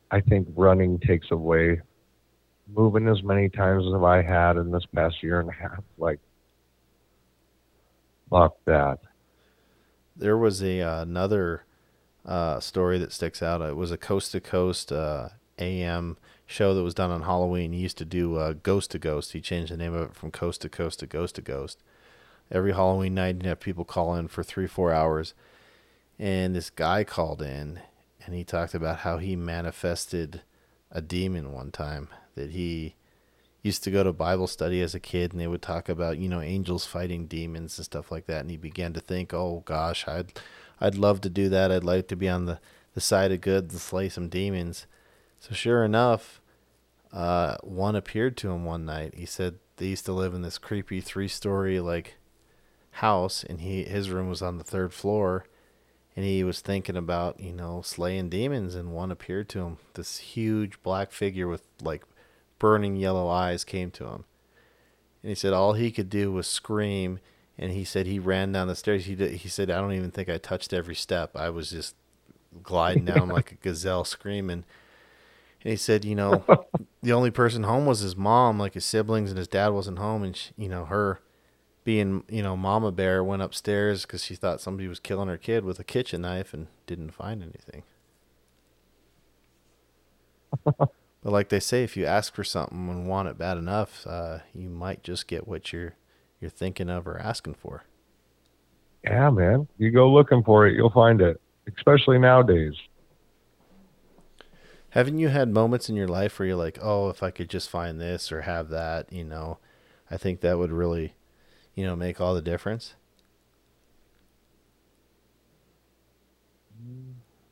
I 0.10 0.22
think 0.22 0.48
running 0.56 1.00
takes 1.00 1.30
away 1.30 1.82
moving 2.76 3.08
as 3.08 3.24
many 3.24 3.50
times 3.50 3.86
as 3.86 4.02
I 4.02 4.22
had 4.22 4.58
in 4.58 4.72
this 4.72 4.86
past 4.94 5.22
year 5.22 5.40
and 5.40 5.50
a 5.50 5.54
half. 5.54 5.84
Like, 5.98 6.20
fuck 8.30 8.56
that. 8.66 9.00
There 10.16 10.38
was 10.38 10.62
a 10.62 10.82
uh, 10.82 11.02
another 11.02 11.64
uh, 12.26 12.60
story 12.60 12.98
that 13.00 13.14
sticks 13.14 13.42
out. 13.42 13.62
It 13.62 13.76
was 13.76 13.92
a 13.92 13.98
coast 13.98 14.32
to 14.34 14.42
coast 14.42 14.92
uh, 14.92 15.30
AM 15.58 16.18
show 16.46 16.74
that 16.74 16.84
was 16.84 16.94
done 16.94 17.12
on 17.12 17.24
Halloween. 17.24 17.72
He 17.74 17.80
used 17.80 17.98
to 18.00 18.06
do 18.06 18.36
uh, 18.36 18.54
Ghost 18.54 18.92
to 18.92 19.00
Ghost. 19.00 19.34
He 19.34 19.42
changed 19.42 19.72
the 19.72 19.78
name 19.78 19.94
of 19.94 20.12
it 20.12 20.16
from 20.16 20.32
Coast 20.32 20.62
to 20.62 20.70
Coast 20.70 21.00
to 21.00 21.08
Ghost 21.08 21.36
to 21.36 21.42
Ghost. 21.42 21.82
Every 22.52 22.74
Halloween 22.74 23.14
night, 23.14 23.36
he'd 23.36 23.46
have 23.46 23.60
people 23.60 23.86
call 23.86 24.16
in 24.16 24.28
for 24.28 24.44
three, 24.44 24.68
four 24.68 24.92
hours. 24.92 25.34
And 26.18 26.56
this 26.56 26.70
guy 26.70 27.04
called 27.04 27.42
in 27.42 27.80
and 28.26 28.36
he 28.36 28.44
talked 28.44 28.76
about 28.76 29.00
how 29.00 29.18
he 29.18 29.36
manifested 29.36 30.42
a 30.92 31.02
demon 31.02 31.52
one 31.52 31.72
time 31.72 32.10
that 32.36 32.52
he 32.52 32.96
used 33.62 33.84
to 33.84 33.92
go 33.92 34.04
to 34.04 34.14
Bible 34.14 34.48
study 34.48 34.82
as 34.82 34.96
a 34.96 35.00
kid 35.00 35.32
and 35.32 35.42
they 35.42 35.48
would 35.48 35.62
talk 35.62 35.90
about, 35.90 36.18
you 36.18 36.30
know, 36.30 36.42
angels 36.42 36.86
fighting 36.86 37.28
demons 37.28 37.78
and 37.78 37.86
stuff 37.86 38.12
like 38.12 38.26
that 38.28 38.42
and 38.42 38.52
he 38.52 38.58
began 38.58 38.94
to 38.94 39.00
think, 39.00 39.34
"Oh 39.34 39.64
gosh, 39.66 40.08
I'd 40.08 40.40
I'd 40.80 40.96
love 40.96 41.22
to 41.22 41.30
do 41.30 41.50
that. 41.50 41.72
I'd 41.72 41.84
like 41.84 42.08
to 42.10 42.16
be 42.16 42.30
on 42.30 42.46
the 42.46 42.60
the 42.94 43.02
side 43.02 43.32
of 43.32 43.42
good 43.42 43.72
and 43.72 43.82
slay 43.82 44.10
some 44.10 44.30
demons." 44.30 44.88
So 45.40 45.54
sure 45.54 45.84
enough, 45.84 46.42
uh, 47.12 47.58
one 47.64 47.96
appeared 47.96 48.38
to 48.38 48.52
him 48.52 48.66
one 48.66 48.86
night. 48.86 49.16
He 49.16 49.26
said 49.26 49.60
they 49.78 49.88
used 49.88 50.06
to 50.06 50.14
live 50.14 50.34
in 50.34 50.42
this 50.42 50.58
creepy 50.58 51.02
three-story 51.02 51.80
like 51.80 52.16
house, 52.92 53.44
and 53.44 53.62
he 53.62 53.84
his 53.84 54.10
room 54.10 54.30
was 54.30 54.42
on 54.42 54.58
the 54.58 54.64
third 54.64 54.94
floor, 54.94 55.46
and 56.16 56.26
he 56.26 56.44
was 56.44 56.62
thinking 56.62 56.98
about 56.98 57.40
you 57.40 57.54
know 57.54 57.82
slaying 57.82 58.30
demons, 58.30 58.76
and 58.76 58.92
one 58.92 59.12
appeared 59.12 59.50
to 59.50 59.60
him. 59.60 59.78
This 59.96 60.18
huge 60.18 60.82
black 60.84 61.12
figure 61.12 61.48
with 61.48 61.64
like 61.82 62.04
burning 62.60 62.96
yellow 62.96 63.28
eyes 63.28 63.64
came 63.64 63.92
to 63.92 64.06
him, 64.06 64.26
and 65.24 65.30
he 65.30 65.36
said 65.36 65.54
all 65.54 65.74
he 65.74 65.92
could 65.92 66.10
do 66.10 66.32
was 66.32 66.48
scream. 66.48 67.20
And 67.62 67.74
he 67.74 67.84
said 67.84 68.06
he 68.06 68.20
ran 68.20 68.54
down 68.54 68.70
the 68.70 68.76
stairs. 68.76 69.04
He 69.04 69.16
did, 69.16 69.32
he 69.34 69.50
said 69.50 69.70
I 69.70 69.82
don't 69.82 69.92
even 69.92 70.12
think 70.12 70.30
I 70.30 70.38
touched 70.38 70.72
every 70.72 70.96
step. 70.96 71.36
I 71.36 71.50
was 71.50 71.72
just 71.72 71.94
gliding 72.64 73.04
down 73.04 73.28
like 73.28 73.52
a 73.52 73.56
gazelle, 73.56 74.06
screaming 74.06 74.64
and 75.64 75.72
he 75.72 75.78
said, 75.78 76.06
you 76.06 76.16
know, 76.16 76.44
the 77.04 77.12
only 77.12 77.32
person 77.32 77.64
home 77.64 77.86
was 77.86 78.00
his 78.00 78.16
mom, 78.16 78.60
like 78.60 78.76
his 78.76 78.86
siblings, 78.86 79.30
and 79.30 79.38
his 79.38 79.48
dad 79.48 79.70
wasn't 79.70 80.00
home. 80.00 80.24
And, 80.24 80.36
she, 80.36 80.52
you 80.58 80.70
know, 80.70 80.86
her 80.86 81.20
being, 81.84 82.24
you 82.30 82.42
know, 82.42 82.56
Mama 82.56 82.92
Bear 82.92 83.24
went 83.24 83.42
upstairs 83.42 84.04
because 84.04 84.24
she 84.24 84.36
thought 84.36 84.62
somebody 84.62 84.88
was 84.88 85.00
killing 85.00 85.28
her 85.28 85.38
kid 85.38 85.66
with 85.66 85.80
a 85.80 85.84
kitchen 85.84 86.22
knife 86.22 86.54
and 86.54 86.68
didn't 86.88 87.12
find 87.12 87.44
anything. 87.44 87.84
but 91.22 91.34
like 91.34 91.50
they 91.50 91.60
say, 91.60 91.84
if 91.84 91.98
you 91.98 92.06
ask 92.06 92.34
for 92.34 92.44
something 92.44 92.90
and 92.90 93.08
want 93.08 93.28
it 93.28 93.38
bad 93.38 93.58
enough, 93.58 94.06
uh, 94.08 94.40
you 94.54 94.70
might 94.70 95.04
just 95.04 95.28
get 95.28 95.48
what 95.48 95.74
you're 95.74 95.96
you're 96.40 96.50
thinking 96.50 96.90
of 96.90 97.08
or 97.08 97.20
asking 97.20 97.56
for. 97.56 97.84
Yeah, 99.04 99.30
man. 99.30 99.68
You 99.78 99.92
go 99.92 100.10
looking 100.12 100.44
for 100.44 100.68
it, 100.68 100.76
you'll 100.76 100.92
find 100.92 101.22
it. 101.22 101.40
Especially 101.78 102.18
nowadays. 102.18 102.74
Haven't 104.92 105.20
you 105.20 105.28
had 105.28 105.50
moments 105.50 105.90
in 105.90 105.96
your 105.96 106.08
life 106.08 106.40
where 106.40 106.48
you're 106.48 106.58
like, 106.58 106.80
oh, 106.82 107.10
if 107.10 107.22
I 107.22 107.30
could 107.30 107.50
just 107.50 107.70
find 107.70 108.02
this 108.02 108.32
or 108.32 108.42
have 108.42 108.70
that, 108.70 109.12
you 109.14 109.24
know, 109.24 109.60
I 110.10 110.18
think 110.18 110.42
that 110.42 110.58
would 110.58 110.72
really, 110.72 111.14
you 111.76 111.86
know, 111.86 111.96
make 111.96 112.20
all 112.20 112.34
the 112.34 112.42
difference? 112.42 112.96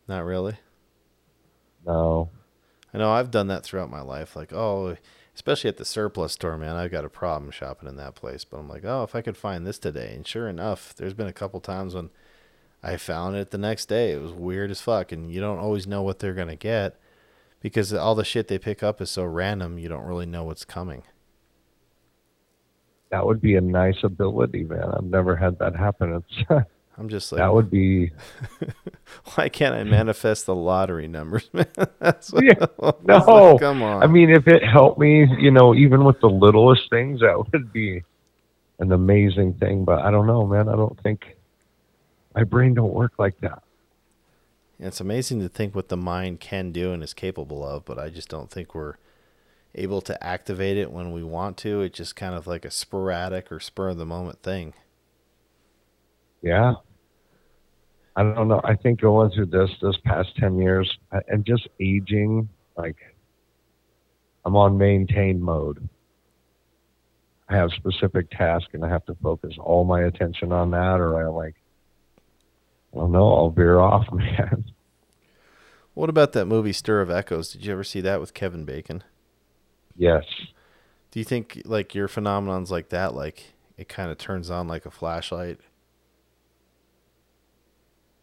Not 0.08 0.26
really. 0.26 0.58
No. 1.86 2.30
I 2.94 2.98
know 2.98 3.12
I've 3.12 3.32
done 3.32 3.48
that 3.48 3.64
throughout 3.64 3.90
my 3.90 4.02
life. 4.02 4.36
Like, 4.36 4.54
oh, 4.54 4.98
especially 5.36 5.68
at 5.68 5.78
the 5.78 5.86
surplus 5.86 6.34
store, 6.34 6.58
man, 6.58 6.76
I've 6.76 6.92
got 6.92 7.06
a 7.06 7.10
problem 7.10 7.52
shopping 7.52 7.90
in 7.90 7.98
that 7.98 8.16
place. 8.16 8.44
But 8.44 8.58
I'm 8.58 8.70
like, 8.70 8.86
oh, 8.86 9.04
if 9.04 9.16
I 9.16 9.22
could 9.22 9.38
find 9.38 9.66
this 9.66 9.80
today. 9.80 10.14
And 10.16 10.26
sure 10.26 10.48
enough, 10.48 10.96
there's 10.96 11.14
been 11.14 11.28
a 11.28 11.34
couple 11.34 11.60
times 11.60 11.94
when 11.94 12.10
I 12.82 12.98
found 12.98 13.36
it 13.36 13.52
the 13.52 13.58
next 13.58 13.88
day. 13.88 14.12
It 14.12 14.22
was 14.22 14.32
weird 14.32 14.72
as 14.72 14.82
fuck. 14.82 15.12
And 15.12 15.32
you 15.32 15.42
don't 15.42 15.60
always 15.60 15.86
know 15.86 16.02
what 16.02 16.20
they're 16.20 16.34
going 16.34 16.48
to 16.48 16.56
get 16.56 17.00
because 17.62 17.94
all 17.94 18.16
the 18.16 18.24
shit 18.26 18.48
they 18.48 18.60
pick 18.60 18.84
up 18.84 19.02
is 19.02 19.10
so 19.10 19.24
random, 19.26 19.78
you 19.78 19.90
don't 19.90 20.06
really 20.06 20.26
know 20.26 20.44
what's 20.44 20.66
coming. 20.66 21.04
That 23.10 23.26
would 23.26 23.42
be 23.42 23.56
a 23.56 23.62
nice 23.62 24.04
ability, 24.04 24.64
man. 24.66 24.92
I've 24.96 25.04
never 25.04 25.36
had 25.36 25.60
that 25.60 25.76
happen. 25.76 26.22
It's 26.24 26.68
I'm 26.98 27.10
just 27.10 27.32
like 27.32 27.40
that 27.40 27.54
would 27.54 27.70
be. 27.70 28.12
why 29.36 29.50
can't 29.50 29.76
I 29.76 29.84
manifest 29.84 30.46
the 30.48 30.56
lottery 30.56 31.08
numbers, 31.08 31.50
man? 31.54 31.68
That's 32.00 32.32
what, 32.32 32.44
yeah, 32.44 32.66
no, 32.80 33.18
like, 33.18 33.60
come 33.60 33.84
on. 33.84 34.02
I 34.02 34.08
mean, 34.08 34.32
if 34.32 34.48
it 34.48 34.64
helped 34.64 35.00
me, 35.00 35.28
you 35.40 35.52
know, 35.52 35.76
even 35.76 36.04
with 36.04 36.20
the 36.22 36.30
littlest 36.30 36.90
things, 36.90 37.22
that 37.22 37.38
would 37.38 37.72
be 37.72 38.04
an 38.80 38.92
amazing 38.92 39.54
thing. 39.56 39.86
But 39.86 40.00
I 40.00 40.12
don't 40.12 40.26
know, 40.26 40.46
man. 40.46 40.68
I 40.68 40.76
don't 40.76 41.00
think 41.02 41.38
my 42.34 42.44
brain 42.44 42.74
don't 42.74 42.94
work 42.94 43.14
like 43.20 43.40
that. 43.42 43.62
It's 44.80 45.02
amazing 45.02 45.40
to 45.42 45.50
think 45.50 45.76
what 45.76 45.90
the 45.90 45.98
mind 45.98 46.40
can 46.40 46.72
do 46.72 46.92
and 46.92 47.04
is 47.04 47.14
capable 47.14 47.68
of, 47.68 47.86
but 47.86 47.98
I 47.98 48.10
just 48.10 48.30
don't 48.30 48.52
think 48.52 48.76
we're 48.76 48.96
able 49.74 50.02
to 50.02 50.24
activate 50.24 50.78
it 50.78 50.92
when 50.92 51.12
we 51.12 51.24
want 51.24 51.58
to. 51.58 51.82
It's 51.82 51.98
just 51.98 52.16
kind 52.16 52.36
of 52.36 52.46
like 52.46 52.64
a 52.64 52.72
sporadic 52.72 53.52
or 53.52 53.60
spur 53.60 53.90
of 53.90 53.98
the 53.98 54.06
moment 54.06 54.44
thing. 54.44 54.74
Yeah. 56.42 56.74
I 58.16 58.24
don't 58.24 58.48
know. 58.48 58.62
I 58.64 58.76
think 58.76 59.00
going 59.00 59.32
through 59.32 59.48
this 59.48 59.70
this 59.82 59.96
past 60.04 60.36
10 60.38 60.58
years 60.58 60.98
and 61.28 61.46
just 61.46 61.68
aging, 61.80 62.50
like 62.76 62.98
I'm 64.44 64.56
on 64.56 64.78
maintain 64.78 65.42
mode. 65.42 65.88
I 67.50 67.56
have 67.56 67.70
specific 67.72 68.30
tasks 68.32 68.70
and 68.74 68.84
I 68.84 68.90
have 68.90 69.06
to 69.06 69.16
focus 69.22 69.54
all 69.60 69.86
my 69.86 70.02
attention 70.02 70.52
on 70.52 70.72
that 70.72 71.00
or 71.00 71.22
I 71.22 71.28
like 71.30 71.56
I 72.94 72.98
don't 72.98 73.12
know. 73.12 73.34
I'll 73.34 73.52
veer 73.52 73.80
off, 73.80 74.08
man. 74.12 74.66
What 75.94 76.10
about 76.10 76.34
that 76.34 76.46
movie 76.46 76.74
Stir 76.74 77.02
of 77.02 77.10
Echoes? 77.10 77.52
Did 77.52 77.66
you 77.66 77.74
ever 77.74 77.84
see 77.84 78.02
that 78.02 78.20
with 78.20 78.34
Kevin 78.34 78.66
Bacon? 78.66 79.04
Yes. 79.96 80.26
Do 81.12 81.20
you 81.20 81.24
think 81.24 81.62
like 81.66 81.96
your 81.96 82.08
phenomenons 82.08 82.70
like 82.70 82.90
that, 82.90 83.14
like 83.14 83.54
it 83.78 83.90
kind 83.90 84.12
of 84.12 84.18
turns 84.18 84.50
on 84.50 84.68
like 84.68 84.86
a 84.86 84.92
flashlight? 84.92 85.60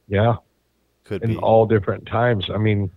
Yeah. 0.09 0.37
Could 1.05 1.23
In 1.23 1.31
be. 1.31 1.37
all 1.37 1.67
different 1.67 2.07
times. 2.07 2.49
I 2.53 2.59
mean, 2.59 2.91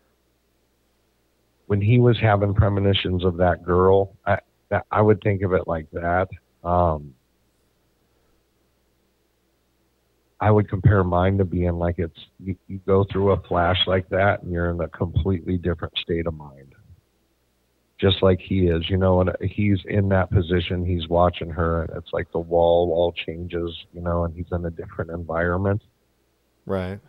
when 1.67 1.81
he 1.81 1.99
was 1.99 2.17
having 2.19 2.53
premonitions 2.53 3.25
of 3.25 3.37
that 3.37 3.63
girl, 3.63 4.15
I, 4.25 4.39
that 4.69 4.85
I 4.91 5.01
would 5.01 5.21
think 5.21 5.41
of 5.41 5.53
it 5.53 5.67
like 5.67 5.89
that. 5.91 6.27
Um, 6.63 7.13
I 10.39 10.51
would 10.51 10.69
compare 10.69 11.03
mine 11.03 11.37
to 11.39 11.45
being 11.45 11.79
like 11.79 11.95
it's 11.97 12.19
you, 12.39 12.55
you 12.67 12.79
go 12.85 13.05
through 13.11 13.31
a 13.31 13.41
flash 13.43 13.77
like 13.87 14.07
that 14.09 14.43
and 14.43 14.51
you're 14.51 14.69
in 14.69 14.79
a 14.81 14.87
completely 14.87 15.57
different 15.57 15.97
state 15.97 16.27
of 16.27 16.35
mind. 16.35 16.73
Just 17.99 18.21
like 18.21 18.39
he 18.39 18.67
is, 18.67 18.87
you 18.89 18.97
know, 18.97 19.21
and 19.21 19.31
he's 19.41 19.79
in 19.85 20.09
that 20.09 20.29
position, 20.29 20.85
he's 20.85 21.07
watching 21.07 21.49
her 21.49 21.81
and 21.83 21.97
it's 21.97 22.13
like 22.13 22.31
the 22.31 22.39
wall 22.39 22.91
all 22.93 23.11
changes, 23.11 23.75
you 23.91 24.01
know, 24.01 24.25
and 24.25 24.35
he's 24.35 24.45
in 24.51 24.63
a 24.65 24.69
different 24.69 25.09
environment. 25.09 25.81
Right. 26.67 26.99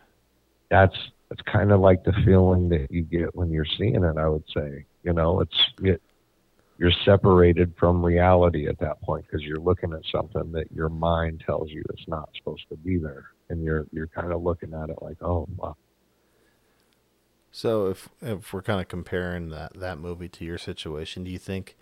That's 0.71 0.95
it's 1.29 1.41
kind 1.41 1.71
of 1.71 1.79
like 1.79 2.03
the 2.03 2.13
feeling 2.25 2.69
that 2.69 2.89
you 2.89 3.03
get 3.03 3.35
when 3.35 3.51
you're 3.51 3.65
seeing 3.77 4.03
it, 4.03 4.17
I 4.17 4.27
would 4.27 4.45
say. 4.55 4.85
You 5.03 5.13
know, 5.13 5.41
it's 5.41 5.63
it, 5.83 6.01
you're 6.79 6.93
separated 7.05 7.73
from 7.77 8.03
reality 8.03 8.67
at 8.67 8.79
that 8.79 9.01
point 9.01 9.25
because 9.25 9.43
you're 9.43 9.59
looking 9.59 9.93
at 9.93 10.01
something 10.11 10.51
that 10.53 10.71
your 10.71 10.89
mind 10.89 11.43
tells 11.45 11.69
you 11.69 11.83
it's 11.89 12.07
not 12.07 12.29
supposed 12.37 12.67
to 12.69 12.77
be 12.77 12.97
there, 12.97 13.25
and 13.49 13.63
you're 13.63 13.85
you're 13.91 14.07
kind 14.07 14.31
of 14.31 14.41
looking 14.41 14.73
at 14.73 14.89
it 14.89 14.97
like, 15.01 15.21
oh, 15.21 15.47
wow. 15.57 15.75
So 17.51 17.87
if 17.87 18.09
if 18.21 18.53
we're 18.53 18.61
kind 18.61 18.79
of 18.79 18.87
comparing 18.87 19.49
that 19.49 19.73
that 19.75 19.99
movie 19.99 20.29
to 20.29 20.45
your 20.45 20.57
situation, 20.57 21.25
do 21.25 21.31
you 21.31 21.39
think 21.39 21.75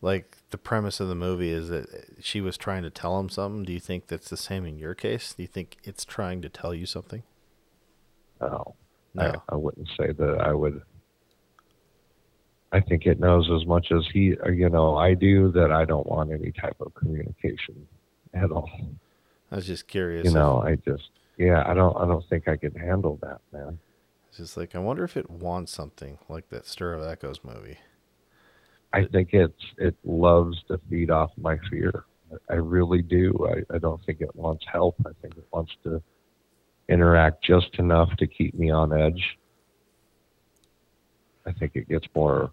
like 0.00 0.38
the 0.50 0.58
premise 0.58 1.00
of 1.00 1.08
the 1.08 1.14
movie 1.14 1.50
is 1.50 1.68
that 1.68 1.86
she 2.20 2.40
was 2.40 2.56
trying 2.56 2.82
to 2.82 2.90
tell 2.90 3.18
him 3.18 3.28
something? 3.28 3.64
Do 3.64 3.72
you 3.72 3.80
think 3.80 4.06
that's 4.06 4.28
the 4.30 4.36
same 4.36 4.64
in 4.64 4.78
your 4.78 4.94
case? 4.94 5.34
Do 5.34 5.42
you 5.42 5.48
think 5.48 5.76
it's 5.84 6.04
trying 6.04 6.42
to 6.42 6.48
tell 6.48 6.74
you 6.74 6.86
something? 6.86 7.22
No, 8.40 8.74
no. 9.14 9.42
I, 9.48 9.54
I 9.54 9.56
wouldn't 9.56 9.88
say 9.98 10.12
that 10.12 10.40
I 10.40 10.52
would 10.52 10.82
I 12.70 12.80
think 12.80 13.06
it 13.06 13.18
knows 13.18 13.50
as 13.50 13.66
much 13.66 13.90
as 13.92 14.06
he, 14.12 14.36
uh, 14.44 14.50
you 14.50 14.68
know, 14.68 14.96
I 14.96 15.14
do 15.14 15.50
that 15.52 15.72
I 15.72 15.84
don't 15.84 16.06
want 16.06 16.30
any 16.32 16.52
type 16.52 16.76
of 16.80 16.94
communication 16.94 17.86
at 18.34 18.50
all. 18.50 18.70
I 19.50 19.56
was 19.56 19.66
just 19.66 19.88
curious. 19.88 20.26
You 20.26 20.32
know, 20.32 20.62
I 20.62 20.74
just, 20.74 21.08
yeah, 21.38 21.64
I 21.66 21.72
don't, 21.72 21.96
I 21.96 22.06
don't 22.06 22.24
think 22.28 22.46
I 22.46 22.56
can 22.56 22.74
handle 22.74 23.18
that, 23.22 23.40
man. 23.52 23.78
It's 24.28 24.38
just 24.38 24.56
like 24.58 24.74
I 24.74 24.80
wonder 24.80 25.04
if 25.04 25.16
it 25.16 25.30
wants 25.30 25.72
something 25.72 26.18
like 26.28 26.50
that 26.50 26.66
Stir 26.66 26.92
of 26.92 27.02
Echoes 27.02 27.40
movie. 27.42 27.78
I 28.92 29.04
think 29.04 29.30
it's 29.32 29.62
it 29.76 29.96
loves 30.04 30.56
to 30.68 30.80
feed 30.88 31.10
off 31.10 31.30
my 31.36 31.58
fear. 31.70 32.04
I 32.50 32.54
really 32.54 33.02
do. 33.02 33.34
I, 33.50 33.74
I 33.74 33.78
don't 33.78 34.04
think 34.04 34.20
it 34.20 34.34
wants 34.34 34.64
help. 34.70 34.96
I 35.06 35.10
think 35.22 35.36
it 35.36 35.46
wants 35.52 35.72
to 35.84 36.02
interact 36.88 37.44
just 37.44 37.74
enough 37.78 38.10
to 38.18 38.26
keep 38.26 38.54
me 38.54 38.70
on 38.70 38.98
edge. 38.98 39.38
I 41.46 41.52
think 41.52 41.72
it 41.74 41.88
gets 41.88 42.06
more 42.14 42.52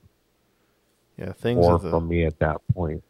yeah, 1.18 1.32
things 1.34 1.58
more 1.58 1.80
the, 1.80 1.90
from 1.90 2.08
me 2.08 2.26
at 2.26 2.40
that 2.40 2.62
point. 2.74 3.04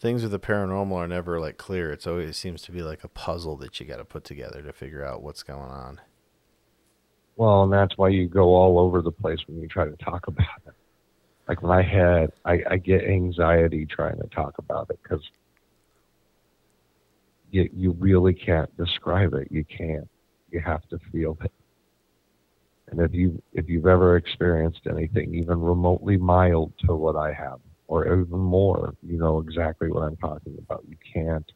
Things 0.00 0.22
with 0.22 0.32
the 0.32 0.38
paranormal 0.38 0.94
are 0.94 1.08
never 1.08 1.40
like 1.40 1.56
clear. 1.56 1.92
It's 1.92 2.06
always 2.06 2.30
it 2.30 2.34
seems 2.34 2.62
to 2.62 2.72
be 2.72 2.82
like 2.82 3.04
a 3.04 3.08
puzzle 3.08 3.56
that 3.58 3.78
you 3.80 3.86
got 3.86 3.96
to 3.96 4.04
put 4.04 4.24
together 4.24 4.62
to 4.62 4.72
figure 4.72 5.04
out 5.04 5.22
what's 5.22 5.42
going 5.42 5.70
on. 5.70 6.00
Well, 7.36 7.64
and 7.64 7.72
that's 7.72 7.96
why 7.96 8.10
you 8.10 8.28
go 8.28 8.54
all 8.54 8.78
over 8.78 9.02
the 9.02 9.10
place 9.10 9.38
when 9.46 9.60
you 9.60 9.68
try 9.68 9.86
to 9.86 9.96
talk 9.96 10.26
about 10.26 10.46
it. 10.66 10.73
Like 11.48 11.62
I 11.62 11.82
had, 11.82 12.32
I, 12.44 12.60
I 12.70 12.76
get 12.78 13.04
anxiety 13.04 13.86
trying 13.86 14.16
to 14.16 14.26
talk 14.28 14.54
about 14.58 14.88
it 14.90 14.98
because 15.02 15.22
you 17.50 17.68
you 17.74 17.92
really 17.98 18.34
can't 18.34 18.74
describe 18.76 19.34
it. 19.34 19.48
You 19.50 19.64
can't. 19.64 20.08
You 20.50 20.60
have 20.60 20.88
to 20.88 20.98
feel 21.12 21.36
it. 21.42 21.52
And 22.90 23.00
if 23.00 23.12
you 23.12 23.42
if 23.52 23.68
you've 23.68 23.86
ever 23.86 24.16
experienced 24.16 24.80
anything 24.88 25.34
even 25.34 25.60
remotely 25.60 26.16
mild 26.16 26.72
to 26.86 26.94
what 26.94 27.16
I 27.16 27.32
have, 27.32 27.60
or 27.88 28.06
even 28.06 28.38
more, 28.38 28.94
you 29.02 29.18
know 29.18 29.38
exactly 29.38 29.90
what 29.90 30.02
I'm 30.02 30.16
talking 30.16 30.56
about. 30.58 30.84
You 30.88 30.96
can't 31.12 31.50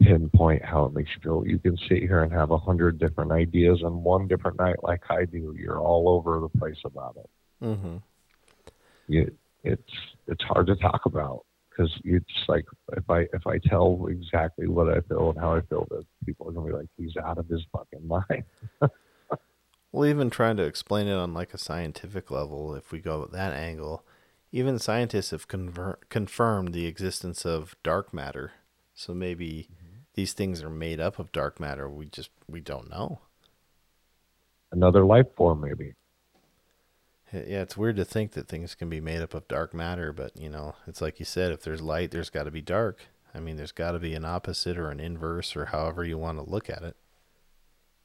pinpoint 0.00 0.64
how 0.64 0.84
it 0.84 0.92
makes 0.92 1.10
you 1.16 1.22
feel. 1.22 1.46
You 1.46 1.58
can 1.58 1.76
sit 1.88 1.98
here 1.98 2.22
and 2.22 2.32
have 2.32 2.50
a 2.50 2.58
hundred 2.58 2.98
different 2.98 3.32
ideas, 3.32 3.80
and 3.82 4.04
one 4.04 4.28
different 4.28 4.58
night, 4.58 4.76
like 4.82 5.02
I 5.10 5.24
do, 5.24 5.54
you're 5.58 5.80
all 5.80 6.08
over 6.08 6.40
the 6.40 6.58
place 6.58 6.78
about 6.84 7.16
it. 7.16 7.30
Mm-hmm. 7.64 7.96
You, 9.08 9.30
it's 9.62 9.92
it's 10.26 10.44
hard 10.44 10.66
to 10.68 10.76
talk 10.76 11.06
about 11.06 11.44
because 11.70 11.92
just 12.04 12.48
like 12.48 12.64
if 12.96 13.08
I 13.08 13.20
if 13.32 13.46
I 13.46 13.58
tell 13.58 14.06
exactly 14.08 14.68
what 14.68 14.88
I 14.88 15.00
feel 15.00 15.30
and 15.30 15.38
how 15.38 15.54
I 15.54 15.60
feel, 15.62 15.86
that 15.90 16.04
people 16.24 16.48
are 16.48 16.52
gonna 16.52 16.66
be 16.66 16.72
like, 16.72 16.88
he's 16.96 17.16
out 17.16 17.38
of 17.38 17.48
his 17.48 17.62
fucking 17.72 18.06
mind. 18.08 18.44
Well, 19.94 20.06
even 20.06 20.28
trying 20.28 20.56
to 20.56 20.64
explain 20.64 21.06
it 21.06 21.14
on 21.14 21.34
like 21.34 21.54
a 21.54 21.58
scientific 21.58 22.28
level, 22.28 22.74
if 22.74 22.90
we 22.90 22.98
go 22.98 23.20
with 23.20 23.30
that 23.30 23.52
angle, 23.52 24.04
even 24.50 24.80
scientists 24.80 25.30
have 25.30 25.46
conver- 25.46 25.98
confirmed 26.08 26.74
the 26.74 26.86
existence 26.86 27.46
of 27.46 27.76
dark 27.84 28.12
matter. 28.12 28.54
So 28.92 29.14
maybe 29.14 29.68
mm-hmm. 29.72 29.98
these 30.14 30.32
things 30.32 30.64
are 30.64 30.68
made 30.68 30.98
up 30.98 31.20
of 31.20 31.30
dark 31.30 31.60
matter. 31.60 31.88
We 31.88 32.06
just 32.06 32.30
we 32.48 32.60
don't 32.60 32.90
know. 32.90 33.20
Another 34.72 35.04
life 35.04 35.26
form, 35.36 35.60
maybe. 35.60 35.94
Yeah, 37.34 37.62
it's 37.62 37.76
weird 37.76 37.96
to 37.96 38.04
think 38.04 38.32
that 38.32 38.48
things 38.48 38.74
can 38.74 38.88
be 38.88 39.00
made 39.00 39.20
up 39.20 39.34
of 39.34 39.48
dark 39.48 39.74
matter, 39.74 40.12
but 40.12 40.36
you 40.36 40.48
know, 40.48 40.76
it's 40.86 41.02
like 41.02 41.18
you 41.18 41.24
said, 41.24 41.52
if 41.52 41.62
there's 41.62 41.82
light, 41.82 42.10
there's 42.10 42.30
got 42.30 42.44
to 42.44 42.50
be 42.50 42.62
dark. 42.62 43.06
I 43.34 43.40
mean, 43.40 43.56
there's 43.56 43.72
got 43.72 43.92
to 43.92 43.98
be 43.98 44.14
an 44.14 44.24
opposite 44.24 44.78
or 44.78 44.90
an 44.90 45.00
inverse 45.00 45.56
or 45.56 45.66
however 45.66 46.04
you 46.04 46.16
want 46.16 46.38
to 46.38 46.48
look 46.48 46.70
at 46.70 46.82
it. 46.82 46.96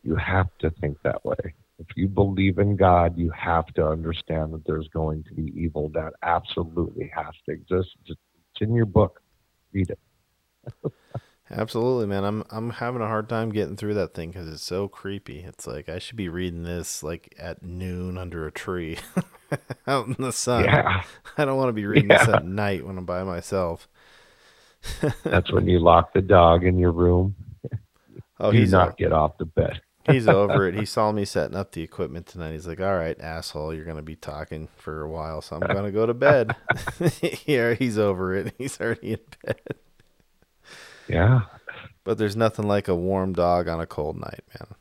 You 0.03 0.15
have 0.15 0.47
to 0.60 0.72
think 0.72 0.97
that 1.03 1.23
way 1.23 1.53
if 1.80 1.88
you 1.95 2.07
believe 2.07 2.60
in 2.60 2.76
God, 2.76 3.18
you 3.18 3.31
have 3.31 3.68
to 3.68 3.88
understand 3.88 4.53
that 4.53 4.65
there's 4.65 4.89
going 4.89 5.23
to 5.23 5.34
be 5.34 5.53
evil. 5.56 5.89
That 5.93 6.14
absolutely 6.22 7.10
has 7.15 7.34
to 7.45 7.53
exist. 7.53 7.95
It's 8.06 8.19
in 8.60 8.76
your 8.76 8.85
book. 8.85 9.22
Read 9.72 9.89
it. 9.89 9.99
Absolutely, 11.51 12.05
man. 12.05 12.23
I'm 12.23 12.43
I'm 12.51 12.69
having 12.69 13.01
a 13.01 13.07
hard 13.07 13.27
time 13.27 13.51
getting 13.51 13.76
through 13.76 13.95
that 13.95 14.13
thing 14.13 14.30
because 14.30 14.47
it's 14.47 14.63
so 14.63 14.88
creepy. 14.88 15.39
It's 15.39 15.65
like 15.65 15.89
I 15.89 15.99
should 15.99 16.15
be 16.15 16.30
reading 16.30 16.63
this 16.63 17.01
like 17.01 17.34
at 17.39 17.63
noon 17.63 18.17
under 18.17 18.45
a 18.45 18.51
tree, 18.51 18.97
out 19.88 20.07
in 20.07 20.15
the 20.19 20.31
sun. 20.31 20.65
Yeah. 20.65 21.03
I 21.38 21.45
don't 21.45 21.57
want 21.57 21.69
to 21.69 21.73
be 21.73 21.85
reading 21.85 22.09
yeah. 22.09 22.26
this 22.26 22.35
at 22.35 22.45
night 22.45 22.85
when 22.85 22.97
I'm 22.97 23.05
by 23.05 23.23
myself. 23.23 23.88
That's 25.23 25.51
when 25.51 25.67
you 25.67 25.80
lock 25.80 26.13
the 26.13 26.21
dog 26.21 26.63
in 26.63 26.77
your 26.77 26.91
room. 26.91 27.35
Oh, 28.39 28.51
he's 28.51 28.71
not 28.71 28.97
get 28.97 29.11
off 29.11 29.38
the 29.38 29.45
bed 29.45 29.81
he's 30.11 30.27
over 30.27 30.67
it. 30.67 30.76
He 30.76 30.85
saw 30.85 31.11
me 31.11 31.26
setting 31.26 31.55
up 31.55 31.71
the 31.71 31.81
equipment 31.81 32.27
tonight. 32.27 32.53
He's 32.53 32.67
like, 32.67 32.81
"All 32.81 32.95
right, 32.95 33.19
asshole, 33.19 33.73
you're 33.73 33.85
gonna 33.85 34.01
be 34.01 34.15
talking 34.15 34.67
for 34.76 35.01
a 35.01 35.09
while, 35.09 35.41
so 35.41 35.55
I'm 35.55 35.67
gonna 35.67 35.91
go 35.91 36.05
to 36.05 36.13
bed." 36.13 36.55
yeah, 37.45 37.73
he's 37.73 37.97
over 37.97 38.35
it. 38.35 38.53
He's 38.57 38.80
already 38.80 39.13
in 39.13 39.19
bed. 39.45 39.61
Yeah. 41.10 41.41
But 42.03 42.18
there's 42.18 42.36
nothing 42.36 42.68
like 42.68 42.88
a 42.88 42.95
warm 42.95 43.34
dog 43.34 43.68
on 43.68 43.80
a 43.80 43.86
cold 43.86 44.19
night, 44.19 44.44
man. 44.60 44.76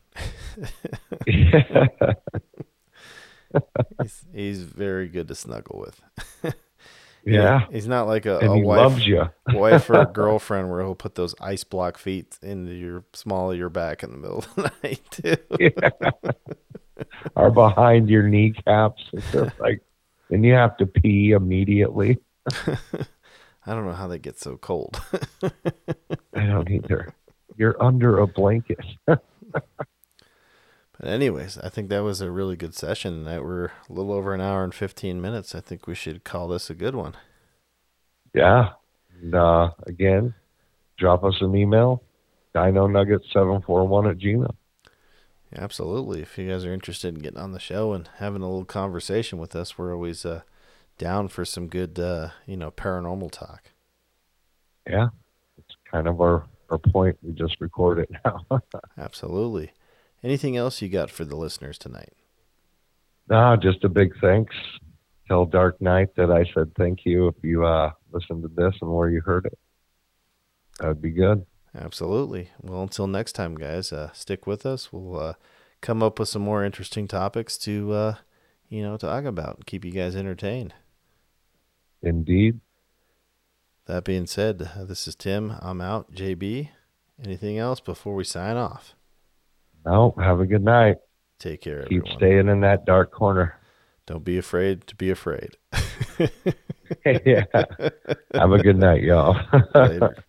he's, 4.02 4.24
he's 4.32 4.62
very 4.62 5.08
good 5.08 5.28
to 5.28 5.34
snuggle 5.34 5.84
with. 5.86 6.54
Yeah. 7.24 7.66
He's 7.70 7.88
not 7.88 8.06
like 8.06 8.24
a, 8.26 8.38
a 8.38 8.58
wife, 8.58 8.98
wife 9.52 9.90
or 9.90 10.00
a 10.00 10.06
girlfriend 10.06 10.70
where 10.70 10.80
he'll 10.80 10.94
put 10.94 11.14
those 11.14 11.34
ice 11.40 11.64
block 11.64 11.98
feet 11.98 12.38
into 12.42 12.72
your 12.72 13.04
small 13.12 13.50
of 13.50 13.58
your 13.58 13.68
back 13.68 14.02
in 14.02 14.12
the 14.12 14.16
middle 14.16 14.38
of 14.38 14.54
the 14.54 14.72
night 14.82 15.02
too. 15.10 15.36
Yeah. 15.60 16.10
or 17.36 17.50
behind 17.50 18.08
your 18.08 18.22
kneecaps. 18.22 19.02
It's 19.12 19.30
just 19.30 19.60
like 19.60 19.82
and 20.30 20.44
you 20.44 20.54
have 20.54 20.76
to 20.78 20.86
pee 20.86 21.32
immediately. 21.32 22.18
I 23.68 23.74
don't 23.74 23.84
know 23.84 23.92
how 23.92 24.06
they 24.06 24.18
get 24.18 24.38
so 24.38 24.56
cold. 24.56 24.98
I 26.32 26.46
don't 26.46 26.70
either. 26.70 27.12
You're 27.58 27.80
under 27.82 28.18
a 28.18 28.26
blanket. 28.26 28.78
but 29.04 29.20
anyways, 31.02 31.58
I 31.58 31.68
think 31.68 31.90
that 31.90 32.02
was 32.02 32.22
a 32.22 32.30
really 32.30 32.56
good 32.56 32.74
session 32.74 33.24
That 33.24 33.44
We're 33.44 33.66
a 33.66 33.72
little 33.90 34.12
over 34.12 34.32
an 34.32 34.40
hour 34.40 34.64
and 34.64 34.74
15 34.74 35.20
minutes. 35.20 35.54
I 35.54 35.60
think 35.60 35.86
we 35.86 35.94
should 35.94 36.24
call 36.24 36.48
this 36.48 36.70
a 36.70 36.74
good 36.74 36.94
one. 36.94 37.12
Yeah. 38.34 38.70
And, 39.20 39.34
uh, 39.34 39.72
again, 39.86 40.32
drop 40.96 41.22
us 41.22 41.36
an 41.42 41.54
email, 41.54 42.02
dino 42.54 42.86
nugget 42.86 43.20
741 43.34 44.06
at 44.06 44.16
gmail. 44.16 44.56
absolutely. 45.54 46.22
If 46.22 46.38
you 46.38 46.48
guys 46.48 46.64
are 46.64 46.72
interested 46.72 47.14
in 47.14 47.20
getting 47.20 47.38
on 47.38 47.52
the 47.52 47.60
show 47.60 47.92
and 47.92 48.08
having 48.16 48.40
a 48.40 48.48
little 48.48 48.64
conversation 48.64 49.38
with 49.38 49.54
us, 49.54 49.76
we're 49.76 49.92
always 49.92 50.24
uh, 50.24 50.40
down 50.98 51.28
for 51.28 51.44
some 51.44 51.68
good, 51.68 51.98
uh, 51.98 52.30
you 52.46 52.56
know, 52.56 52.70
paranormal 52.70 53.30
talk. 53.30 53.70
Yeah. 54.88 55.08
It's 55.58 55.76
kind 55.90 56.06
of 56.06 56.20
our, 56.20 56.46
our 56.70 56.78
point. 56.78 57.16
We 57.22 57.32
just 57.32 57.60
record 57.60 57.98
it 58.00 58.10
now. 58.24 58.62
absolutely. 58.98 59.72
Anything 60.22 60.56
else 60.56 60.82
you 60.82 60.88
got 60.88 61.10
for 61.10 61.24
the 61.24 61.36
listeners 61.36 61.78
tonight? 61.78 62.12
No, 63.30 63.56
just 63.56 63.84
a 63.84 63.88
big 63.88 64.12
thanks. 64.20 64.54
Tell 65.28 65.44
Dark 65.44 65.80
Knight 65.80 66.08
that 66.16 66.30
I 66.30 66.44
said 66.54 66.72
thank 66.76 67.00
you 67.04 67.28
if 67.28 67.34
you 67.42 67.66
uh, 67.66 67.92
listened 68.12 68.42
to 68.42 68.48
this 68.48 68.74
and 68.80 68.90
where 68.90 69.10
you 69.10 69.20
heard 69.20 69.46
it. 69.46 69.58
That'd 70.80 71.02
be 71.02 71.10
good. 71.10 71.44
Absolutely. 71.74 72.50
Well, 72.62 72.82
until 72.82 73.06
next 73.06 73.32
time, 73.32 73.54
guys, 73.54 73.92
uh, 73.92 74.10
stick 74.12 74.46
with 74.46 74.64
us. 74.64 74.92
We'll 74.92 75.20
uh, 75.20 75.34
come 75.80 76.02
up 76.02 76.18
with 76.18 76.28
some 76.28 76.42
more 76.42 76.64
interesting 76.64 77.06
topics 77.06 77.58
to, 77.58 77.92
uh, 77.92 78.14
you 78.68 78.82
know, 78.82 78.96
talk 78.96 79.24
about 79.24 79.56
and 79.56 79.66
keep 79.66 79.84
you 79.84 79.92
guys 79.92 80.16
entertained. 80.16 80.74
Indeed. 82.02 82.60
that 83.86 84.04
being 84.04 84.26
said, 84.26 84.58
this 84.86 85.08
is 85.08 85.14
Tim. 85.16 85.52
I'm 85.60 85.80
out. 85.80 86.12
JB, 86.12 86.68
anything 87.24 87.58
else 87.58 87.80
before 87.80 88.14
we 88.14 88.24
sign 88.24 88.56
off? 88.56 88.94
No, 89.84 90.14
have 90.18 90.40
a 90.40 90.46
good 90.46 90.62
night. 90.64 90.96
Take 91.38 91.60
care, 91.62 91.82
Keep 91.84 92.02
everyone. 92.02 92.18
staying 92.18 92.48
in 92.48 92.60
that 92.60 92.84
dark 92.84 93.12
corner. 93.12 93.54
Don't 94.06 94.24
be 94.24 94.38
afraid 94.38 94.86
to 94.88 94.96
be 94.96 95.10
afraid. 95.10 95.56
yeah. 97.04 97.44
Have 98.34 98.52
a 98.52 98.62
good 98.62 98.76
night, 98.78 99.02
y'all. 99.02 99.38
Later. 99.74 100.16